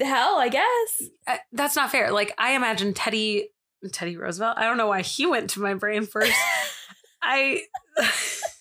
hell, 0.00 0.38
I 0.38 0.48
guess. 0.48 1.02
Uh, 1.26 1.36
that's 1.52 1.76
not 1.76 1.90
fair. 1.90 2.12
Like 2.12 2.32
I 2.38 2.52
imagine 2.52 2.94
Teddy 2.94 3.50
Teddy 3.92 4.16
Roosevelt. 4.16 4.56
I 4.56 4.64
don't 4.64 4.78
know 4.78 4.86
why 4.86 5.02
he 5.02 5.26
went 5.26 5.50
to 5.50 5.60
my 5.60 5.74
brain 5.74 6.06
first. 6.06 6.32
I 7.22 7.60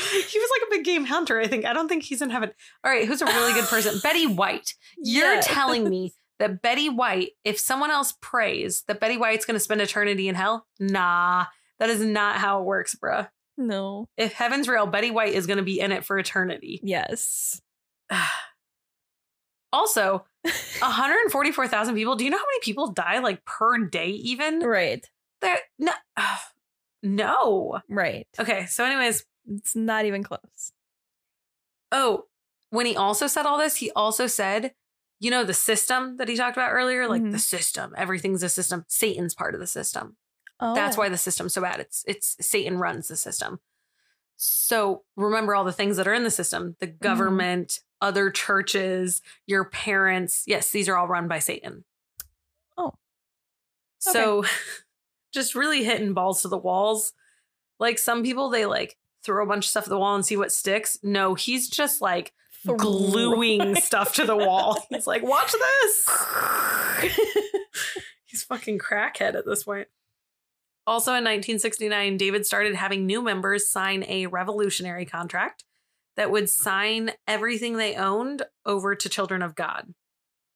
he 0.00 0.38
was 0.38 0.50
like 0.50 0.68
a 0.68 0.70
big 0.70 0.84
game 0.84 1.04
hunter, 1.04 1.40
I 1.40 1.46
think. 1.46 1.64
I 1.64 1.72
don't 1.72 1.88
think 1.88 2.02
he's 2.02 2.22
in 2.22 2.30
heaven. 2.30 2.50
All 2.84 2.90
right, 2.90 3.06
who's 3.06 3.22
a 3.22 3.26
really 3.26 3.52
good 3.52 3.66
person? 3.66 3.98
Betty 4.02 4.26
White. 4.26 4.74
You're 4.98 5.40
telling 5.42 5.88
me 5.88 6.12
that 6.38 6.62
Betty 6.62 6.88
White, 6.88 7.30
if 7.44 7.58
someone 7.58 7.90
else 7.90 8.14
prays, 8.20 8.82
that 8.88 9.00
Betty 9.00 9.16
White's 9.16 9.44
gonna 9.44 9.60
spend 9.60 9.80
eternity 9.80 10.28
in 10.28 10.34
hell? 10.34 10.66
Nah, 10.78 11.46
that 11.78 11.90
is 11.90 12.00
not 12.00 12.36
how 12.36 12.60
it 12.60 12.64
works, 12.64 12.94
bruh. 12.94 13.28
No. 13.56 14.08
If 14.16 14.32
heaven's 14.32 14.68
real, 14.68 14.86
Betty 14.86 15.10
White 15.10 15.34
is 15.34 15.46
gonna 15.46 15.62
be 15.62 15.80
in 15.80 15.92
it 15.92 16.04
for 16.04 16.18
eternity. 16.18 16.80
Yes. 16.82 17.60
Also, 19.72 20.24
144,000 20.80 21.94
people. 21.94 22.16
Do 22.16 22.24
you 22.24 22.30
know 22.30 22.38
how 22.38 22.42
many 22.42 22.60
people 22.60 22.88
die 22.88 23.20
like 23.20 23.44
per 23.44 23.78
day 23.86 24.08
even? 24.08 24.58
Right. 24.58 25.08
There 25.40 25.58
no 25.78 25.92
No. 27.02 27.80
Right. 27.88 28.26
Okay, 28.38 28.66
so 28.66 28.84
anyways, 28.84 29.24
It's 29.50 29.74
not 29.76 30.04
even 30.04 30.22
close. 30.22 30.72
oh, 31.92 32.26
when 32.70 32.86
he 32.86 32.94
also 32.96 33.26
said 33.26 33.46
all 33.46 33.58
this, 33.58 33.76
he 33.76 33.90
also 33.96 34.28
said, 34.28 34.72
you 35.18 35.28
know 35.30 35.42
the 35.42 35.52
system 35.54 36.16
that 36.18 36.28
he 36.28 36.36
talked 36.36 36.56
about 36.56 36.70
earlier, 36.70 37.08
like 37.08 37.20
Mhm. 37.22 37.32
the 37.32 37.38
system, 37.40 37.92
everything's 37.96 38.44
a 38.44 38.48
system. 38.48 38.84
Satan's 38.88 39.34
part 39.34 39.54
of 39.54 39.60
the 39.60 39.66
system. 39.66 40.16
Oh. 40.60 40.74
That's 40.74 40.96
why 40.96 41.08
the 41.08 41.18
system's 41.18 41.52
so 41.54 41.62
bad. 41.62 41.80
It's 41.80 42.04
it's 42.06 42.36
Satan 42.40 42.78
runs 42.78 43.08
the 43.08 43.16
system. 43.16 43.58
So 44.36 45.02
remember 45.16 45.54
all 45.54 45.64
the 45.64 45.72
things 45.72 45.96
that 45.96 46.06
are 46.06 46.14
in 46.14 46.22
the 46.24 46.30
system, 46.30 46.76
the 46.78 46.86
Mm-hmm. 46.86 47.02
government, 47.02 47.80
other 48.00 48.30
churches, 48.30 49.20
your 49.46 49.64
parents. 49.64 50.44
Yes, 50.46 50.70
these 50.70 50.88
are 50.88 50.96
all 50.96 51.08
run 51.08 51.26
by 51.28 51.40
Satan. 51.40 51.84
Oh. 52.78 52.94
So 53.98 54.44
just 55.32 55.54
really 55.56 55.82
hitting 55.84 56.14
balls 56.14 56.42
to 56.42 56.48
the 56.48 56.56
walls. 56.56 57.12
Like 57.80 57.98
some 57.98 58.22
people, 58.22 58.48
they 58.48 58.64
like 58.66 58.96
throw 59.24 59.44
a 59.44 59.46
bunch 59.46 59.66
of 59.66 59.70
stuff 59.70 59.84
at 59.84 59.90
the 59.90 59.98
wall 59.98 60.14
and 60.14 60.24
see 60.24 60.36
what 60.36 60.52
sticks. 60.52 60.98
No, 61.02 61.34
he's 61.34 61.68
just 61.68 62.00
like 62.00 62.32
gluing 62.66 63.74
stuff 63.80 64.14
to 64.14 64.24
the 64.24 64.36
wall. 64.36 64.86
He's 64.90 65.06
like, 65.06 65.22
watch 65.22 65.52
this. 65.52 66.08
He's 68.24 68.44
fucking 68.44 68.78
crackhead 68.78 69.34
at 69.34 69.46
this 69.46 69.64
point. 69.64 69.88
Also 70.86 71.12
in 71.12 71.24
1969, 71.24 72.16
David 72.16 72.46
started 72.46 72.74
having 72.74 73.06
new 73.06 73.22
members 73.22 73.68
sign 73.68 74.04
a 74.08 74.26
revolutionary 74.26 75.04
contract 75.04 75.64
that 76.16 76.30
would 76.30 76.50
sign 76.50 77.12
everything 77.26 77.76
they 77.76 77.94
owned 77.94 78.42
over 78.66 78.94
to 78.94 79.08
Children 79.08 79.42
of 79.42 79.54
God. 79.54 79.94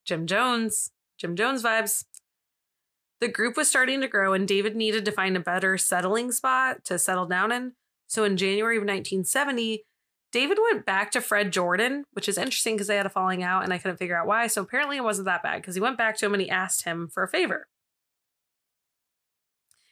Jim 0.04 0.26
Jones, 0.26 0.90
Jim 1.18 1.36
Jones 1.36 1.62
vibes. 1.62 2.04
The 3.20 3.28
group 3.28 3.56
was 3.56 3.68
starting 3.68 4.00
to 4.00 4.08
grow, 4.08 4.32
and 4.34 4.46
David 4.46 4.76
needed 4.76 5.04
to 5.04 5.12
find 5.12 5.36
a 5.36 5.40
better 5.40 5.78
settling 5.78 6.32
spot 6.32 6.84
to 6.84 6.98
settle 6.98 7.26
down 7.26 7.52
in. 7.52 7.72
So 8.06 8.24
in 8.24 8.36
January 8.36 8.76
of 8.76 8.82
1970, 8.82 9.84
David 10.34 10.58
went 10.72 10.84
back 10.84 11.12
to 11.12 11.20
Fred 11.20 11.52
Jordan, 11.52 12.04
which 12.12 12.28
is 12.28 12.36
interesting 12.36 12.74
because 12.74 12.88
they 12.88 12.96
had 12.96 13.06
a 13.06 13.10
falling 13.10 13.44
out 13.44 13.62
and 13.62 13.72
I 13.72 13.78
couldn't 13.78 13.98
figure 13.98 14.18
out 14.18 14.26
why. 14.26 14.48
So 14.48 14.62
apparently 14.62 14.96
it 14.96 15.04
wasn't 15.04 15.26
that 15.26 15.44
bad 15.44 15.62
because 15.62 15.76
he 15.76 15.80
went 15.80 15.96
back 15.96 16.16
to 16.18 16.26
him 16.26 16.34
and 16.34 16.42
he 16.42 16.50
asked 16.50 16.84
him 16.84 17.08
for 17.08 17.22
a 17.22 17.28
favor. 17.28 17.68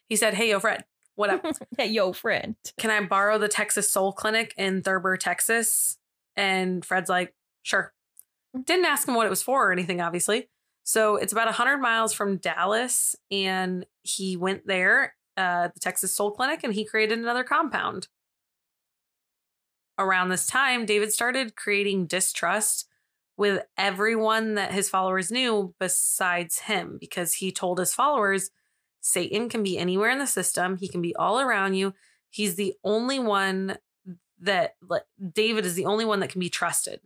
He 0.08 0.16
said, 0.16 0.34
Hey, 0.34 0.50
yo, 0.50 0.58
Fred, 0.58 0.84
what 1.14 1.30
up? 1.30 1.46
hey, 1.78 1.86
yo, 1.86 2.12
Fred. 2.12 2.56
Can 2.76 2.90
I 2.90 3.00
borrow 3.06 3.38
the 3.38 3.46
Texas 3.46 3.90
Soul 3.90 4.12
Clinic 4.12 4.52
in 4.56 4.82
Thurber, 4.82 5.16
Texas? 5.16 5.98
And 6.36 6.84
Fred's 6.84 7.08
like, 7.08 7.34
Sure. 7.62 7.92
Mm-hmm. 8.54 8.62
Didn't 8.62 8.86
ask 8.86 9.06
him 9.06 9.14
what 9.14 9.26
it 9.26 9.30
was 9.30 9.44
for 9.44 9.68
or 9.68 9.72
anything, 9.72 10.00
obviously. 10.00 10.48
So 10.82 11.16
it's 11.16 11.32
about 11.32 11.46
100 11.46 11.78
miles 11.78 12.12
from 12.12 12.38
Dallas. 12.38 13.14
And 13.30 13.86
he 14.02 14.36
went 14.36 14.66
there, 14.66 15.14
uh, 15.42 15.68
the 15.74 15.80
Texas 15.80 16.14
Soul 16.14 16.30
Clinic, 16.30 16.60
and 16.62 16.74
he 16.74 16.84
created 16.84 17.18
another 17.18 17.44
compound 17.44 18.08
around 19.98 20.28
this 20.28 20.46
time, 20.46 20.86
David 20.86 21.12
started 21.12 21.56
creating 21.56 22.06
distrust 22.06 22.88
with 23.36 23.62
everyone 23.76 24.54
that 24.54 24.72
his 24.72 24.88
followers 24.88 25.30
knew 25.30 25.74
besides 25.80 26.60
him 26.60 26.98
because 27.00 27.34
he 27.34 27.50
told 27.50 27.78
his 27.78 27.94
followers 27.94 28.50
Satan 29.00 29.48
can 29.48 29.62
be 29.62 29.78
anywhere 29.78 30.10
in 30.10 30.18
the 30.18 30.26
system, 30.26 30.76
he 30.76 30.88
can 30.88 31.02
be 31.02 31.14
all 31.16 31.40
around 31.40 31.74
you. 31.74 31.94
He's 32.30 32.54
the 32.54 32.74
only 32.84 33.18
one 33.18 33.78
that 34.40 34.76
David 35.32 35.66
is 35.66 35.74
the 35.74 35.86
only 35.86 36.04
one 36.04 36.20
that 36.20 36.30
can 36.30 36.40
be 36.40 36.50
trusted. 36.50 37.00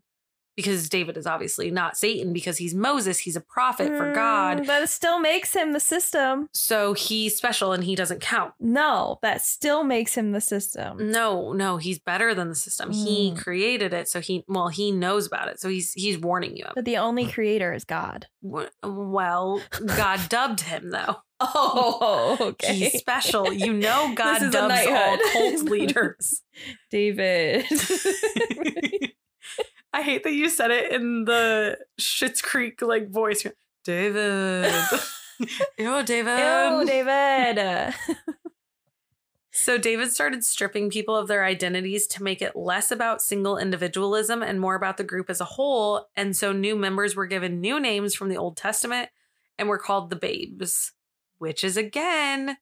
Because 0.56 0.88
David 0.88 1.16
is 1.16 1.26
obviously 1.26 1.70
not 1.70 1.96
Satan 1.96 2.32
because 2.32 2.56
he's 2.58 2.74
Moses, 2.74 3.18
he's 3.18 3.36
a 3.36 3.40
prophet 3.40 3.88
for 3.96 4.12
God. 4.12 4.60
Mm, 4.62 4.66
But 4.66 4.82
it 4.82 4.88
still 4.88 5.20
makes 5.20 5.54
him 5.54 5.72
the 5.72 5.80
system. 5.80 6.48
So 6.52 6.94
he's 6.94 7.36
special 7.36 7.72
and 7.72 7.84
he 7.84 7.94
doesn't 7.94 8.20
count. 8.20 8.54
No, 8.58 9.18
that 9.22 9.42
still 9.42 9.84
makes 9.84 10.14
him 10.16 10.32
the 10.32 10.40
system. 10.40 11.10
No, 11.12 11.52
no, 11.52 11.76
he's 11.76 11.98
better 11.98 12.34
than 12.34 12.48
the 12.48 12.54
system. 12.54 12.90
He 12.92 13.32
Mm. 13.32 13.38
created 13.38 13.92
it, 13.92 14.08
so 14.08 14.20
he 14.20 14.44
well, 14.48 14.68
he 14.68 14.90
knows 14.92 15.26
about 15.26 15.48
it. 15.48 15.60
So 15.60 15.68
he's 15.68 15.92
he's 15.92 16.18
warning 16.18 16.56
you. 16.56 16.66
But 16.74 16.84
the 16.84 16.96
only 16.98 17.26
creator 17.26 17.72
is 17.72 17.84
God. 17.84 18.26
Well, 18.42 19.60
God 19.96 20.20
dubbed 20.28 20.60
him 20.62 20.90
though. 20.90 21.16
Oh, 21.38 22.36
okay. 22.40 22.74
He's 22.74 22.92
special. 22.94 23.52
You 23.52 23.72
know 23.74 24.12
God 24.16 24.50
dubs 24.50 24.86
all 24.86 25.18
cult 25.32 25.62
leaders. 25.68 26.40
David. 26.90 27.66
I 29.96 30.02
hate 30.02 30.24
that 30.24 30.34
you 30.34 30.50
said 30.50 30.70
it 30.70 30.92
in 30.92 31.24
the 31.24 31.78
Schitt's 31.98 32.42
Creek 32.42 32.82
like 32.82 33.08
voice. 33.08 33.46
David. 33.82 34.70
Ew, 35.78 36.02
David. 36.02 36.38
Ew, 36.38 36.84
David. 36.86 37.94
So 39.50 39.78
David 39.78 40.12
started 40.12 40.44
stripping 40.44 40.90
people 40.90 41.16
of 41.16 41.28
their 41.28 41.46
identities 41.46 42.06
to 42.08 42.22
make 42.22 42.42
it 42.42 42.54
less 42.54 42.90
about 42.90 43.22
single 43.22 43.56
individualism 43.56 44.42
and 44.42 44.60
more 44.60 44.74
about 44.74 44.98
the 44.98 45.02
group 45.02 45.30
as 45.30 45.40
a 45.40 45.46
whole. 45.46 46.08
And 46.14 46.36
so 46.36 46.52
new 46.52 46.76
members 46.76 47.16
were 47.16 47.26
given 47.26 47.62
new 47.62 47.80
names 47.80 48.14
from 48.14 48.28
the 48.28 48.36
Old 48.36 48.58
Testament 48.58 49.08
and 49.58 49.66
were 49.66 49.78
called 49.78 50.10
the 50.10 50.16
Babes, 50.16 50.92
which 51.38 51.64
is 51.64 51.78
again 51.78 52.58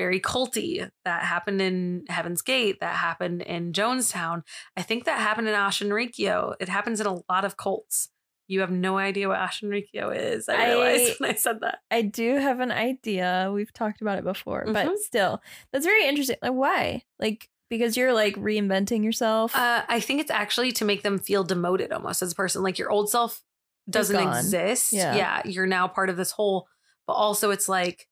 very 0.00 0.18
culty. 0.20 0.88
That 1.04 1.22
happened 1.22 1.60
in 1.60 2.04
Heaven's 2.08 2.42
Gate. 2.42 2.78
That 2.80 2.96
happened 2.96 3.42
in 3.42 3.72
Jonestown. 3.72 4.42
I 4.76 4.82
think 4.82 5.04
that 5.04 5.18
happened 5.18 5.48
in 5.48 5.54
Ashenrikyo. 5.54 6.54
It 6.60 6.68
happens 6.68 7.00
in 7.00 7.06
a 7.06 7.20
lot 7.28 7.44
of 7.44 7.56
cults. 7.56 8.08
You 8.48 8.60
have 8.60 8.70
no 8.70 8.98
idea 8.98 9.28
what 9.28 9.38
Ashenrikyo 9.38 10.16
is. 10.16 10.48
I 10.48 10.68
realized 10.70 11.10
I- 11.12 11.14
when 11.20 11.30
I 11.30 11.34
said 11.34 11.60
that. 11.60 11.78
I 11.90 12.02
do 12.02 12.36
have 12.36 12.60
an 12.60 12.72
idea. 12.72 13.50
We've 13.52 13.72
talked 13.72 14.00
about 14.00 14.18
it 14.18 14.24
before, 14.24 14.64
but 14.66 14.86
Mhm. 14.88 14.96
still, 14.98 15.42
that's 15.72 15.84
very 15.86 16.06
interesting. 16.08 16.36
Like, 16.42 16.52
why? 16.52 17.02
Like, 17.18 17.48
because 17.68 17.96
you're 17.96 18.12
like 18.12 18.34
reinventing 18.36 19.04
yourself. 19.04 19.54
Uh, 19.54 19.82
I 19.88 20.00
think 20.00 20.20
it's 20.20 20.30
actually 20.32 20.72
to 20.72 20.84
make 20.84 21.02
them 21.02 21.18
feel 21.18 21.44
demoted 21.44 21.92
almost 21.92 22.22
as 22.22 22.32
a 22.32 22.34
person. 22.34 22.62
Like 22.64 22.78
your 22.78 22.90
old 22.90 23.08
self 23.10 23.40
doesn't 23.88 24.16
exist. 24.18 24.92
Yeah. 24.92 25.42
you're 25.44 25.66
now 25.66 25.86
part 25.86 26.10
of 26.10 26.16
this 26.16 26.32
whole. 26.32 26.66
But 27.06 27.12
also, 27.14 27.50
it's 27.52 27.68
like 27.68 28.08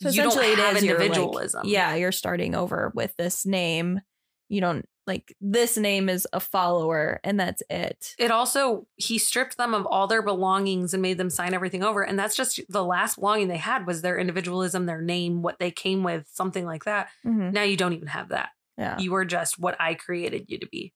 so 0.00 0.08
you 0.08 0.20
essentially, 0.28 0.46
it 0.52 0.58
is 0.58 0.82
your, 0.84 0.96
like- 0.98 1.06
individualism. 1.06 1.62
yeah, 1.64 1.94
you're 1.94 2.12
starting 2.12 2.54
over 2.54 2.92
with 2.94 3.16
this 3.16 3.44
name. 3.46 4.00
You 4.48 4.60
don't 4.62 4.88
like 5.06 5.34
this 5.40 5.76
name 5.76 6.08
is 6.08 6.26
a 6.32 6.40
follower, 6.40 7.20
and 7.24 7.38
that's 7.40 7.62
it. 7.70 8.14
It 8.18 8.30
also 8.30 8.86
he 8.96 9.18
stripped 9.18 9.56
them 9.56 9.74
of 9.74 9.86
all 9.86 10.06
their 10.06 10.22
belongings 10.22 10.92
and 10.94 11.02
made 11.02 11.18
them 11.18 11.30
sign 11.30 11.52
everything 11.54 11.82
over, 11.82 12.02
and 12.02 12.18
that's 12.18 12.36
just 12.36 12.60
the 12.68 12.84
last 12.84 13.16
belonging 13.16 13.48
they 13.48 13.56
had 13.58 13.86
was 13.86 14.02
their 14.02 14.18
individualism, 14.18 14.86
their 14.86 15.02
name, 15.02 15.42
what 15.42 15.58
they 15.58 15.70
came 15.70 16.02
with, 16.02 16.26
something 16.32 16.64
like 16.64 16.84
that. 16.84 17.08
Mhm. 17.26 17.52
Now 17.52 17.62
you 17.62 17.76
don't 17.76 17.92
even 17.94 18.08
have 18.08 18.28
that. 18.30 18.50
Yeah. 18.78 18.98
You 18.98 19.14
are 19.16 19.24
just 19.24 19.58
what 19.58 19.76
I 19.80 19.94
created 19.94 20.46
you 20.48 20.58
to 20.60 20.66
be. 20.68 20.92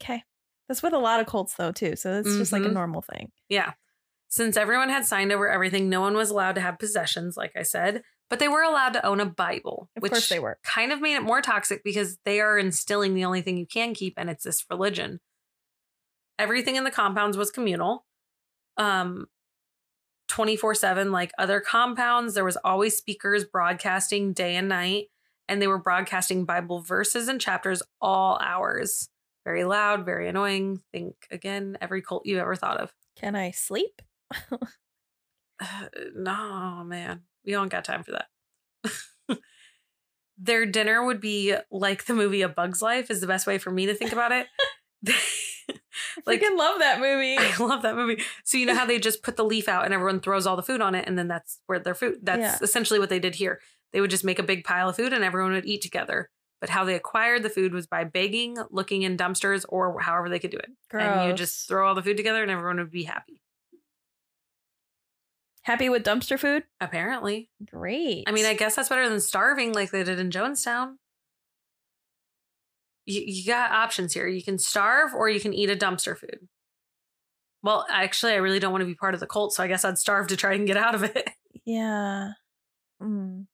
Okay. 0.00 0.22
That's 0.68 0.82
with 0.82 0.92
a 0.92 0.98
lot 0.98 1.20
of 1.20 1.26
cults 1.26 1.54
though 1.54 1.72
too. 1.72 1.96
So 1.96 2.12
it's 2.18 2.36
just 2.36 2.52
like 2.52 2.64
a 2.64 2.68
Mhm. 2.68 2.72
normal 2.74 3.02
thing. 3.02 3.30
Yeah. 3.48 3.72
Since 4.28 4.56
everyone 4.56 4.88
had 4.88 5.06
signed 5.06 5.32
over 5.32 5.48
everything, 5.48 5.88
no 5.88 6.00
one 6.00 6.16
was 6.16 6.30
allowed 6.30 6.56
to 6.56 6.60
have 6.60 6.78
possessions, 6.78 7.36
like 7.36 7.52
I 7.56 7.62
said, 7.62 8.02
but 8.28 8.38
they 8.38 8.48
were 8.48 8.62
allowed 8.62 8.92
to 8.94 9.06
own 9.06 9.20
a 9.20 9.26
Bible, 9.26 9.88
Of 9.96 10.02
which 10.02 10.12
course 10.12 10.28
they 10.28 10.38
were. 10.40 10.58
kind 10.64 10.92
of 10.92 11.00
made 11.00 11.14
it 11.14 11.22
more 11.22 11.40
toxic 11.40 11.84
because 11.84 12.18
they 12.24 12.40
are 12.40 12.58
instilling 12.58 13.14
the 13.14 13.24
only 13.24 13.40
thing 13.40 13.56
you 13.56 13.66
can 13.66 13.94
keep, 13.94 14.14
and 14.16 14.28
it's 14.28 14.44
this 14.44 14.64
religion. 14.68 15.20
Everything 16.38 16.76
in 16.76 16.84
the 16.84 16.90
compounds 16.90 17.36
was 17.36 17.50
communal. 17.50 18.04
Um, 18.76 19.26
24 20.28 20.74
7, 20.74 21.12
like 21.12 21.32
other 21.38 21.60
compounds, 21.60 22.34
there 22.34 22.44
was 22.44 22.58
always 22.58 22.96
speakers 22.96 23.44
broadcasting 23.44 24.32
day 24.32 24.56
and 24.56 24.68
night, 24.68 25.06
and 25.48 25.62
they 25.62 25.66
were 25.68 25.78
broadcasting 25.78 26.44
Bible 26.44 26.80
verses 26.82 27.28
and 27.28 27.40
chapters 27.40 27.82
all 28.00 28.38
hours. 28.42 29.08
Very 29.44 29.62
loud, 29.64 30.04
very 30.04 30.28
annoying. 30.28 30.82
Think 30.92 31.14
again, 31.30 31.78
every 31.80 32.02
cult 32.02 32.26
you 32.26 32.38
ever 32.40 32.56
thought 32.56 32.78
of. 32.78 32.92
Can 33.16 33.36
I 33.36 33.52
sleep? 33.52 34.02
Uh, 35.58 35.86
no, 36.14 36.84
man, 36.84 37.22
we 37.42 37.52
don't 37.52 37.70
got 37.70 37.82
time 37.82 38.02
for 38.02 38.12
that. 38.12 39.38
Their 40.38 40.66
dinner 40.66 41.02
would 41.02 41.18
be 41.18 41.56
like 41.70 42.04
the 42.04 42.12
movie 42.12 42.42
A 42.42 42.48
Bug's 42.50 42.82
Life, 42.82 43.10
is 43.10 43.22
the 43.22 43.26
best 43.26 43.46
way 43.46 43.56
for 43.56 43.70
me 43.70 43.86
to 43.86 43.94
think 43.94 44.12
about 44.12 44.32
it. 44.32 44.46
Like, 46.26 46.42
I 46.44 46.54
love 46.54 46.80
that 46.80 47.00
movie. 47.00 47.36
I 47.38 47.56
love 47.58 47.82
that 47.82 47.96
movie. 47.96 48.22
So 48.44 48.58
you 48.58 48.66
know 48.66 48.74
how 48.74 48.84
they 48.84 48.98
just 48.98 49.22
put 49.22 49.36
the 49.36 49.44
leaf 49.44 49.66
out 49.68 49.84
and 49.86 49.94
everyone 49.94 50.20
throws 50.20 50.46
all 50.46 50.56
the 50.56 50.62
food 50.62 50.80
on 50.80 50.94
it, 50.94 51.06
and 51.08 51.18
then 51.18 51.26
that's 51.28 51.60
where 51.66 51.78
their 51.78 51.94
food. 51.94 52.18
That's 52.22 52.40
Yeah. 52.40 52.58
essentially 52.60 52.98
what 53.00 53.08
they 53.08 53.18
did 53.18 53.34
here. 53.36 53.60
They 53.92 54.00
would 54.00 54.10
just 54.10 54.24
make 54.24 54.38
a 54.38 54.42
big 54.42 54.64
pile 54.64 54.90
of 54.90 54.96
food 54.96 55.12
and 55.12 55.24
everyone 55.24 55.52
would 55.52 55.64
eat 55.66 55.80
together. 55.82 56.28
But 56.60 56.70
how 56.70 56.84
they 56.84 56.94
acquired 56.94 57.42
the 57.42 57.50
food 57.50 57.72
was 57.72 57.86
by 57.86 58.04
begging, 58.04 58.56
looking 58.70 59.02
in 59.02 59.16
dumpsters, 59.16 59.64
or 59.68 59.98
however 60.00 60.28
they 60.28 60.38
could 60.38 60.50
do 60.50 60.58
it. 60.58 60.70
And 60.92 61.28
you 61.28 61.34
just 61.34 61.66
throw 61.68 61.88
all 61.88 61.94
the 61.94 62.02
food 62.02 62.16
together 62.18 62.42
and 62.42 62.50
everyone 62.50 62.76
would 62.78 62.90
be 62.90 63.04
happy. 63.04 63.40
Happy 65.66 65.88
with 65.88 66.04
dumpster 66.04 66.38
food? 66.38 66.62
Apparently. 66.80 67.50
Great. 67.68 68.22
I 68.28 68.30
mean, 68.30 68.46
I 68.46 68.54
guess 68.54 68.76
that's 68.76 68.88
better 68.88 69.08
than 69.08 69.18
starving 69.18 69.72
like 69.72 69.90
they 69.90 70.04
did 70.04 70.20
in 70.20 70.30
Jonestown. 70.30 70.94
You, 73.04 73.24
you 73.26 73.44
got 73.44 73.72
options 73.72 74.14
here. 74.14 74.28
You 74.28 74.44
can 74.44 74.60
starve 74.60 75.12
or 75.12 75.28
you 75.28 75.40
can 75.40 75.52
eat 75.52 75.68
a 75.68 75.74
dumpster 75.74 76.16
food. 76.16 76.46
Well, 77.64 77.84
actually, 77.90 78.34
I 78.34 78.36
really 78.36 78.60
don't 78.60 78.70
want 78.70 78.82
to 78.82 78.86
be 78.86 78.94
part 78.94 79.14
of 79.14 79.18
the 79.18 79.26
cult, 79.26 79.54
so 79.54 79.64
I 79.64 79.66
guess 79.66 79.84
I'd 79.84 79.98
starve 79.98 80.28
to 80.28 80.36
try 80.36 80.54
and 80.54 80.68
get 80.68 80.76
out 80.76 80.94
of 80.94 81.02
it. 81.02 81.30
yeah. 81.64 82.30
Mm. 83.02 83.46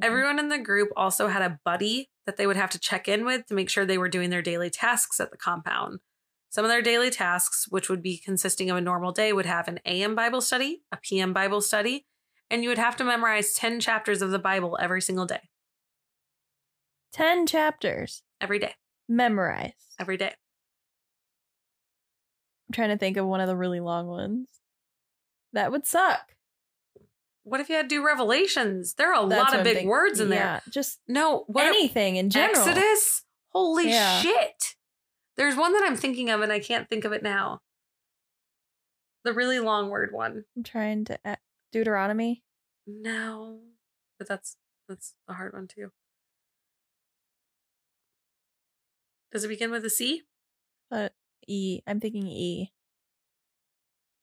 Everyone 0.00 0.38
in 0.38 0.48
the 0.48 0.58
group 0.58 0.88
also 0.96 1.28
had 1.28 1.42
a 1.42 1.60
buddy 1.62 2.08
that 2.24 2.38
they 2.38 2.46
would 2.46 2.56
have 2.56 2.70
to 2.70 2.78
check 2.78 3.06
in 3.06 3.26
with 3.26 3.44
to 3.48 3.54
make 3.54 3.68
sure 3.68 3.84
they 3.84 3.98
were 3.98 4.08
doing 4.08 4.30
their 4.30 4.40
daily 4.40 4.70
tasks 4.70 5.20
at 5.20 5.30
the 5.30 5.36
compound. 5.36 5.98
Some 6.50 6.64
of 6.64 6.68
their 6.70 6.82
daily 6.82 7.10
tasks, 7.10 7.66
which 7.70 7.88
would 7.88 8.02
be 8.02 8.18
consisting 8.18 8.70
of 8.70 8.76
a 8.76 8.80
normal 8.80 9.12
day, 9.12 9.32
would 9.32 9.46
have 9.46 9.68
an 9.68 9.78
AM 9.86 10.14
Bible 10.16 10.40
study, 10.40 10.82
a 10.90 10.96
PM 10.96 11.32
Bible 11.32 11.60
study, 11.60 12.06
and 12.50 12.62
you 12.64 12.68
would 12.68 12.78
have 12.78 12.96
to 12.96 13.04
memorize 13.04 13.52
10 13.54 13.78
chapters 13.78 14.20
of 14.20 14.32
the 14.32 14.38
Bible 14.40 14.76
every 14.80 15.00
single 15.00 15.26
day, 15.26 15.48
10 17.12 17.46
chapters 17.46 18.22
every 18.40 18.58
day, 18.58 18.74
Memorize. 19.08 19.72
every 19.98 20.16
day. 20.16 20.34
I'm 22.68 22.72
trying 22.72 22.88
to 22.90 22.98
think 22.98 23.16
of 23.16 23.26
one 23.26 23.40
of 23.40 23.46
the 23.48 23.56
really 23.56 23.80
long 23.80 24.06
ones. 24.08 24.48
That 25.52 25.70
would 25.72 25.86
suck. 25.86 26.34
What 27.42 27.60
if 27.60 27.68
you 27.68 27.74
had 27.76 27.88
to 27.88 27.96
do 27.96 28.04
Revelations? 28.04 28.94
There 28.94 29.12
are 29.12 29.24
a 29.24 29.28
That's 29.28 29.52
lot 29.52 29.58
of 29.58 29.64
big 29.64 29.74
thinking. 29.76 29.88
words 29.88 30.20
in 30.20 30.28
there. 30.30 30.62
Just 30.68 31.00
No, 31.08 31.44
what 31.48 31.66
anything 31.66 32.16
in 32.16 32.30
general. 32.30 32.60
Exodus? 32.68 33.22
Holy 33.52 33.88
Yeah. 33.90 34.20
shit. 34.20 34.76
There's 35.40 35.56
one 35.56 35.72
that 35.72 35.84
I'm 35.86 35.96
thinking 35.96 36.28
of 36.28 36.42
and 36.42 36.52
I 36.52 36.58
can't 36.60 36.86
think 36.86 37.06
of 37.06 37.12
it 37.12 37.22
now. 37.22 37.62
The 39.24 39.32
really 39.32 39.58
long 39.58 39.88
word 39.88 40.12
one. 40.12 40.44
I'm 40.54 40.62
trying 40.62 41.06
to 41.06 41.18
a- 41.24 41.38
Deuteronomy. 41.72 42.42
No. 42.86 43.60
But 44.18 44.28
that's 44.28 44.58
that's 44.86 45.14
a 45.28 45.32
hard 45.32 45.54
one 45.54 45.66
too. 45.66 45.92
Does 49.32 49.42
it 49.44 49.48
begin 49.48 49.70
with 49.70 49.82
a 49.86 49.88
C? 49.88 50.24
But 50.90 51.14
E. 51.46 51.80
I'm 51.86 52.00
thinking 52.00 52.26
E. 52.26 52.72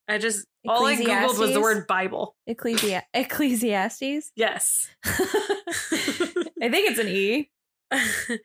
I 0.07 0.19
just 0.19 0.45
all 0.67 0.85
I 0.85 0.97
googled 0.97 1.39
was 1.39 1.51
the 1.51 1.61
word 1.61 1.87
Bible. 1.87 2.35
Ecclesi- 2.47 3.01
Ecclesiastes. 3.15 4.33
Yes. 4.35 4.89
I 5.03 6.69
think 6.69 6.91
it's 6.91 6.99
an 6.99 7.07
E. 7.07 7.49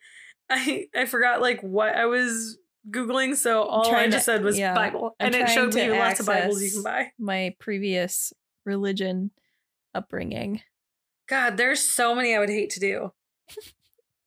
I 0.50 0.86
I 0.94 1.04
forgot 1.06 1.40
like 1.42 1.60
what 1.60 1.94
I 1.94 2.06
was 2.06 2.58
googling, 2.91 3.37
so 3.37 3.62
all 3.62 3.95
I 3.95 4.07
just 4.07 4.18
to- 4.18 4.24
said 4.24 4.43
was 4.45 4.59
yeah. 4.59 4.74
Bible, 4.74 5.14
I'm 5.20 5.26
and 5.26 5.35
it 5.35 5.49
showed 5.49 5.74
me 5.74 5.91
lots 5.91 6.20
of 6.20 6.26
Bibles 6.26 6.62
you 6.62 6.70
can 6.70 6.83
buy. 6.83 7.12
My 7.18 7.55
previous 7.59 8.33
religion 8.64 9.30
upbringing. 9.95 10.62
God, 11.28 11.57
there's 11.57 11.80
so 11.80 12.14
many 12.14 12.35
I 12.35 12.39
would 12.39 12.49
hate 12.51 12.70
to 12.70 12.80
do. 12.80 13.12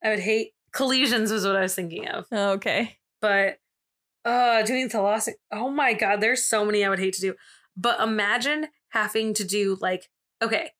I 0.03 0.10
would 0.10 0.20
hate 0.20 0.53
Colossians 0.72 1.32
was 1.32 1.45
what 1.45 1.56
I 1.56 1.62
was 1.62 1.76
thinking 1.76 2.08
of, 2.08 2.26
Okay. 2.32 2.97
but 3.22 3.60
uh 4.24 4.62
doing 4.64 4.89
Thalassic. 4.89 5.34
Oh 5.51 5.70
my 5.70 5.93
God, 5.93 6.20
there's 6.22 6.43
so 6.43 6.66
many 6.66 6.84
I 6.84 6.89
would 6.89 6.99
hate 6.99 7.14
to 7.16 7.22
do. 7.22 7.36
But 7.78 7.99
imagine 8.01 8.68
having 8.89 9.34
to 9.36 9.43
do 9.43 9.78
like 9.82 10.10
okay, 10.41 10.72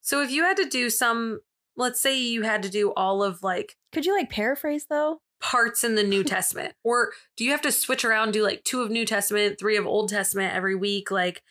so 0.00 0.22
if 0.22 0.30
you 0.30 0.42
had 0.42 0.56
to 0.58 0.64
do 0.66 0.90
some, 0.90 1.40
let's 1.76 2.00
say 2.00 2.18
you 2.18 2.42
had 2.42 2.62
to 2.64 2.68
do 2.68 2.92
all 2.94 3.22
of 3.22 3.42
like 3.42 3.76
Could 3.92 4.06
you 4.06 4.14
like 4.14 4.30
paraphrase 4.30 4.86
though? 4.88 5.20
Parts 5.42 5.84
in 5.84 5.94
the 5.96 6.02
New 6.02 6.24
Testament? 6.24 6.74
Or 6.84 7.12
do 7.36 7.44
you 7.44 7.50
have 7.50 7.62
to 7.62 7.72
switch 7.72 8.04
around, 8.04 8.32
do 8.32 8.42
like 8.42 8.64
two 8.64 8.80
of 8.80 8.90
New 8.90 9.04
Testament, 9.04 9.58
three 9.58 9.76
of 9.76 9.86
Old 9.86 10.08
Testament 10.08 10.54
every 10.54 10.74
week? 10.74 11.10
Like, 11.10 11.42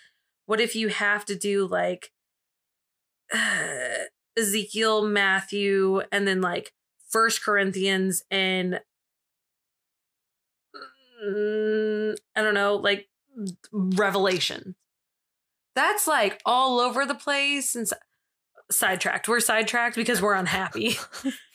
what 0.45 0.59
if 0.59 0.75
you 0.75 0.87
have 0.87 1.25
to 1.25 1.35
do 1.35 1.67
like 1.67 2.11
uh, 3.33 4.05
Ezekiel, 4.37 5.05
Matthew, 5.05 6.01
and 6.11 6.27
then 6.27 6.41
like 6.41 6.73
First 7.09 7.43
Corinthians 7.43 8.23
and 8.31 8.79
mm, 11.23 12.15
I 12.35 12.41
don't 12.41 12.53
know, 12.53 12.75
like 12.75 13.09
revelation. 13.71 14.75
That's 15.75 16.07
like 16.07 16.41
all 16.45 16.79
over 16.79 17.05
the 17.05 17.15
place 17.15 17.75
and 17.75 17.87
sidetracked. 18.69 19.27
We're 19.27 19.39
sidetracked 19.39 19.95
because 19.95 20.21
we're 20.21 20.33
unhappy. 20.33 20.97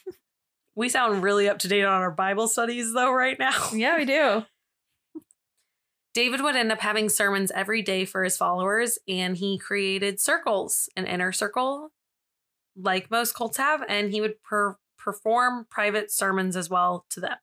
we 0.76 0.88
sound 0.88 1.22
really 1.22 1.48
up 1.48 1.58
to 1.60 1.68
date 1.68 1.84
on 1.84 2.02
our 2.02 2.10
Bible 2.10 2.46
studies 2.46 2.92
though 2.92 3.12
right 3.12 3.38
now. 3.38 3.70
Yeah, 3.72 3.96
we 3.96 4.04
do. 4.04 4.44
David 6.14 6.40
would 6.40 6.56
end 6.56 6.72
up 6.72 6.80
having 6.80 7.08
sermons 7.08 7.50
every 7.50 7.82
day 7.82 8.04
for 8.06 8.24
his 8.24 8.38
followers, 8.38 8.98
and 9.06 9.36
he 9.36 9.58
created 9.58 10.18
circles, 10.18 10.88
an 10.96 11.06
inner 11.06 11.30
circle, 11.30 11.90
like 12.74 13.10
most 13.10 13.34
cults 13.34 13.58
have, 13.58 13.82
and 13.86 14.10
he 14.10 14.22
would 14.22 14.42
per- 14.42 14.78
perform 14.98 15.66
private 15.68 16.10
sermons 16.10 16.56
as 16.56 16.70
well 16.70 17.04
to 17.10 17.20
them. 17.20 17.36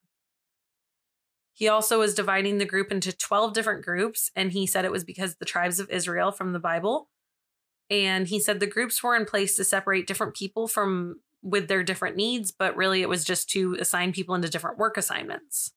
He 1.54 1.68
also 1.68 2.00
was 2.00 2.16
dividing 2.16 2.58
the 2.58 2.66
group 2.66 2.92
into 2.92 3.16
12 3.16 3.54
different 3.54 3.86
groups, 3.86 4.32
and 4.36 4.52
he 4.52 4.66
said 4.66 4.86
it 4.86 4.92
was 4.92 5.04
because 5.04 5.36
the 5.36 5.46
tribes 5.46 5.80
of 5.80 5.90
Israel 5.92 6.32
from 6.32 6.52
the 6.52 6.60
Bible. 6.60 7.10
And 7.92 8.28
he 8.28 8.40
said 8.40 8.60
the 8.60 8.66
groups 8.66 9.04
were 9.04 9.16
in 9.16 9.26
place 9.26 9.56
to 9.58 9.64
separate 9.64 10.08
different 10.08 10.34
people 10.34 10.68
from 10.68 11.20
with 11.44 11.68
their 11.68 11.84
different 11.84 12.16
needs, 12.16 12.52
but 12.52 12.76
really 12.76 13.02
it 13.02 13.10
was 13.10 13.24
just 13.24 13.50
to 13.52 13.76
assign 13.80 14.14
people 14.14 14.34
into 14.34 14.50
different 14.50 14.78
work 14.78 14.98
assignments. 14.98 15.74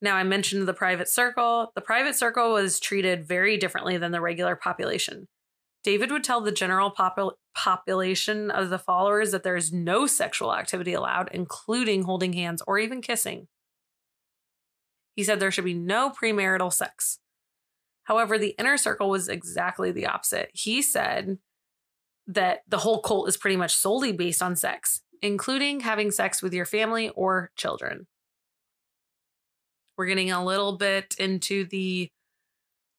Now, 0.00 0.16
I 0.16 0.22
mentioned 0.22 0.66
the 0.66 0.74
private 0.74 1.08
circle. 1.08 1.72
The 1.74 1.80
private 1.80 2.14
circle 2.14 2.52
was 2.52 2.80
treated 2.80 3.26
very 3.26 3.56
differently 3.56 3.96
than 3.96 4.12
the 4.12 4.20
regular 4.20 4.56
population. 4.56 5.28
David 5.82 6.10
would 6.10 6.24
tell 6.24 6.40
the 6.40 6.52
general 6.52 6.90
popul- 6.90 7.34
population 7.54 8.50
of 8.50 8.70
the 8.70 8.78
followers 8.78 9.30
that 9.30 9.44
there 9.44 9.56
is 9.56 9.72
no 9.72 10.06
sexual 10.06 10.54
activity 10.54 10.94
allowed, 10.94 11.28
including 11.32 12.02
holding 12.02 12.32
hands 12.32 12.62
or 12.66 12.78
even 12.78 13.02
kissing. 13.02 13.48
He 15.14 15.22
said 15.22 15.38
there 15.40 15.50
should 15.50 15.64
be 15.64 15.74
no 15.74 16.10
premarital 16.10 16.72
sex. 16.72 17.18
However, 18.04 18.38
the 18.38 18.54
inner 18.58 18.76
circle 18.76 19.08
was 19.08 19.28
exactly 19.28 19.92
the 19.92 20.06
opposite. 20.06 20.50
He 20.52 20.82
said 20.82 21.38
that 22.26 22.62
the 22.68 22.78
whole 22.78 23.00
cult 23.00 23.28
is 23.28 23.36
pretty 23.36 23.56
much 23.56 23.74
solely 23.74 24.12
based 24.12 24.42
on 24.42 24.56
sex, 24.56 25.02
including 25.22 25.80
having 25.80 26.10
sex 26.10 26.42
with 26.42 26.54
your 26.54 26.66
family 26.66 27.10
or 27.10 27.50
children. 27.56 28.06
We're 29.96 30.06
getting 30.06 30.30
a 30.32 30.44
little 30.44 30.76
bit 30.76 31.14
into 31.18 31.64
the 31.64 32.10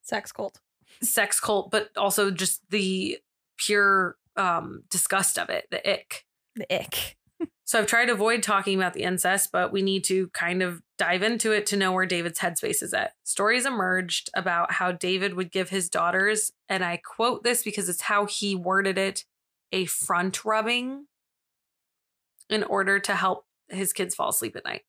Sex 0.02 0.32
cult. 0.32 0.60
sex 1.02 1.40
cult, 1.40 1.72
but 1.72 1.90
also 1.98 2.30
just 2.30 2.62
the 2.70 3.18
pure 3.58 4.18
um, 4.38 4.84
disgust 4.92 5.40
of 5.40 5.50
it, 5.50 5.66
the 5.72 5.80
ick. 5.92 6.26
The 6.56 6.72
ick. 6.74 7.18
So 7.66 7.80
I've 7.80 7.88
tried 7.88 8.06
to 8.06 8.14
avoid 8.14 8.44
talking 8.44 8.78
about 8.78 8.94
the 8.94 9.02
incest, 9.02 9.52
but 9.52 9.74
we 9.74 9.82
need 9.82 10.04
to 10.06 10.28
kind 10.30 10.62
of 10.62 10.84
dive 11.00 11.24
into 11.24 11.52
it 11.52 11.66
to 11.68 11.78
know 11.78 11.92
where 11.92 12.06
David's 12.06 12.40
headspace 12.40 12.84
is 12.84 12.94
at. 12.94 13.14
Stories 13.24 13.66
emerged 13.66 14.30
about 14.36 14.72
how 14.72 14.92
David 14.92 15.34
would 15.34 15.52
give 15.52 15.70
his 15.70 15.90
daughters, 15.90 16.52
and 16.70 16.86
I 16.86 16.98
quote 16.98 17.44
this 17.44 17.64
because 17.64 17.90
it's 17.90 18.02
how 18.02 18.28
he 18.28 18.56
worded 18.56 19.00
it, 19.00 19.26
a 19.72 19.86
front 19.86 20.46
rubbing 20.46 21.08
in 22.52 22.64
order 22.64 23.00
to 23.00 23.16
help 23.16 23.46
his 23.70 23.94
kids 23.94 24.14
fall 24.14 24.30
asleep 24.30 24.56
at 24.56 24.64
night. 24.66 24.84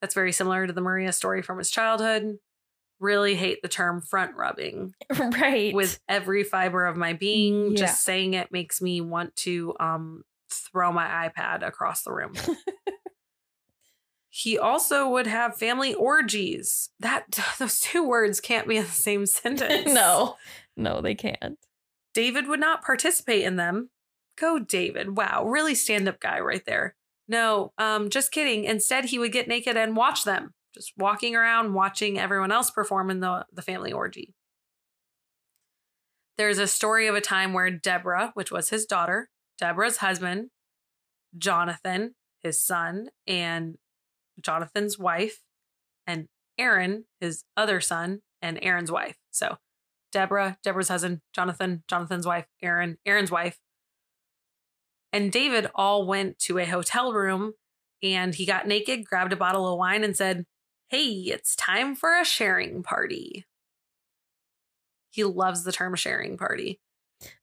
That's 0.00 0.14
very 0.14 0.32
similar 0.32 0.66
to 0.66 0.72
the 0.72 0.80
Maria 0.80 1.12
story 1.12 1.42
from 1.42 1.58
his 1.58 1.70
childhood. 1.70 2.38
Really 2.98 3.34
hate 3.34 3.60
the 3.60 3.68
term 3.68 4.00
front 4.00 4.36
rubbing 4.36 4.94
right. 5.18 5.74
with 5.74 6.00
every 6.08 6.44
fiber 6.44 6.86
of 6.86 6.96
my 6.96 7.12
being. 7.12 7.72
Yeah. 7.72 7.76
Just 7.76 8.02
saying 8.04 8.32
it 8.32 8.50
makes 8.50 8.80
me 8.80 9.02
want 9.02 9.36
to 9.36 9.74
um 9.78 10.24
throw 10.60 10.92
my 10.92 11.28
iPad 11.28 11.66
across 11.66 12.02
the 12.02 12.12
room. 12.12 12.34
he 14.28 14.58
also 14.58 15.08
would 15.08 15.26
have 15.26 15.56
family 15.56 15.94
orgies. 15.94 16.90
That 16.98 17.38
those 17.58 17.78
two 17.78 18.06
words 18.06 18.40
can't 18.40 18.66
be 18.68 18.76
in 18.76 18.84
the 18.84 18.90
same 18.90 19.26
sentence. 19.26 19.92
no. 19.92 20.36
No, 20.76 21.00
they 21.00 21.14
can't. 21.14 21.58
David 22.14 22.48
would 22.48 22.60
not 22.60 22.82
participate 22.84 23.44
in 23.44 23.56
them. 23.56 23.90
Go 24.36 24.58
David. 24.58 25.16
Wow, 25.16 25.44
really 25.46 25.76
stand 25.76 26.08
up 26.08 26.18
guy 26.18 26.40
right 26.40 26.64
there. 26.66 26.96
No, 27.28 27.72
um 27.78 28.10
just 28.10 28.32
kidding. 28.32 28.64
Instead 28.64 29.06
he 29.06 29.18
would 29.18 29.32
get 29.32 29.48
naked 29.48 29.76
and 29.76 29.96
watch 29.96 30.24
them. 30.24 30.52
Just 30.74 30.92
walking 30.98 31.36
around 31.36 31.74
watching 31.74 32.18
everyone 32.18 32.50
else 32.50 32.70
perform 32.70 33.10
in 33.10 33.20
the 33.20 33.46
the 33.52 33.62
family 33.62 33.92
orgy. 33.92 34.34
There's 36.36 36.58
a 36.58 36.66
story 36.66 37.06
of 37.06 37.14
a 37.14 37.20
time 37.20 37.52
where 37.52 37.70
Deborah, 37.70 38.32
which 38.34 38.50
was 38.50 38.70
his 38.70 38.86
daughter, 38.86 39.30
Deborah's 39.58 39.98
husband, 39.98 40.50
Jonathan, 41.36 42.14
his 42.42 42.60
son, 42.62 43.08
and 43.26 43.76
Jonathan's 44.40 44.98
wife, 44.98 45.42
and 46.06 46.26
Aaron, 46.58 47.04
his 47.20 47.44
other 47.56 47.80
son, 47.80 48.20
and 48.42 48.58
Aaron's 48.62 48.90
wife. 48.90 49.16
So 49.30 49.58
Deborah, 50.12 50.58
Deborah's 50.62 50.88
husband, 50.88 51.20
Jonathan, 51.32 51.82
Jonathan's 51.88 52.26
wife, 52.26 52.46
Aaron, 52.62 52.98
Aaron's 53.06 53.30
wife, 53.30 53.58
and 55.12 55.30
David 55.30 55.68
all 55.74 56.06
went 56.06 56.40
to 56.40 56.58
a 56.58 56.64
hotel 56.64 57.12
room 57.12 57.54
and 58.02 58.34
he 58.34 58.44
got 58.44 58.66
naked, 58.66 59.04
grabbed 59.06 59.32
a 59.32 59.36
bottle 59.36 59.72
of 59.72 59.78
wine, 59.78 60.04
and 60.04 60.16
said, 60.16 60.44
Hey, 60.88 61.08
it's 61.08 61.56
time 61.56 61.94
for 61.94 62.18
a 62.18 62.24
sharing 62.24 62.82
party. 62.82 63.46
He 65.10 65.24
loves 65.24 65.64
the 65.64 65.72
term 65.72 65.94
sharing 65.94 66.36
party. 66.36 66.80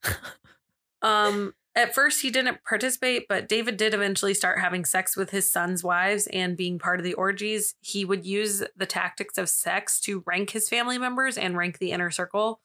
um, 1.02 1.54
at 1.74 1.96
first, 1.96 2.22
he 2.22 2.30
didn't 2.30 2.64
participate, 2.66 3.28
but 3.30 3.48
David 3.48 3.78
did 3.78 3.94
eventually 3.94 4.34
start 4.34 4.60
having 4.60 4.84
sex 4.84 5.16
with 5.16 5.30
his 5.30 5.50
son's 5.50 5.84
wives 5.84 6.28
and 6.28 6.58
being 6.58 6.78
part 6.78 7.00
of 7.00 7.06
the 7.06 7.14
orgies. 7.14 7.76
He 7.80 8.04
would 8.04 8.26
use 8.26 8.62
the 8.76 8.86
tactics 8.86 9.38
of 9.38 9.48
sex 9.48 10.02
to 10.02 10.24
rank 10.26 10.50
his 10.50 10.68
family 10.68 10.98
members 10.98 11.38
and 11.38 11.56
rank 11.56 11.78
the 11.78 11.92
inner 11.92 12.12
circle. 12.12 12.60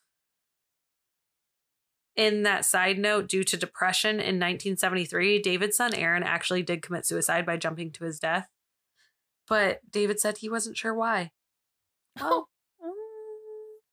In 2.16 2.42
that 2.42 2.64
side 2.64 2.98
note, 2.98 3.28
due 3.28 3.44
to 3.44 3.57
depression 3.57 4.16
in 4.16 4.40
1973, 4.40 5.40
David's 5.40 5.76
son 5.76 5.94
Aaron 5.94 6.24
actually 6.24 6.62
did 6.62 6.82
commit 6.82 7.07
suicide 7.07 7.46
by 7.46 7.59
jumping 7.59 7.92
to 7.92 8.04
his 8.04 8.18
death. 8.18 8.48
But 9.46 9.80
David 9.88 10.18
said 10.18 10.38
he 10.38 10.48
wasn't 10.48 10.76
sure 10.76 10.94
why. 10.94 11.30
Oh. 12.18 12.46
oh. 12.82 12.94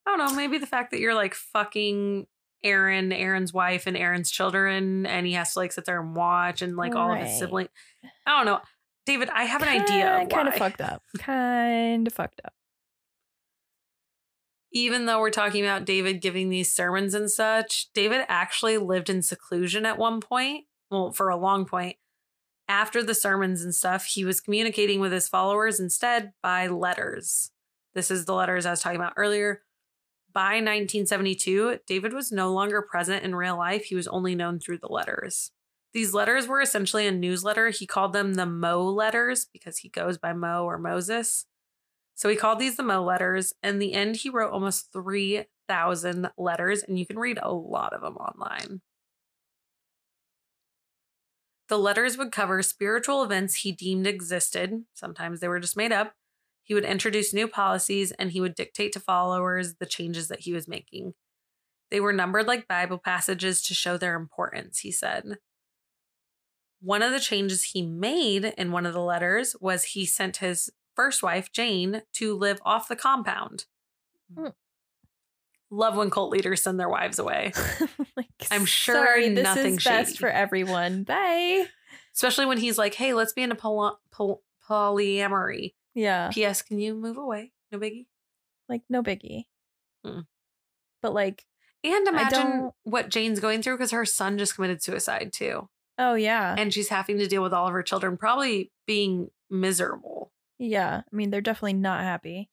I 0.08 0.18
don't 0.18 0.26
know, 0.26 0.36
maybe 0.36 0.58
the 0.58 0.66
fact 0.66 0.90
that 0.92 1.00
you're 1.00 1.14
like 1.14 1.36
fucking 1.36 2.26
Aaron, 2.64 3.12
Aaron's 3.12 3.54
wife, 3.54 3.88
and 3.88 3.98
Aaron's 3.98 4.32
children, 4.32 5.06
and 5.06 5.26
he 5.28 5.34
has 5.34 5.54
to 5.54 5.60
like 5.60 5.72
sit 5.72 5.86
there 5.86 6.02
and 6.02 6.16
watch 6.16 6.62
and 6.62 6.76
like 6.76 6.96
all 6.96 7.12
of 7.12 7.20
his 7.20 7.38
siblings. 7.38 7.70
I 8.26 8.38
don't 8.38 8.46
know. 8.46 8.62
David, 9.06 9.30
I 9.30 9.44
have 9.44 9.62
an 9.62 9.68
idea 9.68 10.22
of 10.22 10.30
Kind 10.30 10.48
of 10.48 10.56
fucked 10.56 10.82
up. 10.82 11.04
Kind 11.18 12.08
of 12.08 12.14
fucked 12.14 12.42
up. 12.46 12.54
Even 14.72 15.06
though 15.06 15.20
we're 15.20 15.30
talking 15.30 15.64
about 15.64 15.86
David 15.86 16.22
giving 16.22 16.50
these 16.50 16.72
sermons 16.72 17.14
and 17.14 17.30
such, 17.30 17.92
David 17.94 18.26
actually 18.28 18.78
lived 18.78 19.10
in 19.10 19.22
seclusion 19.22 19.86
at 19.86 19.98
one 19.98 20.20
point. 20.20 20.66
Well, 20.90 21.12
for 21.12 21.30
a 21.30 21.36
long 21.36 21.66
point. 21.66 21.98
After 22.68 23.04
the 23.04 23.14
sermons 23.14 23.62
and 23.64 23.76
stuff, 23.76 24.06
he 24.06 24.24
was 24.24 24.40
communicating 24.40 25.00
with 25.00 25.12
his 25.12 25.28
followers 25.28 25.80
instead 25.80 26.32
by 26.42 26.68
letters. 26.68 27.52
This 27.94 28.10
is 28.10 28.26
the 28.26 28.34
letters 28.34 28.66
I 28.66 28.72
was 28.72 28.82
talking 28.82 29.00
about 29.00 29.14
earlier. 29.18 29.62
By 30.34 30.56
1972, 30.56 31.80
David 31.86 32.12
was 32.12 32.32
no 32.32 32.52
longer 32.52 32.82
present 32.82 33.24
in 33.24 33.36
real 33.36 33.56
life. 33.56 33.86
He 33.86 33.96
was 33.96 34.08
only 34.08 34.34
known 34.34 34.60
through 34.60 34.80
the 34.80 34.92
letters. 34.92 35.52
These 35.94 36.16
letters 36.16 36.48
were 36.48 36.60
essentially 36.60 37.06
a 37.06 37.12
newsletter. 37.12 37.70
He 37.70 37.86
called 37.86 38.14
them 38.14 38.34
the 38.34 38.48
Mo 38.48 38.84
letters 38.84 39.46
because 39.54 39.78
he 39.78 39.90
goes 39.90 40.18
by 40.18 40.34
Mo 40.34 40.64
or 40.64 40.80
Moses. 40.80 41.46
So 42.16 42.30
he 42.30 42.36
called 42.36 42.58
these 42.58 42.78
the 42.78 42.84
Mo 42.84 43.04
letters. 43.04 43.54
In 43.62 43.78
the 43.78 43.94
end, 43.94 44.18
he 44.18 44.30
wrote 44.30 44.52
almost 44.52 44.92
3,000 44.92 46.30
letters, 46.36 46.82
and 46.82 46.98
you 46.98 47.06
can 47.06 47.20
read 47.20 47.38
a 47.40 47.52
lot 47.52 47.94
of 47.94 48.02
them 48.02 48.18
online. 48.18 48.82
The 51.70 51.78
letters 51.78 52.18
would 52.18 52.32
cover 52.32 52.62
spiritual 52.64 53.24
events 53.24 53.56
he 53.56 53.72
deemed 53.72 54.08
existed. 54.08 54.86
Sometimes 54.96 55.40
they 55.40 55.48
were 55.48 55.60
just 55.60 55.78
made 55.78 55.92
up. 55.92 56.14
He 56.64 56.74
would 56.74 56.86
introduce 56.86 57.34
new 57.34 57.48
policies 57.48 58.12
and 58.14 58.32
he 58.32 58.42
would 58.42 58.56
dictate 58.56 58.94
to 58.94 59.00
followers 59.00 59.76
the 59.76 59.86
changes 59.86 60.30
that 60.30 60.42
he 60.42 60.54
was 60.54 60.68
making. 60.68 61.14
They 61.92 62.00
were 62.00 62.14
numbered 62.14 62.48
like 62.48 62.68
Bible 62.68 62.98
passages 62.98 63.62
to 63.64 63.74
show 63.74 63.98
their 63.98 64.16
importance, 64.16 64.80
he 64.80 64.92
said. 64.92 65.38
One 66.82 67.02
of 67.02 67.12
the 67.12 67.20
changes 67.20 67.64
he 67.64 67.82
made 67.82 68.46
in 68.58 68.72
one 68.72 68.86
of 68.86 68.94
the 68.94 69.02
letters 69.02 69.56
was 69.60 69.84
he 69.84 70.06
sent 70.06 70.38
his 70.38 70.70
first 70.96 71.22
wife, 71.22 71.52
Jane, 71.52 72.02
to 72.14 72.36
live 72.36 72.60
off 72.66 72.88
the 72.88 72.96
compound. 72.96 73.66
Hmm. 74.36 74.48
Love 75.70 75.96
when 75.96 76.10
cult 76.10 76.32
leaders 76.32 76.62
send 76.62 76.80
their 76.80 76.90
wives 76.90 77.18
away, 77.20 77.52
like, 78.16 78.28
I'm 78.52 78.66
sure 78.66 78.94
sorry, 78.96 79.30
this 79.30 79.44
nothing 79.44 79.76
is 79.76 79.84
best 79.84 80.10
shady. 80.12 80.18
for 80.20 80.30
everyone. 80.30 81.04
Bye. 81.04 81.66
especially 82.14 82.46
when 82.46 82.60
he's 82.60 82.78
like, 82.78 82.94
hey, 82.94 83.14
let's 83.14 83.34
be 83.34 83.42
in 83.42 83.52
a 83.52 83.56
poly- 83.56 83.96
poly- 84.12 84.38
polyamory. 84.70 85.74
Yeah. 85.96 86.30
P.S. 86.34 86.62
Can 86.62 86.80
you 86.80 86.96
move 86.96 87.18
away? 87.18 87.52
No 87.72 87.80
biggie. 87.80 88.06
Like 88.70 88.82
no 88.90 89.04
biggie. 89.04 89.44
Hmm. 90.06 90.22
But 91.02 91.14
like, 91.14 91.46
And 91.84 92.08
imagine 92.08 92.72
what 92.84 93.10
Jane's 93.10 93.40
going 93.40 93.62
through 93.62 93.78
because 93.78 93.92
her 93.92 94.06
son 94.06 94.38
just 94.38 94.56
committed 94.56 94.82
suicide 94.82 95.32
too. 95.34 95.70
oh 96.00 96.14
yeah. 96.16 96.56
And 96.58 96.74
she's 96.74 96.90
having 96.90 97.18
to 97.20 97.28
deal 97.28 97.44
with 97.44 97.54
all 97.54 97.68
of 97.68 97.74
her 97.74 97.84
children, 97.84 98.18
probably 98.18 98.72
being 98.88 99.30
miserable. 99.50 100.32
Yeah, 100.60 101.02
I 101.12 101.16
mean, 101.16 101.30
they're 101.30 101.42
definitely 101.42 101.74
not 101.74 102.02
happy. 102.02 102.50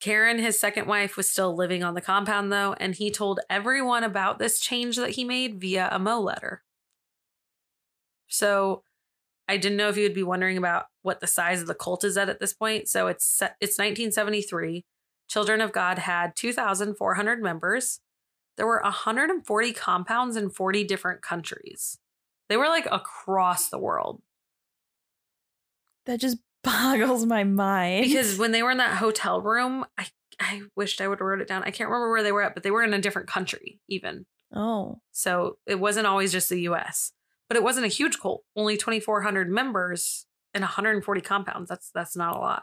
Karen, 0.00 0.38
his 0.38 0.58
second 0.58 0.86
wife, 0.86 1.16
was 1.16 1.28
still 1.30 1.54
living 1.54 1.82
on 1.82 1.94
the 1.94 2.00
compound 2.00 2.52
though, 2.52 2.74
and 2.78 2.94
he 2.94 3.10
told 3.10 3.40
everyone 3.50 4.04
about 4.04 4.38
this 4.38 4.58
change 4.60 4.96
that 4.96 5.10
he 5.10 5.24
made 5.24 5.60
via 5.60 5.88
a 5.90 5.98
Mo 5.98 6.20
letter. 6.20 6.62
So 8.28 8.82
I 9.50 9.56
didn't 9.56 9.78
know 9.78 9.88
if 9.88 9.96
you 9.96 10.04
would 10.04 10.14
be 10.14 10.22
wondering 10.22 10.56
about 10.56 10.86
what 11.02 11.20
the 11.20 11.26
size 11.26 11.60
of 11.60 11.66
the 11.66 11.74
cult 11.74 12.04
is 12.04 12.16
at 12.16 12.28
at 12.28 12.38
this 12.40 12.52
point. 12.52 12.88
So 12.88 13.08
it's 13.08 13.42
it's 13.60 13.78
1973. 13.78 14.84
Children 15.28 15.60
of 15.60 15.72
God 15.72 15.98
had 15.98 16.36
2,400 16.36 17.42
members. 17.42 18.00
There 18.56 18.66
were 18.66 18.80
140 18.82 19.72
compounds 19.72 20.36
in 20.36 20.50
40 20.50 20.84
different 20.84 21.22
countries. 21.22 21.98
They 22.48 22.56
were 22.56 22.68
like 22.68 22.86
across 22.90 23.68
the 23.68 23.78
world. 23.78 24.22
That 26.06 26.20
just 26.20 26.38
boggles 26.62 27.24
my 27.26 27.44
mind. 27.44 28.04
because 28.06 28.38
when 28.38 28.52
they 28.52 28.62
were 28.62 28.70
in 28.70 28.78
that 28.78 28.98
hotel 28.98 29.40
room, 29.40 29.84
I 29.98 30.06
I 30.38 30.62
wished 30.76 31.00
I 31.00 31.08
would 31.08 31.18
have 31.18 31.26
wrote 31.26 31.40
it 31.40 31.48
down. 31.48 31.62
I 31.64 31.70
can't 31.70 31.90
remember 31.90 32.10
where 32.10 32.22
they 32.22 32.32
were 32.32 32.42
at, 32.42 32.54
but 32.54 32.62
they 32.62 32.70
were 32.70 32.82
in 32.82 32.94
a 32.94 33.00
different 33.00 33.28
country 33.28 33.80
even. 33.88 34.26
oh, 34.54 35.00
So 35.12 35.58
it 35.66 35.78
wasn't 35.80 36.06
always 36.06 36.32
just 36.32 36.48
the 36.48 36.60
US. 36.62 37.12
But 37.50 37.56
it 37.56 37.64
wasn't 37.64 37.84
a 37.84 37.88
huge 37.88 38.20
cult. 38.20 38.44
Only 38.54 38.76
2400 38.76 39.50
members 39.50 40.24
and 40.54 40.62
140 40.62 41.20
compounds. 41.20 41.68
That's 41.68 41.90
that's 41.92 42.16
not 42.16 42.36
a 42.36 42.38
lot. 42.38 42.62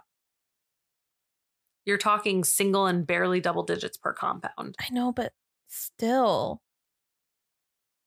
You're 1.85 1.97
talking 1.97 2.45
single 2.45 2.87
and 2.87 3.05
barely 3.05 3.41
double 3.41 3.63
digits 3.63 3.97
per 3.97 4.13
compound. 4.13 4.75
I 4.79 4.87
know, 4.91 5.11
but 5.11 5.33
still. 5.67 6.61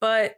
But 0.01 0.37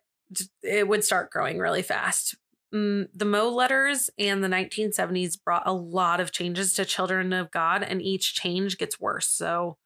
it 0.64 0.88
would 0.88 1.04
start 1.04 1.30
growing 1.30 1.58
really 1.58 1.82
fast. 1.82 2.34
Mm, 2.74 3.08
the 3.14 3.24
Mo 3.24 3.48
letters 3.48 4.10
and 4.18 4.42
the 4.42 4.48
1970s 4.48 5.38
brought 5.44 5.62
a 5.64 5.72
lot 5.72 6.18
of 6.18 6.32
changes 6.32 6.72
to 6.74 6.84
Children 6.84 7.32
of 7.32 7.52
God, 7.52 7.84
and 7.84 8.02
each 8.02 8.34
change 8.34 8.78
gets 8.78 8.98
worse. 8.98 9.28
So 9.28 9.76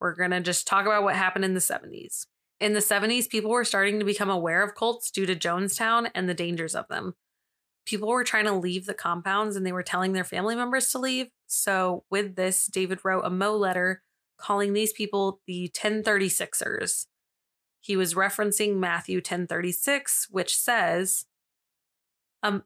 we're 0.00 0.14
going 0.14 0.30
to 0.30 0.40
just 0.40 0.68
talk 0.68 0.86
about 0.86 1.02
what 1.02 1.16
happened 1.16 1.44
in 1.44 1.54
the 1.54 1.60
70s. 1.60 2.26
In 2.60 2.72
the 2.72 2.80
70s, 2.80 3.28
people 3.28 3.50
were 3.50 3.64
starting 3.64 3.98
to 3.98 4.04
become 4.04 4.30
aware 4.30 4.62
of 4.62 4.74
cults 4.74 5.10
due 5.10 5.26
to 5.26 5.34
Jonestown 5.34 6.10
and 6.14 6.28
the 6.28 6.34
dangers 6.34 6.74
of 6.74 6.88
them. 6.88 7.14
People 7.86 8.08
were 8.08 8.24
trying 8.24 8.46
to 8.46 8.52
leave 8.52 8.86
the 8.86 8.94
compounds 8.94 9.56
and 9.56 9.66
they 9.66 9.72
were 9.72 9.82
telling 9.82 10.12
their 10.12 10.24
family 10.24 10.54
members 10.54 10.90
to 10.92 10.98
leave. 10.98 11.28
So, 11.46 12.04
with 12.10 12.36
this, 12.36 12.66
David 12.66 13.00
wrote 13.04 13.24
a 13.24 13.30
Mo 13.30 13.56
letter 13.56 14.02
calling 14.38 14.72
these 14.72 14.92
people 14.92 15.40
the 15.46 15.70
1036ers. 15.74 17.06
He 17.80 17.96
was 17.96 18.14
referencing 18.14 18.76
Matthew 18.76 19.18
1036, 19.18 20.28
which 20.30 20.56
says, 20.56 21.26
um, 22.42 22.64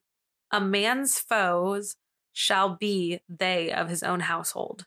A 0.52 0.60
man's 0.60 1.18
foes 1.18 1.96
shall 2.32 2.76
be 2.76 3.20
they 3.28 3.72
of 3.72 3.88
his 3.88 4.04
own 4.04 4.20
household. 4.20 4.86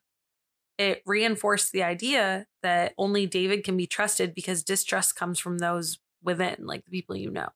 It 0.82 1.04
reinforced 1.06 1.72
the 1.72 1.84
idea 1.84 2.48
that 2.64 2.96
only 2.98 3.28
David 3.28 3.64
can 3.64 3.78
be 3.78 3.86
trusted 3.86 4.34
because 4.34 4.64
distrust 4.64 5.16
comes 5.16 5.38
from 5.38 5.60
those 5.60 6.00
within, 6.24 6.56
like 6.62 6.86
the 6.86 6.90
people 6.90 7.16
you 7.16 7.30
know. 7.30 7.50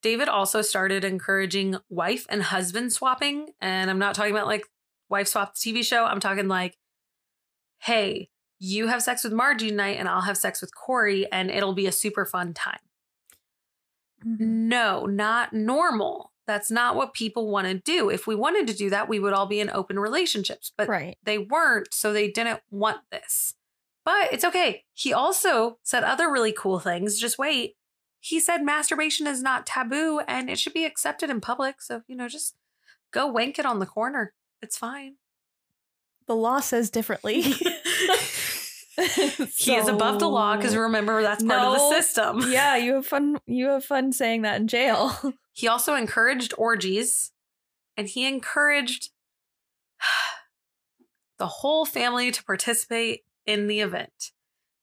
David 0.00 0.26
also 0.26 0.62
started 0.62 1.04
encouraging 1.04 1.76
wife 1.90 2.24
and 2.30 2.42
husband 2.42 2.94
swapping. 2.94 3.48
And 3.60 3.90
I'm 3.90 3.98
not 3.98 4.14
talking 4.14 4.32
about 4.32 4.46
like 4.46 4.64
wife 5.10 5.28
swap 5.28 5.54
TV 5.54 5.84
show. 5.84 6.06
I'm 6.06 6.18
talking 6.18 6.48
like, 6.48 6.78
hey, 7.80 8.30
you 8.58 8.86
have 8.86 9.02
sex 9.02 9.22
with 9.22 9.34
Margie 9.34 9.68
tonight 9.68 9.98
and 9.98 10.08
I'll 10.08 10.22
have 10.22 10.38
sex 10.38 10.62
with 10.62 10.74
Corey 10.74 11.30
and 11.30 11.50
it'll 11.50 11.74
be 11.74 11.86
a 11.86 11.92
super 11.92 12.24
fun 12.24 12.54
time. 12.54 12.78
Mm-hmm. 14.26 14.68
No, 14.68 15.04
not 15.04 15.52
normal. 15.52 16.32
That's 16.46 16.70
not 16.70 16.94
what 16.94 17.14
people 17.14 17.50
want 17.50 17.66
to 17.66 17.74
do. 17.74 18.08
If 18.08 18.26
we 18.26 18.34
wanted 18.34 18.66
to 18.68 18.74
do 18.74 18.88
that, 18.90 19.08
we 19.08 19.18
would 19.18 19.32
all 19.32 19.46
be 19.46 19.60
in 19.60 19.70
open 19.70 19.98
relationships, 19.98 20.72
but 20.76 20.88
right. 20.88 21.18
they 21.24 21.38
weren't, 21.38 21.92
so 21.92 22.12
they 22.12 22.30
didn't 22.30 22.60
want 22.70 22.98
this. 23.10 23.54
But 24.04 24.32
it's 24.32 24.44
okay. 24.44 24.84
He 24.94 25.12
also 25.12 25.78
said 25.82 26.04
other 26.04 26.30
really 26.30 26.52
cool 26.52 26.78
things. 26.78 27.18
Just 27.18 27.38
wait. 27.38 27.76
He 28.20 28.38
said 28.38 28.62
masturbation 28.62 29.26
is 29.26 29.42
not 29.42 29.66
taboo 29.66 30.20
and 30.28 30.48
it 30.48 30.58
should 30.58 30.72
be 30.72 30.84
accepted 30.84 31.30
in 31.30 31.40
public. 31.40 31.82
So, 31.82 32.02
you 32.06 32.14
know, 32.14 32.28
just 32.28 32.54
go 33.10 33.26
wank 33.26 33.58
it 33.58 33.66
on 33.66 33.80
the 33.80 33.86
corner. 33.86 34.32
It's 34.62 34.78
fine. 34.78 35.16
The 36.26 36.36
law 36.36 36.60
says 36.60 36.90
differently. 36.90 37.42
he 39.56 39.74
is 39.74 39.88
above 39.88 40.20
the 40.20 40.28
law 40.28 40.56
because 40.56 40.74
remember 40.74 41.20
that's 41.20 41.44
part 41.44 41.60
of 41.60 41.72
the 41.74 41.90
system. 41.90 42.50
yeah, 42.50 42.76
you 42.76 42.94
have 42.94 43.06
fun. 43.06 43.38
You 43.46 43.68
have 43.68 43.84
fun 43.84 44.12
saying 44.12 44.42
that 44.42 44.60
in 44.60 44.68
jail. 44.68 45.12
He 45.56 45.68
also 45.68 45.94
encouraged 45.94 46.52
orgies 46.58 47.32
and 47.96 48.06
he 48.06 48.28
encouraged 48.28 49.08
the 51.38 51.46
whole 51.46 51.86
family 51.86 52.30
to 52.30 52.44
participate 52.44 53.24
in 53.46 53.66
the 53.66 53.80
event 53.80 54.32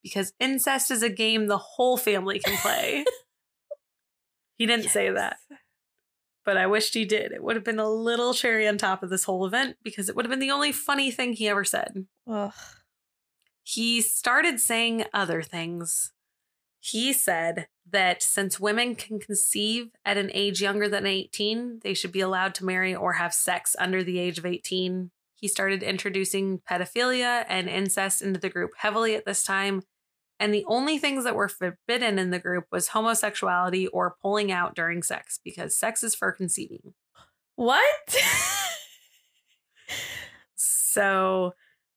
because 0.02 0.32
incest 0.40 0.90
is 0.90 1.04
a 1.04 1.08
game 1.08 1.46
the 1.46 1.58
whole 1.58 1.96
family 1.96 2.40
can 2.40 2.56
play. 2.58 3.04
he 4.56 4.66
didn't 4.66 4.88
say 4.88 5.10
that, 5.10 5.36
but 6.44 6.56
I 6.56 6.66
wished 6.66 6.94
he 6.94 7.04
did. 7.04 7.30
It 7.30 7.44
would 7.44 7.54
have 7.54 7.64
been 7.64 7.78
a 7.78 7.88
little 7.88 8.34
cherry 8.34 8.66
on 8.66 8.76
top 8.76 9.04
of 9.04 9.10
this 9.10 9.24
whole 9.24 9.46
event 9.46 9.76
because 9.84 10.08
it 10.08 10.16
would 10.16 10.24
have 10.24 10.30
been 10.30 10.40
the 10.40 10.50
only 10.50 10.72
funny 10.72 11.12
thing 11.12 11.34
he 11.34 11.48
ever 11.48 11.62
said. 11.62 12.06
Ugh. 12.28 12.52
He 13.62 14.00
started 14.00 14.58
saying 14.58 15.04
other 15.14 15.40
things. 15.40 16.13
He 16.86 17.14
said 17.14 17.68
that 17.90 18.22
since 18.22 18.60
women 18.60 18.94
can 18.94 19.18
conceive 19.18 19.88
at 20.04 20.18
an 20.18 20.30
age 20.34 20.60
younger 20.60 20.86
than 20.86 21.06
18, 21.06 21.80
they 21.82 21.94
should 21.94 22.12
be 22.12 22.20
allowed 22.20 22.54
to 22.56 22.64
marry 22.66 22.94
or 22.94 23.14
have 23.14 23.32
sex 23.32 23.74
under 23.78 24.04
the 24.04 24.18
age 24.18 24.36
of 24.36 24.44
18. 24.44 25.10
He 25.34 25.48
started 25.48 25.82
introducing 25.82 26.60
pedophilia 26.70 27.46
and 27.48 27.70
incest 27.70 28.20
into 28.20 28.38
the 28.38 28.50
group 28.50 28.72
heavily 28.76 29.14
at 29.14 29.24
this 29.24 29.42
time. 29.42 29.84
And 30.38 30.52
the 30.52 30.66
only 30.66 30.98
things 30.98 31.24
that 31.24 31.34
were 31.34 31.48
forbidden 31.48 32.18
in 32.18 32.30
the 32.30 32.38
group 32.38 32.66
was 32.70 32.88
homosexuality 32.88 33.86
or 33.86 34.16
pulling 34.20 34.52
out 34.52 34.74
during 34.74 35.02
sex 35.02 35.40
because 35.42 35.78
sex 35.78 36.02
is 36.02 36.14
for 36.14 36.32
conceiving. 36.32 36.92
What? 37.56 38.14
So, 40.56 41.54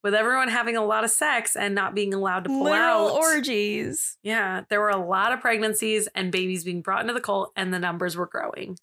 with 0.07 0.13
everyone 0.13 0.47
having 0.47 0.77
a 0.77 0.85
lot 0.85 1.03
of 1.03 1.09
sex 1.09 1.57
and 1.57 1.75
not 1.75 1.93
being 1.93 2.13
allowed 2.13 2.45
to 2.45 2.49
pull 2.49 2.63
Literal 2.63 3.09
out, 3.09 3.11
orgies. 3.11 4.17
Yeah, 4.23 4.63
there 4.69 4.79
were 4.79 4.87
a 4.87 5.05
lot 5.05 5.33
of 5.33 5.41
pregnancies 5.41 6.07
and 6.15 6.31
babies 6.31 6.63
being 6.63 6.81
brought 6.81 7.01
into 7.01 7.13
the 7.13 7.19
cult, 7.19 7.51
and 7.57 7.73
the 7.73 7.79
numbers 7.79 8.15
were 8.15 8.25
growing. 8.25 8.77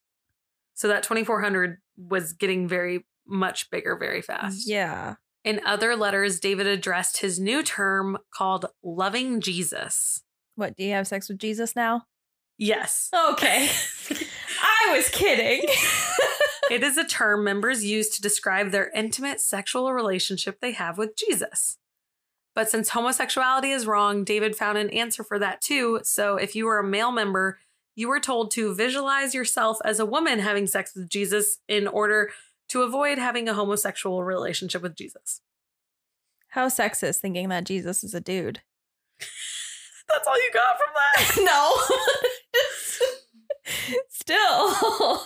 So 0.74 0.86
that 0.88 1.02
2,400 1.02 1.78
was 1.96 2.34
getting 2.34 2.68
very 2.68 3.06
much 3.26 3.70
bigger 3.70 3.96
very 3.96 4.20
fast. 4.20 4.68
Yeah. 4.68 5.14
In 5.44 5.62
other 5.64 5.96
letters, 5.96 6.40
David 6.40 6.66
addressed 6.66 7.22
his 7.22 7.40
new 7.40 7.62
term 7.62 8.18
called 8.34 8.66
loving 8.82 9.40
Jesus. 9.40 10.22
What? 10.56 10.76
Do 10.76 10.84
you 10.84 10.92
have 10.92 11.06
sex 11.06 11.30
with 11.30 11.38
Jesus 11.38 11.74
now? 11.74 12.02
Yes. 12.58 13.08
Okay. 13.30 13.70
I 14.60 14.94
was 14.94 15.08
kidding. 15.08 15.66
it 16.70 16.82
is 16.82 16.96
a 16.96 17.04
term 17.04 17.44
members 17.44 17.84
use 17.84 18.08
to 18.10 18.22
describe 18.22 18.70
their 18.70 18.90
intimate 18.90 19.40
sexual 19.40 19.92
relationship 19.92 20.60
they 20.60 20.72
have 20.72 20.98
with 20.98 21.16
Jesus. 21.16 21.78
But 22.54 22.70
since 22.70 22.90
homosexuality 22.90 23.70
is 23.70 23.86
wrong, 23.86 24.24
David 24.24 24.54
found 24.54 24.78
an 24.78 24.90
answer 24.90 25.24
for 25.24 25.38
that 25.38 25.60
too. 25.60 26.00
So 26.04 26.36
if 26.36 26.54
you 26.54 26.66
were 26.66 26.78
a 26.78 26.84
male 26.84 27.10
member, 27.10 27.58
you 27.96 28.08
were 28.08 28.20
told 28.20 28.50
to 28.52 28.74
visualize 28.74 29.34
yourself 29.34 29.78
as 29.84 29.98
a 29.98 30.06
woman 30.06 30.38
having 30.38 30.66
sex 30.66 30.94
with 30.94 31.08
Jesus 31.08 31.58
in 31.68 31.86
order 31.86 32.30
to 32.68 32.82
avoid 32.82 33.18
having 33.18 33.48
a 33.48 33.54
homosexual 33.54 34.24
relationship 34.24 34.82
with 34.82 34.96
Jesus. 34.96 35.40
How 36.50 36.68
sexist 36.68 37.18
thinking 37.18 37.48
that 37.48 37.64
Jesus 37.64 38.04
is 38.04 38.14
a 38.14 38.20
dude. 38.20 38.62
That's 40.08 40.26
all 40.26 40.36
you 40.36 40.50
got 40.52 40.76
from 40.76 40.94
that? 40.94 41.42
no. 41.44 41.96
Still. 44.08 45.24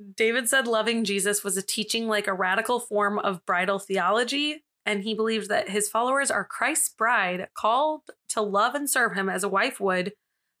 David 0.16 0.48
said 0.48 0.66
loving 0.66 1.04
Jesus 1.04 1.42
was 1.44 1.56
a 1.56 1.62
teaching 1.62 2.06
like 2.08 2.26
a 2.26 2.32
radical 2.34 2.80
form 2.80 3.18
of 3.18 3.44
bridal 3.46 3.78
theology, 3.78 4.64
and 4.86 5.02
he 5.02 5.14
believed 5.14 5.48
that 5.48 5.68
his 5.68 5.88
followers 5.88 6.30
are 6.30 6.44
Christ's 6.44 6.88
bride, 6.88 7.48
called 7.54 8.02
to 8.30 8.40
love 8.40 8.74
and 8.74 8.88
serve 8.88 9.14
him 9.14 9.28
as 9.28 9.42
a 9.44 9.48
wife 9.48 9.80
would. 9.80 10.12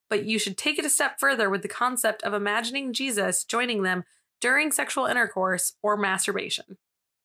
But 0.08 0.24
you 0.24 0.38
should 0.38 0.58
take 0.58 0.78
it 0.78 0.84
a 0.84 0.90
step 0.90 1.20
further 1.20 1.48
with 1.48 1.62
the 1.62 1.68
concept 1.68 2.22
of 2.24 2.34
imagining 2.34 2.92
Jesus 2.92 3.44
joining 3.44 3.82
them 3.82 4.04
during 4.40 4.72
sexual 4.72 5.06
intercourse 5.06 5.74
or 5.82 5.96
masturbation. 5.96 6.78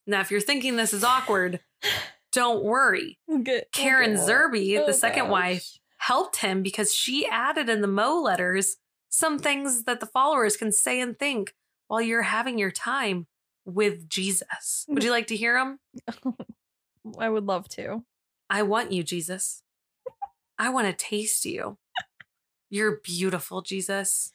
Now, 0.06 0.22
if 0.22 0.30
you're 0.30 0.39
thinking 0.41 0.76
this 0.76 0.93
is 0.93 1.03
awkward, 1.03 1.62
don't 2.32 2.64
worry. 2.64 3.18
Good. 3.28 3.66
Karen. 3.72 4.16
Zerby, 4.16 4.78
Oh, 4.80 4.86
the 4.86 4.93
second 4.93 5.24
gosh. 5.26 5.32
wife, 5.32 5.80
helped 5.97 6.38
him 6.38 6.62
because 6.62 6.93
she 6.93 7.26
added 7.28 7.70
in 7.70 7.82
the 7.82 7.88
Mo 7.88 8.22
letters 8.22 8.78
some 9.16 9.39
things 9.39 9.84
that 9.84 10.01
the 10.01 10.05
followers 10.05 10.57
can 10.57 10.72
say 10.72 10.99
and 10.99 11.18
think 11.18 11.53
while 11.88 12.01
you're 12.01 12.24
having 12.24 12.59
your 12.59 12.72
time 12.72 13.28
with 13.63 14.09
Jesus. 14.09 14.86
Would 14.89 15.03
you 15.03 15.11
like 15.11 15.28
to 15.28 15.38
hear 15.38 15.53
them? 15.53 15.80
I 17.20 17.30
would 17.30 17.45
love 17.45 17.70
to. 17.70 18.03
I 18.49 18.63
want 18.63 18.91
you, 18.91 19.03
Jesus. 19.03 19.61
I 20.59 20.70
want 20.70 20.88
to 20.88 20.93
taste 20.93 21.45
you. 21.45 21.78
You're 22.70 22.97
beautiful, 22.97 23.61
Jesus. 23.61 24.34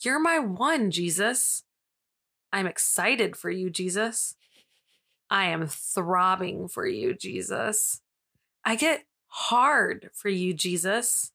You're 0.00 0.20
my 0.20 0.38
one, 0.38 0.90
Jesus. 0.90 1.64
I'm 2.50 2.66
excited 2.66 3.36
for 3.36 3.50
you, 3.50 3.68
Jesus. 3.68 4.36
I 5.28 5.46
am 5.46 5.66
throbbing 5.66 6.68
for 6.68 6.86
you, 6.86 7.12
Jesus. 7.12 8.00
I 8.64 8.76
get 8.76 9.04
hard 9.26 10.10
for 10.14 10.30
you, 10.30 10.54
Jesus. 10.54 11.32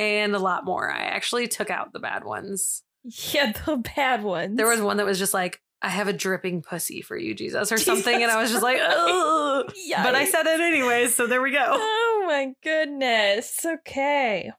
And 0.00 0.34
a 0.34 0.38
lot 0.38 0.64
more. 0.64 0.90
I 0.90 1.00
actually 1.00 1.46
took 1.46 1.68
out 1.68 1.92
the 1.92 2.00
bad 2.00 2.24
ones. 2.24 2.82
Yeah, 3.04 3.52
the 3.66 3.76
bad 3.76 4.22
ones. 4.22 4.56
There 4.56 4.66
was 4.66 4.80
one 4.80 4.96
that 4.96 5.06
was 5.06 5.18
just 5.18 5.34
like, 5.34 5.60
I 5.82 5.88
have 5.88 6.08
a 6.08 6.12
dripping 6.12 6.62
pussy 6.62 7.02
for 7.02 7.16
you, 7.16 7.34
Jesus, 7.34 7.70
or 7.70 7.78
something. 7.78 8.22
And 8.22 8.30
I 8.30 8.40
was 8.40 8.50
just 8.50 8.62
like, 8.62 8.78
oh. 8.80 9.64
But 10.02 10.14
I 10.14 10.24
said 10.24 10.46
it 10.46 10.60
anyways. 10.60 11.14
So 11.14 11.26
there 11.26 11.42
we 11.42 11.52
go. 11.52 11.66
Oh 11.68 12.24
my 12.26 12.52
goodness. 12.62 13.64
Okay. 13.64 14.52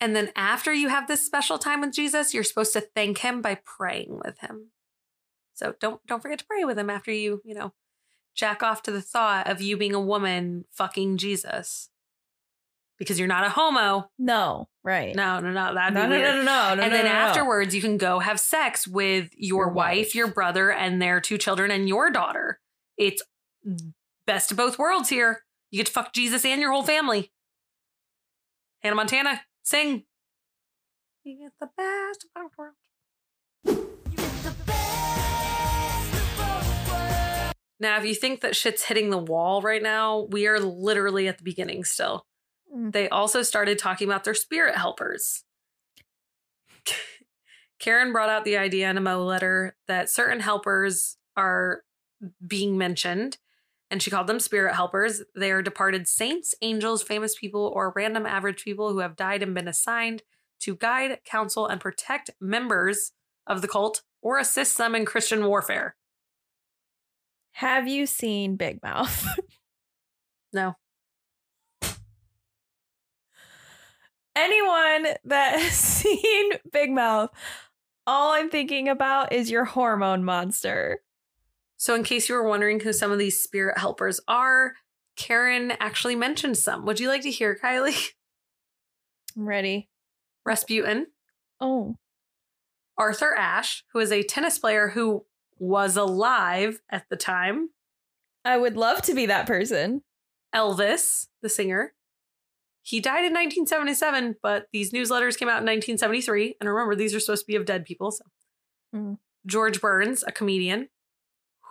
And 0.00 0.14
then 0.14 0.30
after 0.36 0.72
you 0.72 0.88
have 0.88 1.08
this 1.08 1.24
special 1.24 1.58
time 1.58 1.80
with 1.80 1.92
Jesus, 1.92 2.34
you're 2.34 2.44
supposed 2.44 2.74
to 2.74 2.82
thank 2.82 3.18
him 3.18 3.40
by 3.40 3.58
praying 3.64 4.20
with 4.24 4.38
him. 4.40 4.72
So 5.54 5.74
don't 5.80 6.04
don't 6.06 6.20
forget 6.20 6.38
to 6.40 6.46
pray 6.46 6.64
with 6.64 6.78
him 6.78 6.90
after 6.90 7.10
you, 7.10 7.40
you 7.44 7.54
know, 7.54 7.72
jack 8.34 8.62
off 8.62 8.82
to 8.82 8.92
the 8.92 9.00
thought 9.00 9.48
of 9.48 9.62
you 9.62 9.78
being 9.78 9.94
a 9.94 10.00
woman 10.00 10.66
fucking 10.70 11.16
Jesus. 11.16 11.88
Because 12.98 13.18
you're 13.18 13.28
not 13.28 13.44
a 13.44 13.50
homo. 13.50 14.10
No, 14.18 14.68
right. 14.82 15.14
No, 15.14 15.38
no, 15.40 15.50
no. 15.50 15.74
That'd 15.74 15.94
no, 15.94 16.02
be 16.04 16.08
no, 16.08 16.16
weird. 16.16 16.22
no, 16.22 16.34
no, 16.34 16.44
no, 16.44 16.74
no. 16.76 16.82
and 16.82 16.90
no, 16.92 16.96
then 16.96 17.04
no, 17.04 17.10
afterwards, 17.10 17.74
you 17.74 17.80
can 17.82 17.98
go 17.98 18.20
have 18.20 18.40
sex 18.40 18.88
with 18.88 19.30
your, 19.36 19.66
Your 19.66 19.68
wife, 19.72 19.98
wife. 19.98 20.14
your 20.14 20.28
brother, 20.28 20.72
and 20.72 21.00
their 21.02 21.20
two 21.20 21.36
children 21.36 21.70
and 21.70 21.88
your 21.88 22.10
daughter. 22.10 22.58
It's 22.96 23.22
best 24.26 24.50
of 24.50 24.56
both 24.56 24.78
worlds 24.78 25.10
here. 25.10 25.42
You 25.70 25.78
get 25.78 25.86
to 25.86 25.92
fuck 25.92 26.14
Jesus 26.14 26.44
and 26.44 26.60
your 26.60 26.72
whole 26.72 26.84
family. 26.84 27.32
Hannah 28.80 28.96
Montana, 28.96 29.42
sing. 29.62 30.04
You 31.24 31.38
get 31.38 31.52
the 31.60 31.68
best 31.76 32.24
of 32.24 32.42
both 32.42 32.52
worlds. 32.56 32.76
Now, 37.78 37.98
if 37.98 38.06
you 38.06 38.14
think 38.14 38.40
that 38.40 38.56
shit's 38.56 38.84
hitting 38.84 39.10
the 39.10 39.18
wall 39.18 39.60
right 39.60 39.82
now, 39.82 40.26
we 40.30 40.46
are 40.46 40.58
literally 40.58 41.28
at 41.28 41.36
the 41.36 41.44
beginning 41.44 41.84
still. 41.84 42.24
They 42.76 43.08
also 43.08 43.42
started 43.42 43.78
talking 43.78 44.08
about 44.08 44.24
their 44.24 44.34
spirit 44.34 44.76
helpers. 44.76 45.44
Karen 47.78 48.12
brought 48.12 48.28
out 48.28 48.44
the 48.44 48.58
idea 48.58 48.90
in 48.90 48.98
a 48.98 49.00
Mo 49.00 49.24
letter 49.24 49.76
that 49.88 50.10
certain 50.10 50.40
helpers 50.40 51.16
are 51.36 51.82
being 52.46 52.76
mentioned, 52.76 53.38
and 53.90 54.02
she 54.02 54.10
called 54.10 54.26
them 54.26 54.40
spirit 54.40 54.74
helpers. 54.74 55.22
They 55.34 55.50
are 55.52 55.62
departed 55.62 56.06
saints, 56.06 56.54
angels, 56.60 57.02
famous 57.02 57.34
people, 57.38 57.72
or 57.74 57.92
random 57.96 58.26
average 58.26 58.62
people 58.62 58.92
who 58.92 58.98
have 58.98 59.16
died 59.16 59.42
and 59.42 59.54
been 59.54 59.68
assigned 59.68 60.22
to 60.60 60.76
guide, 60.76 61.20
counsel, 61.24 61.66
and 61.66 61.80
protect 61.80 62.30
members 62.40 63.12
of 63.46 63.62
the 63.62 63.68
cult 63.68 64.02
or 64.20 64.38
assist 64.38 64.76
them 64.76 64.94
in 64.94 65.04
Christian 65.04 65.46
warfare. 65.46 65.96
Have 67.52 67.88
you 67.88 68.06
seen 68.06 68.56
Big 68.56 68.82
Mouth? 68.82 69.26
No. 70.52 70.74
Anyone 74.36 75.14
that 75.24 75.58
has 75.58 75.72
seen 75.72 76.52
Big 76.70 76.90
Mouth, 76.90 77.30
all 78.06 78.32
I'm 78.32 78.50
thinking 78.50 78.88
about 78.88 79.32
is 79.32 79.50
your 79.50 79.64
hormone 79.64 80.22
monster. 80.22 81.00
So, 81.78 81.94
in 81.94 82.04
case 82.04 82.28
you 82.28 82.34
were 82.34 82.48
wondering 82.48 82.80
who 82.80 82.92
some 82.92 83.10
of 83.10 83.18
these 83.18 83.42
spirit 83.42 83.78
helpers 83.78 84.20
are, 84.28 84.74
Karen 85.16 85.72
actually 85.80 86.14
mentioned 86.14 86.56
some. 86.58 86.84
Would 86.86 87.00
you 87.00 87.08
like 87.08 87.22
to 87.22 87.30
hear, 87.30 87.58
Kylie? 87.60 88.10
I'm 89.36 89.48
ready. 89.48 89.88
Rasputin, 90.44 91.08
Oh, 91.60 91.96
Arthur 92.98 93.34
Ashe, 93.34 93.84
who 93.92 93.98
is 93.98 94.12
a 94.12 94.22
tennis 94.22 94.58
player 94.58 94.88
who 94.88 95.24
was 95.58 95.96
alive 95.96 96.80
at 96.90 97.04
the 97.08 97.16
time, 97.16 97.70
I 98.44 98.56
would 98.56 98.76
love 98.76 99.02
to 99.02 99.14
be 99.14 99.26
that 99.26 99.46
person. 99.46 100.02
Elvis, 100.54 101.26
the 101.42 101.48
singer. 101.48 101.94
He 102.86 103.00
died 103.00 103.24
in 103.24 103.32
1977, 103.32 104.36
but 104.44 104.66
these 104.72 104.92
newsletters 104.92 105.36
came 105.36 105.48
out 105.48 105.58
in 105.58 105.66
1973. 105.66 106.54
And 106.60 106.68
remember, 106.70 106.94
these 106.94 107.16
are 107.16 107.18
supposed 107.20 107.42
to 107.42 107.46
be 107.48 107.56
of 107.56 107.64
dead 107.64 107.84
people. 107.84 108.12
So, 108.12 108.24
Hmm. 108.92 109.14
George 109.44 109.80
Burns, 109.80 110.22
a 110.24 110.30
comedian 110.30 110.88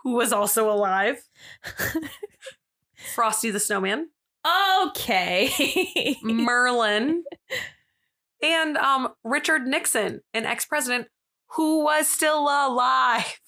who 0.04 0.16
was 0.16 0.34
also 0.34 0.70
alive. 0.70 1.24
Frosty 3.16 3.50
the 3.50 3.62
Snowman. 3.62 4.10
okay. 4.88 6.18
Merlin, 6.22 7.24
and 8.44 8.78
um, 8.78 9.14
Richard 9.24 9.66
Nixon, 9.68 10.20
an 10.34 10.46
ex 10.46 10.66
president 10.66 11.08
who 11.52 11.86
was 11.86 12.10
still 12.10 12.42
alive. 12.42 13.40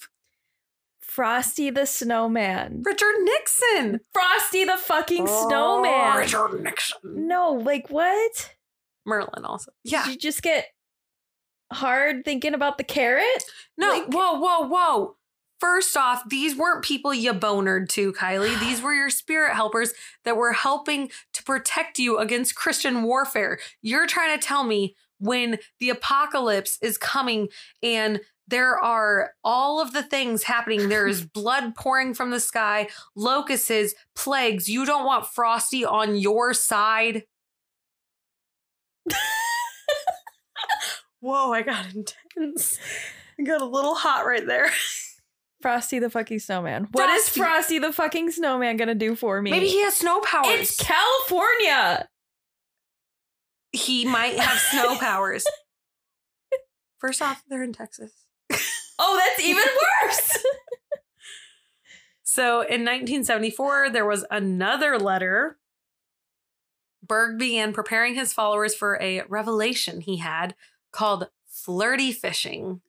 Frosty 1.17 1.71
the 1.71 1.87
Snowman. 1.87 2.83
Richard 2.85 3.15
Nixon. 3.23 4.01
Frosty 4.13 4.65
the 4.65 4.77
fucking 4.77 5.25
oh, 5.27 5.47
snowman. 5.47 6.15
Richard 6.15 6.61
Nixon. 6.61 7.27
No, 7.27 7.53
like 7.53 7.89
what? 7.89 8.53
Merlin 9.03 9.43
also. 9.43 9.71
Yeah. 9.83 10.03
Did 10.03 10.11
you 10.11 10.19
just 10.19 10.43
get 10.43 10.67
hard 11.73 12.23
thinking 12.23 12.53
about 12.53 12.77
the 12.77 12.83
carrot? 12.83 13.43
No, 13.79 13.87
like- 13.87 14.13
whoa, 14.13 14.39
whoa, 14.39 14.67
whoa. 14.67 15.15
First 15.59 15.97
off, 15.97 16.21
these 16.29 16.55
weren't 16.55 16.85
people 16.85 17.15
you 17.15 17.33
bonered 17.33 17.89
to, 17.89 18.13
Kylie. 18.13 18.59
These 18.59 18.83
were 18.83 18.93
your 18.93 19.09
spirit 19.09 19.55
helpers 19.55 19.93
that 20.23 20.37
were 20.37 20.53
helping 20.53 21.09
to 21.33 21.43
protect 21.43 21.97
you 21.97 22.19
against 22.19 22.53
Christian 22.53 23.01
warfare. 23.01 23.57
You're 23.81 24.05
trying 24.05 24.39
to 24.39 24.45
tell 24.45 24.63
me 24.63 24.95
when 25.17 25.57
the 25.79 25.89
apocalypse 25.89 26.77
is 26.83 26.95
coming 26.99 27.49
and 27.81 28.21
there 28.47 28.77
are 28.79 29.31
all 29.43 29.81
of 29.81 29.93
the 29.93 30.03
things 30.03 30.43
happening. 30.43 30.89
There 30.89 31.07
is 31.07 31.25
blood 31.33 31.75
pouring 31.75 32.13
from 32.13 32.31
the 32.31 32.39
sky, 32.39 32.87
locusts, 33.15 33.93
plagues. 34.15 34.69
You 34.69 34.85
don't 34.85 35.05
want 35.05 35.27
Frosty 35.27 35.83
on 35.85 36.15
your 36.15 36.53
side. 36.53 37.23
Whoa, 41.19 41.51
I 41.51 41.61
got 41.63 41.85
intense. 41.93 42.77
I 43.39 43.43
got 43.43 43.61
a 43.61 43.65
little 43.65 43.95
hot 43.95 44.25
right 44.25 44.45
there. 44.45 44.69
Frosty 45.61 45.97
the 45.99 46.09
fucking 46.09 46.39
snowman. 46.39 46.87
What 46.91 47.09
is 47.09 47.29
Frosty. 47.29 47.39
Frosty 47.39 47.79
the 47.79 47.91
fucking 47.91 48.31
snowman 48.31 48.77
gonna 48.77 48.93
do 48.95 49.15
for 49.15 49.41
me? 49.41 49.49
Maybe 49.51 49.67
he 49.67 49.81
has 49.81 49.95
snow 49.95 50.19
powers. 50.19 50.59
It's 50.59 50.77
California. 50.77 52.07
he 53.71 54.05
might 54.05 54.37
have 54.39 54.59
snow 54.59 54.97
powers. 54.97 55.45
First 56.99 57.21
off, 57.23 57.43
they're 57.49 57.63
in 57.63 57.73
Texas. 57.73 58.11
Oh, 58.99 59.17
that's 59.17 59.43
even 59.45 59.63
worse. 60.03 60.43
So 62.37 62.59
in 62.59 62.85
1974, 62.85 63.89
there 63.89 64.05
was 64.05 64.23
another 64.29 64.99
letter. 64.99 65.57
Berg 67.01 67.39
began 67.39 67.73
preparing 67.73 68.13
his 68.13 68.31
followers 68.31 68.75
for 68.75 69.01
a 69.01 69.23
revelation 69.27 70.01
he 70.01 70.17
had 70.17 70.53
called 70.91 71.29
flirty 71.47 72.11
fishing. 72.11 72.81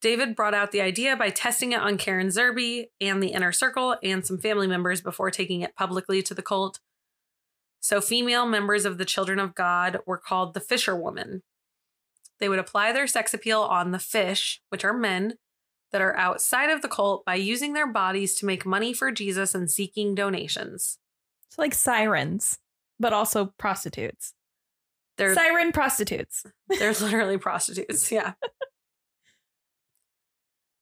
David 0.00 0.36
brought 0.36 0.54
out 0.54 0.70
the 0.70 0.82
idea 0.82 1.16
by 1.16 1.30
testing 1.30 1.72
it 1.72 1.80
on 1.80 1.98
Karen 1.98 2.28
Zerby 2.28 2.90
and 3.00 3.20
the 3.20 3.32
inner 3.32 3.50
circle 3.50 3.96
and 4.04 4.24
some 4.24 4.38
family 4.38 4.68
members 4.68 5.00
before 5.00 5.32
taking 5.32 5.62
it 5.62 5.74
publicly 5.74 6.22
to 6.22 6.32
the 6.32 6.40
cult. 6.40 6.78
So, 7.80 8.00
female 8.00 8.46
members 8.46 8.84
of 8.84 8.98
the 8.98 9.04
Children 9.04 9.40
of 9.40 9.56
God 9.56 9.98
were 10.06 10.16
called 10.16 10.54
the 10.54 10.60
fisherwoman. 10.60 11.42
They 12.40 12.48
would 12.48 12.58
apply 12.58 12.92
their 12.92 13.06
sex 13.06 13.32
appeal 13.32 13.60
on 13.62 13.92
the 13.92 13.98
fish, 13.98 14.60
which 14.68 14.84
are 14.84 14.92
men, 14.92 15.34
that 15.92 16.02
are 16.02 16.16
outside 16.16 16.70
of 16.70 16.82
the 16.82 16.88
cult 16.88 17.24
by 17.24 17.36
using 17.36 17.72
their 17.72 17.86
bodies 17.86 18.34
to 18.36 18.46
make 18.46 18.66
money 18.66 18.92
for 18.92 19.12
Jesus 19.12 19.54
and 19.54 19.70
seeking 19.70 20.14
donations. 20.14 20.98
it's 21.48 21.58
like 21.58 21.72
sirens, 21.72 22.58
but 22.98 23.12
also 23.12 23.54
prostitutes. 23.58 24.34
They're 25.16 25.34
Siren 25.34 25.72
prostitutes. 25.72 26.44
they're 26.68 26.92
literally 26.92 27.38
prostitutes. 27.38 28.10
Yeah. 28.10 28.32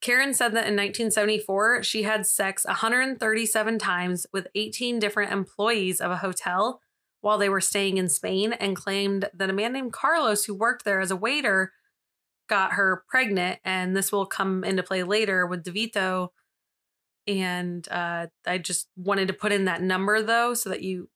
Karen 0.01 0.35
said 0.35 0.49
that 0.49 0.67
in 0.67 0.75
1974, 0.75 1.85
she 1.85 2.03
had 2.03 2.27
sex 2.27 2.65
137 2.65 3.79
times 3.79 4.27
with 4.33 4.49
18 4.55 4.99
different 4.99 5.33
employees 5.33 6.01
of 6.01 6.11
a 6.11 6.17
hotel 6.17 6.81
while 7.23 7.39
they 7.39 7.49
were 7.49 7.61
staying 7.61 7.97
in 7.97 8.09
Spain 8.09 8.53
and 8.53 8.77
claimed 8.77 9.31
that 9.33 9.49
a 9.49 9.55
man 9.55 9.73
named 9.73 9.93
Carlos, 9.93 10.45
who 10.45 10.55
worked 10.55 10.85
there 10.85 11.01
as 11.01 11.11
a 11.11 11.17
waiter, 11.17 11.73
got 12.49 12.73
her 12.73 13.05
pregnant. 13.09 13.61
And 13.65 13.97
this 13.97 14.13
will 14.13 14.27
come 14.27 14.65
into 14.65 14.83
play 14.83 15.03
later 15.05 15.47
with 15.47 15.65
Davidito. 15.65 16.29
And 17.27 17.89
uh, 17.91 18.27
I 18.45 18.59
just 18.59 18.89
wanted 18.97 19.29
to 19.29 19.35
put 19.35 19.53
in 19.53 19.65
that 19.65 19.81
number 19.81 20.21
though, 20.21 20.53
so 20.53 20.69
that 20.69 20.83
you 20.83 21.09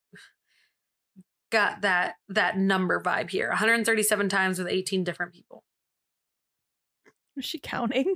got 1.51 1.83
that 1.83 2.15
that 2.29 2.59
number 2.59 3.01
vibe 3.01 3.31
here 3.31 3.49
137 3.49 4.29
times 4.29 4.59
with 4.59 4.67
18 4.67 5.05
different 5.05 5.33
people 5.33 5.63
Was 7.37 7.45
she 7.45 7.59
counting? 7.59 8.15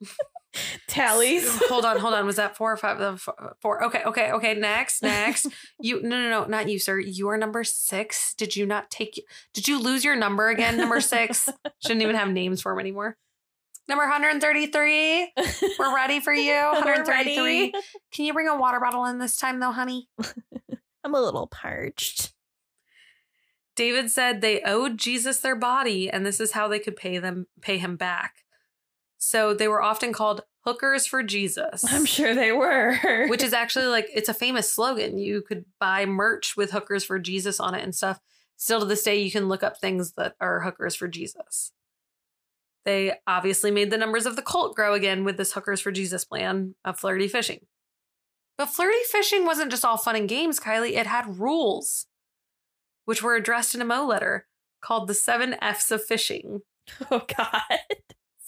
Tallies. 0.88 1.48
hold 1.68 1.84
on 1.84 1.98
hold 1.98 2.14
on 2.14 2.26
was 2.26 2.36
that 2.36 2.56
four 2.56 2.72
or 2.72 2.76
five 2.76 3.00
uh, 3.00 3.16
four- 3.16 3.56
four 3.60 3.84
okay 3.84 4.02
okay 4.04 4.32
okay 4.32 4.54
next 4.54 5.02
next 5.02 5.46
you 5.80 6.02
no 6.02 6.08
no 6.08 6.28
no 6.28 6.44
not 6.46 6.68
you 6.68 6.78
sir 6.78 6.98
you 6.98 7.28
are 7.28 7.38
number 7.38 7.62
six 7.62 8.34
did 8.34 8.56
you 8.56 8.66
not 8.66 8.90
take 8.90 9.24
did 9.54 9.68
you 9.68 9.80
lose 9.80 10.04
your 10.04 10.16
number 10.16 10.48
again 10.48 10.76
number 10.76 11.00
six 11.00 11.48
shouldn't 11.82 12.02
even 12.02 12.16
have 12.16 12.30
names 12.30 12.60
for 12.60 12.72
him 12.72 12.80
anymore 12.80 13.16
Number 13.88 14.04
133. 14.04 15.32
We're 15.76 15.94
ready 15.94 16.20
for 16.20 16.32
you. 16.32 16.52
133. 16.52 17.72
Can 18.12 18.24
you 18.24 18.32
bring 18.32 18.46
a 18.46 18.54
water 18.56 18.78
bottle 18.78 19.04
in 19.06 19.18
this 19.18 19.36
time, 19.36 19.58
though, 19.58 19.72
honey? 19.72 20.08
I'm 21.02 21.12
a 21.12 21.20
little 21.20 21.48
parched. 21.48 22.32
David 23.74 24.10
said 24.10 24.40
they 24.42 24.60
owed 24.62 24.96
Jesus 24.96 25.40
their 25.40 25.56
body, 25.56 26.08
and 26.08 26.24
this 26.24 26.38
is 26.38 26.52
how 26.52 26.68
they 26.68 26.78
could 26.78 26.94
pay 26.94 27.18
them 27.18 27.46
pay 27.62 27.78
him 27.78 27.96
back. 27.96 28.44
So 29.22 29.52
they 29.52 29.68
were 29.68 29.82
often 29.82 30.14
called 30.14 30.40
hookers 30.64 31.06
for 31.06 31.22
Jesus. 31.22 31.84
I'm 31.92 32.06
sure 32.06 32.34
they 32.34 32.52
were. 32.52 33.26
Which 33.28 33.42
is 33.42 33.52
actually 33.52 33.86
like 33.86 34.08
it's 34.12 34.30
a 34.30 34.34
famous 34.34 34.72
slogan. 34.72 35.18
You 35.18 35.42
could 35.42 35.66
buy 35.78 36.06
merch 36.06 36.56
with 36.56 36.70
hookers 36.70 37.04
for 37.04 37.18
Jesus 37.18 37.60
on 37.60 37.74
it 37.74 37.84
and 37.84 37.94
stuff. 37.94 38.18
Still 38.56 38.80
to 38.80 38.86
this 38.86 39.02
day, 39.02 39.20
you 39.20 39.30
can 39.30 39.48
look 39.48 39.62
up 39.62 39.78
things 39.78 40.12
that 40.12 40.36
are 40.40 40.60
hookers 40.60 40.94
for 40.94 41.06
Jesus. 41.06 41.72
They 42.86 43.12
obviously 43.26 43.70
made 43.70 43.90
the 43.90 43.98
numbers 43.98 44.24
of 44.24 44.36
the 44.36 44.42
cult 44.42 44.74
grow 44.74 44.94
again 44.94 45.22
with 45.22 45.36
this 45.36 45.52
hookers 45.52 45.82
for 45.82 45.92
Jesus 45.92 46.24
plan 46.24 46.74
of 46.82 46.98
flirty 46.98 47.28
fishing. 47.28 47.66
But 48.56 48.66
flirty 48.66 48.98
fishing 49.10 49.44
wasn't 49.44 49.70
just 49.70 49.84
all 49.84 49.98
fun 49.98 50.16
and 50.16 50.28
games, 50.28 50.58
Kylie. 50.58 50.96
It 50.96 51.06
had 51.06 51.38
rules, 51.38 52.06
which 53.04 53.22
were 53.22 53.34
addressed 53.34 53.74
in 53.74 53.82
a 53.82 53.86
Mo 53.86 54.06
letter 54.06 54.46
called 54.80 55.08
the 55.08 55.14
seven 55.14 55.56
F's 55.60 55.90
of 55.90 56.02
fishing. 56.02 56.62
oh 57.10 57.22
God. 57.36 57.78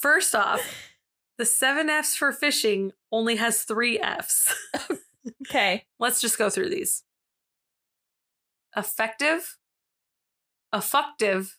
First 0.02 0.34
off, 0.34 0.60
the 1.38 1.46
seven 1.46 1.88
F's 1.88 2.16
for 2.16 2.32
fishing 2.32 2.90
only 3.12 3.36
has 3.36 3.62
three 3.62 3.98
F's. 3.98 4.54
Okay. 5.48 5.84
Let's 6.00 6.20
just 6.20 6.36
go 6.36 6.50
through 6.50 6.70
these 6.70 7.04
effective, 8.76 9.56
effective, 10.74 11.58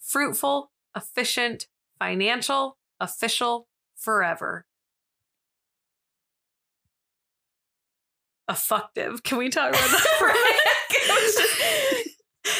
fruitful, 0.00 0.72
efficient, 0.96 1.68
financial, 2.00 2.76
official, 2.98 3.68
forever. 3.96 4.66
Effective. 8.50 9.22
Can 9.22 9.38
we 9.38 9.50
talk 9.50 9.68
about 9.70 9.88
that 9.88 10.06
for 10.18 10.28
a 10.28 10.34
minute? 10.34 12.08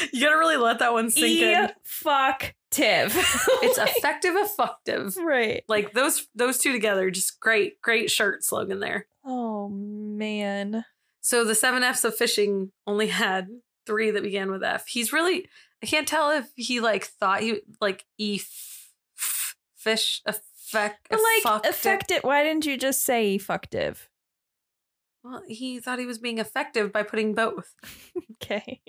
you 0.13 0.21
gotta 0.23 0.39
really 0.39 0.59
let 0.59 0.79
that 0.79 0.93
one 0.93 1.11
sink 1.11 1.27
E 1.41 1.53
in. 1.53 1.71
fuck 1.83 2.55
tiv. 2.71 3.15
It's 3.63 3.79
effective, 3.79 4.35
effective. 4.37 5.17
right. 5.17 5.65
Like 5.69 5.93
those 5.93 6.27
those 6.35 6.59
two 6.59 6.73
together, 6.73 7.11
just 7.11 7.41
great, 7.41 7.81
great 7.83 8.11
shirt 8.11 8.45
slogan 8.45 8.81
there. 8.81 9.07
Oh 9.25 9.69
man. 9.69 10.85
So 11.21 11.45
the 11.45 11.55
seven 11.55 11.83
F's 11.83 12.05
of 12.05 12.17
fishing 12.17 12.73
only 12.87 13.09
had 13.09 13.49
three 13.87 14.11
that 14.11 14.23
began 14.23 14.51
with 14.51 14.63
F. 14.63 14.87
He's 14.87 15.13
really 15.13 15.49
I 15.83 15.87
can't 15.87 16.09
tell 16.09 16.31
if 16.31 16.47
he 16.57 16.81
like 16.81 17.05
thought 17.05 17.41
he 17.41 17.61
like 17.81 18.05
e 18.19 18.37
f- 18.41 18.91
f- 19.19 19.57
fish 19.77 20.23
effect 20.27 21.09
But 21.11 21.21
like 21.45 21.65
effective. 21.65 22.21
Why 22.23 22.43
didn't 22.43 22.65
you 22.67 22.77
just 22.79 23.05
say 23.05 23.35
effective? 23.35 24.09
Well, 25.25 25.43
he 25.49 25.81
thought 25.81 25.99
he 25.99 26.07
was 26.07 26.19
being 26.19 26.39
effective 26.39 26.93
by 26.93 27.03
putting 27.03 27.35
both. 27.35 27.75
Okay. 28.41 28.81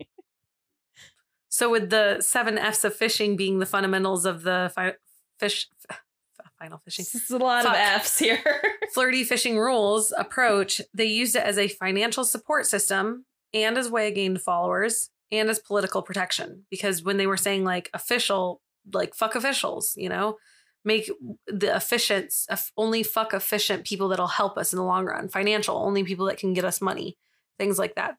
So 1.60 1.70
with 1.70 1.89
the 1.89 2.22
seven 2.22 2.57
F's 2.57 2.86
of 2.86 2.95
fishing 2.95 3.36
being 3.36 3.60
the 3.60 3.66
fundamentals 3.66 4.26
of 4.26 4.43
the 4.43 4.72
fi- 4.74 4.93
fish 5.41 5.68
f- 5.89 5.99
final 6.57 6.78
fishing 6.86 7.03
It's 7.14 7.30
a 7.30 7.38
lot 7.38 7.66
Fuck. 7.66 7.74
of 7.74 7.78
F's 7.78 8.18
here. 8.18 8.41
flirty 8.93 9.26
fishing 9.26 9.57
rules 9.60 10.14
approach, 10.18 10.80
they 10.93 11.03
used 11.03 11.36
it 11.36 11.43
as 11.43 11.57
a 11.57 11.68
financial 11.68 12.24
support 12.24 12.66
system 12.66 13.26
and 13.53 13.78
as 13.78 13.91
way 13.91 14.07
of 14.07 14.16
gain 14.16 14.38
followers 14.38 15.10
and 15.34 15.49
as 15.49 15.60
political 15.60 16.01
protection. 16.01 16.64
Because 16.72 17.03
when 17.03 17.18
they 17.18 17.28
were 17.28 17.36
saying 17.36 17.66
like 17.66 17.89
official, 17.93 18.62
like 18.93 19.14
fuck 19.14 19.36
officials, 19.36 19.95
you 19.97 20.07
know, 20.07 20.38
make 20.86 21.12
the 21.45 21.76
efficient 21.76 22.34
only 22.78 23.03
fuck 23.03 23.34
efficient 23.34 23.86
people 23.86 24.07
that'll 24.07 24.28
help 24.28 24.57
us 24.57 24.72
in 24.72 24.78
the 24.78 24.86
long 24.86 25.03
run, 25.03 25.28
financial, 25.28 25.76
only 25.76 26.05
people 26.05 26.28
that 26.28 26.38
can 26.38 26.53
get 26.53 26.64
us 26.64 26.80
money, 26.80 27.18
things 27.57 27.78
like 27.78 27.95
that. 27.95 28.16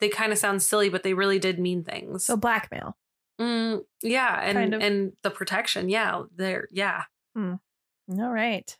They 0.00 0.08
kind 0.08 0.32
of 0.32 0.38
sound 0.38 0.62
silly, 0.62 0.88
but 0.88 1.02
they 1.02 1.14
really 1.14 1.38
did 1.38 1.58
mean 1.58 1.82
things. 1.84 2.24
so 2.24 2.36
blackmail. 2.36 2.96
Mm, 3.40 3.82
yeah, 4.02 4.40
and 4.42 4.56
Kind 4.58 4.74
of. 4.74 4.82
and 4.82 5.12
the 5.22 5.30
protection, 5.30 5.88
yeah, 5.88 6.22
there, 6.36 6.68
yeah. 6.72 7.04
All 7.36 8.32
right. 8.32 8.76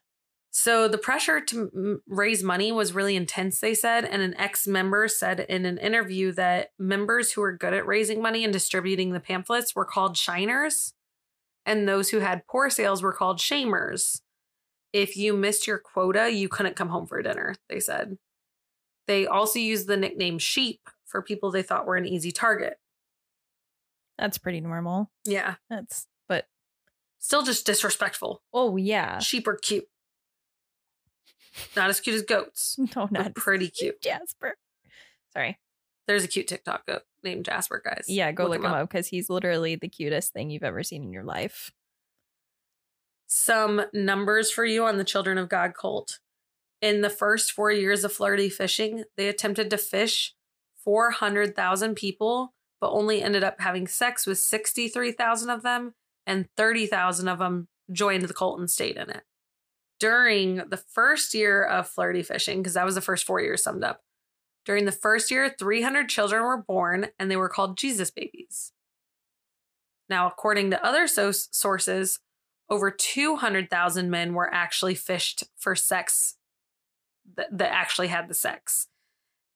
So 0.51 0.89
the 0.89 0.99
pressure 0.99 1.41
to 1.41 1.71
m- 1.75 2.03
raise 2.09 2.43
money 2.43 2.73
was 2.73 2.93
really 2.95 3.15
intense, 3.15 3.61
they 3.61 3.75
said. 3.75 4.05
And 4.05 4.23
an 4.23 4.35
ex 4.39 4.67
member 4.67 5.07
said 5.07 5.41
in 5.41 5.65
an 5.67 5.79
interview 5.79 6.33
that 6.33 6.71
members 6.79 7.33
who 7.33 7.43
were 7.43 7.53
good 7.57 7.75
at 7.75 7.87
raising 7.87 8.21
money 8.23 8.43
and 8.43 8.53
distributing 8.53 9.13
the 9.13 9.21
pamphlets 9.21 9.77
were 9.77 9.85
called 9.85 10.17
shiners, 10.17 10.95
and 11.67 11.87
those 11.89 12.11
who 12.11 12.19
had 12.21 12.47
poor 12.49 12.71
sales 12.71 13.03
were 13.03 13.13
called 13.13 13.39
shamers. 13.39 14.23
If 14.93 15.17
you 15.17 15.35
missed 15.35 15.67
your 15.67 15.79
quota, 15.79 16.31
you 16.33 16.49
couldn't 16.49 16.75
come 16.77 16.89
home 16.89 17.07
for 17.07 17.23
dinner, 17.23 17.55
they 17.69 17.79
said. 17.79 18.17
They 19.07 19.27
also 19.27 19.59
used 19.59 19.87
the 19.87 19.97
nickname 19.97 20.39
sheep 20.39 20.81
for 21.09 21.23
people 21.23 21.51
they 21.51 21.63
thought 21.63 21.87
were 21.87 21.97
an 21.97 22.07
easy 22.07 22.31
target. 22.31 22.79
That's 24.19 24.39
pretty 24.39 24.61
normal. 24.61 25.11
Yeah. 25.25 25.57
That's 25.71 26.07
but 26.29 26.47
Still 27.19 27.43
just 27.43 27.67
disrespectful. 27.67 28.43
oh 28.53 28.77
yeah. 28.77 29.19
Sheep 29.19 29.47
are 29.49 29.57
cute. 29.57 29.89
Not 31.75 31.91
as 31.91 32.01
cute 32.01 32.15
as 32.17 32.23
goats, 32.23 32.77
No, 32.97 33.07
but 33.07 33.11
not 33.13 33.35
pretty 33.35 33.69
cute. 33.69 34.01
Jasper. 34.01 34.57
Sorry. 35.33 35.59
There's 36.07 36.25
a 36.25 36.29
cute 36.29 36.47
TikTok 36.49 36.87
goat 36.87 37.03
named 37.23 37.45
Jasper, 37.45 37.83
guys. 37.85 38.05
Yeah, 38.09 38.33
go 38.33 38.47
look, 38.47 38.57
him 38.57 38.65
up 38.65 38.89
because 38.89 39.09
he's 39.09 39.29
literally 39.29 39.75
the 39.77 39.89
cutest 39.89 40.33
thing 40.33 40.51
you've 40.51 40.63
ever 40.63 40.83
seen 40.83 41.03
in 41.03 41.13
your 41.13 41.25
life. 41.25 41.71
Some 43.27 43.83
numbers 43.93 44.51
for 44.51 44.65
you 44.65 44.85
on 44.87 44.97
the 44.97 45.05
Children 45.05 45.37
of 45.37 45.49
God 45.51 45.75
cult. 45.75 46.19
In 46.81 47.03
the 47.03 47.11
first 47.11 47.53
four 47.53 47.71
years 47.71 48.05
of 48.05 48.13
flirty 48.13 48.49
fishing, 48.49 49.05
they 49.17 49.29
attempted 49.29 49.69
to 49.71 49.77
fish 49.79 50.35
400,000 50.85 51.95
people, 51.95 52.55
but 52.81 52.91
only 52.91 53.23
ended 53.23 53.45
up 53.45 53.61
having 53.61 53.87
sex 53.87 54.27
with 54.27 54.39
63,000 54.39 55.51
of 55.51 55.63
them, 55.63 55.95
and 56.27 56.49
30,000 56.57 57.29
of 57.29 57.39
them 57.39 57.69
joined 57.91 58.23
the 58.23 58.35
cult 58.35 58.59
and 58.59 58.71
stayed 58.71 58.97
in 58.97 59.11
it. 59.11 59.23
During 59.99 60.57
the 60.69 60.77
first 60.77 61.35
year 61.35 61.65
of 61.65 61.89
flirty 61.89 62.23
fishing, 62.23 62.61
because 62.61 62.75
that 62.75 62.85
was 62.85 62.95
the 62.95 63.01
first 63.01 63.27
four 63.27 63.41
years 63.41 63.63
summed 63.63 63.83
up, 63.83 64.01
during 64.65 64.85
the 64.85 64.93
first 64.93 65.31
year, 65.31 65.55
300 65.59 66.11
children 66.11 66.43
were 66.43 66.63
born 66.63 67.09
and 67.19 67.31
they 67.31 67.37
were 67.37 67.49
called 67.49 67.79
Jesus 67.79 68.11
babies. 68.11 68.73
Now, 70.11 70.27
according 70.27 70.71
to 70.71 70.85
other 70.85 71.07
so- 71.07 71.33
sources, 71.33 72.21
over 72.69 72.91
200,000 72.91 74.11
men 74.11 74.35
were 74.35 74.53
actually 74.53 74.95
fished 74.95 75.45
for 75.57 75.75
sex 75.75 76.37
that, 77.37 77.49
that 77.57 77.73
actually 77.73 78.09
had 78.09 78.29
the 78.29 78.35
sex. 78.35 78.89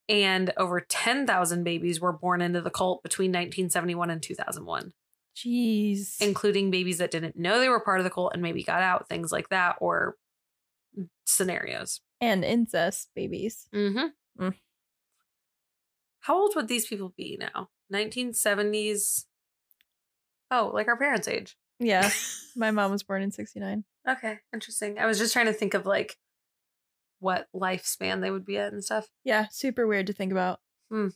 And 0.09 0.53
over 0.57 0.81
10,000 0.81 1.65
babies 1.65 2.01
were 2.01 2.13
born 2.13 2.41
into 2.43 2.61
the 2.61 2.71
cult 2.71 3.03
between 3.03 3.31
1971 3.31 4.11
and 4.11 4.23
2001, 4.23 4.93
Jeez. 5.37 6.21
including 6.21 6.71
babies 6.71 6.99
that 6.99 7.11
didn't 7.11 7.37
know 7.37 7.59
they 7.61 7.69
were 7.69 7.81
part 7.81 8.01
of 8.01 8.05
the 8.05 8.11
cult 8.11 8.33
and 8.35 8.43
maybe 8.43 8.63
got 8.63 8.83
out, 8.83 9.09
things 9.09 9.31
like 9.33 9.49
that, 9.51 9.77
or 9.81 10.17
scenarios. 11.25 12.01
and 12.21 12.45
incest 12.45 13.11
babies. 13.15 13.69
Mm-hmm. 13.75 14.45
Mm. 14.45 14.55
How 16.21 16.39
old 16.41 16.55
would 16.57 16.69
these 16.69 16.87
people 16.87 17.13
be 17.17 17.37
now? 17.39 17.69
1970s. 17.93 19.25
Oh, 20.51 20.71
like 20.75 20.89
our 20.89 20.97
parents' 20.97 21.29
age. 21.29 21.57
Yeah. 21.81 22.11
My 22.57 22.71
mom 22.71 22.91
was 22.93 23.03
born 23.03 23.23
in 23.23 23.31
69. 23.31 23.85
Okay, 24.09 24.39
interesting. 24.53 24.99
I 24.99 25.07
was 25.07 25.19
just 25.19 25.33
trying 25.33 25.47
to 25.47 25.53
think 25.53 25.75
of 25.75 25.87
like 25.87 26.17
what 27.23 27.47
lifespan 27.55 28.21
they 28.21 28.31
would 28.31 28.45
be 28.45 28.59
at 28.59 28.73
and 28.73 28.85
stuff. 28.85 29.09
Yeah, 29.25 29.47
super 29.51 29.87
weird 29.87 30.09
to 30.09 30.13
think 30.13 30.33
about. 30.33 30.61
Hmm. 30.91 31.09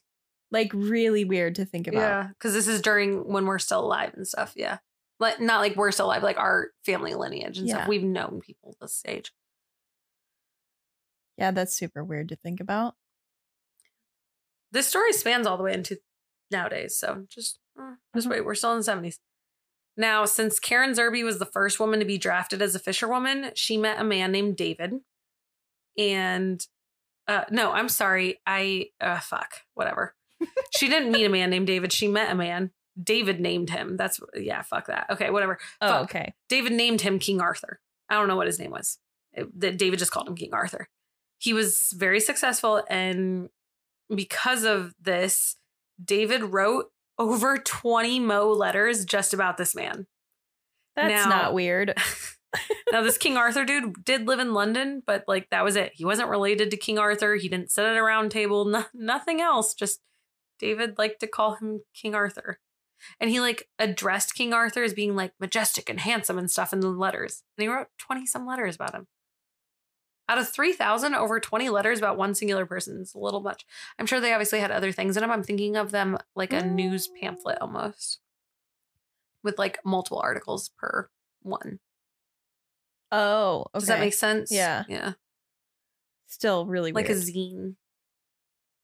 Like 0.51 0.71
really 0.73 1.25
weird 1.25 1.57
to 1.57 1.65
think 1.65 1.89
about. 1.89 1.99
Yeah, 2.01 2.29
because 2.29 2.53
this 2.55 2.69
is 2.69 2.81
during 2.81 3.27
when 3.27 3.45
we're 3.47 3.59
still 3.59 3.81
alive 3.81 4.13
and 4.15 4.27
stuff. 4.27 4.53
Yeah, 4.57 4.79
like 5.19 5.41
not 5.41 5.61
like 5.61 5.75
we're 5.77 5.91
still 5.91 6.07
alive, 6.07 6.23
like 6.23 6.39
our 6.39 6.69
family 6.85 7.15
lineage 7.15 7.59
and 7.59 7.67
Yeah. 7.69 7.75
stuff. 7.79 7.89
We've 7.89 8.03
known 8.05 8.41
people 8.41 8.77
this 8.81 9.03
age. 9.07 9.33
Yeah, 11.37 11.51
that's 11.51 11.77
super 11.77 12.03
weird 12.05 12.29
to 12.31 12.37
think 12.37 12.61
about. 12.61 12.95
This 14.73 14.87
story 14.89 15.13
spans 15.13 15.47
all 15.47 15.57
the 15.57 15.63
way 15.65 15.75
into 15.75 15.99
nowadays, 16.51 16.97
so 16.97 17.27
just 17.29 17.59
uh, 17.79 17.97
just 18.15 18.27
Mhm. 18.27 18.31
wait. 18.31 18.45
We're 18.45 18.55
still 18.55 18.73
in 18.73 18.79
the 18.79 18.85
seventies. 18.85 19.21
Now, 19.99 20.27
since 20.27 20.61
Karen 20.61 20.93
Zerby 20.93 21.25
was 21.25 21.39
the 21.39 21.47
first 21.47 21.81
woman 21.81 22.01
to 22.01 22.07
be 22.07 22.19
drafted 22.19 22.61
as 22.63 22.75
a 22.75 22.79
fisherwoman, 22.79 23.53
she 23.55 23.77
met 23.77 23.99
a 23.99 24.05
man 24.05 24.31
named 24.33 24.57
David. 24.57 25.01
And 25.99 26.65
uh, 27.29 27.45
no, 27.51 27.73
I'm 27.73 27.89
sorry. 27.89 28.41
I 28.47 28.91
uh, 29.01 29.19
fuck 29.21 29.55
whatever. 29.75 30.15
she 30.77 30.89
didn't 30.89 31.13
meet 31.13 31.25
a 31.25 31.29
man 31.31 31.51
named 31.51 31.67
David. 31.67 31.93
She 31.93 32.09
met 32.09 32.31
a 32.31 32.35
man. 32.35 32.71
David 33.03 33.41
named 33.41 33.71
him. 33.71 33.97
That's 33.97 34.21
yeah. 34.35 34.63
Fuck 34.63 34.87
that. 34.87 35.07
Okay, 35.11 35.31
whatever. 35.31 35.59
Oh, 35.81 35.89
Fuck. 35.89 36.03
okay. 36.05 36.35
David 36.49 36.73
named 36.73 37.01
him 37.03 37.19
King 37.19 37.41
Arthur. 37.41 37.81
I 38.09 38.15
don't 38.15 38.29
know 38.29 38.37
what 38.37 38.47
his 38.47 38.59
name 38.59 38.71
was. 38.71 38.99
That 39.57 39.77
David 39.77 39.99
just 39.99 40.13
called 40.13 40.29
him 40.29 40.37
King 40.37 40.55
Arthur. 40.55 40.89
He 41.39 41.53
was 41.53 41.93
very 41.95 42.21
successful, 42.21 42.83
and 42.89 43.51
because 44.15 44.65
of 44.65 44.95
this, 44.99 45.57
David 46.03 46.43
wrote 46.43 46.87
over 47.19 47.59
20 47.59 48.21
Mo 48.21 48.51
letters 48.53 49.05
just 49.05 49.35
about 49.35 49.59
this 49.59 49.75
man. 49.75 50.07
That's 50.95 51.27
Now- 51.27 51.31
not 51.43 51.55
weird. 51.55 51.95
now, 52.93 53.03
this 53.03 53.19
King 53.19 53.37
Arthur 53.37 53.65
dude 53.65 54.05
did 54.05 54.27
live 54.27 54.41
in 54.41 54.55
London, 54.55 55.03
but 55.07 55.25
like 55.27 55.51
that 55.51 55.65
was 55.65 55.77
it. 55.77 55.93
He 55.95 56.05
wasn't 56.05 56.29
related 56.29 56.71
to 56.71 56.77
King 56.77 56.99
Arthur. 56.99 57.37
He 57.37 57.49
didn't 57.49 57.71
sit 57.71 57.85
at 57.85 57.97
a 57.97 58.03
round 58.03 58.31
table, 58.31 58.65
no, 58.65 58.85
nothing 58.95 59.41
else. 59.41 59.75
Just 59.75 60.01
David 60.59 60.99
liked 60.99 61.21
to 61.21 61.27
call 61.27 61.55
him 61.55 61.83
King 61.95 62.15
Arthur. 62.15 62.61
And 63.21 63.31
he 63.31 63.41
like 63.41 63.69
addressed 63.79 64.35
King 64.35 64.53
Arthur 64.53 64.83
as 64.83 64.95
being 64.95 65.15
like 65.15 65.33
majestic 65.39 65.91
and 65.91 66.01
handsome 66.01 66.39
and 66.39 66.51
stuff 66.51 66.73
in 66.73 66.81
the 66.81 66.89
letters. 66.89 67.43
And 67.57 67.63
he 67.63 67.69
wrote 67.69 67.89
20 67.99 68.27
some 68.27 68.47
letters 68.47 68.77
about 68.77 68.95
him. 68.95 69.07
Out 70.29 70.39
of 70.39 70.49
3,000, 70.49 71.15
over 71.15 71.39
20 71.39 71.69
letters 71.69 71.99
about 71.99 72.17
one 72.17 72.35
singular 72.35 72.67
person 72.67 73.01
is 73.01 73.15
a 73.15 73.19
little 73.19 73.41
much. 73.41 73.65
I'm 73.97 74.07
sure 74.07 74.19
they 74.19 74.33
obviously 74.33 74.59
had 74.59 74.73
other 74.73 74.91
things 74.91 75.17
in 75.17 75.21
them. 75.21 75.31
I'm 75.31 75.45
thinking 75.45 75.77
of 75.77 75.93
them 75.93 76.19
like 76.35 76.53
a 76.53 76.65
news 76.65 77.07
mm. 77.07 77.21
pamphlet 77.21 77.59
almost 77.61 78.19
with 79.45 79.59
like 79.59 79.79
multiple 79.85 80.19
articles 80.19 80.71
per 80.77 81.09
one. 81.43 81.79
Oh, 83.19 83.61
okay. 83.75 83.79
Does 83.81 83.87
that 83.89 84.01
make 84.01 84.15
sense? 84.15 84.51
Yeah. 84.53 84.85
Yeah. 84.89 85.13
Still 86.27 86.67
really 86.67 86.93
Like 86.93 87.09
weird. 87.09 87.19
a 87.19 87.21
zine. 87.21 87.77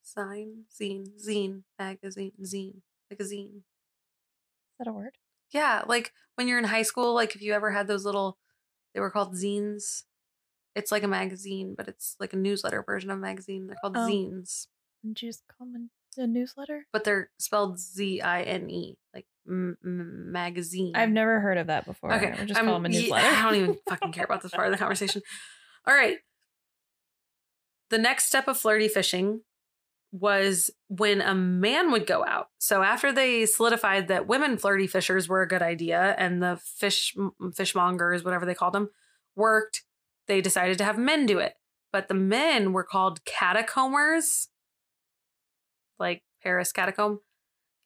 Sign, 0.01 0.63
zine, 0.79 1.07
zine, 1.25 1.63
magazine, 1.79 2.31
zine. 2.43 2.81
Like 3.09 3.19
a 3.19 3.23
zine. 3.23 3.57
Is 3.57 4.77
that 4.79 4.87
a 4.87 4.93
word? 4.93 5.17
Yeah, 5.51 5.83
like 5.87 6.13
when 6.35 6.47
you're 6.47 6.57
in 6.57 6.63
high 6.65 6.81
school, 6.81 7.13
like 7.13 7.35
if 7.35 7.41
you 7.41 7.53
ever 7.53 7.71
had 7.71 7.87
those 7.87 8.05
little, 8.05 8.37
they 8.93 8.99
were 8.99 9.11
called 9.11 9.33
zines. 9.35 10.03
It's 10.75 10.91
like 10.91 11.03
a 11.03 11.07
magazine, 11.07 11.75
but 11.77 11.87
it's 11.87 12.15
like 12.19 12.33
a 12.33 12.37
newsletter 12.37 12.81
version 12.83 13.11
of 13.11 13.17
a 13.19 13.21
magazine. 13.21 13.67
They're 13.67 13.77
called 13.79 13.95
Oh. 13.95 14.01
zines, 14.09 14.67
Did 15.03 15.21
you 15.21 15.29
just 15.29 15.43
call 15.47 15.67
them 15.67 15.91
a 16.17 16.25
newsletter? 16.27 16.87
but 16.91 17.03
they're 17.03 17.29
spelled 17.37 17.79
Z 17.79 18.21
I 18.21 18.41
N 18.43 18.69
E, 18.69 18.97
like 19.13 19.25
m- 19.47 19.77
m- 19.83 20.31
magazine. 20.31 20.95
I've 20.95 21.09
never 21.09 21.39
heard 21.39 21.57
of 21.57 21.67
that 21.67 21.85
before. 21.85 22.13
Okay, 22.13 22.33
We'll 22.37 22.45
just 22.47 22.57
I'm- 22.57 22.65
call 22.65 22.75
them 22.75 22.85
a 22.85 22.89
newsletter. 22.89 23.27
I 23.27 23.41
don't 23.43 23.55
even 23.55 23.77
fucking 23.89 24.11
care 24.11 24.25
about 24.25 24.41
this 24.41 24.51
part 24.51 24.67
of 24.67 24.71
the 24.71 24.77
conversation. 24.77 25.21
All 25.87 25.93
right. 25.95 26.17
The 27.89 27.97
next 27.97 28.25
step 28.25 28.47
of 28.47 28.57
flirty 28.57 28.87
fishing 28.87 29.41
was 30.11 30.69
when 30.89 31.21
a 31.21 31.33
man 31.35 31.91
would 31.91 32.05
go 32.07 32.23
out. 32.25 32.47
So 32.59 32.83
after 32.83 33.11
they 33.11 33.45
solidified 33.45 34.07
that 34.09 34.27
women 34.27 34.57
flirty 34.57 34.87
fishers 34.87 35.27
were 35.27 35.41
a 35.41 35.47
good 35.47 35.61
idea 35.63 36.15
and 36.17 36.41
the 36.41 36.59
fish 36.63 37.15
fishmongers, 37.41 38.23
whatever 38.23 38.45
they 38.45 38.53
called 38.53 38.73
them, 38.73 38.89
worked, 39.35 39.83
they 40.27 40.39
decided 40.39 40.77
to 40.77 40.83
have 40.83 40.97
men 40.99 41.25
do 41.25 41.39
it. 41.39 41.53
But 41.91 42.07
the 42.07 42.13
men 42.13 42.73
were 42.73 42.83
called 42.83 43.23
catacombers, 43.25 44.47
like 45.99 46.23
Paris 46.41 46.71
catacomb 46.71 47.19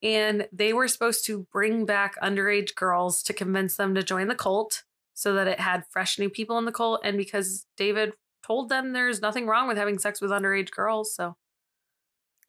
and 0.04 0.48
they 0.52 0.74
were 0.74 0.88
supposed 0.88 1.26
to 1.26 1.48
bring 1.52 1.86
back 1.86 2.16
underage 2.22 2.76
girls 2.76 3.24
to 3.24 3.34
convince 3.34 3.76
them 3.78 3.96
to 3.96 4.04
join 4.04 4.28
the 4.28 4.36
cult 4.36 4.84
so 5.14 5.34
that 5.34 5.48
it 5.48 5.60
had 5.60 5.84
fresh 5.90 6.20
new 6.20 6.30
people 6.30 6.58
in 6.58 6.66
the 6.66 6.72
cult 6.72 7.02
and 7.04 7.18
because 7.18 7.66
david 7.76 8.14
told 8.46 8.70
them 8.70 8.94
there's 8.94 9.22
nothing 9.22 9.48
wrong 9.48 9.68
with 9.68 9.78
having 9.78 9.98
sex 9.98 10.22
with 10.22 10.32
underage 10.32 10.72
girls 10.72 11.14
so 11.14 11.36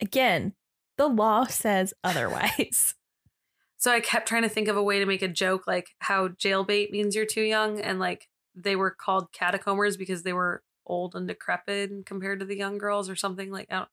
Again, 0.01 0.53
the 0.97 1.07
law 1.09 1.43
says 1.45 1.93
otherwise. 2.03 2.95
so 3.77 3.91
i 3.91 3.99
kept 3.99 4.27
trying 4.27 4.43
to 4.43 4.49
think 4.49 4.67
of 4.67 4.77
a 4.77 4.83
way 4.83 4.99
to 4.99 5.05
make 5.05 5.21
a 5.21 5.27
joke 5.27 5.65
like 5.67 5.89
how 5.99 6.27
jailbait 6.27 6.91
means 6.91 7.15
you're 7.15 7.25
too 7.25 7.41
young 7.41 7.79
and 7.81 7.99
like 7.99 8.27
they 8.55 8.75
were 8.75 8.91
called 8.91 9.31
catacombers 9.31 9.97
because 9.97 10.23
they 10.23 10.33
were 10.33 10.61
old 10.85 11.15
and 11.15 11.27
decrepit 11.27 11.91
compared 12.05 12.39
to 12.39 12.45
the 12.45 12.57
young 12.57 12.77
girls 12.77 13.09
or 13.09 13.15
something 13.15 13.51
like 13.51 13.67
i, 13.71 13.85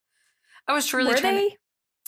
I 0.68 0.72
was 0.72 0.86
truly 0.86 1.10
Were 1.12 1.16
trying 1.18 1.34
to- 1.34 1.40
they? 1.50 1.56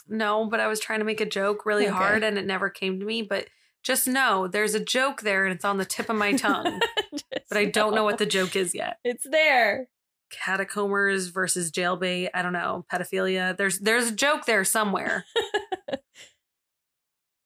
No, 0.09 0.46
but 0.46 0.61
I 0.61 0.66
was 0.66 0.80
trying 0.80 0.98
to 1.00 1.04
make 1.04 1.20
a 1.20 1.26
joke 1.26 1.66
really 1.66 1.86
Okay. 1.86 1.94
hard 1.94 2.24
and 2.24 2.38
it 2.38 2.46
never 2.46 2.70
came 2.70 2.98
to 3.00 3.06
me. 3.06 3.22
But 3.22 3.48
just 3.82 4.09
know 4.09 4.48
there's 4.48 4.74
a 4.74 4.84
joke 4.84 5.22
there 5.22 5.44
and 5.46 5.54
it's 5.54 5.64
on 5.64 5.78
the 5.78 5.84
tip 5.84 6.09
of 6.09 6.16
my 6.16 6.32
tongue. 6.32 6.80
but 7.48 7.59
I 7.59 7.66
don't 7.66 7.94
know 7.94 8.04
what 8.04 8.18
the 8.18 8.26
joke 8.26 8.56
is 8.56 8.74
yet. 8.74 8.98
It's 9.04 9.26
there. 9.30 9.88
Catacombers 10.30 11.28
versus 11.28 11.70
jailbait. 11.70 12.28
I 12.34 12.42
don't 12.42 12.52
know. 12.52 12.84
Pedophilia. 12.92 13.56
There's 13.56 13.78
there's 13.78 14.11
a 14.11 14.14
joke 14.14 14.44
there 14.44 14.64
somewhere. 14.64 15.24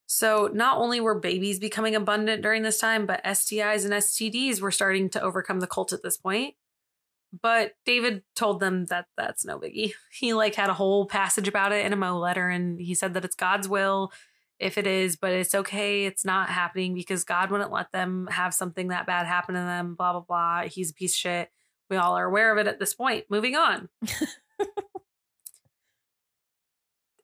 so 0.06 0.50
not 0.52 0.78
only 0.78 1.00
were 1.00 1.18
babies 1.18 1.58
becoming 1.58 1.94
abundant 1.94 2.42
during 2.42 2.62
this 2.62 2.78
time, 2.78 3.06
but 3.06 3.24
STIs 3.24 3.84
and 3.84 3.94
STDs 3.94 4.60
were 4.60 4.70
starting 4.70 5.08
to 5.10 5.22
overcome 5.22 5.60
the 5.60 5.66
cult 5.66 5.92
at 5.92 6.02
this 6.02 6.16
point. 6.16 6.54
But 7.40 7.72
David 7.86 8.22
told 8.36 8.60
them 8.60 8.86
that 8.86 9.06
that's 9.16 9.44
no 9.44 9.58
biggie. 9.58 9.92
He 10.12 10.34
like 10.34 10.54
had 10.54 10.70
a 10.70 10.74
whole 10.74 11.06
passage 11.06 11.48
about 11.48 11.72
it 11.72 11.86
in 11.86 11.92
a 11.92 11.96
Mo 11.96 12.18
letter, 12.18 12.48
and 12.48 12.78
he 12.80 12.94
said 12.94 13.14
that 13.14 13.24
it's 13.24 13.36
God's 13.36 13.68
will 13.68 14.12
if 14.62 14.78
it 14.78 14.86
is, 14.86 15.16
but 15.16 15.32
it's 15.32 15.54
okay. 15.54 16.04
It's 16.04 16.24
not 16.24 16.48
happening 16.48 16.94
because 16.94 17.24
God 17.24 17.50
wouldn't 17.50 17.72
let 17.72 17.90
them 17.92 18.28
have 18.30 18.54
something 18.54 18.88
that 18.88 19.06
bad 19.06 19.26
happen 19.26 19.56
to 19.56 19.60
them. 19.60 19.94
Blah 19.94 20.12
blah 20.12 20.20
blah. 20.20 20.68
He's 20.68 20.90
a 20.90 20.94
piece 20.94 21.14
of 21.14 21.18
shit. 21.18 21.50
We 21.90 21.96
all 21.96 22.16
are 22.16 22.26
aware 22.26 22.52
of 22.52 22.58
it 22.58 22.68
at 22.68 22.78
this 22.78 22.94
point. 22.94 23.24
Moving 23.28 23.56
on. 23.56 23.88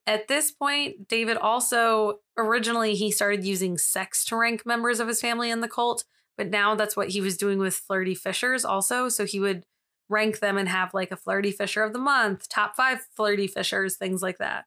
at 0.05 0.27
this 0.27 0.51
point, 0.51 1.07
David 1.07 1.37
also 1.37 2.19
originally 2.37 2.93
he 2.95 3.09
started 3.09 3.45
using 3.45 3.77
sex 3.77 4.25
to 4.25 4.35
rank 4.35 4.65
members 4.65 4.99
of 4.99 5.07
his 5.07 5.21
family 5.21 5.49
in 5.49 5.61
the 5.61 5.69
cult, 5.69 6.03
but 6.37 6.49
now 6.49 6.75
that's 6.75 6.97
what 6.97 7.09
he 7.09 7.21
was 7.21 7.37
doing 7.37 7.57
with 7.57 7.75
flirty 7.75 8.15
fishers 8.15 8.65
also. 8.65 9.07
So 9.07 9.25
he 9.25 9.39
would 9.39 9.65
rank 10.09 10.39
them 10.39 10.57
and 10.57 10.67
have 10.67 10.93
like 10.93 11.11
a 11.11 11.17
flirty 11.17 11.51
fisher 11.51 11.83
of 11.83 11.93
the 11.93 11.99
month, 11.99 12.49
top 12.49 12.75
five 12.75 12.99
flirty 13.15 13.47
fishers, 13.47 13.95
things 13.95 14.21
like 14.21 14.39
that. 14.39 14.65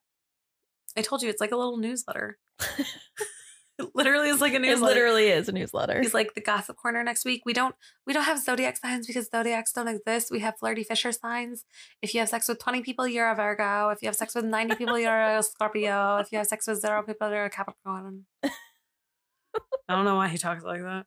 I 0.97 1.01
told 1.01 1.21
you 1.21 1.29
it's 1.29 1.41
like 1.41 1.51
a 1.51 1.57
little 1.57 1.77
newsletter. 1.77 2.37
it 2.59 3.87
literally 3.95 4.29
is 4.29 4.41
like 4.41 4.53
a 4.53 4.59
newsletter. 4.59 4.91
It 4.91 4.95
literally 4.95 5.27
is 5.29 5.49
a 5.49 5.51
newsletter. 5.51 5.99
He's 6.01 6.13
like 6.13 6.33
the 6.35 6.41
gossip 6.41 6.77
corner 6.77 7.03
next 7.03 7.25
week. 7.25 7.41
We 7.45 7.53
don't 7.53 7.75
we 8.05 8.13
don't 8.13 8.23
have 8.23 8.39
zodiac 8.39 8.77
signs 8.77 9.07
because 9.07 9.29
zodiacs 9.29 9.73
don't 9.73 9.87
exist. 9.87 10.29
We 10.31 10.39
have 10.39 10.57
flirty 10.59 10.83
fisher 10.83 11.11
signs. 11.11 11.65
If 12.01 12.13
you 12.13 12.19
have 12.19 12.29
sex 12.29 12.47
with 12.47 12.59
20 12.59 12.81
people, 12.81 13.07
you're 13.07 13.29
a 13.29 13.35
Virgo. 13.35 13.89
If 13.89 14.01
you 14.01 14.07
have 14.07 14.15
sex 14.15 14.35
with 14.35 14.45
90 14.45 14.75
people, 14.75 14.99
you're 14.99 15.37
a 15.37 15.43
Scorpio. 15.43 16.17
If 16.17 16.31
you 16.31 16.37
have 16.37 16.47
sex 16.47 16.67
with 16.67 16.79
zero 16.81 17.03
people, 17.03 17.29
you're 17.29 17.45
a 17.45 17.49
Capricorn. 17.49 18.25
I 18.43 19.95
don't 19.95 20.05
know 20.05 20.15
why 20.15 20.29
he 20.29 20.37
talks 20.37 20.63
like 20.63 20.81
that. 20.81 21.05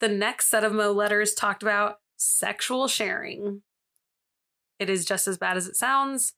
The 0.00 0.08
next 0.08 0.48
set 0.48 0.62
of 0.62 0.72
Mo 0.72 0.92
letters 0.92 1.34
talked 1.34 1.62
about 1.62 1.96
sexual 2.18 2.88
sharing. 2.88 3.62
It 4.78 4.90
is 4.90 5.06
just 5.06 5.26
as 5.26 5.38
bad 5.38 5.56
as 5.56 5.66
it 5.66 5.76
sounds. 5.76 6.34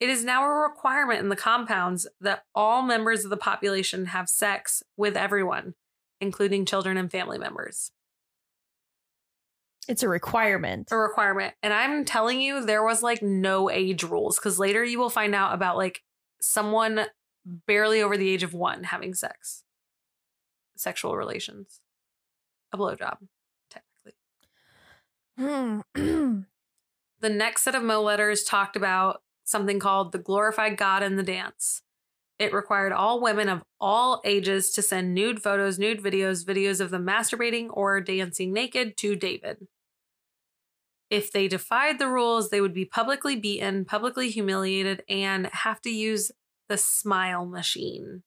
It 0.00 0.08
is 0.08 0.24
now 0.24 0.44
a 0.44 0.48
requirement 0.48 1.20
in 1.20 1.28
the 1.28 1.36
compounds 1.36 2.06
that 2.20 2.44
all 2.54 2.82
members 2.82 3.24
of 3.24 3.30
the 3.30 3.36
population 3.36 4.06
have 4.06 4.28
sex 4.28 4.82
with 4.96 5.16
everyone, 5.16 5.74
including 6.20 6.66
children 6.66 6.96
and 6.96 7.10
family 7.10 7.38
members. 7.38 7.92
It's 9.86 10.02
a 10.02 10.08
requirement. 10.08 10.88
A 10.90 10.96
requirement. 10.96 11.54
And 11.62 11.72
I'm 11.72 12.04
telling 12.04 12.40
you, 12.40 12.64
there 12.64 12.82
was 12.82 13.02
like 13.02 13.22
no 13.22 13.70
age 13.70 14.02
rules 14.02 14.38
because 14.38 14.58
later 14.58 14.82
you 14.82 14.98
will 14.98 15.10
find 15.10 15.34
out 15.34 15.54
about 15.54 15.76
like 15.76 16.02
someone 16.40 17.06
barely 17.44 18.02
over 18.02 18.16
the 18.16 18.28
age 18.28 18.42
of 18.42 18.54
one 18.54 18.84
having 18.84 19.14
sex, 19.14 19.62
sexual 20.76 21.16
relations, 21.16 21.80
a 22.72 22.78
blowjob. 22.78 23.18
Hmm. 25.38 25.80
The 27.24 27.30
next 27.30 27.62
set 27.62 27.74
of 27.74 27.82
Mo 27.82 28.02
letters 28.02 28.44
talked 28.44 28.76
about 28.76 29.22
something 29.44 29.78
called 29.78 30.12
the 30.12 30.18
glorified 30.18 30.76
God 30.76 31.02
in 31.02 31.16
the 31.16 31.22
dance. 31.22 31.80
It 32.38 32.52
required 32.52 32.92
all 32.92 33.22
women 33.22 33.48
of 33.48 33.62
all 33.80 34.20
ages 34.26 34.72
to 34.72 34.82
send 34.82 35.14
nude 35.14 35.42
photos, 35.42 35.78
nude 35.78 36.02
videos, 36.02 36.44
videos 36.44 36.80
of 36.80 36.90
them 36.90 37.06
masturbating 37.06 37.68
or 37.70 37.98
dancing 38.02 38.52
naked 38.52 38.98
to 38.98 39.16
David. 39.16 39.66
If 41.08 41.32
they 41.32 41.48
defied 41.48 41.98
the 41.98 42.08
rules, 42.08 42.50
they 42.50 42.60
would 42.60 42.74
be 42.74 42.84
publicly 42.84 43.36
beaten, 43.36 43.86
publicly 43.86 44.28
humiliated, 44.28 45.02
and 45.08 45.46
have 45.46 45.80
to 45.80 45.90
use 45.90 46.30
the 46.68 46.76
smile 46.76 47.46
machine. 47.46 48.22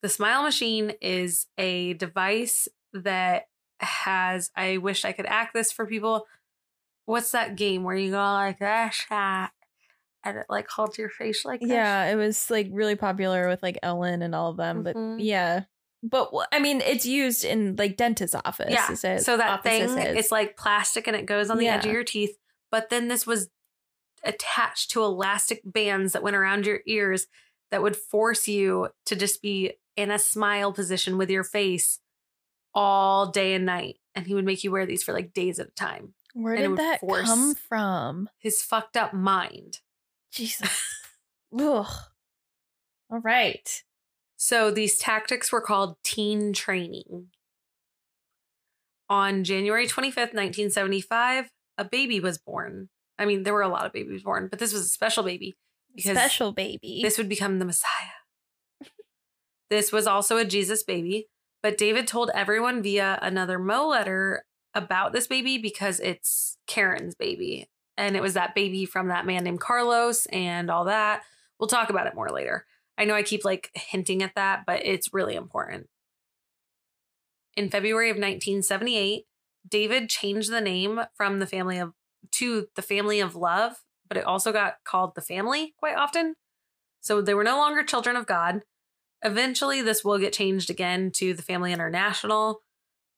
The 0.00 0.08
smile 0.08 0.42
machine 0.42 0.92
is 1.02 1.46
a 1.58 1.92
device 1.92 2.68
that 2.94 3.48
has, 3.80 4.50
I 4.56 4.76
wish 4.78 5.04
I 5.04 5.12
could 5.12 5.26
act 5.26 5.54
this 5.54 5.72
for 5.72 5.86
people. 5.86 6.26
What's 7.06 7.32
that 7.32 7.56
game 7.56 7.82
where 7.82 7.96
you 7.96 8.10
go 8.12 8.16
like 8.16 8.58
that 8.60 8.94
shot 8.94 9.50
and 10.24 10.38
it 10.38 10.46
like 10.48 10.68
holds 10.68 10.96
your 10.98 11.10
face 11.10 11.44
like 11.44 11.60
that? 11.60 11.68
yeah, 11.68 12.04
it 12.06 12.16
was 12.16 12.50
like 12.50 12.68
really 12.70 12.96
popular 12.96 13.48
with 13.48 13.62
like 13.62 13.78
Ellen 13.82 14.22
and 14.22 14.34
all 14.34 14.50
of 14.50 14.56
them. 14.56 14.82
But 14.82 14.96
Mhm. 14.96 15.16
yeah. 15.20 15.64
But 16.02 16.30
I 16.52 16.58
mean, 16.60 16.80
it's 16.82 17.06
used 17.06 17.44
in 17.44 17.76
like 17.76 17.96
dentist 17.96 18.34
office. 18.44 18.70
Yeah. 18.70 18.90
is 18.92 19.04
it- 19.04 19.22
So 19.22 19.36
that 19.36 19.62
thing, 19.62 19.84
offices. 19.84 20.16
it's 20.18 20.30
like 20.32 20.56
plastic 20.56 21.06
and 21.06 21.16
it 21.16 21.26
goes 21.26 21.50
on 21.50 21.58
the 21.58 21.68
edge 21.68 21.84
of 21.86 21.92
your 21.92 22.04
teeth. 22.04 22.36
But 22.70 22.90
then 22.90 23.08
this 23.08 23.26
was 23.26 23.48
attached 24.22 24.90
to 24.92 25.02
elastic 25.02 25.60
bands 25.64 26.12
that 26.12 26.22
went 26.22 26.36
around 26.36 26.66
your 26.66 26.80
ears 26.86 27.26
that 27.70 27.82
would 27.82 27.96
force 27.96 28.48
you 28.48 28.88
to 29.06 29.16
just 29.16 29.42
be 29.42 29.74
in 29.96 30.10
a 30.10 30.18
smile 30.18 30.72
position 30.72 31.18
with 31.18 31.30
your 31.30 31.44
face 31.44 32.00
all 32.74 33.26
day 33.30 33.54
and 33.54 33.66
night. 33.66 33.96
And 34.14 34.26
he 34.26 34.34
would 34.34 34.44
make 34.44 34.62
you 34.64 34.70
wear 34.70 34.86
these 34.86 35.02
for 35.02 35.12
like 35.12 35.32
days 35.32 35.58
at 35.58 35.68
a 35.68 35.72
time. 35.72 36.14
Where 36.34 36.54
and 36.54 36.76
did 36.76 36.84
that 36.84 37.00
force- 37.00 37.26
come 37.26 37.54
from? 37.54 38.28
His 38.38 38.62
fucked 38.62 38.96
up 38.96 39.12
mind. 39.12 39.80
Jesus. 40.32 40.82
Ugh. 41.58 41.86
All 43.10 43.20
right. 43.20 43.82
So 44.36 44.70
these 44.70 44.98
tactics 44.98 45.52
were 45.52 45.60
called 45.60 45.96
teen 46.02 46.52
training. 46.52 47.28
On 49.08 49.44
January 49.44 49.86
25th, 49.86 50.34
1975, 50.34 51.50
a 51.78 51.84
baby 51.84 52.20
was 52.20 52.38
born. 52.38 52.88
I 53.18 53.26
mean, 53.26 53.42
there 53.42 53.52
were 53.54 53.62
a 53.62 53.68
lot 53.68 53.86
of 53.86 53.92
babies 53.92 54.22
born, 54.22 54.48
but 54.48 54.58
this 54.58 54.72
was 54.72 54.82
a 54.82 54.88
special 54.88 55.22
baby 55.22 55.54
because 55.94 56.16
Special 56.16 56.52
baby. 56.52 57.00
this 57.02 57.18
would 57.18 57.28
become 57.28 57.58
the 57.58 57.64
Messiah. 57.64 57.90
this 59.70 59.92
was 59.92 60.06
also 60.06 60.36
a 60.38 60.44
Jesus 60.44 60.82
baby, 60.82 61.28
but 61.64 61.78
David 61.78 62.06
told 62.06 62.30
everyone 62.34 62.82
via 62.82 63.18
another 63.22 63.58
Mo 63.58 63.88
letter 63.88 64.44
about 64.74 65.14
this 65.14 65.26
baby 65.26 65.56
because 65.56 65.98
it's 65.98 66.58
Karen's 66.66 67.14
baby. 67.14 67.70
And 67.96 68.16
it 68.16 68.20
was 68.20 68.34
that 68.34 68.54
baby 68.54 68.84
from 68.84 69.08
that 69.08 69.24
man 69.24 69.44
named 69.44 69.60
Carlos 69.60 70.26
and 70.26 70.70
all 70.70 70.84
that. 70.84 71.22
We'll 71.58 71.66
talk 71.66 71.88
about 71.88 72.06
it 72.06 72.14
more 72.14 72.28
later. 72.28 72.66
I 72.98 73.06
know 73.06 73.14
I 73.14 73.22
keep 73.22 73.46
like 73.46 73.70
hinting 73.72 74.22
at 74.22 74.34
that, 74.34 74.64
but 74.66 74.84
it's 74.84 75.14
really 75.14 75.36
important. 75.36 75.86
In 77.56 77.70
February 77.70 78.10
of 78.10 78.16
1978, 78.16 79.24
David 79.66 80.10
changed 80.10 80.52
the 80.52 80.60
name 80.60 81.00
from 81.14 81.38
the 81.38 81.46
family 81.46 81.78
of 81.78 81.94
to 82.32 82.66
the 82.76 82.82
family 82.82 83.20
of 83.20 83.36
love, 83.36 83.76
but 84.06 84.18
it 84.18 84.26
also 84.26 84.52
got 84.52 84.74
called 84.84 85.14
the 85.14 85.22
family 85.22 85.72
quite 85.78 85.96
often. 85.96 86.34
So 87.00 87.22
they 87.22 87.32
were 87.32 87.42
no 87.42 87.56
longer 87.56 87.82
children 87.82 88.16
of 88.16 88.26
God. 88.26 88.60
Eventually, 89.24 89.80
this 89.80 90.04
will 90.04 90.18
get 90.18 90.32
changed 90.32 90.70
again 90.70 91.10
to 91.12 91.32
the 91.32 91.42
Family 91.42 91.72
International, 91.72 92.62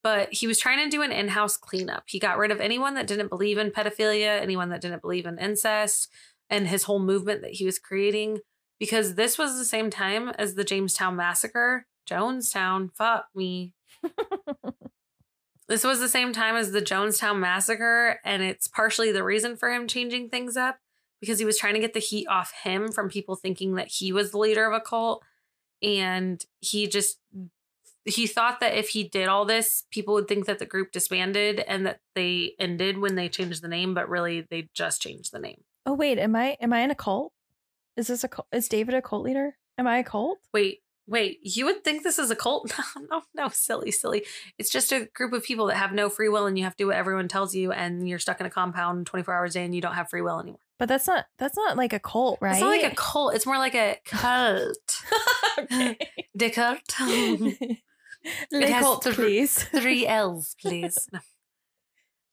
but 0.03 0.33
he 0.33 0.47
was 0.47 0.59
trying 0.59 0.79
to 0.85 0.89
do 0.89 1.03
an 1.03 1.11
in 1.11 1.29
house 1.29 1.57
cleanup. 1.57 2.05
He 2.07 2.21
got 2.21 2.39
rid 2.39 2.53
of 2.53 2.61
anyone 2.61 2.95
that 2.95 3.09
didn't 3.09 3.29
believe 3.29 3.59
in 3.59 3.73
pedophilia, 3.73 4.41
anyone 4.41 4.69
that 4.69 4.81
didn't 4.81 5.03
believe 5.03 5.27
in 5.27 5.39
incest, 5.39 6.09
and 6.49 6.69
his 6.69 6.85
whole 6.85 7.01
movement 7.01 7.43
that 7.43 7.55
he 7.55 7.65
was 7.65 7.81
creating 7.81 8.39
because 8.79 9.15
this 9.15 9.37
was 9.39 9.59
the 9.59 9.65
same 9.65 9.91
time 9.91 10.29
as 10.39 10.55
the 10.55 10.65
Jamestown 10.65 11.17
Massacre. 11.17 11.87
Jonestown, 12.09 12.91
fuck 12.95 13.27
me. 13.35 13.73
this 15.69 15.83
was 15.83 15.99
the 15.99 16.09
same 16.09 16.33
time 16.33 16.55
as 16.55 16.71
the 16.73 16.83
Jonestown 16.83 17.41
Massacre, 17.41 18.21
and 18.25 18.43
it's 18.43 18.69
partially 18.69 19.11
the 19.11 19.25
reason 19.25 19.57
for 19.57 19.73
him 19.73 19.89
changing 19.89 20.29
things 20.29 20.57
up 20.57 20.79
because 21.21 21.39
he 21.39 21.45
was 21.45 21.59
trying 21.59 21.75
to 21.75 21.81
get 21.81 21.95
the 21.95 22.01
heat 22.01 22.27
off 22.29 22.53
him 22.63 22.93
from 22.93 23.09
people 23.09 23.35
thinking 23.35 23.75
that 23.75 23.89
he 23.89 24.13
was 24.13 24.31
the 24.31 24.39
leader 24.39 24.67
of 24.67 24.73
a 24.73 24.81
cult. 24.81 25.25
And 25.87 26.45
he 26.61 26.89
just 26.89 27.18
he 28.05 28.26
thought 28.26 28.61
that 28.61 28.74
if 28.74 28.91
he 28.91 29.05
did 29.05 29.28
all 29.28 29.45
this, 29.45 29.84
people 29.91 30.14
would 30.14 30.28
think 30.28 30.47
that 30.47 30.59
the 30.59 30.66
group 30.66 30.93
disbanded 30.93 31.61
and 31.61 31.87
that 31.87 32.01
they 32.14 32.53
ended 32.59 32.99
when 32.99 33.14
they 33.14 33.28
changed 33.28 33.62
the 33.62 33.68
name, 33.68 33.95
but 33.95 34.09
really 34.09 34.47
they 34.49 34.68
just 34.74 35.01
changed 35.03 35.32
the 35.32 35.39
name. 35.39 35.62
oh 35.87 35.95
wait, 35.95 36.18
am 36.18 36.37
I 36.37 36.57
am 36.61 36.72
I 36.72 36.80
in 36.80 36.91
a 36.91 36.95
cult? 36.95 37.32
Is 37.97 38.09
this 38.09 38.24
a 38.24 38.28
cult? 38.28 38.49
Is 38.53 38.68
David 38.68 38.95
a 38.95 39.03
cult 39.03 39.24
leader? 39.24 39.57
Am 39.78 39.87
I 39.87 39.99
a 39.99 40.05
cult? 40.05 40.39
Wait, 40.53 40.80
wait, 41.07 41.39
you 41.43 41.64
would 41.64 41.84
think 41.84 42.03
this 42.03 42.18
is 42.18 42.30
a 42.30 42.37
cult? 42.37 42.72
No, 42.97 43.03
no, 43.11 43.22
no, 43.34 43.49
silly, 43.49 43.91
silly. 43.91 44.24
It's 44.59 44.70
just 44.70 44.93
a 44.93 45.09
group 45.14 45.32
of 45.32 45.45
people 45.45 45.66
that 45.66 45.76
have 45.76 45.93
no 45.93 46.09
free 46.09 46.28
will 46.28 46.47
and 46.47 46.59
you 46.59 46.64
have 46.64 46.76
to 46.76 46.84
do 46.84 46.89
what 46.89 46.97
everyone 46.97 47.28
tells 47.28 47.55
you 47.55 47.72
and 47.72 48.09
you're 48.09 48.18
stuck 48.18 48.41
in 48.41 48.47
a 48.47 48.51
compound 48.51 49.07
24 49.07 49.34
hours 49.34 49.51
a 49.57 49.59
day 49.59 49.64
and 49.64 49.74
you 49.74 49.80
don't 49.80 49.95
have 49.95 50.11
free 50.11 50.22
will 50.22 50.41
anymore. 50.41 50.61
But 50.79 50.89
that's 50.89 51.07
not 51.07 51.24
that's 51.39 51.57
not 51.57 51.77
like 51.77 51.93
a 51.93 51.99
cult, 51.99 52.39
right? 52.41 52.53
It's 52.53 52.61
not 52.61 52.70
like 52.70 52.93
a 52.93 52.95
cult, 52.95 53.35
it's 53.35 53.47
more 53.47 53.59
like 53.59 53.74
a 53.74 53.97
cult. 54.05 54.97
okay. 55.59 55.99
De 56.37 56.51
cult. 56.51 56.81
Le 58.53 58.66
cult, 58.68 59.05
thr- 59.05 59.12
please. 59.12 59.64
Three 59.64 60.07
L's, 60.07 60.57
please. 60.61 61.09
No. 61.12 61.20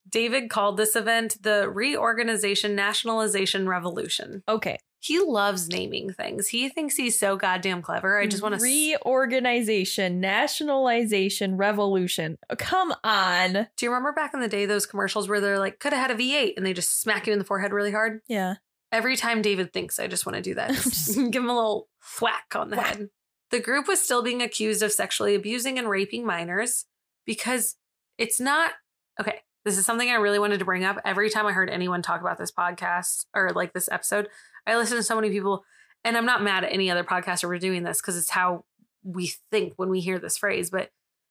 David 0.09 0.49
called 0.49 0.77
this 0.77 0.95
event 0.95 1.41
the 1.41 1.69
Reorganization 1.69 2.75
Nationalization 2.75 3.67
Revolution. 3.67 4.43
Okay. 4.47 4.77
He 5.03 5.19
loves 5.19 5.67
naming 5.67 6.13
things. 6.13 6.47
He 6.47 6.69
thinks 6.69 6.95
he's 6.95 7.19
so 7.19 7.35
goddamn 7.35 7.81
clever. 7.81 8.17
I 8.17 8.25
just 8.25 8.41
want 8.41 8.55
to 8.55 8.61
reorganization, 8.61 10.21
nationalization, 10.21 11.57
revolution. 11.57 12.37
Oh, 12.49 12.55
come 12.55 12.93
on. 13.03 13.67
Do 13.75 13.85
you 13.85 13.89
remember 13.89 14.13
back 14.13 14.33
in 14.33 14.39
the 14.39 14.47
day 14.47 14.65
those 14.65 14.85
commercials 14.85 15.27
where 15.27 15.41
they're 15.41 15.59
like, 15.59 15.79
could 15.79 15.91
have 15.91 16.09
had 16.09 16.17
a 16.17 16.21
V8 16.21 16.53
and 16.55 16.65
they 16.65 16.71
just 16.71 17.01
smack 17.01 17.27
you 17.27 17.33
in 17.33 17.39
the 17.39 17.43
forehead 17.43 17.73
really 17.73 17.91
hard? 17.91 18.21
Yeah. 18.29 18.55
Every 18.93 19.17
time 19.17 19.41
David 19.41 19.73
thinks, 19.73 19.99
I 19.99 20.07
just 20.07 20.25
want 20.25 20.37
to 20.37 20.41
do 20.41 20.55
that. 20.55 20.69
Just 20.73 21.15
give 21.31 21.43
him 21.43 21.49
a 21.49 21.55
little 21.55 21.89
thwack 22.01 22.55
on 22.55 22.69
the 22.69 22.79
head. 22.79 23.09
The 23.51 23.59
group 23.59 23.89
was 23.89 23.99
still 24.01 24.21
being 24.21 24.41
accused 24.41 24.81
of 24.81 24.93
sexually 24.93 25.35
abusing 25.35 25.77
and 25.77 25.89
raping 25.89 26.25
minors 26.25 26.85
because 27.25 27.75
it's 28.17 28.39
not 28.39 28.71
okay. 29.19 29.41
This 29.65 29.77
is 29.77 29.85
something 29.85 30.09
I 30.09 30.15
really 30.15 30.39
wanted 30.39 30.59
to 30.59 30.65
bring 30.65 30.83
up. 30.83 30.99
Every 31.05 31.29
time 31.29 31.45
I 31.45 31.51
heard 31.51 31.69
anyone 31.69 32.01
talk 32.01 32.21
about 32.21 32.37
this 32.37 32.51
podcast 32.51 33.25
or 33.33 33.51
like 33.51 33.73
this 33.73 33.89
episode, 33.91 34.27
I 34.66 34.76
listen 34.78 34.97
to 34.97 35.03
so 35.03 35.16
many 35.16 35.30
people, 35.30 35.64
and 36.03 36.18
I'm 36.18 36.26
not 36.26 36.43
mad 36.43 36.64
at 36.64 36.72
any 36.72 36.89
other 36.89 37.03
podcaster 37.03 37.41
for 37.41 37.57
doing 37.57 37.84
this 37.84 38.01
because 38.01 38.18
it's 38.18 38.30
how 38.30 38.66
we 39.03 39.34
think 39.51 39.74
when 39.76 39.89
we 39.89 39.99
hear 39.99 40.20
this 40.20 40.38
phrase, 40.38 40.70
but 40.70 40.89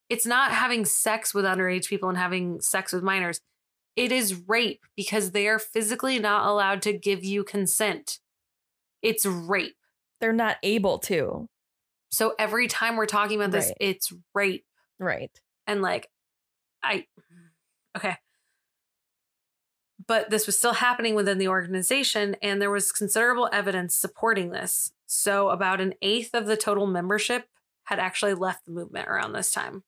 it's 0.08 0.26
not 0.26 0.52
having 0.52 0.84
sex 0.84 1.32
with 1.32 1.44
underage 1.44 1.88
people 1.88 2.08
and 2.08 2.18
having 2.18 2.60
sex 2.60 2.92
with 2.92 3.02
minors. 3.02 3.40
It 3.96 4.12
is 4.12 4.42
rape 4.46 4.84
because 4.96 5.30
they 5.30 5.48
are 5.48 5.58
physically 5.58 6.18
not 6.18 6.46
allowed 6.46 6.82
to 6.82 6.92
give 6.92 7.24
you 7.24 7.44
consent. 7.44 8.18
It's 9.02 9.24
rape. 9.26 9.76
They're 10.20 10.32
not 10.32 10.56
able 10.62 10.98
to. 11.00 11.48
So 12.10 12.34
every 12.38 12.68
time 12.68 12.96
we're 12.96 13.06
talking 13.06 13.40
about 13.40 13.52
this, 13.52 13.66
Right. 13.68 13.76
it's 13.80 14.12
rape. 14.34 14.64
Right. 14.98 15.30
And 15.66 15.80
like, 15.82 16.08
I, 16.82 17.06
okay. 17.96 18.16
But 20.06 20.30
this 20.30 20.46
was 20.46 20.58
still 20.58 20.74
happening 20.74 21.14
within 21.14 21.38
the 21.38 21.48
organization, 21.48 22.36
and 22.42 22.60
there 22.60 22.70
was 22.70 22.92
considerable 22.92 23.48
evidence 23.52 23.94
supporting 23.94 24.50
this. 24.50 24.92
So, 25.06 25.50
about 25.50 25.80
an 25.80 25.94
eighth 26.02 26.34
of 26.34 26.46
the 26.46 26.56
total 26.56 26.86
membership 26.86 27.46
had 27.84 27.98
actually 27.98 28.34
left 28.34 28.64
the 28.64 28.72
movement 28.72 29.08
around 29.08 29.32
this 29.32 29.50
time 29.50 29.84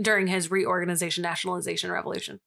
during 0.00 0.26
his 0.26 0.50
reorganization, 0.50 1.22
nationalization 1.22 1.90
revolution. 1.90 2.40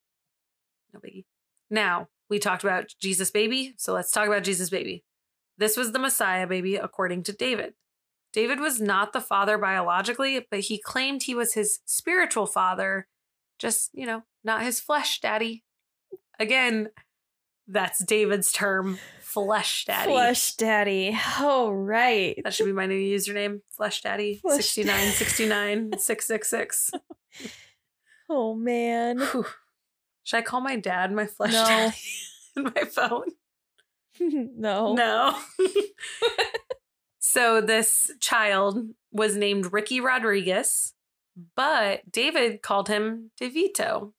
No 0.93 0.99
biggie. 0.99 1.25
Now, 1.69 2.07
we 2.29 2.39
talked 2.39 2.63
about 2.63 2.93
Jesus 2.99 3.31
baby, 3.31 3.73
so 3.77 3.93
let's 3.93 4.11
talk 4.11 4.27
about 4.27 4.43
Jesus 4.43 4.69
baby. 4.69 5.03
This 5.57 5.77
was 5.77 5.91
the 5.91 5.99
Messiah 5.99 6.47
baby, 6.47 6.75
according 6.75 7.23
to 7.23 7.33
David. 7.33 7.73
David 8.33 8.59
was 8.59 8.79
not 8.79 9.13
the 9.13 9.21
father 9.21 9.57
biologically, 9.57 10.45
but 10.49 10.61
he 10.61 10.79
claimed 10.79 11.23
he 11.23 11.35
was 11.35 11.53
his 11.53 11.79
spiritual 11.85 12.45
father, 12.45 13.07
just, 13.59 13.89
you 13.93 14.05
know, 14.05 14.23
not 14.43 14.63
his 14.63 14.79
flesh 14.79 15.19
daddy. 15.19 15.63
Again, 16.39 16.89
that's 17.67 18.03
David's 18.03 18.51
term, 18.51 18.97
flesh 19.21 19.85
daddy. 19.85 20.11
Flesh 20.11 20.55
daddy. 20.55 21.17
Oh, 21.39 21.69
right. 21.71 22.39
That 22.43 22.53
should 22.53 22.65
be 22.65 22.73
my 22.73 22.85
new 22.85 22.95
username, 22.99 23.61
flesh 23.69 24.01
daddy 24.01 24.39
Flesh 24.41 24.65
6969 24.69 25.97
666. 25.99 26.91
Oh, 28.33 28.55
man. 28.55 29.19
Whew. 29.19 29.45
Should 30.23 30.37
I 30.37 30.41
call 30.41 30.61
my 30.61 30.77
dad 30.77 31.11
my 31.11 31.25
flesh 31.25 31.51
No. 31.51 31.65
daddy 31.65 31.97
in 32.55 32.63
my 32.63 32.83
phone? 32.85 33.25
no. 34.57 34.93
No. 34.93 35.37
so 37.19 37.59
this 37.59 38.09
child 38.21 38.79
was 39.11 39.35
named 39.35 39.73
Ricky 39.73 39.99
Rodriguez, 39.99 40.93
but 41.57 42.09
David 42.09 42.61
called 42.61 42.87
him 42.87 43.31
DeVito 43.41 44.13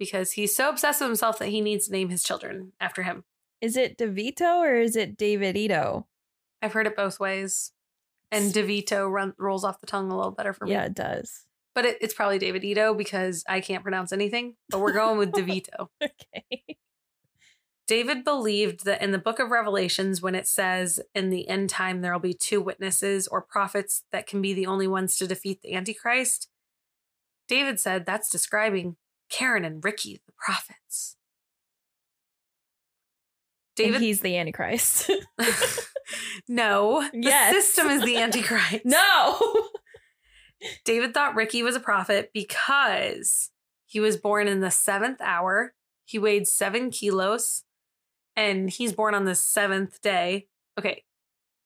because 0.00 0.32
he's 0.32 0.56
so 0.56 0.70
obsessed 0.70 1.00
with 1.00 1.10
himself 1.10 1.38
that 1.38 1.50
he 1.50 1.60
needs 1.60 1.86
to 1.86 1.92
name 1.92 2.08
his 2.08 2.24
children 2.24 2.72
after 2.80 3.04
him. 3.04 3.22
Is 3.60 3.76
it 3.76 3.98
DeVito 3.98 4.56
or 4.56 4.74
is 4.74 4.96
it 4.96 5.16
Davidito? 5.16 6.06
I've 6.60 6.72
heard 6.72 6.88
it 6.88 6.96
both 6.96 7.20
ways. 7.20 7.70
And 8.32 8.52
DeVito 8.52 9.10
run, 9.10 9.34
rolls 9.38 9.62
off 9.62 9.80
the 9.80 9.86
tongue 9.86 10.10
a 10.10 10.16
little 10.16 10.32
better 10.32 10.52
for 10.52 10.64
me. 10.64 10.72
Yeah, 10.72 10.84
it 10.84 10.94
does. 10.94 11.44
But 11.74 11.84
it, 11.84 11.98
it's 12.00 12.14
probably 12.14 12.38
Davidito 12.38 12.96
because 12.96 13.44
I 13.48 13.60
can't 13.60 13.82
pronounce 13.82 14.12
anything. 14.12 14.56
But 14.70 14.80
we're 14.80 14.92
going 14.92 15.18
with 15.18 15.32
DeVito. 15.32 15.88
Okay. 16.02 16.76
David 17.86 18.24
believed 18.24 18.84
that 18.84 19.02
in 19.02 19.10
the 19.10 19.18
book 19.18 19.40
of 19.40 19.50
Revelations, 19.50 20.22
when 20.22 20.36
it 20.36 20.46
says 20.46 21.00
in 21.14 21.30
the 21.30 21.48
end 21.48 21.68
time 21.68 22.00
there 22.00 22.12
will 22.12 22.20
be 22.20 22.32
two 22.32 22.60
witnesses 22.60 23.26
or 23.26 23.42
prophets 23.42 24.04
that 24.12 24.28
can 24.28 24.40
be 24.40 24.54
the 24.54 24.66
only 24.66 24.86
ones 24.86 25.16
to 25.16 25.26
defeat 25.26 25.60
the 25.60 25.74
Antichrist, 25.74 26.48
David 27.48 27.80
said 27.80 28.06
that's 28.06 28.30
describing 28.30 28.96
Karen 29.30 29.64
and 29.64 29.82
Ricky, 29.82 30.20
the 30.26 30.32
prophets. 30.32 31.16
David, 33.76 33.92
David, 33.92 34.04
he's 34.04 34.20
the 34.20 34.36
Antichrist. 34.36 35.10
no, 36.48 37.08
the 37.12 37.50
system 37.52 37.88
is 37.88 38.02
the 38.04 38.16
Antichrist. 38.16 38.80
no. 38.84 39.40
David 40.84 41.14
thought 41.14 41.34
Ricky 41.34 41.62
was 41.62 41.76
a 41.76 41.80
prophet 41.80 42.30
because 42.34 43.50
he 43.86 44.00
was 44.00 44.16
born 44.16 44.46
in 44.48 44.60
the 44.60 44.70
seventh 44.70 45.20
hour. 45.20 45.72
He 46.04 46.18
weighed 46.18 46.46
seven 46.46 46.90
kilos 46.90 47.62
and 48.36 48.68
he's 48.68 48.92
born 48.92 49.14
on 49.14 49.24
the 49.24 49.34
seventh 49.34 50.02
day. 50.02 50.48
Okay. 50.78 51.04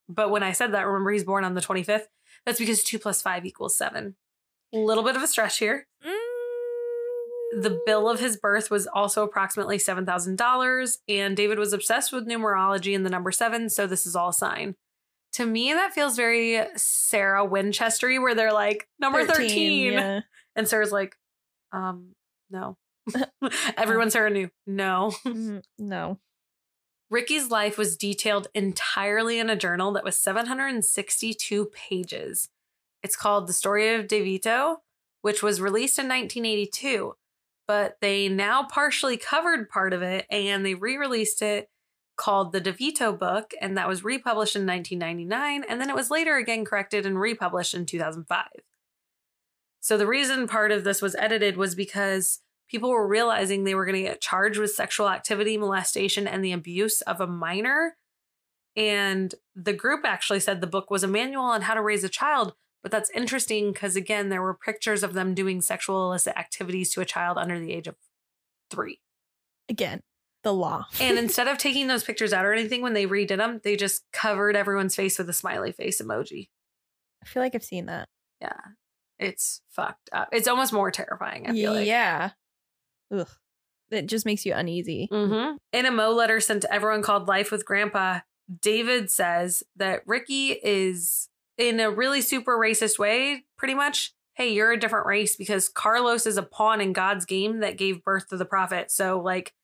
But 0.09 0.31
when 0.31 0.43
I 0.43 0.53
said 0.53 0.73
that, 0.73 0.86
remember 0.86 1.11
he's 1.11 1.24
born 1.24 1.45
on 1.45 1.55
the 1.55 1.61
25th? 1.61 2.07
That's 2.45 2.59
because 2.59 2.82
two 2.82 2.99
plus 2.99 3.23
five 3.23 3.45
equals 3.45 3.77
seven. 3.77 4.16
A 4.73 4.78
little 4.78 5.03
bit 5.03 5.16
of 5.16 5.23
a 5.23 5.27
stretch 5.27 5.59
here. 5.59 5.86
Mm. 6.07 6.14
The 7.60 7.81
bill 7.86 8.09
of 8.09 8.20
his 8.20 8.36
birth 8.36 8.70
was 8.70 8.86
also 8.86 9.22
approximately 9.22 9.78
$7,000, 9.78 10.98
and 11.09 11.36
David 11.36 11.59
was 11.59 11.72
obsessed 11.72 12.12
with 12.12 12.26
numerology 12.26 12.94
and 12.94 13.05
the 13.05 13.10
number 13.10 13.31
seven, 13.32 13.68
so 13.70 13.86
this 13.86 14.06
is 14.06 14.16
all 14.16 14.31
a 14.31 14.32
sign. 14.35 14.74
To 15.35 15.47
me, 15.47 15.72
that 15.72 15.93
feels 15.93 16.16
very 16.16 16.60
Sarah 16.76 17.47
Winchestery, 17.47 18.20
where 18.20 18.35
they're 18.35 18.52
like, 18.52 18.89
number 19.01 19.24
13. 19.26 19.93
yeah. 19.93 20.20
And 20.56 20.68
Sarah's 20.68 20.93
like, 20.93 21.16
um, 21.72 22.14
No. 22.51 22.76
Everyone 23.76 24.10
Sarah 24.10 24.31
knew. 24.31 24.51
No. 24.66 25.12
Mm, 25.26 25.62
no. 25.78 26.18
Ricky's 27.10 27.51
life 27.51 27.76
was 27.76 27.97
detailed 27.97 28.48
entirely 28.55 29.39
in 29.39 29.51
a 29.51 29.56
journal 29.56 29.93
that 29.93 30.05
was 30.05 30.16
762 30.16 31.66
pages. 31.66 32.48
It's 33.02 33.16
called 33.16 33.47
The 33.47 33.52
Story 33.52 33.94
of 33.94 34.06
DeVito, 34.06 34.78
which 35.22 35.43
was 35.43 35.60
released 35.60 35.98
in 35.98 36.06
1982, 36.06 37.14
but 37.66 37.97
they 38.01 38.28
now 38.28 38.65
partially 38.65 39.16
covered 39.16 39.69
part 39.69 39.93
of 39.93 40.03
it 40.03 40.27
and 40.31 40.65
they 40.65 40.74
re 40.74 40.97
released 40.97 41.43
it 41.43 41.69
called 42.16 42.53
The 42.53 42.61
DeVito 42.61 43.19
Book, 43.19 43.53
and 43.61 43.77
that 43.77 43.89
was 43.89 44.05
republished 44.05 44.57
in 44.57 44.66
1999, 44.66 45.65
and 45.69 45.81
then 45.81 45.91
it 45.91 45.97
was 45.97 46.11
later 46.11 46.36
again 46.36 46.65
corrected 46.65 47.07
and 47.07 47.19
republished 47.19 47.74
in 47.74 47.86
2005. 47.86 48.47
So 49.81 49.99
the 49.99 50.07
reason 50.07 50.49
part 50.49 50.70
of 50.73 50.85
this 50.85 51.03
was 51.03 51.16
edited 51.16 51.57
was 51.57 51.74
because 51.74 52.41
people 52.69 52.91
were 52.91 53.07
realizing 53.07 53.65
they 53.65 53.74
were 53.74 53.85
going 53.85 54.03
to 54.03 54.11
get 54.11 54.20
charged 54.20 54.59
with 54.59 54.70
sexual 54.70 55.09
activity, 55.09 55.59
molestation, 55.59 56.27
and 56.27 56.45
the 56.45 56.53
abuse 56.53 57.01
of 57.03 57.20
a 57.20 57.27
minor. 57.27 57.97
And 58.77 59.35
the 59.55 59.73
group 59.73 60.01
actually 60.05 60.41
said 60.41 60.61
the 60.61 60.66
book 60.66 60.91
was 60.91 61.05
a 61.05 61.09
manual 61.09 61.45
on 61.45 61.62
how 61.62 61.74
to 61.74 61.82
raise 61.82 62.03
a 62.03 62.09
child. 62.09 62.55
But 62.85 62.93
that's 62.93 63.11
interesting 63.11 63.73
because, 63.73 63.97
again, 63.97 64.28
there 64.28 64.43
were 64.43 64.52
pictures 64.52 65.02
of 65.02 65.15
them 65.15 65.35
doing 65.35 65.62
sexual 65.62 66.05
illicit 66.06 66.36
activities 66.36 66.93
to 66.93 67.01
a 67.01 67.06
child 67.06 67.39
under 67.39 67.59
the 67.59 67.73
age 67.73 67.89
of 67.89 67.97
three. 68.70 69.01
Again, 69.70 70.02
the 70.43 70.52
law. 70.52 70.85
And 71.01 71.19
instead 71.19 71.48
of 71.48 71.56
taking 71.56 71.86
those 71.86 72.05
pictures 72.05 72.35
out 72.35 72.44
or 72.44 72.52
anything, 72.52 72.82
when 72.82 72.93
they 72.93 73.06
redid 73.06 73.39
them, 73.39 73.62
they 73.65 73.74
just 73.74 74.05
covered 74.12 74.55
everyone's 74.55 74.94
face 74.94 75.19
with 75.19 75.31
a 75.31 75.32
smiley 75.32 75.73
face 75.73 76.02
emoji. 76.02 76.51
I 77.23 77.27
feel 77.27 77.43
like 77.43 77.55
I've 77.55 77.65
seen 77.65 77.86
that. 77.86 78.06
Yeah. 78.43 78.61
It's 79.19 79.62
fucked 79.70 80.11
up. 80.12 80.28
It's 80.31 80.47
almost 80.47 80.74
more 80.74 80.90
terrifying, 80.90 81.47
I 81.48 81.52
feel 81.52 81.73
like. 81.73 81.86
yeah. 81.86 82.32
Ugh. 83.11 83.28
It 83.90 84.06
just 84.09 84.27
makes 84.27 84.44
you 84.44 84.52
uneasy. 84.52 85.09
Mm-hmm. 85.11 85.56
In 85.73 85.86
a 85.86 85.90
Mo 85.90 86.11
letter 86.12 86.39
sent 86.39 86.62
to 86.62 86.73
everyone 86.73 87.01
called 87.01 87.28
Life 87.28 87.51
with 87.51 87.65
Grandpa, 87.65 88.20
David 88.61 89.11
says 89.11 89.62
that 89.77 90.02
Ricky 90.06 90.51
is 90.51 91.31
in 91.59 91.81
a 91.81 91.90
really 91.90 92.20
super 92.20 92.59
racist 92.59 92.98
way, 92.98 93.44
pretty 93.56 93.74
much. 93.74 94.12
Hey, 94.35 94.52
you're 94.52 94.72
a 94.72 94.81
different 94.81 95.06
race 95.06 95.36
because 95.36 95.68
Carlos 95.68 96.26
is 96.26 96.36
a 96.36 96.43
pawn 96.43 96.81
in 96.81 96.93
God's 96.93 97.24
game 97.24 97.60
that 97.60 97.78
gave 97.78 98.02
birth 98.02 98.28
to 98.28 98.36
the 98.36 98.44
prophet. 98.44 98.90
So, 98.90 99.20
like, 99.20 99.55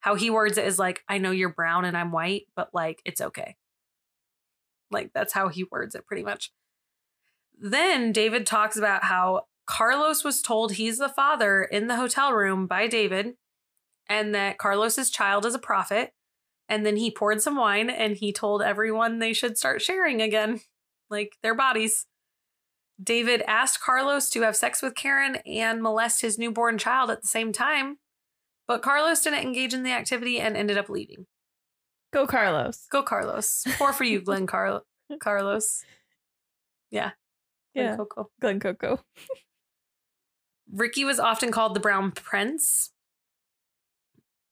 how 0.00 0.14
he 0.14 0.30
words 0.30 0.56
it 0.56 0.66
is 0.66 0.78
like, 0.78 1.02
I 1.08 1.18
know 1.18 1.30
you're 1.30 1.50
brown 1.50 1.84
and 1.84 1.96
I'm 1.96 2.12
white, 2.12 2.42
but 2.56 2.70
like, 2.72 3.02
it's 3.04 3.20
okay. 3.20 3.56
Like, 4.90 5.12
that's 5.14 5.32
how 5.32 5.48
he 5.48 5.64
words 5.70 5.94
it 5.94 6.06
pretty 6.06 6.22
much. 6.22 6.52
Then 7.58 8.12
David 8.12 8.46
talks 8.46 8.76
about 8.76 9.04
how 9.04 9.42
Carlos 9.66 10.24
was 10.24 10.42
told 10.42 10.72
he's 10.72 10.98
the 10.98 11.08
father 11.08 11.62
in 11.64 11.86
the 11.86 11.96
hotel 11.96 12.32
room 12.32 12.66
by 12.66 12.86
David 12.86 13.34
and 14.08 14.34
that 14.34 14.58
Carlos's 14.58 15.10
child 15.10 15.46
is 15.46 15.54
a 15.54 15.58
prophet. 15.58 16.12
And 16.68 16.84
then 16.84 16.96
he 16.96 17.10
poured 17.10 17.42
some 17.42 17.56
wine 17.56 17.90
and 17.90 18.16
he 18.16 18.32
told 18.32 18.62
everyone 18.62 19.18
they 19.18 19.32
should 19.32 19.56
start 19.58 19.82
sharing 19.82 20.20
again, 20.20 20.60
like 21.14 21.32
their 21.42 21.54
bodies. 21.54 22.06
David 23.02 23.42
asked 23.48 23.80
Carlos 23.80 24.30
to 24.30 24.42
have 24.42 24.54
sex 24.56 24.80
with 24.82 24.94
Karen 24.94 25.36
and 25.46 25.82
molest 25.82 26.20
his 26.20 26.38
newborn 26.38 26.78
child 26.78 27.10
at 27.10 27.22
the 27.22 27.28
same 27.28 27.52
time, 27.52 27.98
but 28.68 28.82
Carlos 28.82 29.20
didn't 29.22 29.42
engage 29.42 29.74
in 29.74 29.82
the 29.82 29.90
activity 29.92 30.38
and 30.38 30.56
ended 30.56 30.78
up 30.78 30.88
leaving. 30.88 31.26
Go, 32.12 32.26
Carlos. 32.26 32.86
Go, 32.92 33.02
Carlos. 33.02 33.64
Poor 33.78 33.92
for 33.92 34.04
you, 34.04 34.20
Glen 34.20 34.46
Car- 34.46 34.82
Carlos. 35.20 35.82
Yeah. 36.90 37.10
Glen 37.74 37.86
Yeah. 37.86 37.96
Coco. 37.96 38.30
Glen 38.40 38.60
Coco. 38.60 39.00
Ricky 40.72 41.04
was 41.04 41.18
often 41.18 41.50
called 41.50 41.74
the 41.74 41.80
Brown 41.80 42.12
Prince. 42.12 42.92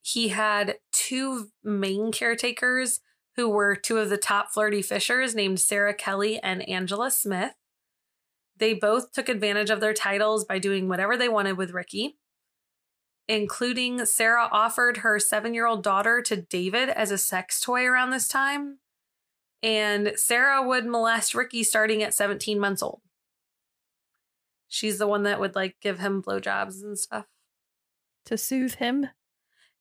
He 0.02 0.28
had 0.28 0.76
two 0.92 1.48
main 1.62 2.10
caretakers 2.10 3.00
who 3.36 3.48
were 3.48 3.74
two 3.74 3.98
of 3.98 4.10
the 4.10 4.16
top 4.16 4.52
flirty 4.52 4.82
fishers 4.82 5.34
named 5.34 5.60
Sarah 5.60 5.94
Kelly 5.94 6.38
and 6.40 6.68
Angela 6.68 7.10
Smith. 7.10 7.54
They 8.58 8.74
both 8.74 9.12
took 9.12 9.28
advantage 9.28 9.70
of 9.70 9.80
their 9.80 9.94
titles 9.94 10.44
by 10.44 10.58
doing 10.58 10.88
whatever 10.88 11.16
they 11.16 11.28
wanted 11.28 11.56
with 11.56 11.72
Ricky, 11.72 12.18
including 13.28 14.04
Sarah 14.04 14.48
offered 14.52 14.98
her 14.98 15.18
seven 15.18 15.54
year 15.54 15.66
old 15.66 15.82
daughter 15.82 16.22
to 16.22 16.36
David 16.36 16.88
as 16.90 17.10
a 17.10 17.18
sex 17.18 17.60
toy 17.60 17.84
around 17.84 18.10
this 18.10 18.28
time. 18.28 18.78
And 19.62 20.12
Sarah 20.16 20.66
would 20.66 20.86
molest 20.86 21.34
Ricky 21.34 21.62
starting 21.62 22.02
at 22.02 22.14
17 22.14 22.58
months 22.58 22.82
old. 22.82 23.00
She's 24.68 24.98
the 24.98 25.06
one 25.06 25.22
that 25.24 25.38
would 25.38 25.54
like 25.54 25.76
give 25.80 25.98
him 25.98 26.22
blowjobs 26.22 26.82
and 26.82 26.98
stuff. 26.98 27.26
To 28.26 28.36
soothe 28.36 28.74
him. 28.74 29.08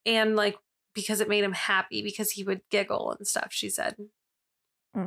And 0.05 0.35
like 0.35 0.57
because 0.93 1.21
it 1.21 1.29
made 1.29 1.43
him 1.43 1.53
happy 1.53 2.01
because 2.01 2.31
he 2.31 2.43
would 2.43 2.61
giggle 2.69 3.11
and 3.11 3.27
stuff, 3.27 3.47
she 3.51 3.69
said. 3.69 3.95
Hmm. 4.93 5.05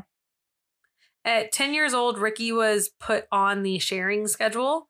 At 1.25 1.53
10 1.53 1.75
years 1.75 1.95
old, 1.95 2.19
Ricky 2.19 2.53
was 2.53 2.91
put 3.01 3.27
on 3.31 3.63
the 3.63 3.79
sharing 3.79 4.27
schedule. 4.27 4.89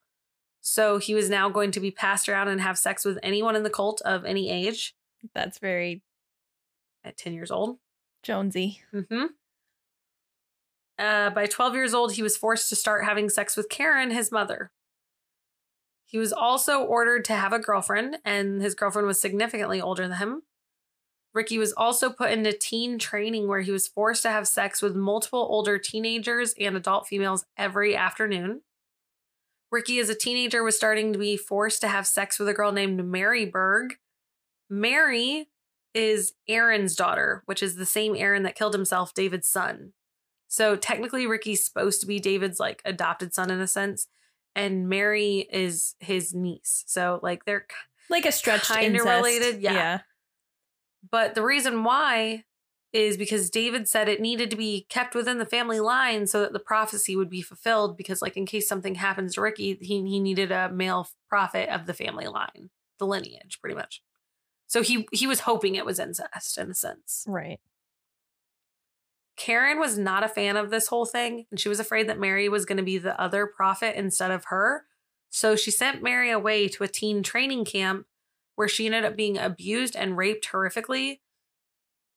So 0.60 0.98
he 0.98 1.14
was 1.14 1.28
now 1.28 1.50
going 1.50 1.72
to 1.72 1.80
be 1.80 1.90
passed 1.90 2.28
around 2.28 2.48
and 2.48 2.60
have 2.60 2.78
sex 2.78 3.04
with 3.04 3.18
anyone 3.22 3.54
in 3.54 3.64
the 3.64 3.70
cult 3.70 4.00
of 4.02 4.24
any 4.24 4.50
age 4.50 4.94
That's 5.34 5.58
very 5.58 6.02
at 7.04 7.18
10 7.18 7.34
years 7.34 7.50
old. 7.50 7.78
Jonesy. 8.22 8.80
Mm-hmm. 8.92 9.26
Uh, 10.98 11.30
by 11.30 11.46
12 11.46 11.74
years 11.74 11.92
old, 11.94 12.12
he 12.12 12.22
was 12.22 12.36
forced 12.36 12.68
to 12.68 12.76
start 12.76 13.04
having 13.04 13.28
sex 13.28 13.56
with 13.56 13.68
Karen, 13.68 14.10
his 14.10 14.32
mother. 14.32 14.70
He 16.06 16.18
was 16.18 16.32
also 16.32 16.80
ordered 16.80 17.24
to 17.26 17.34
have 17.34 17.52
a 17.52 17.58
girlfriend, 17.58 18.18
and 18.24 18.62
his 18.62 18.74
girlfriend 18.74 19.06
was 19.06 19.20
significantly 19.20 19.80
older 19.80 20.06
than 20.06 20.18
him. 20.18 20.42
Ricky 21.34 21.58
was 21.58 21.72
also 21.72 22.10
put 22.10 22.30
into 22.30 22.52
teen 22.52 22.98
training 22.98 23.48
where 23.48 23.60
he 23.60 23.72
was 23.72 23.88
forced 23.88 24.22
to 24.22 24.30
have 24.30 24.46
sex 24.46 24.80
with 24.80 24.94
multiple 24.94 25.46
older 25.50 25.78
teenagers 25.78 26.54
and 26.58 26.76
adult 26.76 27.08
females 27.08 27.44
every 27.58 27.96
afternoon. 27.96 28.62
Ricky, 29.72 29.98
as 29.98 30.08
a 30.08 30.14
teenager, 30.14 30.62
was 30.62 30.76
starting 30.76 31.12
to 31.12 31.18
be 31.18 31.36
forced 31.36 31.80
to 31.80 31.88
have 31.88 32.06
sex 32.06 32.38
with 32.38 32.48
a 32.48 32.54
girl 32.54 32.70
named 32.70 33.04
Mary 33.04 33.44
Berg. 33.44 33.94
Mary 34.70 35.48
is 35.92 36.34
Aaron's 36.48 36.94
daughter, 36.94 37.42
which 37.46 37.62
is 37.62 37.74
the 37.74 37.86
same 37.86 38.14
Aaron 38.14 38.44
that 38.44 38.54
killed 38.54 38.74
himself, 38.74 39.12
David's 39.12 39.48
son. 39.48 39.92
So 40.46 40.76
technically, 40.76 41.26
Ricky's 41.26 41.64
supposed 41.64 42.00
to 42.00 42.06
be 42.06 42.20
David's 42.20 42.60
like 42.60 42.80
adopted 42.84 43.34
son 43.34 43.50
in 43.50 43.60
a 43.60 43.66
sense, 43.66 44.06
and 44.54 44.88
Mary 44.88 45.48
is 45.52 45.96
his 45.98 46.32
niece. 46.32 46.84
So 46.86 47.18
like 47.24 47.44
they're, 47.44 47.66
Like 48.08 48.26
a 48.26 48.32
stretched 48.32 48.70
Kinda 48.70 49.02
related, 49.02 49.60
yeah. 49.60 49.72
Yeah. 49.72 49.98
But 51.10 51.34
the 51.34 51.42
reason 51.42 51.84
why 51.84 52.44
is 52.94 53.16
because 53.16 53.50
David 53.50 53.88
said 53.88 54.08
it 54.08 54.20
needed 54.20 54.50
to 54.50 54.56
be 54.56 54.86
kept 54.88 55.16
within 55.16 55.38
the 55.38 55.44
family 55.44 55.80
line 55.80 56.28
so 56.28 56.40
that 56.40 56.52
the 56.52 56.60
prophecy 56.60 57.16
would 57.16 57.28
be 57.28 57.42
fulfilled. 57.42 57.96
Because 57.96 58.22
like 58.22 58.36
in 58.36 58.46
case 58.46 58.68
something 58.68 58.94
happens 58.94 59.34
to 59.34 59.40
Ricky, 59.40 59.76
he 59.80 60.02
he 60.06 60.20
needed 60.20 60.52
a 60.52 60.70
male 60.70 61.08
prophet 61.28 61.68
of 61.68 61.86
the 61.86 61.94
family 61.94 62.28
line, 62.28 62.70
the 62.98 63.06
lineage, 63.06 63.58
pretty 63.60 63.74
much. 63.74 64.00
So 64.68 64.82
he 64.82 65.06
he 65.12 65.26
was 65.26 65.40
hoping 65.40 65.74
it 65.74 65.84
was 65.84 65.98
incest 65.98 66.56
in 66.56 66.70
a 66.70 66.74
sense. 66.74 67.24
Right. 67.26 67.60
Karen 69.36 69.80
was 69.80 69.98
not 69.98 70.22
a 70.22 70.28
fan 70.28 70.56
of 70.56 70.70
this 70.70 70.86
whole 70.86 71.04
thing, 71.04 71.46
and 71.50 71.58
she 71.58 71.68
was 71.68 71.80
afraid 71.80 72.08
that 72.08 72.20
Mary 72.20 72.48
was 72.48 72.64
going 72.64 72.76
to 72.76 72.84
be 72.84 72.98
the 72.98 73.20
other 73.20 73.48
prophet 73.48 73.98
instead 73.98 74.30
of 74.30 74.44
her. 74.46 74.84
So 75.30 75.56
she 75.56 75.72
sent 75.72 76.04
Mary 76.04 76.30
away 76.30 76.68
to 76.68 76.84
a 76.84 76.88
teen 76.88 77.24
training 77.24 77.64
camp 77.64 78.06
where 78.56 78.68
she 78.68 78.86
ended 78.86 79.04
up 79.04 79.16
being 79.16 79.38
abused 79.38 79.96
and 79.96 80.16
raped 80.16 80.48
horrifically. 80.50 81.20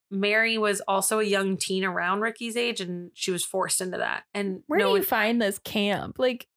Mary 0.10 0.58
was 0.58 0.82
also 0.88 1.20
a 1.20 1.24
young 1.24 1.58
teen 1.58 1.84
around 1.84 2.22
Ricky's 2.22 2.56
age, 2.56 2.80
and 2.80 3.12
she 3.14 3.32
was 3.32 3.44
forced 3.44 3.82
into 3.82 3.98
that. 3.98 4.24
And 4.34 4.62
Where 4.68 4.80
no 4.80 4.86
do 4.86 4.92
one, 4.92 4.98
you 5.02 5.04
find 5.06 5.42
this 5.42 5.60
camp? 5.60 6.18
Like, 6.18 6.48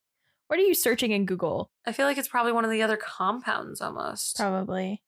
what 0.47 0.59
are 0.59 0.63
you 0.63 0.73
searching 0.73 1.11
in 1.11 1.25
Google? 1.25 1.69
I 1.85 1.91
feel 1.91 2.05
like 2.05 2.17
it's 2.17 2.27
probably 2.29 2.53
one 2.53 2.63
of 2.65 2.71
the 2.71 2.81
other 2.81 2.97
compounds 2.97 3.81
almost. 3.81 4.37
Probably. 4.37 5.01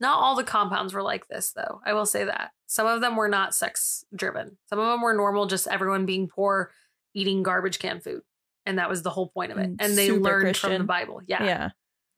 Not 0.00 0.18
all 0.18 0.36
the 0.36 0.44
compounds 0.44 0.94
were 0.94 1.02
like 1.02 1.26
this, 1.26 1.52
though. 1.52 1.80
I 1.84 1.92
will 1.92 2.06
say 2.06 2.24
that. 2.24 2.52
Some 2.66 2.86
of 2.86 3.00
them 3.00 3.16
were 3.16 3.28
not 3.28 3.54
sex 3.54 4.04
driven. 4.14 4.58
Some 4.68 4.78
of 4.78 4.86
them 4.86 5.00
were 5.02 5.14
normal, 5.14 5.46
just 5.46 5.66
everyone 5.66 6.06
being 6.06 6.28
poor, 6.28 6.70
eating 7.14 7.42
garbage 7.42 7.80
can 7.80 8.00
food. 8.00 8.22
And 8.64 8.78
that 8.78 8.88
was 8.88 9.02
the 9.02 9.10
whole 9.10 9.28
point 9.28 9.50
of 9.50 9.58
it. 9.58 9.70
Mm, 9.70 9.76
And 9.80 9.98
they 9.98 10.06
super 10.06 10.20
learned 10.20 10.56
from 10.56 10.78
the 10.78 10.84
Bible. 10.84 11.20
Yeah. 11.26 11.44
Yeah. 11.44 11.68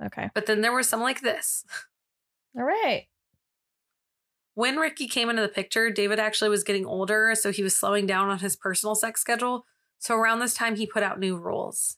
Okay. 0.05 0.31
But 0.35 0.47
then 0.47 0.61
there 0.61 0.73
were 0.73 0.83
some 0.83 1.01
like 1.01 1.21
this. 1.21 1.65
All 2.57 2.65
right. 2.65 3.07
When 4.55 4.77
Ricky 4.77 5.07
came 5.07 5.31
into 5.31 5.43
the 5.43 5.49
picture, 5.49 5.91
David 5.91 6.19
actually 6.19 6.51
was 6.51 6.65
getting 6.65 6.85
older, 6.85 7.35
so 7.35 7.53
he 7.53 7.63
was 7.63 7.77
slowing 7.77 8.07
down 8.07 8.29
on 8.29 8.41
his 8.41 8.57
personal 8.57 8.95
sex 8.95 9.21
schedule. 9.21 9.65
So 9.99 10.17
around 10.17 10.41
this 10.41 10.55
time, 10.55 10.77
he 10.77 10.87
put 10.87 11.03
out 11.03 11.21
new 11.21 11.37
rules. 11.37 11.97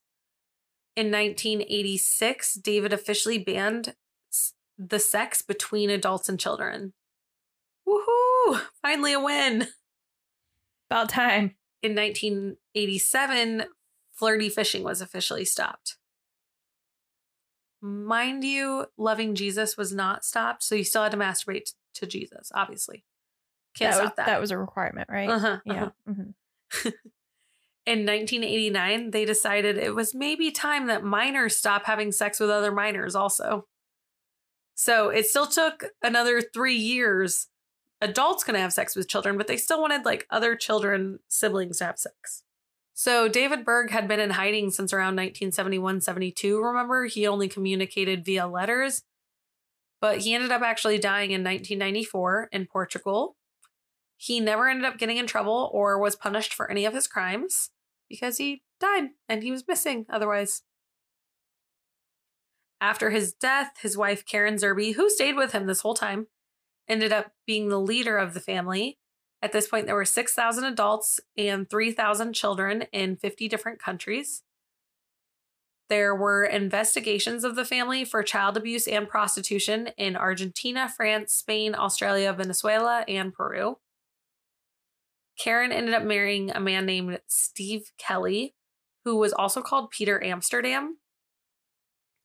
In 0.95 1.07
1986, 1.07 2.55
David 2.55 2.93
officially 2.93 3.39
banned 3.39 3.95
the 4.79 4.99
sex 4.99 5.43
between 5.43 5.91
adults 5.91 6.29
and 6.29 6.39
children. 6.39 6.93
Woohoo! 7.89 8.61
Finally 8.83 9.15
a 9.15 9.21
win. 9.21 9.69
About 10.91 11.09
time. 11.09 11.55
In 11.83 11.95
1987, 11.95 13.65
flirty 14.13 14.49
fishing 14.49 14.85
was 14.85 15.01
officially 15.01 15.45
stopped. 15.45 15.97
Mind 17.83 18.45
you, 18.45 18.87
loving 18.97 19.35
Jesus 19.35 19.77
was 19.77 19.93
not 19.93 20.25
stopped, 20.25 20.63
so 20.63 20.75
you 20.77 20.85
still 20.85 21.03
had 21.03 21.13
to 21.13 21.19
masturbate 21.19 21.65
t- 21.65 21.73
to 21.95 22.07
Jesus, 22.07 22.53
obviously. 22.55 23.05
Can't 23.75 23.93
that 23.93 24.01
was 24.03 24.07
stop 24.09 24.17
that. 24.17 24.27
that 24.27 24.41
was 24.41 24.51
a 24.53 24.59
requirement, 24.59 25.09
right? 25.11 25.29
Uh-huh, 25.29 25.59
Yeah. 25.65 25.89
uh-huh. 26.09 26.13
mhm. 26.13 26.35
In 27.85 28.07
1989, 28.07 29.11
they 29.11 29.25
decided 29.25 29.77
it 29.77 29.93
was 29.95 30.15
maybe 30.15 30.53
time 30.53 30.87
that 30.87 31.03
minors 31.03 31.57
stop 31.57 31.85
having 31.85 32.13
sex 32.13 32.39
with 32.39 32.49
other 32.49 32.71
minors, 32.71 33.17
also. 33.17 33.67
So 34.77 35.09
it 35.09 35.27
still 35.27 35.49
took 35.49 35.87
another 36.01 36.41
three 36.41 36.77
years. 36.77 37.49
Adults 38.01 38.45
can 38.45 38.55
have 38.55 38.73
sex 38.73 38.95
with 38.95 39.09
children, 39.09 39.37
but 39.37 39.49
they 39.49 39.57
still 39.57 39.81
wanted 39.81 40.05
like 40.05 40.29
other 40.31 40.55
children, 40.55 41.19
siblings 41.27 41.79
to 41.79 41.87
have 41.87 41.99
sex. 41.99 42.42
So 43.03 43.27
David 43.27 43.65
Berg 43.65 43.91
had 43.91 44.07
been 44.07 44.21
in 44.21 44.31
hiding 44.31 44.71
since 44.71 44.93
around 44.93 45.17
1971 45.17 46.03
72. 46.03 46.63
Remember, 46.63 47.07
he 47.07 47.27
only 47.27 47.49
communicated 47.49 48.25
via 48.25 48.47
letters, 48.47 49.03
but 50.01 50.19
he 50.19 50.33
ended 50.37 50.53
up 50.53 50.63
actually 50.63 50.99
dying 50.99 51.33
in 51.33 51.43
1994 51.43 52.51
in 52.53 52.69
Portugal. 52.69 53.35
He 54.17 54.39
never 54.39 54.69
ended 54.69 54.85
up 54.85 54.99
getting 54.99 55.17
in 55.17 55.27
trouble 55.27 55.69
or 55.73 55.99
was 55.99 56.15
punished 56.15 56.55
for 56.55 56.71
any 56.71 56.85
of 56.85 56.95
his 56.95 57.09
crimes 57.09 57.71
because 58.09 58.39
he 58.39 58.63
died 58.79 59.09
and 59.29 59.43
he 59.43 59.51
was 59.51 59.67
missing 59.67 60.07
otherwise. 60.09 60.63
After 62.81 63.11
his 63.11 63.33
death, 63.33 63.79
his 63.83 63.97
wife 63.97 64.25
Karen 64.25 64.55
Zerby, 64.55 64.95
who 64.95 65.11
stayed 65.11 65.35
with 65.35 65.51
him 65.51 65.67
this 65.67 65.81
whole 65.81 65.95
time, 65.95 66.29
ended 66.89 67.13
up 67.13 67.33
being 67.49 67.69
the 67.69 67.81
leader 67.81 68.17
of 68.17 68.33
the 68.33 68.39
family. 68.39 69.01
At 69.43 69.53
this 69.53 69.67
point, 69.67 69.87
there 69.87 69.97
were 69.97 70.05
6,000 70.05 70.65
adults 70.65 71.21
and 71.37 71.69
3,000 71.69 72.33
children 72.33 72.83
in 72.93 73.17
50 73.17 73.49
different 73.49 73.81
countries. 73.81 74.45
There 75.89 76.15
were 76.15 76.45
investigations 76.45 77.45
of 77.45 77.57
the 77.57 77.65
family 77.65 78.05
for 78.05 78.23
child 78.23 78.57
abuse 78.57 78.87
and 78.87 79.09
prostitution 79.09 79.89
in 79.99 80.17
Argentina, 80.17 80.89
France, 80.89 81.35
Spain, 81.35 81.75
Australia, 81.75 82.33
Venezuela, 82.33 83.05
and 83.09 83.35
Peru. 83.35 83.77
Karen 85.39 85.73
ended 85.73 85.93
up 85.95 86.05
marrying 86.05 86.51
a 86.51 86.61
man 86.61 86.87
named 86.87 87.21
Steve 87.27 87.91
Kelly, 87.99 88.55
who 89.05 89.17
was 89.17 89.33
also 89.33 89.61
called 89.61 89.91
Peter 89.91 90.23
Amsterdam, 90.23 90.99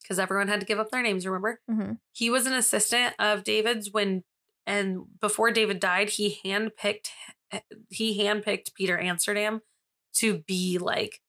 because 0.02 0.19
everyone 0.19 0.48
had 0.48 0.60
to 0.60 0.65
give 0.65 0.80
up 0.80 0.91
their 0.91 1.02
names, 1.02 1.26
remember? 1.26 1.60
Mhm. 1.69 1.99
He 2.11 2.30
was 2.30 2.45
an 2.45 2.53
assistant 2.53 3.15
of 3.19 3.44
David's 3.44 3.91
when, 3.91 4.23
and 4.68 5.06
before 5.19 5.49
David 5.49 5.80
died, 5.80 6.10
he 6.10 6.39
handpicked 6.45 7.07
he 7.89 8.19
handpicked 8.23 8.73
Peter 8.76 8.99
Amsterdam 8.99 9.61
to 10.15 10.39
be 10.39 10.77
like 10.77 11.22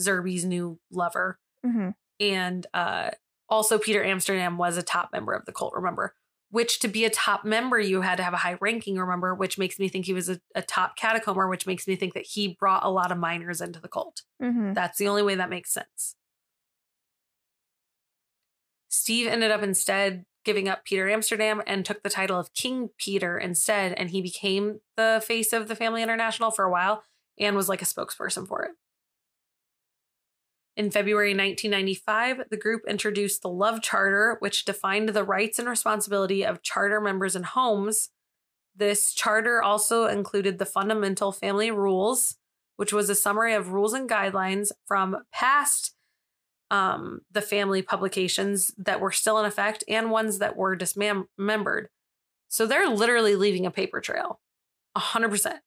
Zerby's 0.00 0.44
new 0.44 0.80
lover, 0.90 1.38
Mhm. 1.64 1.94
and 2.18 2.66
uh, 2.74 3.10
also 3.48 3.78
Peter 3.78 4.02
Amsterdam 4.02 4.56
was 4.58 4.76
a 4.76 4.82
top 4.82 5.10
member 5.12 5.32
of 5.34 5.44
the 5.44 5.52
cult. 5.52 5.74
Remember, 5.74 6.14
which 6.50 6.78
to 6.80 6.88
be 6.88 7.04
a 7.04 7.10
top 7.10 7.44
member, 7.44 7.78
you 7.78 8.00
had 8.00 8.16
to 8.16 8.22
have 8.22 8.32
a 8.32 8.38
high 8.38 8.56
ranking. 8.60 8.96
Remember, 8.96 9.34
which 9.34 9.58
makes 9.58 9.78
me 9.78 9.88
think 9.88 10.06
he 10.06 10.14
was 10.14 10.28
a, 10.30 10.40
a 10.54 10.62
top 10.62 10.98
catacombr, 10.98 11.48
which 11.50 11.66
makes 11.66 11.86
me 11.86 11.94
think 11.96 12.14
that 12.14 12.24
he 12.26 12.48
brought 12.58 12.84
a 12.84 12.90
lot 12.90 13.12
of 13.12 13.18
minors 13.18 13.60
into 13.60 13.78
the 13.80 13.88
cult. 13.88 14.22
Mhm. 14.40 14.74
That's 14.74 14.96
the 14.98 15.08
only 15.08 15.22
way 15.22 15.34
that 15.34 15.50
makes 15.50 15.70
sense. 15.72 16.14
Steve 18.88 19.26
ended 19.26 19.50
up 19.50 19.62
instead 19.62 20.24
giving 20.48 20.66
up 20.66 20.82
Peter 20.82 21.10
Amsterdam 21.10 21.60
and 21.66 21.84
took 21.84 22.02
the 22.02 22.08
title 22.08 22.40
of 22.40 22.54
King 22.54 22.88
Peter 22.96 23.36
instead, 23.36 23.92
and 23.92 24.08
he 24.08 24.22
became 24.22 24.80
the 24.96 25.22
face 25.22 25.52
of 25.52 25.68
the 25.68 25.76
Family 25.76 26.02
International 26.02 26.50
for 26.50 26.64
a 26.64 26.70
while 26.70 27.02
and 27.38 27.54
was 27.54 27.68
like 27.68 27.82
a 27.82 27.84
spokesperson 27.84 28.48
for 28.48 28.62
it. 28.62 28.70
In 30.74 30.90
February 30.90 31.32
1995, 31.32 32.44
the 32.50 32.56
group 32.56 32.80
introduced 32.88 33.42
the 33.42 33.50
Love 33.50 33.82
Charter, 33.82 34.38
which 34.38 34.64
defined 34.64 35.10
the 35.10 35.22
rights 35.22 35.58
and 35.58 35.68
responsibility 35.68 36.46
of 36.46 36.62
charter 36.62 36.98
members 36.98 37.36
and 37.36 37.44
homes. 37.44 38.08
This 38.74 39.12
charter 39.12 39.62
also 39.62 40.06
included 40.06 40.58
the 40.58 40.64
fundamental 40.64 41.30
family 41.30 41.70
rules, 41.70 42.36
which 42.76 42.94
was 42.94 43.10
a 43.10 43.14
summary 43.14 43.52
of 43.52 43.72
rules 43.72 43.92
and 43.92 44.08
guidelines 44.08 44.70
from 44.86 45.24
past 45.30 45.94
um, 46.70 47.20
the 47.30 47.40
family 47.40 47.82
publications 47.82 48.72
that 48.78 49.00
were 49.00 49.12
still 49.12 49.38
in 49.38 49.46
effect 49.46 49.84
and 49.88 50.10
ones 50.10 50.38
that 50.38 50.56
were 50.56 50.76
dismembered. 50.76 51.88
So 52.48 52.66
they're 52.66 52.88
literally 52.88 53.36
leaving 53.36 53.66
a 53.66 53.70
paper 53.70 54.00
trail, 54.00 54.40
100%. 54.96 55.60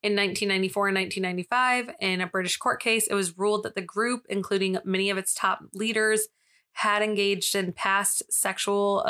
In 0.00 0.12
1994 0.14 0.88
and 0.88 0.96
1995, 0.96 1.94
in 2.00 2.20
a 2.20 2.26
British 2.26 2.56
court 2.56 2.80
case, 2.80 3.08
it 3.08 3.14
was 3.14 3.36
ruled 3.36 3.64
that 3.64 3.74
the 3.74 3.82
group, 3.82 4.26
including 4.28 4.78
many 4.84 5.10
of 5.10 5.18
its 5.18 5.34
top 5.34 5.60
leaders, 5.72 6.28
had 6.72 7.02
engaged 7.02 7.56
in 7.56 7.72
past 7.72 8.22
sexual 8.30 9.04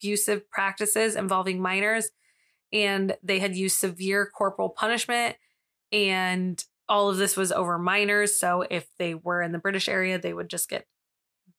abusive 0.00 0.50
practices 0.50 1.14
involving 1.14 1.62
minors, 1.62 2.10
and 2.72 3.16
they 3.22 3.38
had 3.38 3.54
used 3.54 3.76
severe 3.76 4.26
corporal 4.26 4.70
punishment. 4.70 5.36
And 5.92 6.62
all 6.88 7.10
of 7.10 7.16
this 7.18 7.36
was 7.36 7.52
over 7.52 7.78
minors. 7.78 8.36
So 8.36 8.64
if 8.68 8.88
they 8.98 9.14
were 9.14 9.42
in 9.42 9.52
the 9.52 9.58
British 9.58 9.88
area, 9.88 10.18
they 10.18 10.32
would 10.32 10.48
just 10.48 10.68
get 10.68 10.86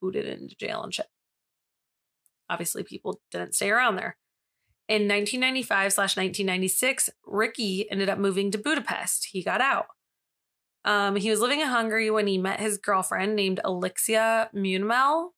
booted 0.01 0.25
into 0.25 0.55
jail 0.55 0.83
and 0.83 0.93
shit. 0.93 1.07
Obviously, 2.49 2.83
people 2.83 3.21
didn't 3.31 3.55
stay 3.55 3.69
around 3.69 3.95
there. 3.95 4.17
In 4.87 5.03
1995 5.03 5.93
slash 5.93 6.17
1996, 6.17 7.11
Ricky 7.25 7.89
ended 7.91 8.09
up 8.09 8.17
moving 8.17 8.49
to 8.49 8.57
Budapest. 8.57 9.27
He 9.31 9.43
got 9.43 9.61
out. 9.61 9.85
Um, 10.83 11.15
he 11.15 11.29
was 11.29 11.41
living 11.41 11.61
in 11.61 11.67
Hungary 11.67 12.09
when 12.09 12.25
he 12.25 12.39
met 12.39 12.59
his 12.59 12.79
girlfriend 12.79 13.35
named 13.35 13.59
Elixcia 13.63 14.51
Munumel. 14.53 15.29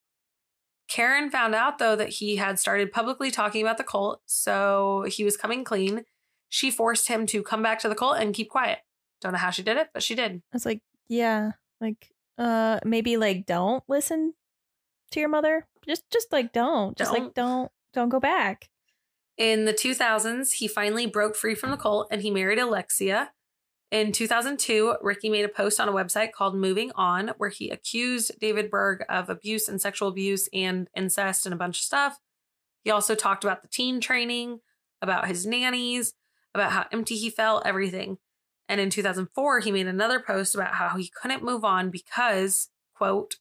Karen 0.88 1.30
found 1.30 1.54
out, 1.54 1.78
though, 1.78 1.96
that 1.96 2.08
he 2.10 2.36
had 2.36 2.58
started 2.58 2.92
publicly 2.92 3.30
talking 3.30 3.62
about 3.62 3.76
the 3.76 3.84
cult, 3.84 4.20
so 4.24 5.04
he 5.08 5.24
was 5.24 5.36
coming 5.36 5.64
clean. 5.64 6.04
She 6.48 6.70
forced 6.70 7.08
him 7.08 7.26
to 7.26 7.42
come 7.42 7.62
back 7.62 7.78
to 7.80 7.88
the 7.88 7.94
cult 7.94 8.18
and 8.18 8.34
keep 8.34 8.48
quiet. 8.48 8.78
Don't 9.22 9.32
know 9.32 9.38
how 9.38 9.50
she 9.50 9.62
did 9.62 9.76
it, 9.76 9.88
but 9.94 10.02
she 10.02 10.14
did. 10.14 10.42
It's 10.52 10.66
like, 10.66 10.82
yeah, 11.08 11.52
like 11.80 12.10
uh 12.38 12.80
maybe 12.84 13.16
like 13.16 13.46
don't 13.46 13.82
listen 13.88 14.34
to 15.12 15.20
your 15.20 15.28
mother. 15.28 15.66
Just 15.86 16.02
just 16.10 16.32
like 16.32 16.52
don't. 16.52 16.96
Just 16.96 17.12
like 17.12 17.22
Don't. 17.22 17.34
don't 17.34 17.72
don't 17.94 18.08
go 18.08 18.20
back. 18.20 18.68
In 19.38 19.64
the 19.64 19.72
2000s, 19.72 20.54
he 20.54 20.68
finally 20.68 21.06
broke 21.06 21.36
free 21.36 21.54
from 21.54 21.70
the 21.70 21.76
cult 21.76 22.08
and 22.10 22.22
he 22.22 22.30
married 22.30 22.58
Elixcia. 22.58 23.28
In 23.90 24.12
2002, 24.12 24.96
Ricky 25.02 25.28
made 25.28 25.44
a 25.44 25.48
post 25.48 25.78
on 25.78 25.88
a 25.88 25.92
website 25.92 26.32
called 26.32 26.54
Moving 26.54 26.92
On, 26.94 27.32
where 27.36 27.50
he 27.50 27.68
accused 27.68 28.32
David 28.40 28.70
Berg 28.70 29.04
of 29.08 29.28
abuse 29.28 29.68
and 29.68 29.80
sexual 29.80 30.08
abuse 30.08 30.48
and 30.52 30.88
incest 30.96 31.44
and 31.44 31.52
a 31.52 31.58
bunch 31.58 31.78
of 31.78 31.84
stuff. 31.84 32.18
He 32.84 32.90
also 32.90 33.14
talked 33.14 33.44
about 33.44 33.62
the 33.62 33.68
teen 33.68 34.00
training, 34.00 34.60
about 35.02 35.28
his 35.28 35.46
nannies, 35.46 36.14
about 36.54 36.72
how 36.72 36.86
empty 36.90 37.16
he 37.16 37.28
felt, 37.28 37.66
everything. 37.66 38.16
And 38.72 38.80
in 38.80 38.88
2004, 38.88 39.60
he 39.60 39.70
made 39.70 39.86
another 39.86 40.18
post 40.18 40.54
about 40.54 40.72
how 40.72 40.96
he 40.96 41.12
couldn't 41.20 41.44
move 41.44 41.62
on 41.62 41.90
because, 41.90 42.70
quote, 42.94 43.34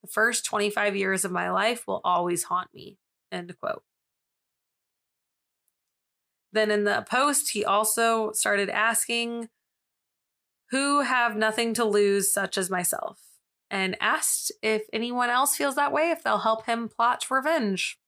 the 0.00 0.06
first 0.06 0.44
25 0.44 0.94
years 0.94 1.24
of 1.24 1.32
my 1.32 1.50
life 1.50 1.88
will 1.88 2.00
always 2.04 2.44
haunt 2.44 2.68
me, 2.72 2.96
end 3.32 3.52
quote. 3.58 3.82
Then 6.52 6.70
in 6.70 6.84
the 6.84 7.04
post, 7.10 7.50
he 7.50 7.64
also 7.64 8.30
started 8.30 8.70
asking 8.70 9.48
who 10.70 11.00
have 11.00 11.36
nothing 11.36 11.74
to 11.74 11.84
lose, 11.84 12.32
such 12.32 12.56
as 12.56 12.70
myself, 12.70 13.20
and 13.68 13.96
asked 14.00 14.52
if 14.62 14.82
anyone 14.92 15.30
else 15.30 15.56
feels 15.56 15.74
that 15.74 15.92
way, 15.92 16.12
if 16.12 16.22
they'll 16.22 16.38
help 16.38 16.66
him 16.66 16.88
plot 16.88 17.26
revenge. 17.28 17.98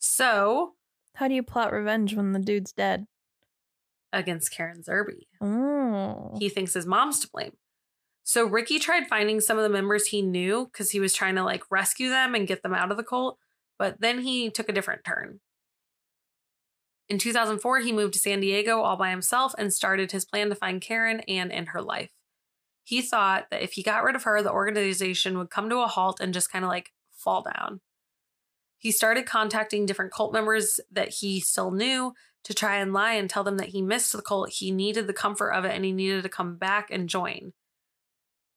So, 0.00 0.74
How 1.14 1.28
do 1.28 1.34
you 1.34 1.44
plot 1.44 1.72
revenge 1.72 2.16
when 2.16 2.32
the 2.32 2.40
dude's 2.40 2.72
dead? 2.72 3.06
Against 4.16 4.50
Karen 4.50 4.82
Zerby, 4.82 5.26
Oh. 5.40 6.34
he 6.38 6.48
thinks 6.48 6.74
his 6.74 6.86
mom's 6.86 7.20
to 7.20 7.28
blame. 7.28 7.56
So, 8.24 8.44
Ricky 8.44 8.78
tried 8.80 9.06
finding 9.06 9.40
some 9.40 9.56
of 9.56 9.62
the 9.62 9.68
members 9.68 10.08
he 10.08 10.20
knew 10.22 10.66
because 10.66 10.90
he 10.90 10.98
was 11.00 11.14
trying 11.14 11.36
to 11.36 11.44
like 11.44 11.62
rescue 11.70 12.08
them 12.08 12.34
and 12.34 12.48
get 12.48 12.62
them 12.62 12.74
out 12.74 12.90
of 12.90 12.96
the 12.96 13.04
cult, 13.04 13.38
but 13.78 14.00
then 14.00 14.20
he 14.22 14.50
took 14.50 14.68
a 14.68 14.72
different 14.72 15.04
turn. 15.04 15.40
In 17.08 17.18
2004, 17.18 17.80
he 17.80 17.92
moved 17.92 18.14
to 18.14 18.18
San 18.18 18.40
Diego 18.40 18.80
all 18.80 18.96
by 18.96 19.10
himself 19.10 19.54
and 19.58 19.72
started 19.72 20.10
his 20.10 20.24
plan 20.24 20.48
to 20.48 20.56
find 20.56 20.80
Karen 20.82 21.20
and 21.28 21.52
end 21.52 21.68
her 21.68 21.80
life. 21.80 22.10
He 22.82 23.00
thought 23.00 23.46
that 23.50 23.62
if 23.62 23.74
he 23.74 23.82
got 23.84 24.02
rid 24.02 24.16
of 24.16 24.24
her, 24.24 24.42
the 24.42 24.50
organization 24.52 25.38
would 25.38 25.50
come 25.50 25.70
to 25.70 25.78
a 25.78 25.86
halt 25.86 26.18
and 26.20 26.34
just 26.34 26.50
kind 26.50 26.64
of 26.64 26.68
like 26.68 26.92
fall 27.12 27.42
down. 27.42 27.80
He 28.78 28.90
started 28.90 29.24
contacting 29.26 29.86
different 29.86 30.12
cult 30.12 30.32
members 30.32 30.80
that 30.90 31.08
he 31.20 31.40
still 31.40 31.70
knew 31.70 32.12
to 32.46 32.54
try 32.54 32.76
and 32.76 32.92
lie 32.92 33.14
and 33.14 33.28
tell 33.28 33.42
them 33.42 33.56
that 33.56 33.70
he 33.70 33.82
missed 33.82 34.12
the 34.12 34.22
cult. 34.22 34.50
He 34.50 34.70
needed 34.70 35.08
the 35.08 35.12
comfort 35.12 35.50
of 35.50 35.64
it 35.64 35.74
and 35.74 35.84
he 35.84 35.90
needed 35.90 36.22
to 36.22 36.28
come 36.28 36.56
back 36.56 36.92
and 36.92 37.08
join. 37.08 37.54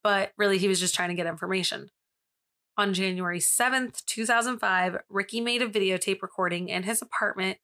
But 0.03 0.31
really, 0.37 0.59
he 0.59 0.67
was 0.67 0.79
just 0.79 0.93
trying 0.93 1.09
to 1.09 1.15
get 1.15 1.25
information. 1.25 1.89
On 2.77 2.93
January 2.93 3.39
7th, 3.39 4.05
2005, 4.05 4.97
Ricky 5.09 5.41
made 5.41 5.63
a 5.63 5.67
videotape 5.67 6.21
recording 6.21 6.69
in 6.69 6.83
his 6.83 7.01
apartment 7.01 7.57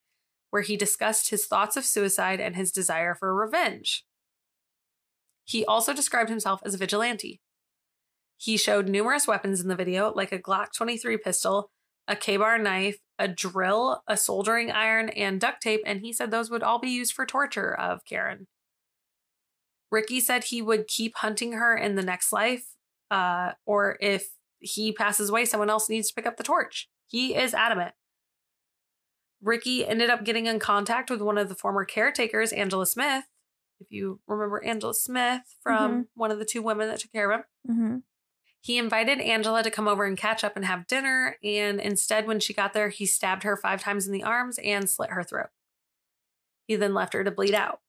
where 0.49 0.63
he 0.63 0.75
discussed 0.75 1.29
his 1.29 1.45
thoughts 1.45 1.77
of 1.77 1.85
suicide 1.85 2.39
and 2.39 2.55
his 2.55 2.71
desire 2.71 3.13
for 3.13 3.33
revenge. 3.35 4.03
He 5.43 5.63
also 5.63 5.93
described 5.93 6.31
himself 6.31 6.59
as 6.65 6.73
a 6.73 6.77
vigilante. 6.79 7.39
He 8.35 8.57
showed 8.57 8.89
numerous 8.89 9.27
weapons 9.27 9.61
in 9.61 9.67
the 9.67 9.75
video, 9.75 10.11
like 10.11 10.31
a 10.31 10.39
Glock 10.39 10.73
23 10.75 11.17
pistol, 11.17 11.69
a 12.07 12.15
Ka-Bar 12.15 12.57
knife, 12.57 12.97
a 13.17 13.27
drill, 13.27 14.03
a 14.07 14.17
soldering 14.17 14.71
iron, 14.71 15.09
and 15.09 15.39
duct 15.39 15.61
tape, 15.61 15.81
and 15.85 16.01
he 16.01 16.11
said 16.11 16.31
those 16.31 16.49
would 16.49 16.63
all 16.63 16.79
be 16.79 16.89
used 16.89 17.13
for 17.13 17.25
torture 17.25 17.73
of 17.73 18.05
Karen. 18.05 18.47
Ricky 19.91 20.19
said 20.19 20.45
he 20.45 20.61
would 20.61 20.87
keep 20.87 21.15
hunting 21.17 21.53
her 21.53 21.75
in 21.75 21.95
the 21.95 22.03
next 22.03 22.33
life, 22.33 22.65
uh, 23.11 23.51
or 23.65 23.97
if 24.01 24.29
he 24.59 24.91
passes 24.91 25.29
away, 25.29 25.45
someone 25.45 25.69
else 25.69 25.89
needs 25.89 26.09
to 26.09 26.15
pick 26.15 26.25
up 26.25 26.37
the 26.37 26.43
torch. 26.43 26.89
He 27.07 27.35
is 27.35 27.53
adamant. 27.53 27.93
Ricky 29.41 29.85
ended 29.85 30.09
up 30.09 30.25
getting 30.25 30.47
in 30.47 30.59
contact 30.59 31.09
with 31.09 31.21
one 31.21 31.37
of 31.37 31.49
the 31.49 31.55
former 31.55 31.85
caretakers, 31.85 32.51
Angela 32.51 32.85
Smith. 32.85 33.25
If 33.79 33.87
you 33.91 34.19
remember 34.27 34.63
Angela 34.63 34.93
Smith 34.93 35.41
from 35.61 36.07
one 36.15 36.31
of 36.31 36.39
the 36.39 36.45
two 36.45 36.61
women 36.61 36.87
that 36.87 36.99
took 36.99 37.11
care 37.11 37.29
of 37.31 37.39
him, 37.39 37.45
Mm-hmm. 37.69 37.97
He 38.65 38.79
invited 38.79 39.21
Angela 39.21 39.61
to 39.61 39.69
come 39.69 39.87
over 39.87 40.05
and 40.05 40.17
catch 40.17 40.43
up 40.43 40.55
and 40.55 40.65
have 40.65 40.87
dinner. 40.87 41.37
And 41.43 41.79
instead, 41.79 42.25
when 42.25 42.39
she 42.39 42.51
got 42.51 42.73
there, 42.73 42.89
he 42.89 43.05
stabbed 43.05 43.43
her 43.43 43.55
five 43.55 43.79
times 43.79 44.07
in 44.07 44.11
the 44.11 44.23
arms 44.23 44.57
and 44.57 44.89
slit 44.89 45.11
her 45.11 45.21
throat. 45.21 45.49
He 46.65 46.75
then 46.75 46.95
left 46.95 47.13
her 47.13 47.23
to 47.23 47.29
bleed 47.29 47.53
out. 47.53 47.81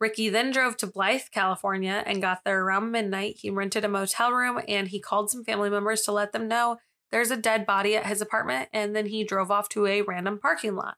Ricky 0.00 0.30
then 0.30 0.52
drove 0.52 0.78
to 0.78 0.86
Blythe, 0.86 1.24
California, 1.32 2.02
and 2.06 2.22
got 2.22 2.44
there 2.44 2.64
around 2.64 2.92
midnight. 2.92 3.36
He 3.40 3.50
rented 3.50 3.84
a 3.84 3.88
motel 3.88 4.32
room 4.32 4.58
and 4.66 4.88
he 4.88 5.00
called 5.00 5.30
some 5.30 5.44
family 5.44 5.68
members 5.68 6.00
to 6.02 6.12
let 6.12 6.32
them 6.32 6.48
know 6.48 6.78
there's 7.12 7.30
a 7.30 7.36
dead 7.36 7.66
body 7.66 7.94
at 7.94 8.06
his 8.06 8.22
apartment. 8.22 8.70
And 8.72 8.96
then 8.96 9.04
he 9.04 9.22
drove 9.22 9.50
off 9.50 9.68
to 9.70 9.84
a 9.84 10.00
random 10.00 10.38
parking 10.38 10.76
lot. 10.76 10.96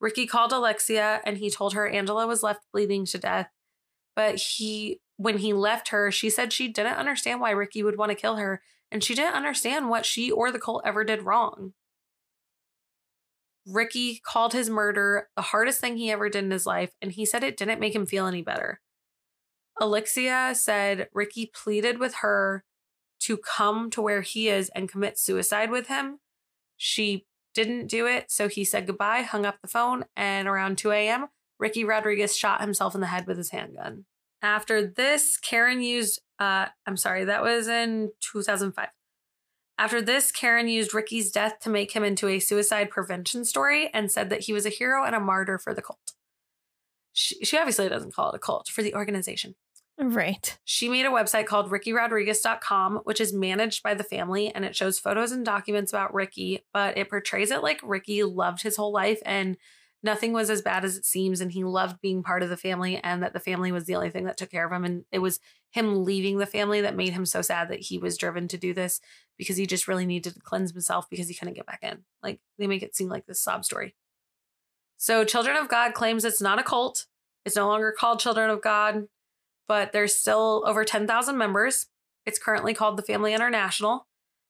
Ricky 0.00 0.28
called 0.28 0.52
Elixcia 0.52 1.18
and 1.24 1.38
he 1.38 1.50
told 1.50 1.74
her 1.74 1.88
Angela 1.88 2.28
was 2.28 2.44
left 2.44 2.60
bleeding 2.72 3.06
to 3.06 3.18
death. 3.18 3.48
But 4.14 4.36
he, 4.36 5.00
when 5.16 5.38
he 5.38 5.52
left 5.52 5.88
her, 5.88 6.10
she 6.10 6.30
said 6.30 6.52
she 6.52 6.68
didn't 6.68 6.96
understand 6.96 7.40
why 7.40 7.50
Ricky 7.50 7.82
would 7.82 7.96
want 7.96 8.10
to 8.10 8.16
kill 8.16 8.36
her 8.36 8.62
and 8.90 9.02
she 9.02 9.14
didn't 9.14 9.34
understand 9.34 9.88
what 9.88 10.06
she 10.06 10.30
or 10.30 10.52
the 10.52 10.58
cult 10.58 10.82
ever 10.84 11.04
did 11.04 11.22
wrong. 11.22 11.72
Ricky 13.66 14.20
called 14.24 14.52
his 14.52 14.70
murder 14.70 15.28
the 15.34 15.42
hardest 15.42 15.80
thing 15.80 15.96
he 15.96 16.10
ever 16.10 16.28
did 16.28 16.44
in 16.44 16.50
his 16.52 16.66
life, 16.66 16.92
and 17.02 17.10
he 17.10 17.26
said 17.26 17.42
it 17.42 17.56
didn't 17.56 17.80
make 17.80 17.94
him 17.94 18.06
feel 18.06 18.26
any 18.26 18.42
better. 18.42 18.80
Elixcia 19.80 20.54
said 20.54 21.08
Ricky 21.12 21.50
pleaded 21.52 21.98
with 21.98 22.16
her 22.16 22.64
to 23.20 23.36
come 23.36 23.90
to 23.90 24.00
where 24.00 24.22
he 24.22 24.48
is 24.48 24.70
and 24.74 24.88
commit 24.88 25.18
suicide 25.18 25.70
with 25.70 25.88
him. 25.88 26.20
She 26.76 27.26
didn't 27.54 27.88
do 27.88 28.06
it, 28.06 28.30
so 28.30 28.48
he 28.48 28.64
said 28.64 28.86
goodbye, 28.86 29.22
hung 29.22 29.44
up 29.44 29.60
the 29.60 29.68
phone, 29.68 30.04
and 30.14 30.46
around 30.46 30.78
2 30.78 30.92
a.m., 30.92 31.26
Ricky 31.58 31.84
Rodriguez 31.84 32.36
shot 32.36 32.60
himself 32.60 32.94
in 32.94 33.00
the 33.00 33.06
head 33.08 33.26
with 33.26 33.38
his 33.38 33.50
handgun. 33.50 34.04
After 34.46 34.86
this, 34.86 35.36
Karen 35.38 35.82
used, 35.82 36.20
uh, 36.38 36.66
I'm 36.86 36.96
sorry, 36.96 37.24
that 37.24 37.42
was 37.42 37.66
in 37.66 38.12
2005. 38.20 38.86
After 39.76 40.00
this, 40.00 40.30
Karen 40.30 40.68
used 40.68 40.94
Ricky's 40.94 41.32
death 41.32 41.58
to 41.62 41.68
make 41.68 41.90
him 41.90 42.04
into 42.04 42.28
a 42.28 42.38
suicide 42.38 42.88
prevention 42.88 43.44
story 43.44 43.90
and 43.92 44.10
said 44.10 44.30
that 44.30 44.42
he 44.42 44.52
was 44.52 44.64
a 44.64 44.68
hero 44.68 45.04
and 45.04 45.16
a 45.16 45.20
martyr 45.20 45.58
for 45.58 45.74
the 45.74 45.82
cult. 45.82 46.12
She, 47.12 47.44
she 47.44 47.58
obviously 47.58 47.88
doesn't 47.88 48.14
call 48.14 48.30
it 48.30 48.36
a 48.36 48.38
cult, 48.38 48.68
for 48.68 48.84
the 48.84 48.94
organization. 48.94 49.56
Right. 49.98 50.56
She 50.64 50.88
made 50.88 51.06
a 51.06 51.10
website 51.10 51.46
called 51.46 51.72
rickyrodriguez.com, 51.72 53.00
which 53.02 53.20
is 53.20 53.32
managed 53.32 53.82
by 53.82 53.94
the 53.94 54.04
family 54.04 54.54
and 54.54 54.64
it 54.64 54.76
shows 54.76 55.00
photos 55.00 55.32
and 55.32 55.44
documents 55.44 55.92
about 55.92 56.14
Ricky, 56.14 56.60
but 56.72 56.96
it 56.96 57.10
portrays 57.10 57.50
it 57.50 57.64
like 57.64 57.80
Ricky 57.82 58.22
loved 58.22 58.62
his 58.62 58.76
whole 58.76 58.92
life 58.92 59.18
and 59.26 59.56
nothing 60.06 60.32
was 60.32 60.48
as 60.48 60.62
bad 60.62 60.84
as 60.86 60.96
it 60.96 61.04
seems. 61.04 61.42
And 61.42 61.52
he 61.52 61.64
loved 61.64 62.00
being 62.00 62.22
part 62.22 62.42
of 62.42 62.48
the 62.48 62.56
family 62.56 62.96
and 62.96 63.22
that 63.22 63.34
the 63.34 63.40
family 63.40 63.70
was 63.70 63.84
the 63.84 63.94
only 63.94 64.08
thing 64.08 64.24
that 64.24 64.38
took 64.38 64.50
care 64.50 64.64
of 64.64 64.72
him. 64.72 64.84
And 64.84 65.04
it 65.12 65.18
was 65.18 65.38
him 65.70 66.04
leaving 66.04 66.38
the 66.38 66.46
family 66.46 66.80
that 66.80 66.96
made 66.96 67.12
him 67.12 67.26
so 67.26 67.42
sad 67.42 67.68
that 67.68 67.80
he 67.80 67.98
was 67.98 68.16
driven 68.16 68.48
to 68.48 68.56
do 68.56 68.72
this 68.72 69.00
because 69.36 69.58
he 69.58 69.66
just 69.66 69.86
really 69.86 70.06
needed 70.06 70.32
to 70.32 70.40
cleanse 70.40 70.72
himself 70.72 71.10
because 71.10 71.28
he 71.28 71.34
couldn't 71.34 71.54
get 71.54 71.66
back 71.66 71.80
in. 71.82 72.04
Like 72.22 72.40
they 72.58 72.66
make 72.66 72.82
it 72.82 72.96
seem 72.96 73.10
like 73.10 73.26
this 73.26 73.42
sob 73.42 73.64
story. 73.66 73.94
So, 74.96 75.24
Children 75.24 75.58
of 75.58 75.68
God 75.68 75.92
claims 75.92 76.24
it's 76.24 76.40
not 76.40 76.58
a 76.58 76.62
cult. 76.62 77.04
It's 77.44 77.56
no 77.56 77.68
longer 77.68 77.92
called 77.92 78.18
Children 78.18 78.48
of 78.48 78.62
God 78.62 79.08
but 79.68 79.92
there's 79.92 80.14
still 80.14 80.62
over 80.66 80.84
10,000 80.84 81.36
members. 81.36 81.86
It's 82.24 82.38
currently 82.38 82.74
called 82.74 82.96
the 82.96 83.02
Family 83.02 83.34
International. 83.34 84.06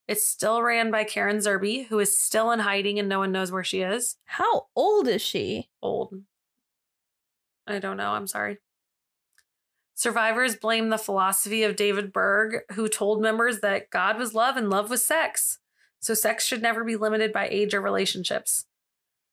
It's 0.08 0.26
still 0.26 0.62
ran 0.62 0.90
by 0.90 1.04
Karen 1.04 1.38
Zerby, 1.38 1.86
who 1.86 1.98
is 1.98 2.16
still 2.16 2.52
in 2.52 2.60
hiding 2.60 2.98
and 2.98 3.08
no 3.08 3.18
one 3.18 3.32
knows 3.32 3.50
where 3.50 3.64
she 3.64 3.82
is. 3.82 4.16
How 4.24 4.66
old 4.76 5.08
is 5.08 5.22
she? 5.22 5.68
Old. 5.82 6.14
I 7.66 7.80
don't 7.80 7.96
know. 7.96 8.10
I'm 8.10 8.28
sorry. 8.28 8.58
Survivors 9.94 10.54
blame 10.54 10.90
the 10.90 10.98
philosophy 10.98 11.62
of 11.64 11.74
David 11.74 12.12
Berg, 12.12 12.60
who 12.72 12.86
told 12.86 13.20
members 13.20 13.60
that 13.60 13.90
God 13.90 14.18
was 14.18 14.34
love 14.34 14.56
and 14.56 14.70
love 14.70 14.90
was 14.90 15.04
sex. 15.04 15.58
So 15.98 16.14
sex 16.14 16.46
should 16.46 16.62
never 16.62 16.84
be 16.84 16.96
limited 16.96 17.32
by 17.32 17.48
age 17.48 17.74
or 17.74 17.80
relationships. 17.80 18.66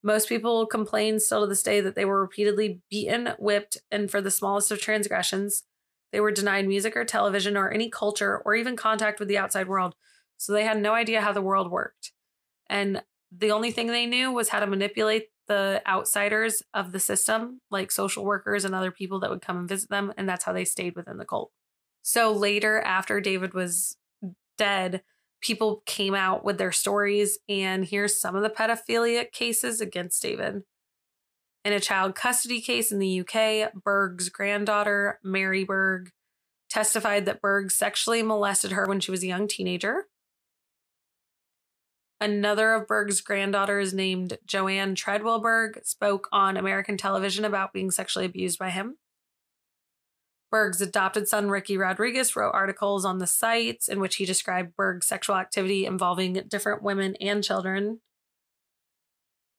Most 0.02 0.28
people 0.28 0.66
complain 0.66 1.20
still 1.20 1.42
to 1.42 1.48
this 1.48 1.64
day 1.64 1.82
that 1.82 1.96
they 1.96 2.06
were 2.06 2.22
repeatedly 2.22 2.82
beaten, 2.90 3.34
whipped, 3.38 3.78
and 3.92 4.10
for 4.10 4.22
the 4.22 4.32
smallest 4.32 4.72
of 4.72 4.82
transgressions, 4.82 5.64
they 6.12 6.20
were 6.20 6.32
denied 6.32 6.68
music 6.68 6.96
or 6.96 7.06
television 7.06 7.56
or 7.56 7.70
any 7.70 7.90
culture 7.90 8.42
or 8.46 8.56
even 8.56 8.76
contact 8.76 9.20
with 9.20 9.28
the 9.28 9.38
outside 9.38 9.68
world. 9.68 9.96
So 10.38 10.54
they 10.54 10.64
had 10.64 10.82
no 10.82 10.94
idea 10.94 11.22
how 11.22 11.32
the 11.32 11.42
world 11.42 11.72
worked. 11.72 12.12
And 12.70 13.04
the 13.32 13.52
only 13.52 13.72
thing 13.72 13.88
they 13.88 14.06
knew 14.06 14.32
was 14.32 14.50
how 14.50 14.60
to 14.60 14.68
manipulate 14.68 15.28
the 15.48 15.82
outsiders 15.88 16.64
of 16.74 16.92
the 16.92 17.00
system, 17.00 17.62
like 17.70 17.92
social 17.92 18.24
workers 18.24 18.66
and 18.66 18.74
other 18.74 18.92
people 18.92 19.20
that 19.20 19.30
would 19.30 19.42
come 19.42 19.58
and 19.58 19.70
visit 19.70 19.90
them. 19.90 20.14
And 20.18 20.28
that's 20.28 20.46
how 20.46 20.54
they 20.54 20.66
stayed 20.66 20.96
within 20.96 21.18
the 21.18 21.26
cult. 21.26 21.52
So 22.02 22.32
later, 22.32 22.82
after 22.82 23.20
David 23.22 23.54
was 23.54 23.98
dead, 24.58 25.04
people 25.42 25.84
came 25.86 26.16
out 26.16 26.46
with 26.46 26.58
their 26.58 26.72
stories. 26.72 27.40
And 27.50 27.86
here's 27.86 28.20
some 28.20 28.36
of 28.36 28.44
the 28.44 28.50
pedophilia 28.50 29.32
cases 29.32 29.82
against 29.82 30.22
David. 30.22 30.64
In 31.66 31.74
a 31.74 31.80
child 31.80 32.16
custody 32.16 32.60
case 32.60 32.92
in 32.92 33.00
the 33.00 33.22
UK, 33.22 33.74
Berg's 33.74 34.30
granddaughter, 34.30 35.20
Mary 35.24 35.64
Berg, 35.64 36.12
testified 36.70 37.26
that 37.26 37.42
Berg 37.42 37.72
sexually 37.72 38.22
molested 38.22 38.72
her 38.72 38.86
when 38.86 39.00
she 39.00 39.12
was 39.12 39.24
a 39.24 39.28
young 39.28 39.48
teenager. 39.48 40.08
Another 42.22 42.74
of 42.74 42.88
Berg's 42.88 43.20
granddaughters, 43.22 43.94
named 43.94 44.38
Joanne 44.46 44.96
Treadwell 44.96 45.40
Berg, 45.40 45.80
spoke 45.84 46.30
on 46.32 46.56
American 46.56 46.96
television 46.96 47.44
about 47.44 47.74
being 47.74 47.92
sexually 47.92 48.26
abused 48.26 48.58
by 48.60 48.70
him. 48.70 48.98
Berg's 50.50 50.82
adopted 50.82 51.28
son, 51.28 51.50
Ricky 51.50 51.78
Rodriguez, 51.78 52.36
wrote 52.36 52.52
articles 52.54 53.04
on 53.06 53.18
the 53.18 53.28
sites 53.28 53.90
in 53.90 54.00
which 54.00 54.18
he 54.18 54.26
described 54.26 54.76
Berg's 54.78 55.08
sexual 55.08 55.36
activity 55.36 55.86
involving 55.86 56.34
different 56.48 56.84
women 56.84 57.16
and 57.20 57.44
children. 57.44 58.00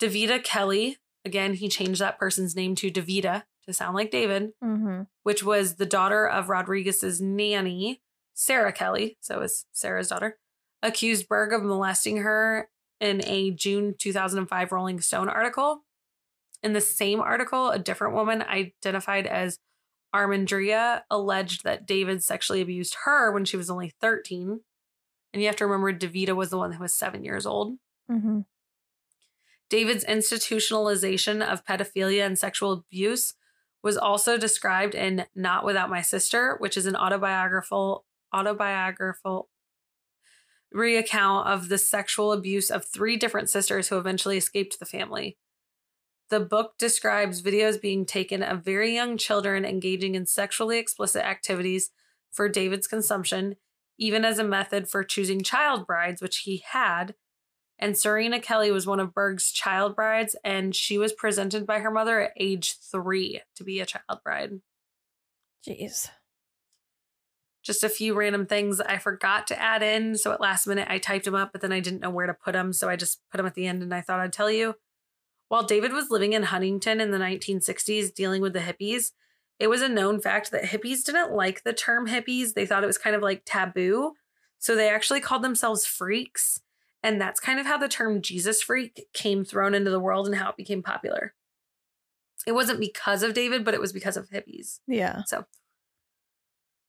Davida 0.01 0.43
Kelly, 0.43 0.99
again, 1.25 1.55
he 1.55 1.69
changed 1.69 2.01
that 2.01 2.19
person's 2.19 2.55
name 2.57 2.75
to 2.77 2.91
Davida 2.91 3.43
to 3.67 3.73
sound 3.73 3.95
like 3.97 4.11
David, 4.11 4.53
Mm-hmm. 4.63 5.03
which 5.23 5.43
was 5.43 5.75
the 5.75 5.87
daughter 5.87 6.27
of 6.29 6.49
Rodriguez's 6.49 7.21
nanny, 7.21 8.01
Sarah 8.35 8.73
Kelly. 8.73 9.17
So 9.21 9.37
it 9.37 9.41
was 9.41 9.67
Sarah's 9.73 10.09
daughter, 10.09 10.39
accused 10.85 11.29
Berg 11.29 11.53
of 11.53 11.65
molesting 11.65 12.19
her 12.19 12.69
in 13.01 13.23
a 13.25 13.51
June 13.51 13.95
2005 13.99 14.71
Rolling 14.71 15.01
Stone 15.01 15.29
article. 15.29 15.83
In 16.63 16.75
the 16.75 16.81
same 16.81 17.21
article, 17.21 17.71
a 17.71 17.79
different 17.79 18.15
woman 18.15 18.43
identified 18.43 19.27
as 19.27 19.59
Armandria 20.15 21.03
alleged 21.11 21.65
that 21.65 21.87
David 21.87 22.23
sexually 22.23 22.61
abused 22.61 22.97
her 23.05 23.33
when 23.33 23.45
she 23.45 23.57
was 23.57 23.69
only 23.69 23.93
13. 24.01 24.61
And 25.33 25.43
you 25.43 25.49
have 25.49 25.57
to 25.57 25.67
remember, 25.67 25.93
Davida 25.93 26.37
was 26.37 26.51
the 26.51 26.59
one 26.59 26.73
who 26.73 26.83
was 26.83 26.95
seven 26.95 27.25
years 27.25 27.47
old. 27.47 27.75
Mm-hmm. 28.11 28.41
David's 29.69 30.05
institutionalization 30.05 31.43
of 31.43 31.65
pedophilia 31.65 32.25
and 32.25 32.39
sexual 32.39 32.73
abuse 32.73 33.35
was 33.83 33.97
also 33.97 34.39
described 34.39 34.95
in 34.95 35.27
Not 35.35 35.65
Without 35.65 35.91
My 35.91 36.03
Sister, 36.03 36.57
which 36.59 36.77
is 36.77 36.87
an 36.87 36.95
autobiographical 36.95 38.05
autobiographical 38.33 39.49
recount 40.75 41.47
of 41.47 41.69
the 41.69 41.79
sexual 41.79 42.33
abuse 42.33 42.71
of 42.71 42.85
three 42.85 43.17
different 43.17 43.49
sisters 43.49 43.89
who 43.89 43.97
eventually 43.97 44.37
escaped 44.37 44.79
the 44.79 44.85
family. 44.85 45.39
The 46.31 46.41
book 46.41 46.75
describes 46.79 47.43
videos 47.43 47.81
being 47.81 48.05
taken 48.05 48.43
of 48.43 48.65
very 48.65 48.93
young 48.93 49.17
children 49.17 49.65
engaging 49.65 50.15
in 50.15 50.27
sexually 50.27 50.79
explicit 50.79 51.25
activities 51.25 51.91
for 52.33 52.49
David's 52.49 52.89
consumption, 52.89 53.57
even 53.99 54.25
as 54.25 54.39
a 54.39 54.45
method 54.45 54.89
for 54.89 55.05
choosing 55.05 55.43
child 55.43 55.87
brides, 55.87 56.21
which 56.21 56.39
he 56.39 56.65
had. 56.67 57.15
And 57.79 57.97
Serena 57.97 58.41
Kelly 58.41 58.71
was 58.71 58.87
one 58.87 59.01
of 59.01 59.15
Berg's 59.15 59.53
child 59.53 59.95
brides, 59.95 60.35
and 60.43 60.75
she 60.75 60.99
was 60.99 61.13
presented 61.13 61.67
by 61.67 61.81
her 61.81 61.91
mother 61.91 62.21
at 62.21 62.33
age 62.37 62.77
three 62.91 63.43
to 63.57 63.65
be 63.65 63.81
a 63.81 63.87
child 63.87 64.21
bride. 64.25 64.61
Jeez. 65.67 66.09
Just 67.65 67.83
a 67.83 67.89
few 67.89 68.15
random 68.15 68.47
things 68.47 68.81
I 68.81 68.99
forgot 68.99 69.47
to 69.49 69.61
add 69.61 69.83
in. 69.83 70.17
So 70.17 70.33
at 70.33 70.41
last 70.41 70.67
minute, 70.67 70.87
I 70.91 70.99
typed 70.99 71.25
them 71.25 71.35
up, 71.35 71.51
but 71.51 71.63
then 71.63 71.73
I 71.73 71.81
didn't 71.81 72.01
know 72.01 72.11
where 72.11 72.27
to 72.27 72.35
put 72.35 72.53
them. 72.53 72.73
So 72.73 72.89
I 72.89 72.97
just 72.97 73.21
put 73.31 73.39
them 73.39 73.47
at 73.47 73.55
the 73.55 73.67
end 73.67 73.83
and 73.83 73.95
I 73.95 74.03
thought 74.03 74.21
I'd 74.21 74.33
tell 74.33 74.51
you. 74.51 74.75
While 75.49 75.63
David 75.63 75.93
was 75.93 76.11
living 76.11 76.35
in 76.35 76.45
Huntington 76.45 77.01
in 77.01 77.11
the 77.11 77.19
1960s 77.19 78.15
dealing 78.15 78.43
with 78.43 78.53
the 78.53 78.61
hippies, 78.61 79.13
it 79.59 79.69
was 79.69 79.83
a 79.83 79.89
known 79.89 80.21
fact 80.21 80.51
that 80.51 80.65
hippies 80.65 81.05
didn't 81.05 81.33
like 81.33 81.63
the 81.63 81.73
term 81.73 82.07
hippies. 82.07 82.55
They 82.55 82.67
thought 82.67 82.83
it 82.83 82.89
was 82.89 82.99
kind 82.99 83.17
of 83.17 83.23
like 83.23 83.43
taboo. 83.45 84.13
So 84.59 84.75
they 84.75 84.91
actually 84.91 85.21
called 85.21 85.43
themselves 85.43 85.87
freaks. 85.87 86.61
And 87.03 87.21
that's 87.21 87.41
kind 87.41 87.61
of 87.61 87.67
how 87.67 87.79
the 87.79 87.89
term 87.89 88.23
Jesus 88.23 88.63
freak 88.63 89.07
came 89.13 89.45
thrown 89.45 89.75
into 89.75 89.91
the 89.91 90.01
world 90.01 90.27
and 90.27 90.37
how 90.37 90.51
it 90.51 90.57
became 90.57 90.83
popular. 90.83 91.35
It 92.47 92.53
wasn't 92.53 92.81
because 92.81 93.23
of 93.23 93.35
David, 93.35 93.65
but 93.65 93.75
it 93.75 93.81
was 93.81 93.93
because 93.93 94.17
of 94.17 94.31
hippies. 94.31 94.81
Yeah. 94.87 95.23
So 95.27 95.45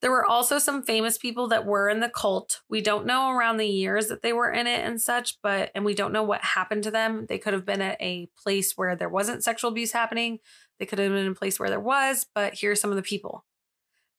there 0.01 0.11
were 0.11 0.25
also 0.25 0.59
some 0.59 0.83
famous 0.83 1.17
people 1.17 1.47
that 1.47 1.65
were 1.65 1.89
in 1.89 1.99
the 1.99 2.09
cult. 2.09 2.61
We 2.69 2.81
don't 2.81 3.05
know 3.05 3.31
around 3.31 3.57
the 3.57 3.67
years 3.67 4.07
that 4.07 4.21
they 4.21 4.33
were 4.33 4.51
in 4.51 4.67
it 4.67 4.85
and 4.85 5.01
such, 5.01 5.39
but 5.41 5.71
and 5.73 5.85
we 5.85 5.93
don't 5.93 6.13
know 6.13 6.23
what 6.23 6.43
happened 6.43 6.83
to 6.83 6.91
them. 6.91 7.25
They 7.27 7.37
could 7.37 7.53
have 7.53 7.65
been 7.65 7.81
at 7.81 8.01
a 8.01 8.29
place 8.41 8.73
where 8.75 8.95
there 8.95 9.09
wasn't 9.09 9.43
sexual 9.43 9.71
abuse 9.71 9.93
happening. 9.93 10.39
They 10.79 10.85
could 10.85 10.99
have 10.99 11.09
been 11.09 11.25
in 11.25 11.31
a 11.31 11.35
place 11.35 11.59
where 11.59 11.69
there 11.69 11.79
was, 11.79 12.27
but 12.35 12.55
here's 12.59 12.81
some 12.81 12.89
of 12.89 12.97
the 12.97 13.01
people. 13.01 13.45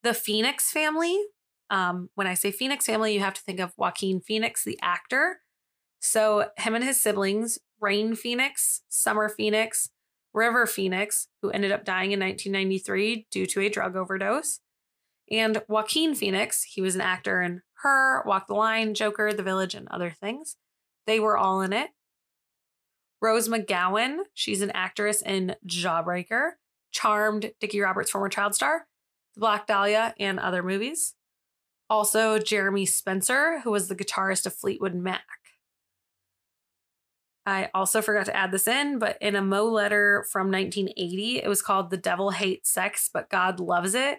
The 0.02 0.14
Phoenix 0.14 0.70
family. 0.70 1.18
Um, 1.68 2.10
when 2.14 2.28
I 2.28 2.34
say 2.34 2.52
Phoenix 2.52 2.86
family, 2.86 3.12
you 3.12 3.20
have 3.20 3.34
to 3.34 3.42
think 3.42 3.58
of 3.60 3.72
Joaquin 3.76 4.20
Phoenix, 4.20 4.64
the 4.64 4.78
actor. 4.80 5.40
So 5.98 6.50
him 6.56 6.74
and 6.74 6.84
his 6.84 7.00
siblings, 7.00 7.58
Rain 7.80 8.14
Phoenix, 8.14 8.82
Summer 8.88 9.28
Phoenix, 9.28 9.90
River 10.32 10.66
Phoenix, 10.66 11.28
who 11.42 11.50
ended 11.50 11.72
up 11.72 11.84
dying 11.84 12.12
in 12.12 12.20
1993 12.20 13.26
due 13.30 13.46
to 13.46 13.60
a 13.60 13.68
drug 13.68 13.96
overdose, 13.96 14.60
and 15.30 15.62
Joaquin 15.68 16.14
Phoenix, 16.14 16.62
he 16.62 16.80
was 16.80 16.94
an 16.94 17.00
actor 17.00 17.42
in 17.42 17.62
Her, 17.82 18.22
Walk 18.26 18.46
the 18.46 18.54
Line, 18.54 18.94
Joker, 18.94 19.32
The 19.32 19.42
Village, 19.42 19.74
and 19.74 19.88
other 19.88 20.10
things. 20.10 20.56
They 21.06 21.20
were 21.20 21.36
all 21.36 21.60
in 21.62 21.72
it. 21.72 21.90
Rose 23.20 23.48
McGowan, 23.48 24.18
she's 24.34 24.62
an 24.62 24.70
actress 24.72 25.22
in 25.22 25.56
Jawbreaker, 25.66 26.52
Charmed, 26.92 27.52
Dickie 27.60 27.80
Roberts' 27.80 28.10
former 28.10 28.28
child 28.28 28.54
star, 28.54 28.86
The 29.34 29.40
Black 29.40 29.66
Dahlia, 29.66 30.14
and 30.20 30.38
other 30.38 30.62
movies. 30.62 31.14
Also, 31.88 32.38
Jeremy 32.38 32.84
Spencer, 32.84 33.60
who 33.60 33.70
was 33.70 33.88
the 33.88 33.96
guitarist 33.96 34.46
of 34.46 34.54
Fleetwood 34.54 34.94
Mac. 34.94 35.24
I 37.46 37.70
also 37.72 38.02
forgot 38.02 38.26
to 38.26 38.36
add 38.36 38.50
this 38.50 38.66
in, 38.66 38.98
but 38.98 39.16
in 39.20 39.36
a 39.36 39.42
Mo 39.42 39.66
letter 39.66 40.26
from 40.32 40.50
1980, 40.50 41.42
it 41.42 41.48
was 41.48 41.62
called 41.62 41.90
The 41.90 41.96
Devil 41.96 42.30
Hates 42.30 42.68
Sex, 42.68 43.08
but 43.12 43.30
God 43.30 43.60
Loves 43.60 43.94
It. 43.94 44.18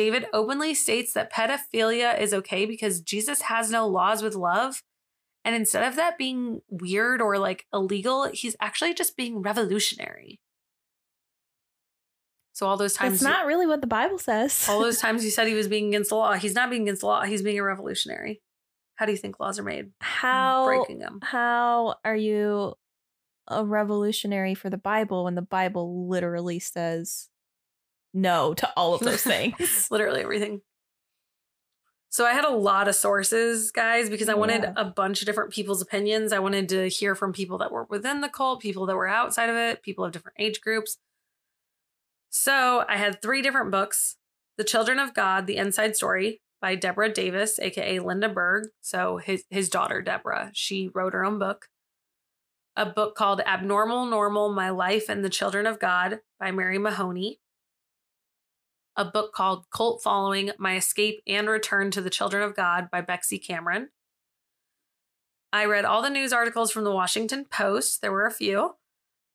David 0.00 0.24
openly 0.32 0.72
states 0.72 1.12
that 1.12 1.30
pedophilia 1.30 2.18
is 2.18 2.32
okay 2.32 2.64
because 2.64 3.02
Jesus 3.02 3.42
has 3.42 3.70
no 3.70 3.86
laws 3.86 4.22
with 4.22 4.34
love. 4.34 4.82
And 5.44 5.54
instead 5.54 5.86
of 5.86 5.94
that 5.96 6.16
being 6.16 6.62
weird 6.70 7.20
or 7.20 7.36
like 7.36 7.66
illegal, 7.70 8.24
he's 8.32 8.56
actually 8.62 8.94
just 8.94 9.14
being 9.14 9.42
revolutionary. 9.42 10.40
So 12.54 12.66
all 12.66 12.78
those 12.78 12.94
times 12.94 13.16
It's 13.16 13.22
not 13.22 13.44
really 13.44 13.66
what 13.66 13.82
the 13.82 13.86
Bible 13.86 14.16
says. 14.16 14.66
all 14.70 14.80
those 14.80 15.00
times 15.02 15.22
you 15.22 15.30
said 15.30 15.46
he 15.46 15.52
was 15.52 15.68
being 15.68 15.88
against 15.88 16.08
the 16.08 16.16
law, 16.16 16.32
he's 16.32 16.54
not 16.54 16.70
being 16.70 16.82
against 16.82 17.02
the 17.02 17.06
law, 17.06 17.24
he's 17.24 17.42
being 17.42 17.58
a 17.58 17.62
revolutionary. 17.62 18.40
How 18.94 19.04
do 19.04 19.12
you 19.12 19.18
think 19.18 19.38
laws 19.38 19.58
are 19.58 19.62
made? 19.62 19.90
how 20.00 20.64
Breaking 20.64 21.00
them. 21.00 21.20
how 21.22 21.96
are 22.06 22.16
you 22.16 22.72
a 23.48 23.66
revolutionary 23.66 24.54
for 24.54 24.70
the 24.70 24.78
Bible 24.78 25.24
when 25.24 25.34
the 25.34 25.42
Bible 25.42 26.08
literally 26.08 26.58
says 26.58 27.29
no 28.12 28.54
to 28.54 28.68
all 28.76 28.94
of 28.94 29.00
those 29.00 29.22
things? 29.24 29.88
literally 29.90 30.22
everything. 30.22 30.62
So 32.12 32.26
I 32.26 32.32
had 32.32 32.44
a 32.44 32.50
lot 32.50 32.88
of 32.88 32.96
sources, 32.96 33.70
guys, 33.70 34.10
because 34.10 34.28
I 34.28 34.34
wanted 34.34 34.62
Yeah. 34.62 34.72
a 34.76 34.84
bunch 34.84 35.22
of 35.22 35.26
different 35.26 35.52
people's 35.52 35.80
opinions. 35.80 36.32
I 36.32 36.40
wanted 36.40 36.68
to 36.70 36.88
hear 36.88 37.14
from 37.14 37.32
people 37.32 37.58
that 37.58 37.70
were 37.70 37.84
within 37.84 38.20
the 38.20 38.28
cult, 38.28 38.60
people 38.60 38.84
that 38.86 38.96
were 38.96 39.06
outside 39.06 39.48
of 39.48 39.54
it, 39.54 39.82
people 39.82 40.04
of 40.04 40.10
different 40.10 40.36
age 40.40 40.60
groups. 40.60 40.98
So 42.30 42.84
I 42.88 42.96
had 42.96 43.22
three 43.22 43.42
different 43.42 43.70
books 43.70 44.16
The 44.56 44.64
Children 44.64 44.98
of 44.98 45.14
God, 45.14 45.46
The 45.46 45.56
Inside 45.56 45.94
Story 45.96 46.40
by 46.60 46.74
Deborah 46.74 47.12
Davis, 47.12 47.58
aka 47.60 47.98
Linda 48.00 48.28
Berg. 48.28 48.68
So 48.80 49.18
his, 49.18 49.44
his 49.48 49.68
daughter, 49.68 50.02
Deborah, 50.02 50.50
she 50.52 50.90
wrote 50.92 51.12
her 51.12 51.24
own 51.24 51.38
book. 51.38 51.66
A 52.76 52.86
book 52.86 53.14
called 53.14 53.40
Abnormal 53.40 54.06
Normal 54.06 54.52
My 54.52 54.70
Life 54.70 55.08
and 55.08 55.24
the 55.24 55.30
Children 55.30 55.66
of 55.66 55.78
God 55.78 56.20
by 56.38 56.50
Mary 56.50 56.78
Mahoney 56.78 57.38
a 58.96 59.04
book 59.04 59.32
called 59.32 59.70
Cult 59.70 60.02
Following 60.02 60.50
My 60.58 60.76
Escape 60.76 61.22
and 61.26 61.48
Return 61.48 61.90
to 61.92 62.00
the 62.00 62.10
Children 62.10 62.42
of 62.42 62.56
God 62.56 62.90
by 62.90 63.00
Bexy 63.00 63.38
Cameron. 63.38 63.90
I 65.52 65.64
read 65.64 65.84
all 65.84 66.02
the 66.02 66.10
news 66.10 66.32
articles 66.32 66.70
from 66.70 66.84
the 66.84 66.92
Washington 66.92 67.44
Post. 67.44 68.02
There 68.02 68.12
were 68.12 68.26
a 68.26 68.30
few. 68.30 68.76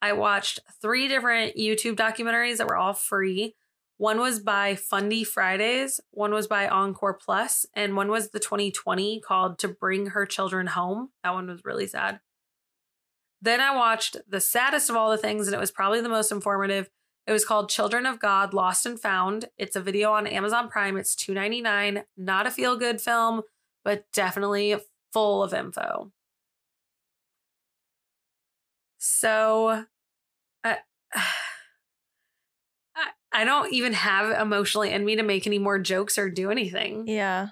I 0.02 0.14
watched 0.14 0.60
three 0.82 1.07
different 1.07 1.56
YouTube 1.56 1.95
documentaries 1.95 2.57
that 2.57 2.68
were 2.68 2.77
all 2.77 2.94
free. 2.94 3.56
One 3.98 4.19
was 4.19 4.40
by 4.40 4.76
Fundie 4.76 5.26
Fridays, 5.26 6.02
one 6.11 6.34
was 6.34 6.48
by 6.48 6.68
Encore 6.68 7.14
Plus, 7.14 7.65
and 7.73 7.95
one 7.95 8.10
was 8.10 8.30
the 8.30 8.40
2020 8.40 9.22
called 9.22 9.57
To 9.60 9.69
Bring 9.69 10.07
Her 10.07 10.26
Children 10.26 10.68
Home. 10.68 11.10
That 11.23 11.34
one 11.34 11.48
was 11.48 11.64
really 11.64 11.88
sad. 11.88 12.19
Then 13.41 13.61
I 13.61 13.76
watched 13.76 14.18
the 14.27 14.41
saddest 14.41 14.90
of 14.90 14.98
all 14.98 15.11
the 15.11 15.18
things, 15.18 15.48
and 15.48 15.56
it 15.56 15.60
was 15.60 15.72
probably 15.72 16.02
the 16.02 16.10
most 16.10 16.32
informative. 16.32 16.90
It 17.28 17.32
was 17.32 17.44
called 17.46 17.70
Children 17.70 18.06
of 18.06 18.20
God 18.20 18.54
Lost 18.54 18.86
and 18.86 19.00
Found. 19.00 19.46
It's 19.58 19.76
a 19.76 19.82
video 19.82 20.12
on 20.14 20.28
Amazon 20.28 20.70
Prime. 20.70 20.96
It's 20.98 21.16
$2.99. 21.16 22.04
Not 22.18 22.46
a 22.46 22.52
feel 22.52 22.78
good 22.78 23.02
film, 23.02 23.42
but 23.84 24.06
definitely 24.14 24.76
full 25.12 25.42
of 25.44 25.54
info. 25.54 26.12
So 28.98 29.86
I, 30.64 30.78
I 32.96 33.08
I 33.32 33.44
don't 33.44 33.74
even 33.74 33.94
have 33.94 34.40
emotionally 34.40 34.92
in 34.92 35.04
me 35.06 35.16
to 35.16 35.24
make 35.24 35.46
any 35.48 35.60
more 35.60 35.80
jokes 35.80 36.18
or 36.18 36.30
do 36.30 36.52
anything. 36.52 37.08
yeah, 37.08 37.48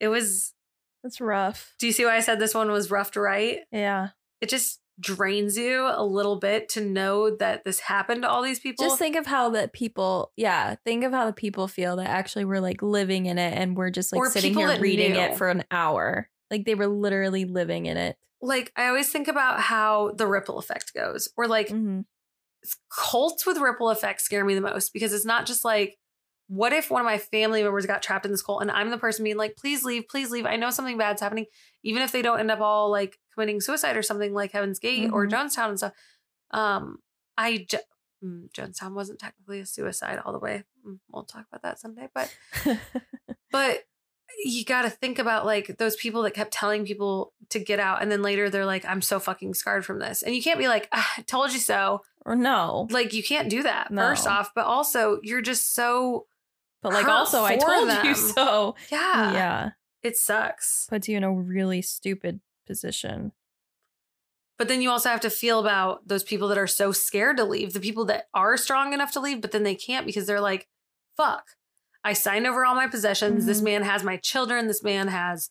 It 0.00 0.08
was 0.08 0.54
that's 1.02 1.20
rough. 1.20 1.74
do 1.78 1.86
you 1.86 1.92
see 1.92 2.04
why 2.04 2.16
I 2.16 2.20
said 2.20 2.38
this 2.38 2.54
one 2.54 2.70
was 2.70 2.90
rough 2.90 3.12
to 3.12 3.20
write? 3.20 3.60
Yeah. 3.72 4.10
It 4.40 4.48
just 4.48 4.80
drains 5.00 5.56
you 5.56 5.88
a 5.94 6.04
little 6.04 6.36
bit 6.36 6.68
to 6.70 6.80
know 6.80 7.34
that 7.36 7.64
this 7.64 7.80
happened 7.80 8.22
to 8.22 8.28
all 8.30 8.42
these 8.42 8.58
people. 8.58 8.84
Just 8.84 8.98
think 8.98 9.16
of 9.16 9.26
how 9.26 9.48
the 9.50 9.68
people, 9.72 10.32
yeah, 10.36 10.74
think 10.84 11.04
of 11.04 11.12
how 11.12 11.26
the 11.26 11.32
people 11.32 11.68
feel 11.68 11.96
that 11.96 12.08
actually 12.08 12.44
were 12.44 12.60
like 12.60 12.82
living 12.82 13.26
in 13.26 13.38
it 13.38 13.54
and 13.56 13.76
we're 13.76 13.90
just 13.90 14.12
like 14.12 14.20
Or 14.20 14.30
sitting 14.30 14.54
here 14.54 14.80
reading 14.80 15.12
knew. 15.12 15.18
it 15.20 15.36
for 15.36 15.48
an 15.48 15.64
hour. 15.70 16.28
Like 16.50 16.64
they 16.64 16.74
were 16.74 16.86
literally 16.88 17.44
living 17.44 17.86
in 17.86 17.96
it. 17.96 18.16
like 18.40 18.72
I 18.76 18.86
always 18.88 19.10
think 19.10 19.28
about 19.28 19.60
how 19.60 20.12
the 20.16 20.26
ripple 20.26 20.58
effect 20.58 20.94
goes, 20.94 21.28
or 21.36 21.46
like 21.48 21.68
Mhm. 21.68 22.04
cults 22.90 23.46
with 23.46 23.58
ripple 23.58 23.90
effects 23.90 24.24
scare 24.24 24.44
me 24.44 24.54
the 24.54 24.60
most 24.60 24.92
because 24.92 25.12
it's 25.12 25.24
not 25.24 25.46
just 25.46 25.64
like, 25.64 25.96
what 26.48 26.72
if 26.72 26.90
one 26.90 27.00
of 27.02 27.04
my 27.06 27.18
family 27.18 27.62
members 27.62 27.84
got 27.86 28.02
trapped 28.02 28.24
in 28.24 28.32
this 28.32 28.42
cult 28.42 28.62
and 28.62 28.70
I'm 28.70 28.90
the 28.90 28.98
person 28.98 29.22
being 29.22 29.36
like, 29.36 29.56
please 29.56 29.84
leave, 29.84 30.08
please 30.08 30.30
leave. 30.30 30.46
I 30.46 30.56
know 30.56 30.70
something 30.70 30.96
bad's 30.98 31.20
happening, 31.20 31.44
even 31.82 32.02
if 32.02 32.10
they 32.10 32.22
don't 32.22 32.40
end 32.40 32.50
up 32.50 32.60
all 32.60 32.90
like 32.90 33.18
committing 33.34 33.60
suicide 33.60 33.96
or 33.96 34.02
something 34.02 34.32
like 34.32 34.52
Heaven's 34.52 34.78
Gate 34.78 35.10
or 35.12 35.26
Mhm. 35.26 35.30
Jonestown 35.30 35.68
and 35.68 35.78
stuff. 35.78 35.92
Um, 36.50 36.98
I 37.36 37.66
j- 37.68 37.78
mm, 38.24 38.50
Jonestown 38.52 38.94
wasn't 38.94 39.18
technically 39.18 39.60
a 39.60 39.66
suicide 39.66 40.20
all 40.24 40.32
the 40.32 40.38
way. 40.38 40.64
Mm, 40.86 40.98
We'll 41.10 41.24
talk 41.24 41.44
about 41.52 41.62
that 41.62 41.78
someday, 41.78 42.08
but 42.14 42.34
but 43.52 43.84
you 44.44 44.64
got 44.64 44.82
to 44.82 44.90
think 44.90 45.18
about 45.18 45.44
like 45.46 45.78
those 45.78 45.96
people 45.96 46.22
that 46.22 46.32
kept 46.32 46.52
telling 46.52 46.84
people 46.84 47.32
to 47.50 47.58
get 47.58 47.80
out 47.80 48.00
and 48.02 48.10
then 48.12 48.22
later 48.22 48.48
they're 48.50 48.66
like 48.66 48.84
i'm 48.84 49.00
so 49.02 49.18
fucking 49.18 49.54
scarred 49.54 49.84
from 49.84 49.98
this 49.98 50.22
and 50.22 50.34
you 50.34 50.42
can't 50.42 50.58
be 50.58 50.68
like 50.68 50.86
ah, 50.92 51.14
I 51.16 51.22
told 51.22 51.50
you 51.52 51.58
so 51.58 52.02
or 52.26 52.36
no. 52.36 52.86
like 52.90 53.12
you 53.14 53.22
can't 53.22 53.48
do 53.48 53.62
that 53.62 53.88
first 53.92 54.26
off 54.26 54.50
but 54.54 54.66
also 54.66 55.18
you're 55.22 55.40
just 55.42 55.74
so 55.74 56.26
But 56.82 56.92
like 56.92 57.04
hurt 57.04 57.10
also 57.12 57.42
I 57.44 57.56
told 57.56 57.88
them. 57.88 58.06
you 58.06 58.14
so. 58.14 58.74
yeah 58.90 59.32
yeah. 59.32 59.70
it 60.02 60.16
sucks 60.16 60.86
Puts 60.88 61.08
you 61.08 61.16
in 61.16 61.24
a 61.24 61.32
really 61.32 61.82
stupid 61.82 62.40
position. 62.66 63.32
but 64.58 64.68
then 64.68 64.82
you 64.82 64.90
also 64.90 65.08
have 65.08 65.20
to 65.20 65.30
feel 65.30 65.58
about 65.60 66.06
those 66.06 66.22
people 66.22 66.48
that 66.48 66.58
are 66.58 66.66
so 66.66 66.92
scared 66.92 67.36
to 67.38 67.44
leave 67.44 67.72
the 67.72 67.80
people 67.80 68.04
that 68.06 68.28
are 68.34 68.56
strong 68.56 68.92
enough 68.92 69.12
to 69.12 69.20
leave 69.20 69.40
but 69.40 69.52
then 69.52 69.62
they 69.62 69.74
can't 69.74 70.06
because 70.06 70.26
they're 70.26 70.40
like 70.40 70.68
fuck 71.16 71.44
i 72.04 72.12
signed 72.12 72.46
over 72.46 72.64
all 72.64 72.74
my 72.74 72.86
possessions 72.86 73.46
this 73.46 73.60
Mhm. 73.60 73.64
man 73.64 73.82
has 73.82 74.04
my 74.04 74.16
children 74.16 74.66
this 74.66 74.82
man 74.82 75.08
has 75.08 75.50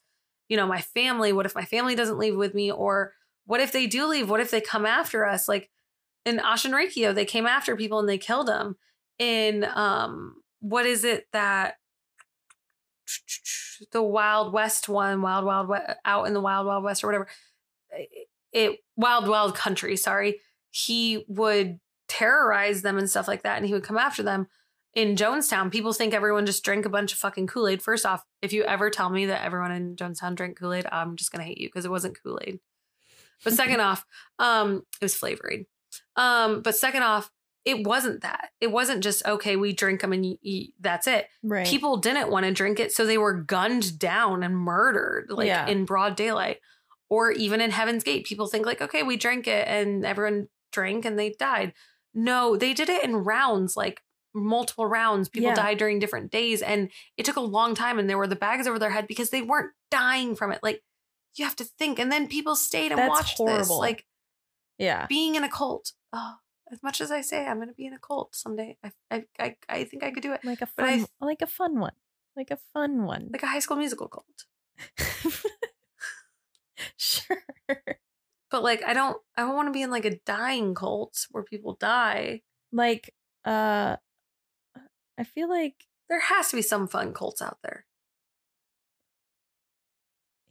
you 0.49 0.55
know 0.57 0.67
my 0.67 0.81
family 0.81 1.33
what 1.33 1.45
if 1.45 1.55
my 1.55 1.65
family 1.65 1.95
doesn't 1.95 2.17
leave 2.19 2.35
with 2.35 2.53
me 2.53 2.71
or 2.71 3.13
what 3.45 3.59
if 3.61 3.71
they 3.71 3.87
do 3.87 4.05
leave 4.07 4.29
what 4.29 4.39
if 4.39 4.51
they 4.51 4.61
come 4.61 4.85
after 4.85 5.25
us 5.25 5.47
like 5.47 5.69
in 6.25 6.39
Aum 6.41 6.57
Shinrikyo, 6.57 7.15
they 7.15 7.23
came 7.23 7.45
after 7.45 7.75
people 7.77 7.99
and 7.99 8.09
they 8.09 8.17
killed 8.17 8.47
them 8.49 8.75
in 9.17 9.65
um 9.75 10.35
what 10.69 10.85
is 10.85 11.03
it 11.03 11.27
that 11.33 11.75
the 13.91 14.03
wild 14.03 14.53
west 14.53 14.89
one 14.89 15.21
wild 15.21 15.45
wild 15.45 15.67
West, 15.67 15.89
out 16.03 16.27
in 16.27 16.33
the 16.33 16.41
wild 16.41 16.67
wild 16.67 16.83
west 16.83 17.03
or 17.03 17.07
whatever 17.07 17.27
it 18.51 18.79
wild 18.95 19.27
wild 19.27 19.55
country 19.55 19.95
sorry 19.95 20.39
he 20.71 21.25
would 21.27 21.79
terrorize 22.07 22.81
them 22.81 22.97
and 22.97 23.09
stuff 23.09 23.27
like 23.27 23.43
that 23.43 23.57
and 23.57 23.65
he 23.65 23.73
would 23.73 23.83
come 23.83 23.97
after 23.97 24.23
them 24.23 24.47
in 24.93 25.15
jonestown. 25.15 25.71
People 25.71 25.93
think 25.93 26.13
everyone 26.13 26.45
just 26.45 26.63
drank 26.63 26.85
a 26.85 26.89
bunch 26.89 27.13
of 27.13 27.19
fucking 27.19 27.45
kool-aid. 27.45 27.81
First 27.81 28.05
off 28.05 28.23
if 28.41 28.53
you 28.53 28.63
ever 28.63 28.89
tell 28.89 29.09
me 29.09 29.27
that 29.27 29.43
everyone 29.43 29.71
in 29.71 29.95
jonestown 29.95 30.35
drank 30.35 30.57
kool-aid 30.57 30.87
i'm 30.91 31.15
just 31.15 31.31
gonna 31.31 31.43
hate 31.43 31.59
you 31.59 31.67
because 31.67 31.85
it 31.85 31.91
wasn't 31.91 32.17
kool-aid. 32.21 32.59
But 33.43 33.53
second 33.53 33.79
off 33.89 34.05
um 34.39 34.83
it 35.01 35.05
was 35.05 35.15
flavoring. 35.15 35.65
Um 36.15 36.61
but 36.61 36.75
second 36.75 37.03
off 37.03 37.29
it 37.67 37.85
wasn't 37.85 38.21
that. 38.21 38.49
It 38.61 38.71
wasn't 38.71 39.03
just 39.03 39.25
okay, 39.25 39.57
we 39.57 39.73
drink 39.73 39.99
them 40.01 40.13
and 40.13 40.25
you, 40.25 40.37
you, 40.41 40.67
that's 40.79 41.05
it. 41.05 41.27
Right. 41.43 41.67
People 41.67 41.97
didn't 41.97 42.31
want 42.31 42.45
to 42.45 42.51
drink 42.53 42.79
it, 42.79 42.93
so 42.93 43.05
they 43.05 43.17
were 43.17 43.33
gunned 43.33 43.99
down 43.99 44.41
and 44.41 44.55
murdered 44.55 45.27
like 45.29 45.47
Yeah. 45.47 45.67
in 45.67 45.83
broad 45.85 46.15
daylight. 46.15 46.59
Or 47.09 47.31
even 47.31 47.59
in 47.61 47.71
Heaven's 47.71 48.03
Gate, 48.03 48.25
people 48.25 48.47
think 48.47 48.65
like, 48.65 48.81
okay, 48.81 49.03
we 49.03 49.17
drank 49.17 49.47
it 49.47 49.67
and 49.67 50.05
everyone 50.05 50.47
drank 50.71 51.05
and 51.05 51.17
they 51.19 51.29
died. 51.31 51.73
No, 52.13 52.55
they 52.57 52.73
did 52.73 52.89
it 52.89 53.03
in 53.03 53.15
rounds, 53.17 53.75
like 53.77 54.01
multiple 54.33 54.85
rounds. 54.85 55.27
People 55.29 55.49
Yeah. 55.49 55.55
died 55.55 55.77
during 55.77 55.99
different 55.99 56.31
days, 56.31 56.61
and 56.61 56.89
it 57.17 57.25
took 57.25 57.35
a 57.35 57.41
long 57.41 57.75
time. 57.75 57.99
And 57.99 58.09
there 58.09 58.17
were 58.17 58.27
the 58.27 58.35
bags 58.35 58.65
over 58.67 58.79
their 58.79 58.89
head 58.91 59.07
because 59.07 59.29
they 59.29 59.41
weren't 59.41 59.71
dying 59.91 60.35
from 60.35 60.51
it. 60.53 60.59
Like 60.63 60.83
you 61.35 61.43
have 61.45 61.55
to 61.57 61.63
think, 61.65 61.99
and 61.99 62.11
then 62.11 62.27
people 62.27 62.55
stayed 62.55 62.91
and 62.91 62.99
That's 62.99 63.09
watched 63.09 63.37
this. 63.37 63.49
horrible. 63.49 63.79
Like 63.79 64.05
yeah. 64.77 65.05
being 65.07 65.35
in 65.35 65.43
a 65.43 65.49
cult. 65.49 65.91
Oh, 66.13 66.35
as 66.71 66.81
much 66.83 67.01
as 67.01 67.11
I 67.11 67.21
say 67.21 67.45
I'm 67.45 67.57
going 67.57 67.69
to 67.69 67.73
be 67.73 67.85
in 67.85 67.93
a 67.93 67.99
cult 67.99 68.35
someday, 68.35 68.77
I, 68.83 68.91
I, 69.11 69.25
I, 69.39 69.55
I 69.69 69.83
think 69.85 70.03
I 70.03 70.11
could 70.11 70.23
do 70.23 70.33
it. 70.33 70.41
Like 70.43 70.61
a 70.61 70.67
But 70.75 70.85
I- 70.85 70.97
fun 70.99 71.07
like 71.21 71.41
a 71.41 71.47
fun 71.47 71.79
one. 71.79 71.93
Like 72.35 72.51
a 72.51 72.57
fun 72.73 73.03
one. 73.05 73.29
Like 73.31 73.43
a 73.43 73.47
high 73.47 73.59
school 73.59 73.77
musical 73.77 74.07
cult. 74.07 74.45
sure. 76.97 77.43
But 78.49 78.63
like, 78.63 78.83
I 78.85 78.93
don't, 78.93 79.17
I 79.35 79.41
don't 79.41 79.55
want 79.55 79.67
to 79.67 79.73
be 79.73 79.81
in 79.81 79.91
like 79.91 80.05
a 80.05 80.19
dying 80.25 80.73
cult 80.75 81.25
where 81.31 81.43
people 81.43 81.73
die. 81.79 82.41
Like 82.71 83.13
uh 83.45 83.95
I 85.17 85.23
feel 85.23 85.49
like 85.49 85.75
There 86.09 86.19
has 86.19 86.49
to 86.49 86.55
be 86.57 86.61
some 86.61 86.87
fun 86.87 87.13
cults 87.13 87.41
out 87.41 87.57
there. 87.63 87.85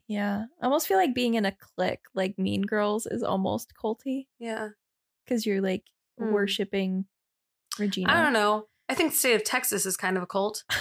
yeah, 0.09 0.44
I 0.60 0.64
almost 0.64 0.86
feel 0.88 0.97
like 0.98 1.14
being 1.14 1.34
in 1.34 1.44
a 1.44 1.52
clique 1.52 2.01
like 2.14 2.38
Mean 2.38 2.62
Girls 2.62 3.06
is 3.06 3.22
almost 3.22 3.72
culty 3.80 4.26
Yeah. 4.38 4.70
because 5.24 5.44
you're 5.47 5.60
like 5.60 5.84
Hmm. 6.18 6.32
worshiping 6.32 7.06
Regina. 7.78 8.12
I 8.12 8.22
don't 8.22 8.32
know. 8.32 8.66
I 8.88 8.94
think 8.94 9.12
the 9.12 9.18
state 9.18 9.34
of 9.34 9.44
Texas 9.44 9.84
is 9.86 9.97
kind 9.97 10.16
of 10.16 10.22
a 10.22 10.26
cult. 10.26 10.64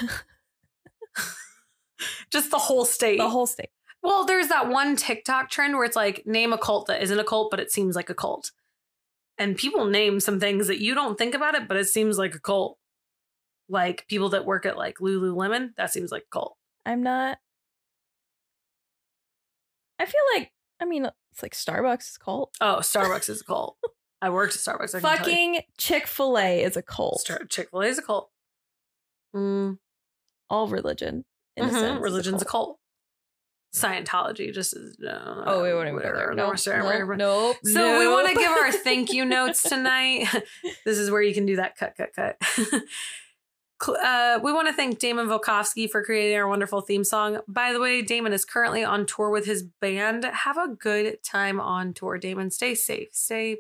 Just 2.32 2.52
the 2.52 2.58
whole 2.58 2.86
state. 2.86 3.18
The 3.18 3.30
whole 3.30 3.48
state. 3.48 3.70
Well, 4.04 4.26
there's 4.26 4.50
that 4.50 4.70
one 4.70 4.96
TikTok 4.96 5.50
trend 5.50 5.74
where 5.74 5.86
it's 5.86 5.96
like 5.96 6.28
name 6.28 6.54
a 6.54 6.58
cult 6.58 6.88
that 6.88 7.02
isn't 7.02 7.20
a 7.20 7.24
cult, 7.24 7.50
but 7.50 7.60
it 7.60 7.72
seems 7.72 7.96
like 7.96 8.10
a 8.10 8.16
cult. 8.16 8.52
And 9.38 9.58
people 9.58 9.86
name 9.86 10.20
some 10.20 10.40
things 10.40 10.68
that 10.68 10.80
you 10.80 10.94
don't 10.94 11.18
think 11.18 11.34
about 11.34 11.56
it, 11.56 11.68
but 11.68 11.78
it 11.78 11.88
seems 11.88 12.18
like 12.18 12.36
a 12.36 12.40
cult. 12.40 12.78
Like 13.68 14.06
people 14.08 14.30
that 14.30 14.46
work 14.46 14.66
at 14.66 14.78
like 14.78 15.00
Lululemon, 15.00 15.76
that 15.76 15.92
seems 15.92 16.12
like 16.12 16.24
a 16.24 16.32
cult. 16.32 16.56
I'm 16.86 17.02
not. 17.02 17.40
I 19.98 20.06
feel 20.06 20.22
like 20.36 20.52
I 20.80 20.86
mean 20.86 21.10
it's 21.32 21.42
like 21.42 21.54
Starbucks 21.54 22.12
is 22.12 22.18
cult. 22.18 22.56
Oh, 22.62 22.78
Starbucks 22.82 23.30
is 23.30 23.42
a 23.42 23.46
cult. 23.46 23.78
I 24.26 24.30
worked 24.32 24.56
at 24.56 24.62
Starbucks. 24.62 24.96
I 24.96 25.00
can 25.00 25.02
tell 25.02 25.12
you. 25.12 25.18
Fucking 25.18 25.62
Chick 25.78 26.08
Fil 26.08 26.36
A 26.40 26.64
is 26.64 26.76
a 26.76 26.82
cult. 26.82 27.30
Chick-fil-A 27.48 27.86
is 27.86 28.00
a 28.00 28.02
cult. 28.02 28.32
Mm, 29.36 29.78
All 30.50 30.68
religion. 30.68 31.26
In 31.56 31.66
a 31.66 31.68
mhm, 31.68 31.72
sense, 31.72 31.96
is 31.98 32.02
Religion's 32.02 32.42
a 32.42 32.46
cult. 32.46 32.80
Scientology 33.76 34.52
just 34.54 34.76
is. 34.76 34.96
No, 35.00 35.44
Oh, 35.46 35.62
we 35.64 35.74
wouldn't 35.74 35.90
even 35.96 36.10
go 36.12 36.16
there. 36.18 36.34
no, 36.34 36.48
Nope, 36.48 36.58
sorry, 36.58 36.82
nope, 37.06 37.18
nope, 37.18 37.58
So 37.66 38.00
we 38.00 38.08
want 38.08 38.28
to 38.30 38.34
give 38.34 38.50
our 38.50 38.72
thank 38.72 39.12
you 39.14 39.26
notes 39.26 39.62
tonight. 39.70 40.28
this 40.86 40.98
is 40.98 41.12
where 41.12 41.22
you 41.22 41.34
can 41.34 41.46
do 41.46 41.58
that 41.58 41.78
cut, 41.78 41.96
cut, 41.96 42.10
cut. 42.16 42.42
Uh, 43.86 44.40
we 44.42 44.54
want 44.54 44.68
to 44.70 44.74
thank 44.74 45.00
Damon 45.00 45.28
Volkovsky 45.28 45.88
for 45.90 46.02
creating 46.02 46.38
our 46.38 46.48
wonderful 46.48 46.80
theme 46.80 47.04
song. 47.04 47.42
By 47.46 47.74
the 47.74 47.80
way, 47.82 48.02
Damon 48.02 48.32
is 48.32 48.46
currently 48.46 48.86
on 48.86 49.06
tour 49.06 49.30
with 49.30 49.46
his 49.46 49.64
band. 49.64 50.24
Have 50.24 50.58
a 50.58 50.70
good 50.70 51.22
time 51.24 51.60
on 51.60 51.94
tour, 51.94 52.18
Damon. 52.18 52.50
Stay 52.52 52.74
safe. 52.74 53.10
Stay, 53.12 53.58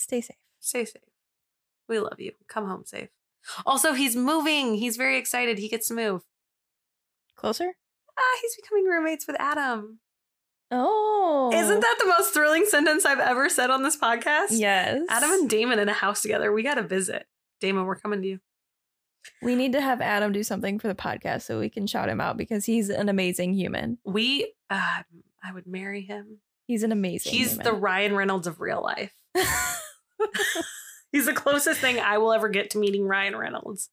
Stay 0.00 0.20
safe. 0.22 0.36
stay 0.60 0.84
safe. 0.86 1.02
We 1.88 1.98
love 2.00 2.18
you. 2.20 2.32
Come 2.48 2.66
home 2.66 2.84
safe. 2.86 3.08
Also, 3.66 3.92
he's 3.92 4.16
moving. 4.16 4.76
He's 4.76 4.96
very 4.96 5.18
excited. 5.18 5.58
He 5.58 5.68
gets 5.68 5.88
to 5.88 5.94
move. 5.94 6.22
Closer? 7.36 7.72
Ah, 8.18 8.38
he's 8.40 8.56
becoming 8.56 8.84
roommates 8.86 9.26
with 9.26 9.36
Adam. 9.38 9.98
Oh. 10.70 11.50
Isn't 11.52 11.80
that 11.80 11.96
the 11.98 12.06
most 12.06 12.32
thrilling 12.32 12.64
sentence 12.64 13.04
I've 13.04 13.18
ever 13.18 13.48
said 13.48 13.70
on 13.70 13.82
this 13.82 13.96
podcast? 13.96 14.48
Yes. 14.50 15.02
Adam 15.10 15.30
and 15.32 15.50
Damon 15.50 15.78
in 15.78 15.88
a 15.88 15.92
house 15.92 16.22
together. 16.22 16.52
We 16.52 16.62
got 16.62 16.74
to 16.74 16.82
visit. 16.82 17.26
Damon, 17.60 17.84
we're 17.86 17.96
coming 17.96 18.22
to 18.22 18.28
you. 18.28 18.40
we 19.42 19.54
need 19.54 19.72
to 19.72 19.80
have 19.82 20.00
Adam 20.00 20.32
do 20.32 20.42
something 20.42 20.78
for 20.78 20.88
the 20.88 20.94
podcast 20.94 21.42
so 21.42 21.58
we 21.58 21.68
can 21.68 21.86
shout 21.86 22.08
him 22.08 22.20
out 22.20 22.36
because 22.38 22.64
he's 22.64 22.88
an 22.88 23.08
amazing 23.08 23.52
human. 23.54 23.98
We, 24.04 24.52
uh, 24.70 25.02
I 25.42 25.52
would 25.52 25.66
marry 25.66 26.02
him. 26.02 26.38
He's 26.66 26.84
an 26.84 26.92
amazing 26.92 27.32
He's 27.32 27.50
human. 27.50 27.64
the 27.64 27.72
Ryan 27.72 28.14
Reynolds 28.14 28.46
of 28.46 28.60
real 28.60 28.80
life. 28.82 29.12
He's 31.12 31.26
the 31.26 31.32
closest 31.32 31.80
thing 31.80 31.98
I 31.98 32.18
will 32.18 32.32
ever 32.32 32.48
get 32.48 32.70
to 32.70 32.78
meeting 32.78 33.04
Ryan 33.04 33.36
Reynolds 33.36 33.90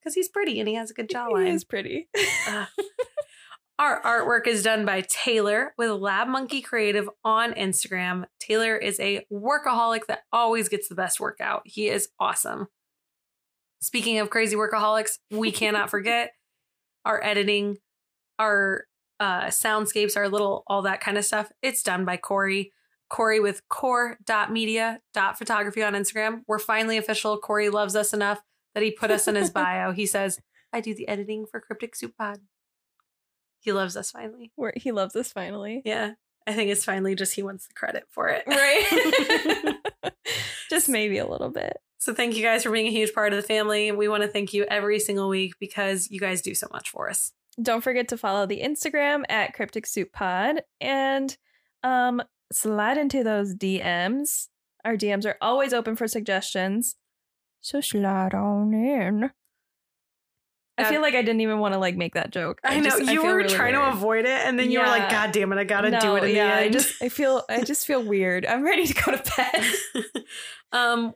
because 0.00 0.14
he's 0.14 0.28
pretty 0.28 0.58
and 0.58 0.68
he 0.68 0.74
has 0.74 0.90
a 0.90 0.94
good 0.94 1.06
he 1.10 1.16
jawline. 1.16 1.48
is 1.48 1.64
pretty. 1.64 2.08
Uh, 2.48 2.66
Our 3.78 4.00
artwork 4.02 4.46
is 4.46 4.62
done 4.62 4.86
by 4.86 5.02
Taylor 5.02 5.74
with 5.76 5.90
Lab 5.90 6.28
Monkey 6.28 6.62
Creative 6.62 7.10
on 7.22 7.52
Instagram. 7.52 8.24
Taylor 8.40 8.74
is 8.74 8.98
a 9.00 9.26
workaholic 9.30 10.06
that 10.08 10.20
always 10.32 10.70
gets 10.70 10.88
the 10.88 10.94
best 10.94 11.20
workout. 11.20 11.60
He 11.66 11.88
is 11.88 12.08
awesome. 12.18 12.68
Speaking 13.82 14.18
of 14.18 14.30
crazy 14.30 14.56
workaholics, 14.56 15.18
we 15.30 15.52
cannot 15.52 15.90
forget 15.90 16.32
our 17.04 17.22
editing, 17.22 17.76
our 18.38 18.84
uh, 19.20 19.46
soundscapes, 19.48 20.16
our 20.16 20.30
little, 20.30 20.64
all 20.66 20.80
that 20.82 21.02
kind 21.02 21.18
of 21.18 21.26
stuff. 21.26 21.52
It's 21.60 21.82
done 21.82 22.06
by 22.06 22.16
Corey. 22.16 22.72
Corey 23.08 23.40
with 23.40 23.62
core.media.photography 23.68 25.82
on 25.82 25.94
Instagram. 25.94 26.42
We're 26.46 26.58
finally 26.58 26.96
official. 26.96 27.38
Corey 27.38 27.68
loves 27.68 27.96
us 27.96 28.12
enough 28.12 28.40
that 28.74 28.82
he 28.82 28.90
put 28.90 29.10
us 29.10 29.28
in 29.28 29.34
his 29.36 29.50
bio. 29.50 29.92
He 29.92 30.06
says, 30.06 30.40
I 30.72 30.80
do 30.80 30.94
the 30.94 31.08
editing 31.08 31.46
for 31.46 31.60
Cryptic 31.60 31.94
Soup 31.96 32.14
Pod. 32.16 32.40
He 33.60 33.72
loves 33.72 33.96
us 33.96 34.10
finally. 34.10 34.52
Where 34.56 34.72
he 34.76 34.92
loves 34.92 35.16
us 35.16 35.32
finally. 35.32 35.82
Yeah. 35.84 36.12
I 36.46 36.52
think 36.52 36.70
it's 36.70 36.84
finally 36.84 37.14
just 37.16 37.34
he 37.34 37.42
wants 37.42 37.66
the 37.66 37.74
credit 37.74 38.04
for 38.08 38.28
it. 38.28 38.44
Right. 38.46 39.74
Just 40.70 40.88
maybe 40.88 41.18
a 41.18 41.26
little 41.26 41.50
bit. 41.50 41.76
so 41.98 42.14
thank 42.14 42.36
you 42.36 42.42
guys 42.42 42.62
for 42.62 42.70
being 42.70 42.86
a 42.86 42.90
huge 42.90 43.12
part 43.12 43.32
of 43.32 43.36
the 43.36 43.42
family. 43.46 43.90
We 43.92 44.08
want 44.08 44.22
to 44.22 44.28
thank 44.28 44.54
you 44.54 44.64
every 44.64 45.00
single 45.00 45.28
week 45.28 45.54
because 45.58 46.08
you 46.10 46.20
guys 46.20 46.42
do 46.42 46.54
so 46.54 46.68
much 46.72 46.90
for 46.90 47.10
us. 47.10 47.32
Don't 47.60 47.82
forget 47.82 48.08
to 48.08 48.16
follow 48.18 48.46
the 48.46 48.60
Instagram 48.60 49.24
at 49.28 49.54
Cryptic 49.54 49.86
Soup 49.86 50.12
Pod 50.12 50.62
and 50.80 51.36
um 51.82 52.22
slide 52.52 52.98
into 52.98 53.22
those 53.22 53.54
DMs. 53.54 54.48
Our 54.84 54.96
DMs 54.96 55.26
are 55.26 55.36
always 55.40 55.72
open 55.72 55.96
for 55.96 56.06
suggestions. 56.06 56.96
So 57.60 57.80
slide 57.80 58.34
on 58.34 58.72
in. 58.72 59.30
I 60.78 60.84
feel 60.90 61.00
like 61.00 61.14
I 61.14 61.22
didn't 61.22 61.40
even 61.40 61.58
want 61.58 61.72
to 61.72 61.80
like 61.80 61.96
make 61.96 62.14
that 62.14 62.30
joke. 62.30 62.60
I, 62.62 62.78
know 62.80 62.90
just- 62.90 63.00
you 63.00 63.22
feel 63.22 63.24
were 63.24 63.36
really 63.36 63.54
trying 63.54 63.72
to 63.72 63.88
avoid 63.88 64.26
it, 64.26 64.46
and 64.46 64.58
then 64.58 64.70
you 64.70 64.78
were 64.78 64.86
like, 64.86 65.08
"God 65.10 65.32
damn 65.32 65.50
it, 65.52 65.58
I 65.58 65.64
gotta 65.64 65.90
do 65.98 66.16
it." 66.16 66.24
In 66.24 66.36
yeah, 66.36 66.60
the 66.60 66.66
I 66.66 66.68
just 66.68 67.02
I 67.02 67.08
feel 67.08 67.42
I 67.48 67.62
just 67.62 67.86
feel 67.86 68.02
weird. 68.02 68.44
I'm 68.44 68.62
ready 68.62 68.86
to 68.86 68.94
go 68.94 69.16
to 69.16 69.32
bed. 69.36 70.04
um, 70.72 71.14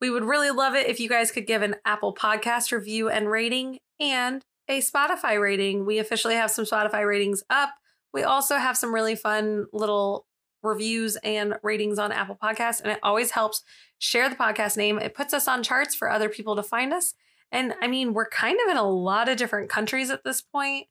we 0.00 0.10
would 0.10 0.24
really 0.24 0.50
love 0.50 0.74
it 0.74 0.88
if 0.88 0.98
you 0.98 1.08
guys 1.08 1.30
could 1.30 1.46
give 1.46 1.62
an 1.62 1.76
Apple 1.84 2.12
Podcast 2.12 2.72
review 2.72 3.08
and 3.08 3.30
rating 3.30 3.78
and 4.00 4.44
a 4.68 4.80
Spotify 4.80 5.40
rating. 5.40 5.86
We 5.86 6.00
officially 6.00 6.34
have 6.34 6.50
some 6.50 6.64
Spotify 6.64 7.06
ratings 7.06 7.44
up. 7.48 7.70
We 8.12 8.24
also 8.24 8.56
have 8.56 8.76
some 8.76 8.92
really 8.92 9.14
fun 9.14 9.66
little 9.72 10.26
reviews 10.62 11.16
and 11.16 11.54
ratings 11.62 11.98
on 11.98 12.12
Apple 12.12 12.38
Podcasts, 12.40 12.80
and 12.80 12.90
it 12.92 13.00
always 13.02 13.32
helps 13.32 13.62
share 13.98 14.28
the 14.28 14.36
podcast 14.36 14.76
name. 14.76 14.98
It 14.98 15.14
puts 15.14 15.34
us 15.34 15.48
on 15.48 15.62
charts 15.62 15.94
for 15.94 16.10
other 16.10 16.28
people 16.28 16.56
to 16.56 16.62
find 16.62 16.92
us. 16.92 17.14
And 17.50 17.74
I 17.82 17.88
mean, 17.88 18.14
we're 18.14 18.28
kind 18.28 18.58
of 18.64 18.70
in 18.70 18.76
a 18.76 18.88
lot 18.88 19.28
of 19.28 19.36
different 19.36 19.68
countries 19.68 20.10
at 20.10 20.24
this 20.24 20.40
point. 20.40 20.86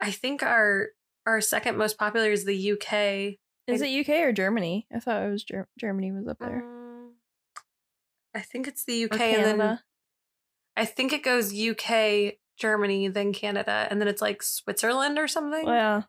I 0.00 0.10
think 0.10 0.42
our 0.42 0.88
our 1.26 1.40
second 1.40 1.76
most 1.76 1.98
popular 1.98 2.30
is 2.30 2.44
the 2.44 2.72
UK. 2.72 3.38
Is 3.66 3.82
it 3.82 4.08
UK 4.08 4.20
or 4.20 4.32
Germany? 4.32 4.86
I 4.94 5.00
thought 5.00 5.22
it 5.22 5.30
was 5.30 5.42
Ger- 5.42 5.68
Germany 5.78 6.12
was 6.12 6.28
up 6.28 6.38
there. 6.38 6.62
Um, 6.62 7.14
I 8.34 8.40
think 8.40 8.68
it's 8.68 8.84
the 8.84 9.04
UK 9.04 9.20
and 9.20 9.44
then 9.44 9.56
Canada. 9.56 9.82
I 10.76 10.84
think 10.84 11.12
it 11.12 11.24
goes 11.24 11.52
UK, 11.52 12.34
Germany, 12.58 13.08
then 13.08 13.32
Canada, 13.32 13.88
and 13.90 14.00
then 14.00 14.06
it's 14.06 14.22
like 14.22 14.42
Switzerland 14.42 15.18
or 15.18 15.26
something. 15.26 15.64
Well, 15.64 16.06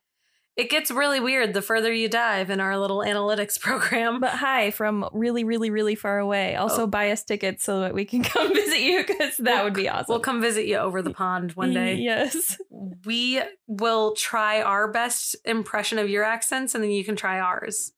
It 0.58 0.72
gets 0.72 0.90
really 0.90 1.20
weird 1.20 1.54
the 1.54 1.62
further 1.62 1.94
you 1.94 2.10
dive 2.10 2.50
in 2.50 2.60
our 2.60 2.80
little 2.80 2.98
analytics 3.00 3.60
program. 3.62 4.20
but 4.20 4.32
hi 4.32 4.72
from 4.72 5.08
really, 5.14 5.44
really, 5.44 5.70
really 5.70 5.94
far 5.94 6.18
away. 6.18 6.56
Also, 6.56 6.84
Oh. 6.84 6.88
buy 6.88 7.12
us 7.12 7.24
tickets 7.24 7.64
so 7.64 7.82
that 7.82 7.94
we 7.94 8.06
can 8.06 8.24
come 8.34 8.52
visit 8.54 8.80
you 8.80 9.04
because 9.06 9.38
that 9.38 9.54
We'll 9.58 9.64
would 9.66 9.74
be 9.76 9.88
awesome. 9.88 10.06
We'll 10.10 10.20
come 10.20 10.42
visit 10.42 10.66
you 10.66 10.78
over 10.78 11.02
the 11.04 11.12
pond 11.14 11.52
one 11.52 11.74
day. 11.74 11.96
Yes. 12.08 12.58
We 13.06 13.40
will 13.68 14.14
try 14.16 14.62
our 14.64 14.92
best 14.92 15.36
impression 15.46 16.00
of 16.00 16.10
your 16.10 16.24
accents, 16.24 16.74
and 16.74 16.84
then 16.84 16.90
you 16.92 17.04
can 17.06 17.16
try 17.16 17.40
ours. 17.40 17.92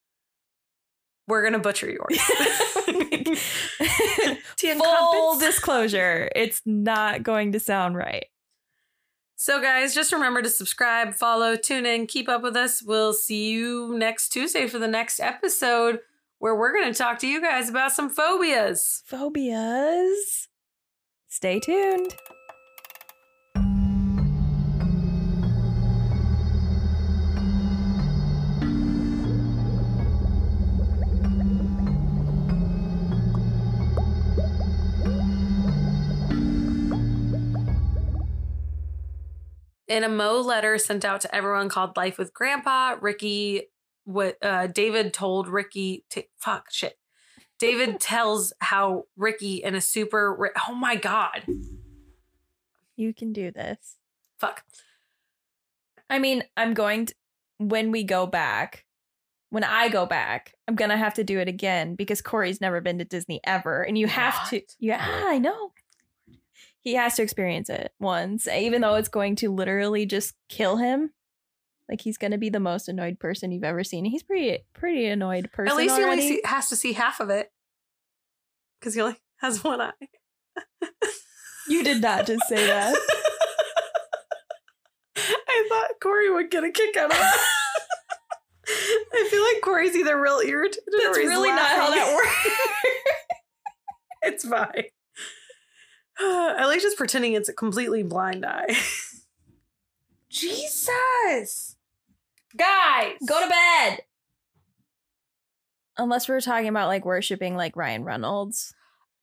We're 1.27 1.43
gonna 1.43 1.59
butcher 1.59 1.89
yours. 1.89 2.19
Full 4.59 5.39
disclosure, 5.39 6.29
it's 6.35 6.61
not 6.65 7.23
going 7.23 7.51
to 7.53 7.59
sound 7.59 7.95
right. 7.95 8.25
So, 9.41 9.61
guys, 9.61 9.95
just 9.95 10.11
remember 10.11 10.41
to 10.41 10.49
subscribe, 10.49 11.13
follow, 11.13 11.55
tune 11.55 11.85
in, 11.85 12.07
keep 12.07 12.27
up 12.27 12.41
with 12.41 12.57
us. 12.57 12.83
We'll 12.83 13.13
see 13.13 13.49
you 13.49 13.97
next 13.97 14.33
Tuesday 14.33 14.67
for 14.67 14.79
the 14.79 14.87
next 14.87 15.21
episode. 15.21 16.01
where 16.39 16.55
we're 16.55 16.73
going 16.73 16.91
to 16.91 16.97
talk 16.97 17.19
to 17.19 17.27
you 17.27 17.41
guys 17.41 17.69
about 17.69 17.93
some 17.93 18.09
phobias. 18.09 19.01
Phobias. 19.09 20.49
Stay 21.29 21.61
tuned. 21.61 22.15
In 39.89 40.03
a 40.03 40.09
Mo 40.09 40.39
letter 40.39 40.77
sent 40.77 41.03
out 41.03 41.19
to 41.21 41.35
everyone 41.35 41.67
called 41.67 41.97
Life 41.97 42.17
with 42.17 42.33
Grandpa, 42.33 42.95
Ricky, 43.01 43.63
what 44.05 44.37
uh, 44.41 44.67
David 44.67 45.13
told 45.13 45.47
Ricky, 45.49 46.05
to, 46.11 46.23
fuck, 46.37 46.67
shit. 46.71 46.97
David 47.57 47.99
tells 47.99 48.53
how 48.61 49.05
Ricky 49.17 49.55
in 49.63 49.73
a 49.75 49.81
super, 49.81 50.51
oh 50.69 50.75
my 50.75 50.95
God, 50.95 51.43
You 52.95 53.13
can 53.13 53.33
do 53.33 53.51
this. 53.51 53.95
fuck. 54.37 54.63
I 56.09 56.19
mean, 56.19 56.43
I'm 56.55 56.73
going 56.75 57.07
to, 57.07 57.15
when 57.57 57.91
we 57.91 58.03
go 58.03 58.25
back, 58.27 58.85
when 59.49 59.63
I 59.63 59.89
go 59.89 60.05
back, 60.05 60.53
I'm 60.67 60.75
going 60.75 60.89
to 60.91 60.97
have 60.97 61.15
to 61.15 61.23
do 61.23 61.39
it 61.39 61.47
again 61.47 61.95
because 61.95 62.21
Corey's 62.21 62.61
never 62.61 62.79
been 62.81 62.99
to 62.99 63.05
Disney 63.05 63.41
ever. 63.43 63.81
And 63.81 63.97
you 63.97 64.05
have 64.07 64.47
to, 64.51 64.57
What? 64.57 64.75
yeah, 64.79 65.23
I 65.25 65.39
know. 65.39 65.71
He 66.81 66.93
has 66.95 67.15
to 67.15 67.23
experience 67.23 67.69
it 67.69 67.91
once, 67.99 68.47
even 68.47 68.81
though 68.81 68.95
it's 68.95 69.09
going 69.09 69.35
to 69.37 69.53
literally 69.53 70.05
just 70.05 70.35
kill 70.47 70.77
him. 70.77 71.11
Like 71.89 72.01
he's 72.01 72.17
going 72.17 72.31
to 72.31 72.37
be 72.37 72.49
the 72.49 72.59
most 72.59 72.87
annoyed 72.87 73.19
person 73.19 73.51
you've 73.51 73.63
ever 73.63 73.83
seen. 73.83 74.05
He's 74.05 74.23
pretty, 74.23 74.59
pretty 74.73 75.07
annoyed 75.07 75.51
person. 75.51 75.71
At 75.71 75.77
least 75.77 75.97
he 75.97 76.03
only 76.03 76.21
see, 76.21 76.41
has 76.45 76.69
to 76.69 76.75
see 76.75 76.93
half 76.93 77.19
of 77.19 77.29
it 77.29 77.51
because 78.79 78.93
he 78.93 79.01
only 79.01 79.17
has 79.37 79.63
one 79.63 79.81
eye. 79.81 79.91
You 81.69 81.83
did 81.83 82.01
not 82.01 82.25
just 82.25 82.47
say 82.47 82.65
that. 82.65 82.95
I 85.15 85.67
thought 85.69 85.99
Corey 86.01 86.31
would 86.31 86.49
get 86.49 86.63
a 86.63 86.71
kick 86.71 86.97
out 86.97 87.11
of 87.11 87.17
that. 87.17 87.47
I 89.13 89.27
feel 89.29 89.43
like 89.43 89.61
Corey's 89.61 89.95
either 89.95 90.19
real 90.19 90.41
irritated 90.43 90.83
or 90.87 90.99
That's 90.99 91.17
he's 91.17 91.27
really 91.27 91.49
not 91.49 91.59
how 91.59 91.89
that 91.93 92.15
works. 92.15 92.55
it's 94.23 94.47
fine. 94.47 94.85
At 96.21 96.67
least 96.67 96.83
just 96.83 96.97
pretending 96.97 97.33
it's 97.33 97.49
a 97.49 97.53
completely 97.53 98.03
blind 98.03 98.45
eye. 98.45 98.75
Jesus. 100.29 101.77
Guys. 102.55 103.17
Go 103.25 103.41
to 103.41 103.49
bed. 103.49 103.99
Unless 105.97 106.29
we're 106.29 106.41
talking 106.41 106.67
about 106.69 106.87
like 106.87 107.05
worshiping 107.05 107.55
like 107.55 107.75
Ryan 107.75 108.03
Reynolds. 108.03 108.73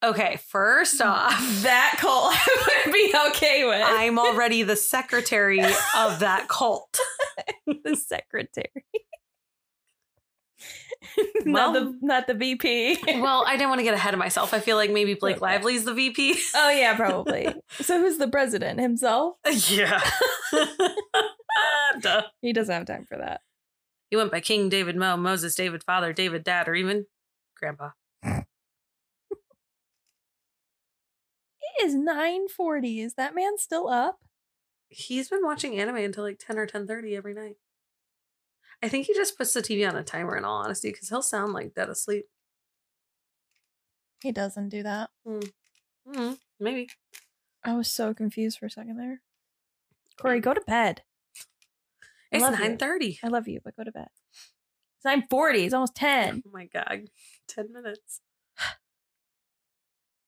Okay, 0.02 0.38
first 0.48 1.00
off, 1.00 1.38
That 1.62 1.96
cult 1.98 2.34
I 2.34 2.82
would 2.84 2.92
be 2.92 3.14
okay 3.28 3.64
with. 3.64 3.82
I'm 3.82 4.18
already 4.18 4.62
the 4.62 4.76
secretary 4.76 5.60
of 5.60 6.20
that 6.20 6.48
cult. 6.48 6.98
the 7.66 7.96
secretary. 7.96 8.84
Not 11.44 11.72
Well- 11.72 11.84
the 11.92 11.98
not 12.02 12.26
the 12.26 12.34
VP. 12.34 12.98
Well, 13.20 13.44
I 13.46 13.52
didn't 13.56 13.68
want 13.68 13.78
to 13.80 13.84
get 13.84 13.94
ahead 13.94 14.14
of 14.14 14.18
myself. 14.18 14.52
I 14.54 14.60
feel 14.60 14.76
like 14.76 14.90
maybe 14.90 15.14
Blake. 15.14 15.40
Lively's 15.40 15.84
the 15.84 15.94
VP. 15.94 16.38
oh 16.54 16.70
yeah, 16.70 16.94
probably. 16.96 17.54
so 17.80 17.98
who's 18.00 18.18
the 18.18 18.28
president 18.28 18.80
himself? 18.80 19.36
yeah. 19.68 20.00
Duh. 22.00 22.22
He 22.42 22.52
doesn't 22.52 22.74
have 22.74 22.86
time 22.86 23.06
for 23.08 23.18
that. 23.18 23.40
He 24.10 24.16
went 24.16 24.30
by 24.30 24.40
King 24.40 24.68
David 24.68 24.96
Mo, 24.96 25.16
Moses 25.16 25.54
David 25.54 25.82
Father, 25.82 26.12
David 26.12 26.44
Dad, 26.44 26.68
or 26.68 26.74
even 26.74 27.06
Grandpa. 27.58 27.90
It 31.78 31.84
is 31.84 31.94
940. 31.94 33.00
Is 33.00 33.14
that 33.14 33.34
man 33.34 33.58
still 33.58 33.88
up? 33.88 34.18
He's 34.88 35.28
been 35.28 35.44
watching 35.44 35.78
anime 35.78 35.96
until 35.96 36.24
like 36.24 36.38
10 36.38 36.58
or 36.58 36.66
10.30 36.66 37.16
every 37.16 37.34
night. 37.34 37.56
I 38.82 38.88
think 38.88 39.06
he 39.06 39.14
just 39.14 39.36
puts 39.36 39.52
the 39.54 39.62
TV 39.62 39.88
on 39.88 39.96
a 39.96 40.02
timer 40.02 40.36
in 40.36 40.44
all 40.44 40.62
honesty, 40.62 40.90
because 40.90 41.08
he'll 41.08 41.22
sound 41.22 41.52
like 41.52 41.74
dead 41.74 41.88
asleep. 41.88 42.26
He 44.22 44.32
doesn't 44.32 44.68
do 44.68 44.82
that. 44.82 45.10
Mm, 45.26 46.38
maybe. 46.60 46.88
I 47.64 47.74
was 47.74 47.88
so 47.88 48.14
confused 48.14 48.58
for 48.58 48.66
a 48.66 48.70
second 48.70 48.96
there. 48.96 49.20
Corey, 50.16 50.40
go 50.40 50.54
to 50.54 50.60
bed. 50.60 51.02
It's 52.30 52.42
you. 52.42 52.50
9.30. 52.50 53.18
I 53.22 53.28
love 53.28 53.48
you, 53.48 53.60
but 53.62 53.76
go 53.76 53.84
to 53.84 53.92
bed. 53.92 54.08
It's 54.96 55.04
940. 55.04 55.64
It's 55.64 55.74
almost 55.74 55.94
10. 55.94 56.42
Oh 56.46 56.50
my 56.52 56.66
god. 56.66 57.10
10 57.48 57.72
minutes. 57.72 58.20